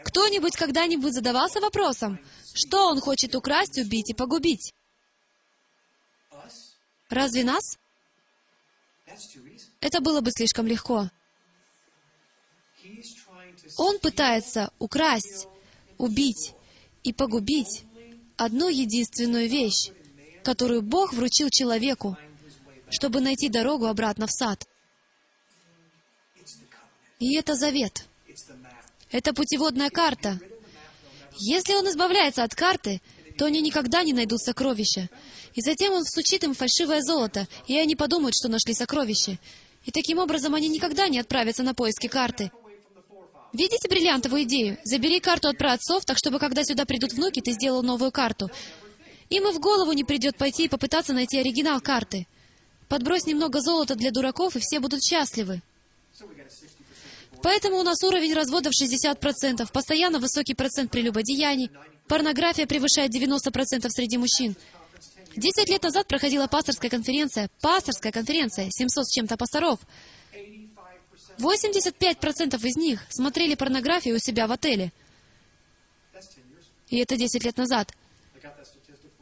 Кто-нибудь 0.04 0.56
когда-нибудь 0.56 1.14
задавался 1.14 1.60
вопросом, 1.60 2.20
что 2.54 2.88
он 2.88 3.00
хочет 3.00 3.36
украсть, 3.36 3.78
убить 3.78 4.10
и 4.10 4.16
погубить? 4.16 4.74
Разве 7.10 7.44
нас? 7.44 7.77
Это 9.81 9.99
было 10.02 10.22
бы 10.22 10.31
слишком 10.31 10.68
легко. 10.68 11.10
Он 13.77 13.99
пытается 13.99 14.72
украсть, 14.80 15.48
убить 15.98 16.53
и 17.03 17.14
погубить 17.14 17.84
одну 18.38 18.69
единственную 18.69 19.49
вещь, 19.49 19.91
которую 20.44 20.81
Бог 20.81 21.14
вручил 21.14 21.49
человеку, 21.49 22.18
чтобы 22.90 23.22
найти 23.22 23.49
дорогу 23.49 23.86
обратно 23.86 24.27
в 24.27 24.31
сад. 24.31 24.68
И 27.19 27.36
это 27.36 27.56
завет. 27.56 28.06
Это 29.11 29.34
путеводная 29.34 29.90
карта. 29.90 30.40
Если 31.38 31.73
он 31.73 31.88
избавляется 31.90 32.44
от 32.44 32.56
карты, 32.56 33.02
то 33.38 33.45
они 33.45 33.61
никогда 33.61 34.03
не 34.03 34.14
найдут 34.14 34.41
сокровища. 34.41 35.10
И 35.60 35.61
затем 35.61 35.91
он 35.91 36.06
всучит 36.06 36.45
им 36.45 36.53
фальшивое 36.53 37.02
золото, 37.02 37.45
и 37.68 37.77
они 37.77 37.94
подумают, 37.94 38.34
что 38.34 38.48
нашли 38.48 38.73
сокровище. 38.73 39.40
И 39.84 39.91
таким 39.91 40.18
образом 40.18 40.56
они 40.56 40.69
никогда 40.69 41.10
не 41.10 41.19
отправятся 41.19 41.64
на 41.64 41.73
поиски 41.73 42.07
карты. 42.07 42.49
Видите 43.52 43.90
бриллиантовую 43.90 44.44
идею? 44.44 44.77
Забери 44.86 45.19
карту 45.19 45.49
от 45.49 45.57
праотцов, 45.57 46.06
так 46.06 46.18
чтобы, 46.18 46.40
когда 46.40 46.64
сюда 46.64 46.86
придут 46.86 47.11
внуки, 47.11 47.41
ты 47.41 47.52
сделал 47.52 47.84
новую 47.84 48.10
карту. 48.10 48.49
Им 49.30 49.49
и 49.49 49.52
в 49.52 49.60
голову 49.60 49.91
не 49.91 50.06
придет 50.06 50.38
пойти 50.38 50.64
и 50.64 50.69
попытаться 50.69 51.11
найти 51.11 51.38
оригинал 51.38 51.81
карты. 51.81 52.26
Подбрось 52.88 53.26
немного 53.26 53.60
золота 53.60 53.95
для 53.95 54.11
дураков, 54.11 54.56
и 54.56 54.60
все 54.61 54.80
будут 54.80 55.03
счастливы. 55.03 55.61
Поэтому 57.44 57.80
у 57.80 57.84
нас 57.84 58.02
уровень 58.02 58.34
разводов 58.34 58.72
60%, 58.81 59.69
постоянно 59.73 60.19
высокий 60.19 60.53
процент 60.53 60.90
прелюбодеяний, 60.90 61.69
порнография 62.07 62.65
превышает 62.65 63.14
90% 63.14 63.90
среди 63.90 64.18
мужчин. 64.18 64.56
Десять 65.40 65.70
лет 65.70 65.82
назад 65.84 66.06
проходила 66.06 66.48
пасторская 66.48 66.91
конференция, 66.91 67.49
пасторская 67.61 68.11
конференция, 68.11 68.68
700 68.70 69.07
с 69.07 69.11
чем-то 69.14 69.38
пасторов. 69.38 69.80
85% 71.38 72.60
из 72.61 72.76
них 72.76 73.06
смотрели 73.10 73.56
порнографию 73.56 74.18
у 74.18 74.20
себя 74.20 74.48
в 74.48 74.52
отеле. 74.52 74.91
И 76.90 76.98
это 76.98 77.16
10 77.16 77.45
лет 77.45 77.56
назад. 77.56 77.94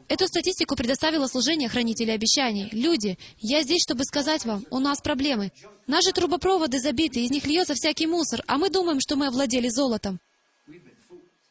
Эту 0.07 0.27
статистику 0.27 0.75
предоставило 0.75 1.27
служение 1.27 1.69
хранителей 1.69 2.15
обещаний. 2.15 2.69
Люди, 2.71 3.19
я 3.39 3.61
здесь, 3.61 3.83
чтобы 3.83 4.03
сказать 4.03 4.43
вам, 4.43 4.65
у 4.71 4.79
нас 4.79 5.01
проблемы. 5.01 5.51
Наши 5.85 6.13
трубопроводы 6.13 6.79
забиты, 6.79 7.23
из 7.23 7.29
них 7.29 7.45
льется 7.45 7.75
всякий 7.75 8.07
мусор, 8.07 8.41
а 8.47 8.57
мы 8.57 8.71
думаем, 8.71 8.99
что 9.01 9.17
мы 9.17 9.27
овладели 9.27 9.69
золотом. 9.69 10.19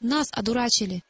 Нас 0.01 0.26
одурачили. 0.32 1.05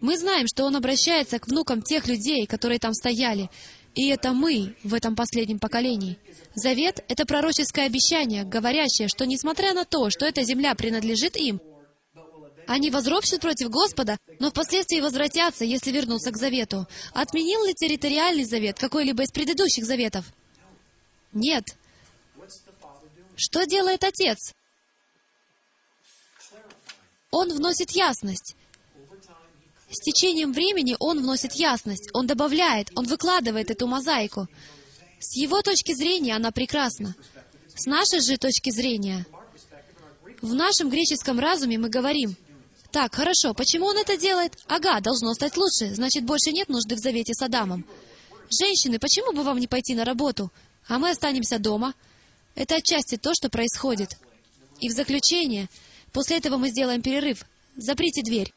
Мы 0.00 0.16
знаем, 0.16 0.46
что 0.46 0.64
он 0.64 0.76
обращается 0.76 1.38
к 1.38 1.46
внукам 1.46 1.82
тех 1.82 2.06
людей, 2.06 2.46
которые 2.46 2.78
там 2.78 2.94
стояли. 2.94 3.50
И 3.94 4.08
это 4.08 4.32
мы 4.32 4.76
в 4.82 4.94
этом 4.94 5.14
последнем 5.14 5.58
поколении. 5.58 6.18
Завет— 6.54 7.04
это 7.08 7.26
пророческое 7.26 7.86
обещание, 7.86 8.44
говорящее, 8.44 9.08
что 9.08 9.26
несмотря 9.26 9.74
на 9.74 9.84
то, 9.84 10.10
что 10.10 10.26
эта 10.26 10.42
земля 10.42 10.74
принадлежит 10.74 11.36
им, 11.36 11.60
они 12.66 12.90
возропщут 12.90 13.40
против 13.40 13.68
Господа, 13.68 14.16
но 14.38 14.50
впоследствии 14.50 15.00
возвратятся, 15.00 15.64
если 15.64 15.90
вернутся 15.90 16.30
к 16.30 16.36
завету. 16.36 16.86
Отменил 17.12 17.64
ли 17.64 17.74
территориальный 17.74 18.44
завет 18.44 18.78
какой-либо 18.78 19.24
из 19.24 19.32
предыдущих 19.32 19.84
заветов? 19.84 20.24
Нет. 21.32 21.64
Что 23.34 23.66
делает 23.66 24.04
Отец? 24.04 24.54
Он 27.32 27.52
вносит 27.52 27.90
ясность. 27.90 28.54
С 29.90 29.98
течением 30.00 30.52
времени 30.52 30.96
Он 31.00 31.20
вносит 31.20 31.54
ясность, 31.54 32.10
Он 32.12 32.26
добавляет, 32.26 32.90
Он 32.94 33.06
выкладывает 33.06 33.70
эту 33.70 33.88
мозаику. 33.88 34.46
С 35.18 35.36
Его 35.36 35.62
точки 35.62 35.92
зрения 35.94 36.36
она 36.36 36.52
прекрасна. 36.52 37.16
С 37.74 37.86
нашей 37.86 38.20
же 38.20 38.36
точки 38.36 38.70
зрения, 38.70 39.26
в 40.40 40.54
нашем 40.54 40.90
греческом 40.90 41.40
разуме 41.40 41.76
мы 41.76 41.88
говорим, 41.88 42.36
так, 42.92 43.14
хорошо, 43.14 43.52
почему 43.54 43.86
он 43.86 43.98
это 43.98 44.16
делает? 44.16 44.58
Ага, 44.66 45.00
должно 45.00 45.32
стать 45.34 45.56
лучше, 45.56 45.94
значит, 45.94 46.24
больше 46.24 46.52
нет 46.52 46.68
нужды 46.68 46.96
в 46.96 46.98
завете 46.98 47.34
с 47.34 47.42
Адамом. 47.42 47.84
Женщины, 48.50 48.98
почему 48.98 49.32
бы 49.32 49.42
вам 49.42 49.58
не 49.58 49.68
пойти 49.68 49.94
на 49.94 50.04
работу? 50.04 50.50
А 50.88 50.98
мы 50.98 51.10
останемся 51.10 51.58
дома. 51.58 51.94
Это 52.54 52.76
отчасти 52.76 53.16
то, 53.16 53.32
что 53.34 53.48
происходит. 53.48 54.16
И 54.80 54.88
в 54.88 54.92
заключение, 54.92 55.68
после 56.12 56.38
этого 56.38 56.56
мы 56.56 56.70
сделаем 56.70 57.00
перерыв. 57.00 57.44
Заприте 57.76 58.22
дверь. 58.22 58.52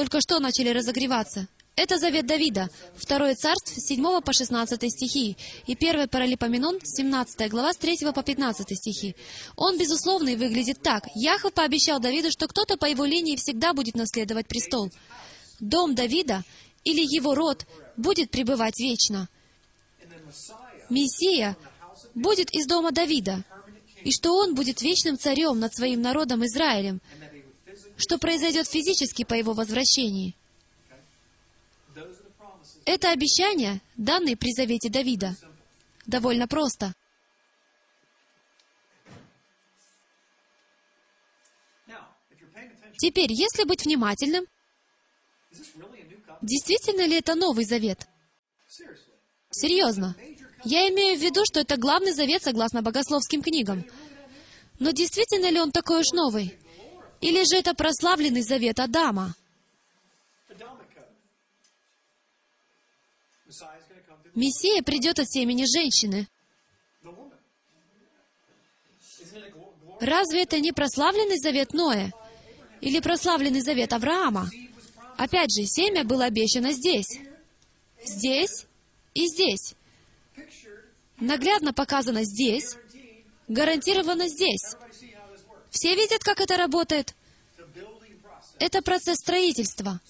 Только 0.00 0.22
что 0.22 0.38
начали 0.40 0.70
разогреваться. 0.70 1.46
Это 1.76 1.98
завет 1.98 2.26
Давида, 2.26 2.70
второе 2.96 3.34
царство, 3.34 3.78
с 3.78 3.86
7 3.86 4.22
по 4.22 4.32
16 4.32 4.90
стихи, 4.90 5.36
и 5.66 5.76
первый 5.76 6.08
Паралипоменон, 6.08 6.78
17 6.82 7.50
глава, 7.50 7.74
с 7.74 7.76
3 7.76 8.10
по 8.14 8.22
15 8.22 8.78
стихи. 8.78 9.14
Он, 9.56 9.76
безусловно, 9.76 10.30
и 10.30 10.36
выглядит 10.36 10.80
так. 10.80 11.04
Яхов 11.14 11.52
пообещал 11.52 12.00
Давиду, 12.00 12.30
что 12.30 12.48
кто-то 12.48 12.78
по 12.78 12.86
его 12.86 13.04
линии 13.04 13.36
всегда 13.36 13.74
будет 13.74 13.94
наследовать 13.94 14.48
престол. 14.48 14.90
Дом 15.60 15.94
Давида 15.94 16.44
или 16.82 17.02
его 17.02 17.34
род 17.34 17.66
будет 17.98 18.30
пребывать 18.30 18.80
вечно. 18.80 19.28
Мессия 20.88 21.58
будет 22.14 22.50
из 22.54 22.66
дома 22.66 22.90
Давида, 22.90 23.44
и 24.02 24.10
что 24.12 24.34
он 24.34 24.54
будет 24.54 24.80
вечным 24.80 25.18
царем 25.18 25.60
над 25.60 25.74
своим 25.74 26.00
народом 26.00 26.42
Израилем, 26.46 27.02
что 28.00 28.18
произойдет 28.18 28.66
физически 28.66 29.24
по 29.24 29.34
его 29.34 29.52
возвращении. 29.52 30.34
Это 32.86 33.10
обещание, 33.12 33.80
данное 33.96 34.36
при 34.36 34.52
завете 34.52 34.88
Давида. 34.88 35.36
Довольно 36.06 36.48
просто. 36.48 36.94
Теперь, 42.98 43.32
если 43.32 43.64
быть 43.64 43.84
внимательным, 43.84 44.44
действительно 46.42 47.06
ли 47.06 47.18
это 47.18 47.34
Новый 47.34 47.64
Завет? 47.64 48.06
Серьезно. 49.50 50.16
Я 50.64 50.88
имею 50.90 51.18
в 51.18 51.22
виду, 51.22 51.44
что 51.44 51.60
это 51.60 51.76
главный 51.76 52.12
завет 52.12 52.42
согласно 52.42 52.82
богословским 52.82 53.42
книгам. 53.42 53.84
Но 54.78 54.90
действительно 54.90 55.50
ли 55.50 55.58
он 55.58 55.72
такой 55.72 56.00
уж 56.00 56.12
новый? 56.12 56.58
Или 57.20 57.44
же 57.44 57.56
это 57.56 57.74
прославленный 57.74 58.42
завет 58.42 58.80
Адама? 58.80 59.34
Мессия 64.34 64.82
придет 64.82 65.18
от 65.18 65.30
семени 65.30 65.64
женщины. 65.64 66.28
Разве 70.00 70.44
это 70.44 70.60
не 70.60 70.72
прославленный 70.72 71.38
завет 71.38 71.74
Ноя? 71.74 72.12
Или 72.80 73.00
прославленный 73.00 73.60
завет 73.60 73.92
Авраама? 73.92 74.48
Опять 75.18 75.54
же, 75.54 75.66
семя 75.66 76.04
было 76.04 76.24
обещано 76.24 76.72
здесь. 76.72 77.18
Здесь 78.02 78.64
и 79.12 79.26
здесь. 79.26 79.74
Наглядно 81.18 81.74
показано 81.74 82.24
здесь, 82.24 82.76
гарантировано 83.48 84.26
здесь. 84.28 84.74
Все 85.70 85.94
видят, 85.94 86.22
как 86.22 86.40
это 86.40 86.56
работает? 86.56 87.14
Это 88.58 88.82
процесс 88.82 89.16
строительства. 89.16 90.00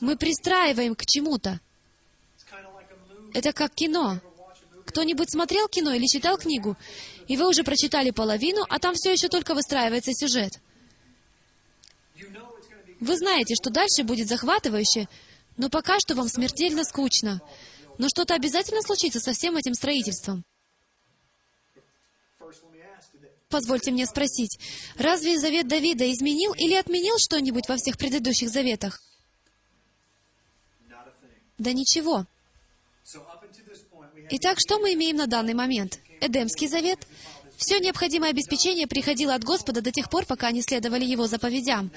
Мы 0.00 0.16
пристраиваем 0.16 0.94
к 0.94 1.04
чему-то. 1.04 1.60
Это 3.34 3.52
как 3.52 3.74
кино. 3.74 4.20
Кто-нибудь 4.86 5.30
смотрел 5.30 5.68
кино 5.68 5.92
или 5.92 6.06
читал 6.06 6.38
книгу, 6.38 6.76
и 7.28 7.36
вы 7.36 7.48
уже 7.48 7.64
прочитали 7.64 8.10
половину, 8.10 8.64
а 8.68 8.78
там 8.78 8.94
все 8.94 9.12
еще 9.12 9.28
только 9.28 9.54
выстраивается 9.54 10.12
сюжет. 10.14 10.60
Вы 13.00 13.16
знаете, 13.16 13.54
что 13.54 13.68
дальше 13.70 14.04
будет 14.04 14.28
захватывающе, 14.28 15.08
но 15.56 15.68
пока 15.68 15.98
что 15.98 16.14
вам 16.14 16.28
смертельно 16.28 16.84
скучно. 16.84 17.42
Но 17.98 18.08
что-то 18.08 18.34
обязательно 18.34 18.80
случится 18.82 19.20
со 19.20 19.32
всем 19.32 19.56
этим 19.56 19.74
строительством. 19.74 20.44
Позвольте 23.48 23.92
мне 23.92 24.06
спросить, 24.06 24.58
разве 24.96 25.38
завет 25.38 25.68
Давида 25.68 26.10
изменил 26.12 26.52
или 26.54 26.74
отменил 26.74 27.14
что-нибудь 27.18 27.68
во 27.68 27.76
всех 27.76 27.96
предыдущих 27.96 28.48
заветах? 28.48 29.00
Да 31.56 31.72
ничего. 31.72 32.26
Итак, 34.30 34.58
что 34.58 34.78
мы 34.80 34.94
имеем 34.94 35.16
на 35.16 35.26
данный 35.26 35.54
момент? 35.54 36.00
Эдемский 36.20 36.68
завет. 36.68 37.06
Все 37.56 37.78
необходимое 37.78 38.30
обеспечение 38.30 38.86
приходило 38.86 39.34
от 39.34 39.44
Господа 39.44 39.80
до 39.80 39.92
тех 39.92 40.10
пор, 40.10 40.26
пока 40.26 40.48
они 40.48 40.60
следовали 40.60 41.04
Его 41.04 41.26
заповедям. 41.26 41.90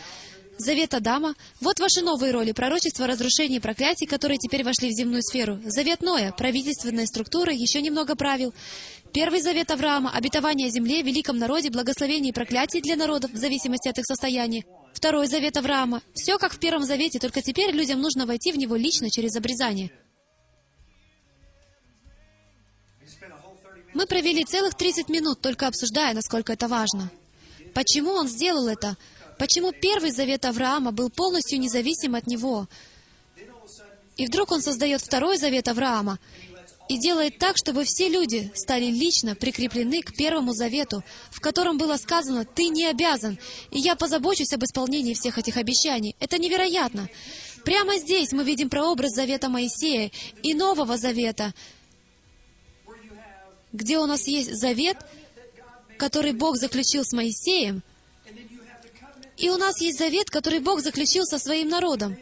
Завет 0.59 0.93
Адама. 0.93 1.35
Вот 1.61 1.79
ваши 1.79 2.01
новые 2.01 2.33
роли. 2.33 2.51
Пророчество, 2.51 3.07
разрушение 3.07 3.59
и 3.59 3.61
проклятий, 3.61 4.05
которые 4.05 4.37
теперь 4.37 4.65
вошли 4.65 4.89
в 4.89 4.93
земную 4.93 5.23
сферу. 5.23 5.57
Завет 5.65 6.01
Ноя. 6.01 6.33
Правительственная 6.33 7.05
структура, 7.05 7.53
еще 7.53 7.81
немного 7.81 8.15
правил. 8.15 8.53
Первый 9.13 9.41
завет 9.41 9.71
Авраама. 9.71 10.11
Обетование 10.11 10.69
земле, 10.69 11.01
великом 11.01 11.37
народе, 11.37 11.69
благословение 11.69 12.29
и 12.29 12.33
проклятие 12.33 12.81
для 12.81 12.95
народов, 12.95 13.31
в 13.31 13.37
зависимости 13.37 13.87
от 13.87 13.97
их 13.97 14.05
состояния. 14.05 14.63
Второй 14.93 15.27
завет 15.27 15.57
Авраама. 15.57 16.01
Все 16.13 16.37
как 16.37 16.53
в 16.53 16.59
Первом 16.59 16.83
завете, 16.83 17.19
только 17.19 17.41
теперь 17.41 17.71
людям 17.71 18.01
нужно 18.01 18.25
войти 18.25 18.51
в 18.51 18.57
него 18.57 18.75
лично 18.75 19.09
через 19.09 19.35
обрезание. 19.35 19.91
Мы 23.93 24.05
провели 24.05 24.45
целых 24.45 24.75
30 24.75 25.09
минут, 25.09 25.41
только 25.41 25.67
обсуждая, 25.67 26.13
насколько 26.13 26.53
это 26.53 26.67
важно. 26.67 27.09
Почему 27.73 28.11
он 28.11 28.27
сделал 28.27 28.67
это? 28.67 28.97
Почему 29.39 29.71
первый 29.71 30.11
завет 30.11 30.45
Авраама 30.45 30.91
был 30.91 31.09
полностью 31.09 31.59
независим 31.59 32.13
от 32.13 32.27
него? 32.27 32.67
И 34.17 34.25
вдруг 34.25 34.51
он 34.51 34.61
создает 34.61 35.01
второй 35.01 35.37
завет 35.37 35.67
Авраама 35.69 36.19
и 36.89 36.97
делает 36.97 37.37
так, 37.37 37.55
чтобы 37.55 37.83
все 37.85 38.09
люди 38.09 38.51
стали 38.55 38.85
лично 38.85 39.35
прикреплены 39.35 40.01
к 40.01 40.15
Первому 40.15 40.53
Завету, 40.53 41.03
в 41.29 41.39
котором 41.39 41.77
было 41.77 41.97
сказано 41.97 42.45
«Ты 42.45 42.69
не 42.69 42.87
обязан, 42.87 43.37
и 43.69 43.79
я 43.79 43.95
позабочусь 43.95 44.51
об 44.53 44.63
исполнении 44.63 45.13
всех 45.13 45.37
этих 45.37 45.55
обещаний». 45.57 46.15
Это 46.19 46.39
невероятно! 46.39 47.07
Прямо 47.63 47.97
здесь 47.97 48.31
мы 48.31 48.43
видим 48.43 48.69
прообраз 48.69 49.11
Завета 49.11 49.49
Моисея 49.49 50.11
и 50.41 50.55
Нового 50.55 50.97
Завета, 50.97 51.53
где 53.71 53.99
у 53.99 54.07
нас 54.07 54.27
есть 54.27 54.55
Завет, 54.55 54.97
который 55.97 56.33
Бог 56.33 56.57
заключил 56.57 57.03
с 57.03 57.13
Моисеем, 57.13 57.83
и 59.37 59.49
у 59.49 59.57
нас 59.57 59.79
есть 59.79 59.99
Завет, 59.99 60.31
который 60.31 60.59
Бог 60.59 60.81
заключил 60.81 61.25
со 61.25 61.37
своим 61.37 61.69
народом, 61.69 62.17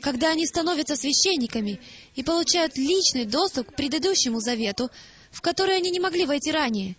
когда 0.00 0.32
они 0.32 0.44
становятся 0.44 0.96
священниками 0.96 1.80
и 2.14 2.22
получают 2.22 2.76
личный 2.76 3.24
доступ 3.24 3.70
к 3.70 3.74
предыдущему 3.74 4.40
Завету, 4.40 4.90
в 5.30 5.40
который 5.40 5.76
они 5.76 5.90
не 5.90 6.00
могли 6.00 6.26
войти 6.26 6.50
ранее. 6.50 6.96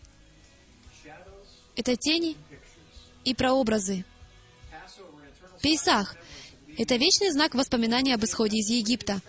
Это 1.76 1.95
тени 1.95 2.35
и 3.23 3.34
прообразы. 3.34 4.06
Пейсах— 5.61 6.15
это 6.77 6.95
вечный 6.95 7.31
знак 7.31 7.56
воспоминания 7.56 8.15
об 8.15 8.23
исходе 8.26 8.57
из 8.57 8.69
Египта. 8.69 9.22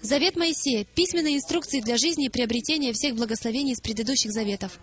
Завет 0.00 0.36
Моисея— 0.36 0.84
письменные 0.94 1.36
инструкции 1.36 1.80
для 1.80 1.96
жизни 1.96 2.26
и 2.26 2.30
приобретения 2.30 2.92
всех 2.92 3.14
благословений 3.14 3.72
из 3.72 3.80
предыдущих 3.80 4.32
заветов. 4.32 4.78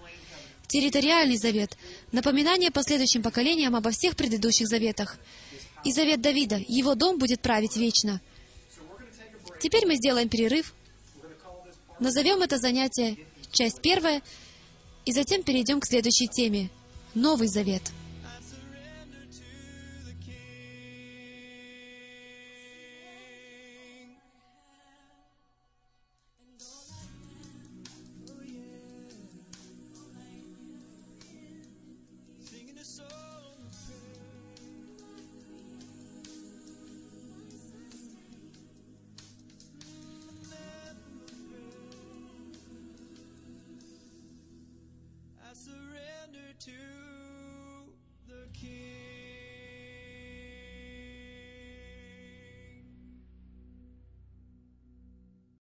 Территориальный 0.68 1.38
завет— 1.38 1.77
напоминание 2.11 2.69
последующим 2.69 3.23
поколениям 3.23 3.76
обо 3.76 3.91
всех 3.91 4.15
предыдущих 4.15 4.68
заветах. 4.68 5.18
И 5.84 5.91
завет 5.91 6.22
Давида— 6.22 6.61
его 6.68 6.94
дом 6.94 7.18
будет 7.18 7.41
править 7.41 7.76
вечно. 7.76 8.22
Теперь 9.60 9.86
мы 9.86 9.95
сделаем 9.95 10.30
перерыв, 10.30 10.73
назовем 11.99 12.41
это 12.41 12.57
занятие 12.57 13.18
часть 13.52 13.81
первая, 13.81 14.22
и 15.06 15.11
затем 15.11 15.44
перейдем 15.44 15.80
к 15.80 15.86
следующей 15.86 16.27
теме— 16.27 16.69
Новый 17.14 17.48
Завет. 17.48 17.81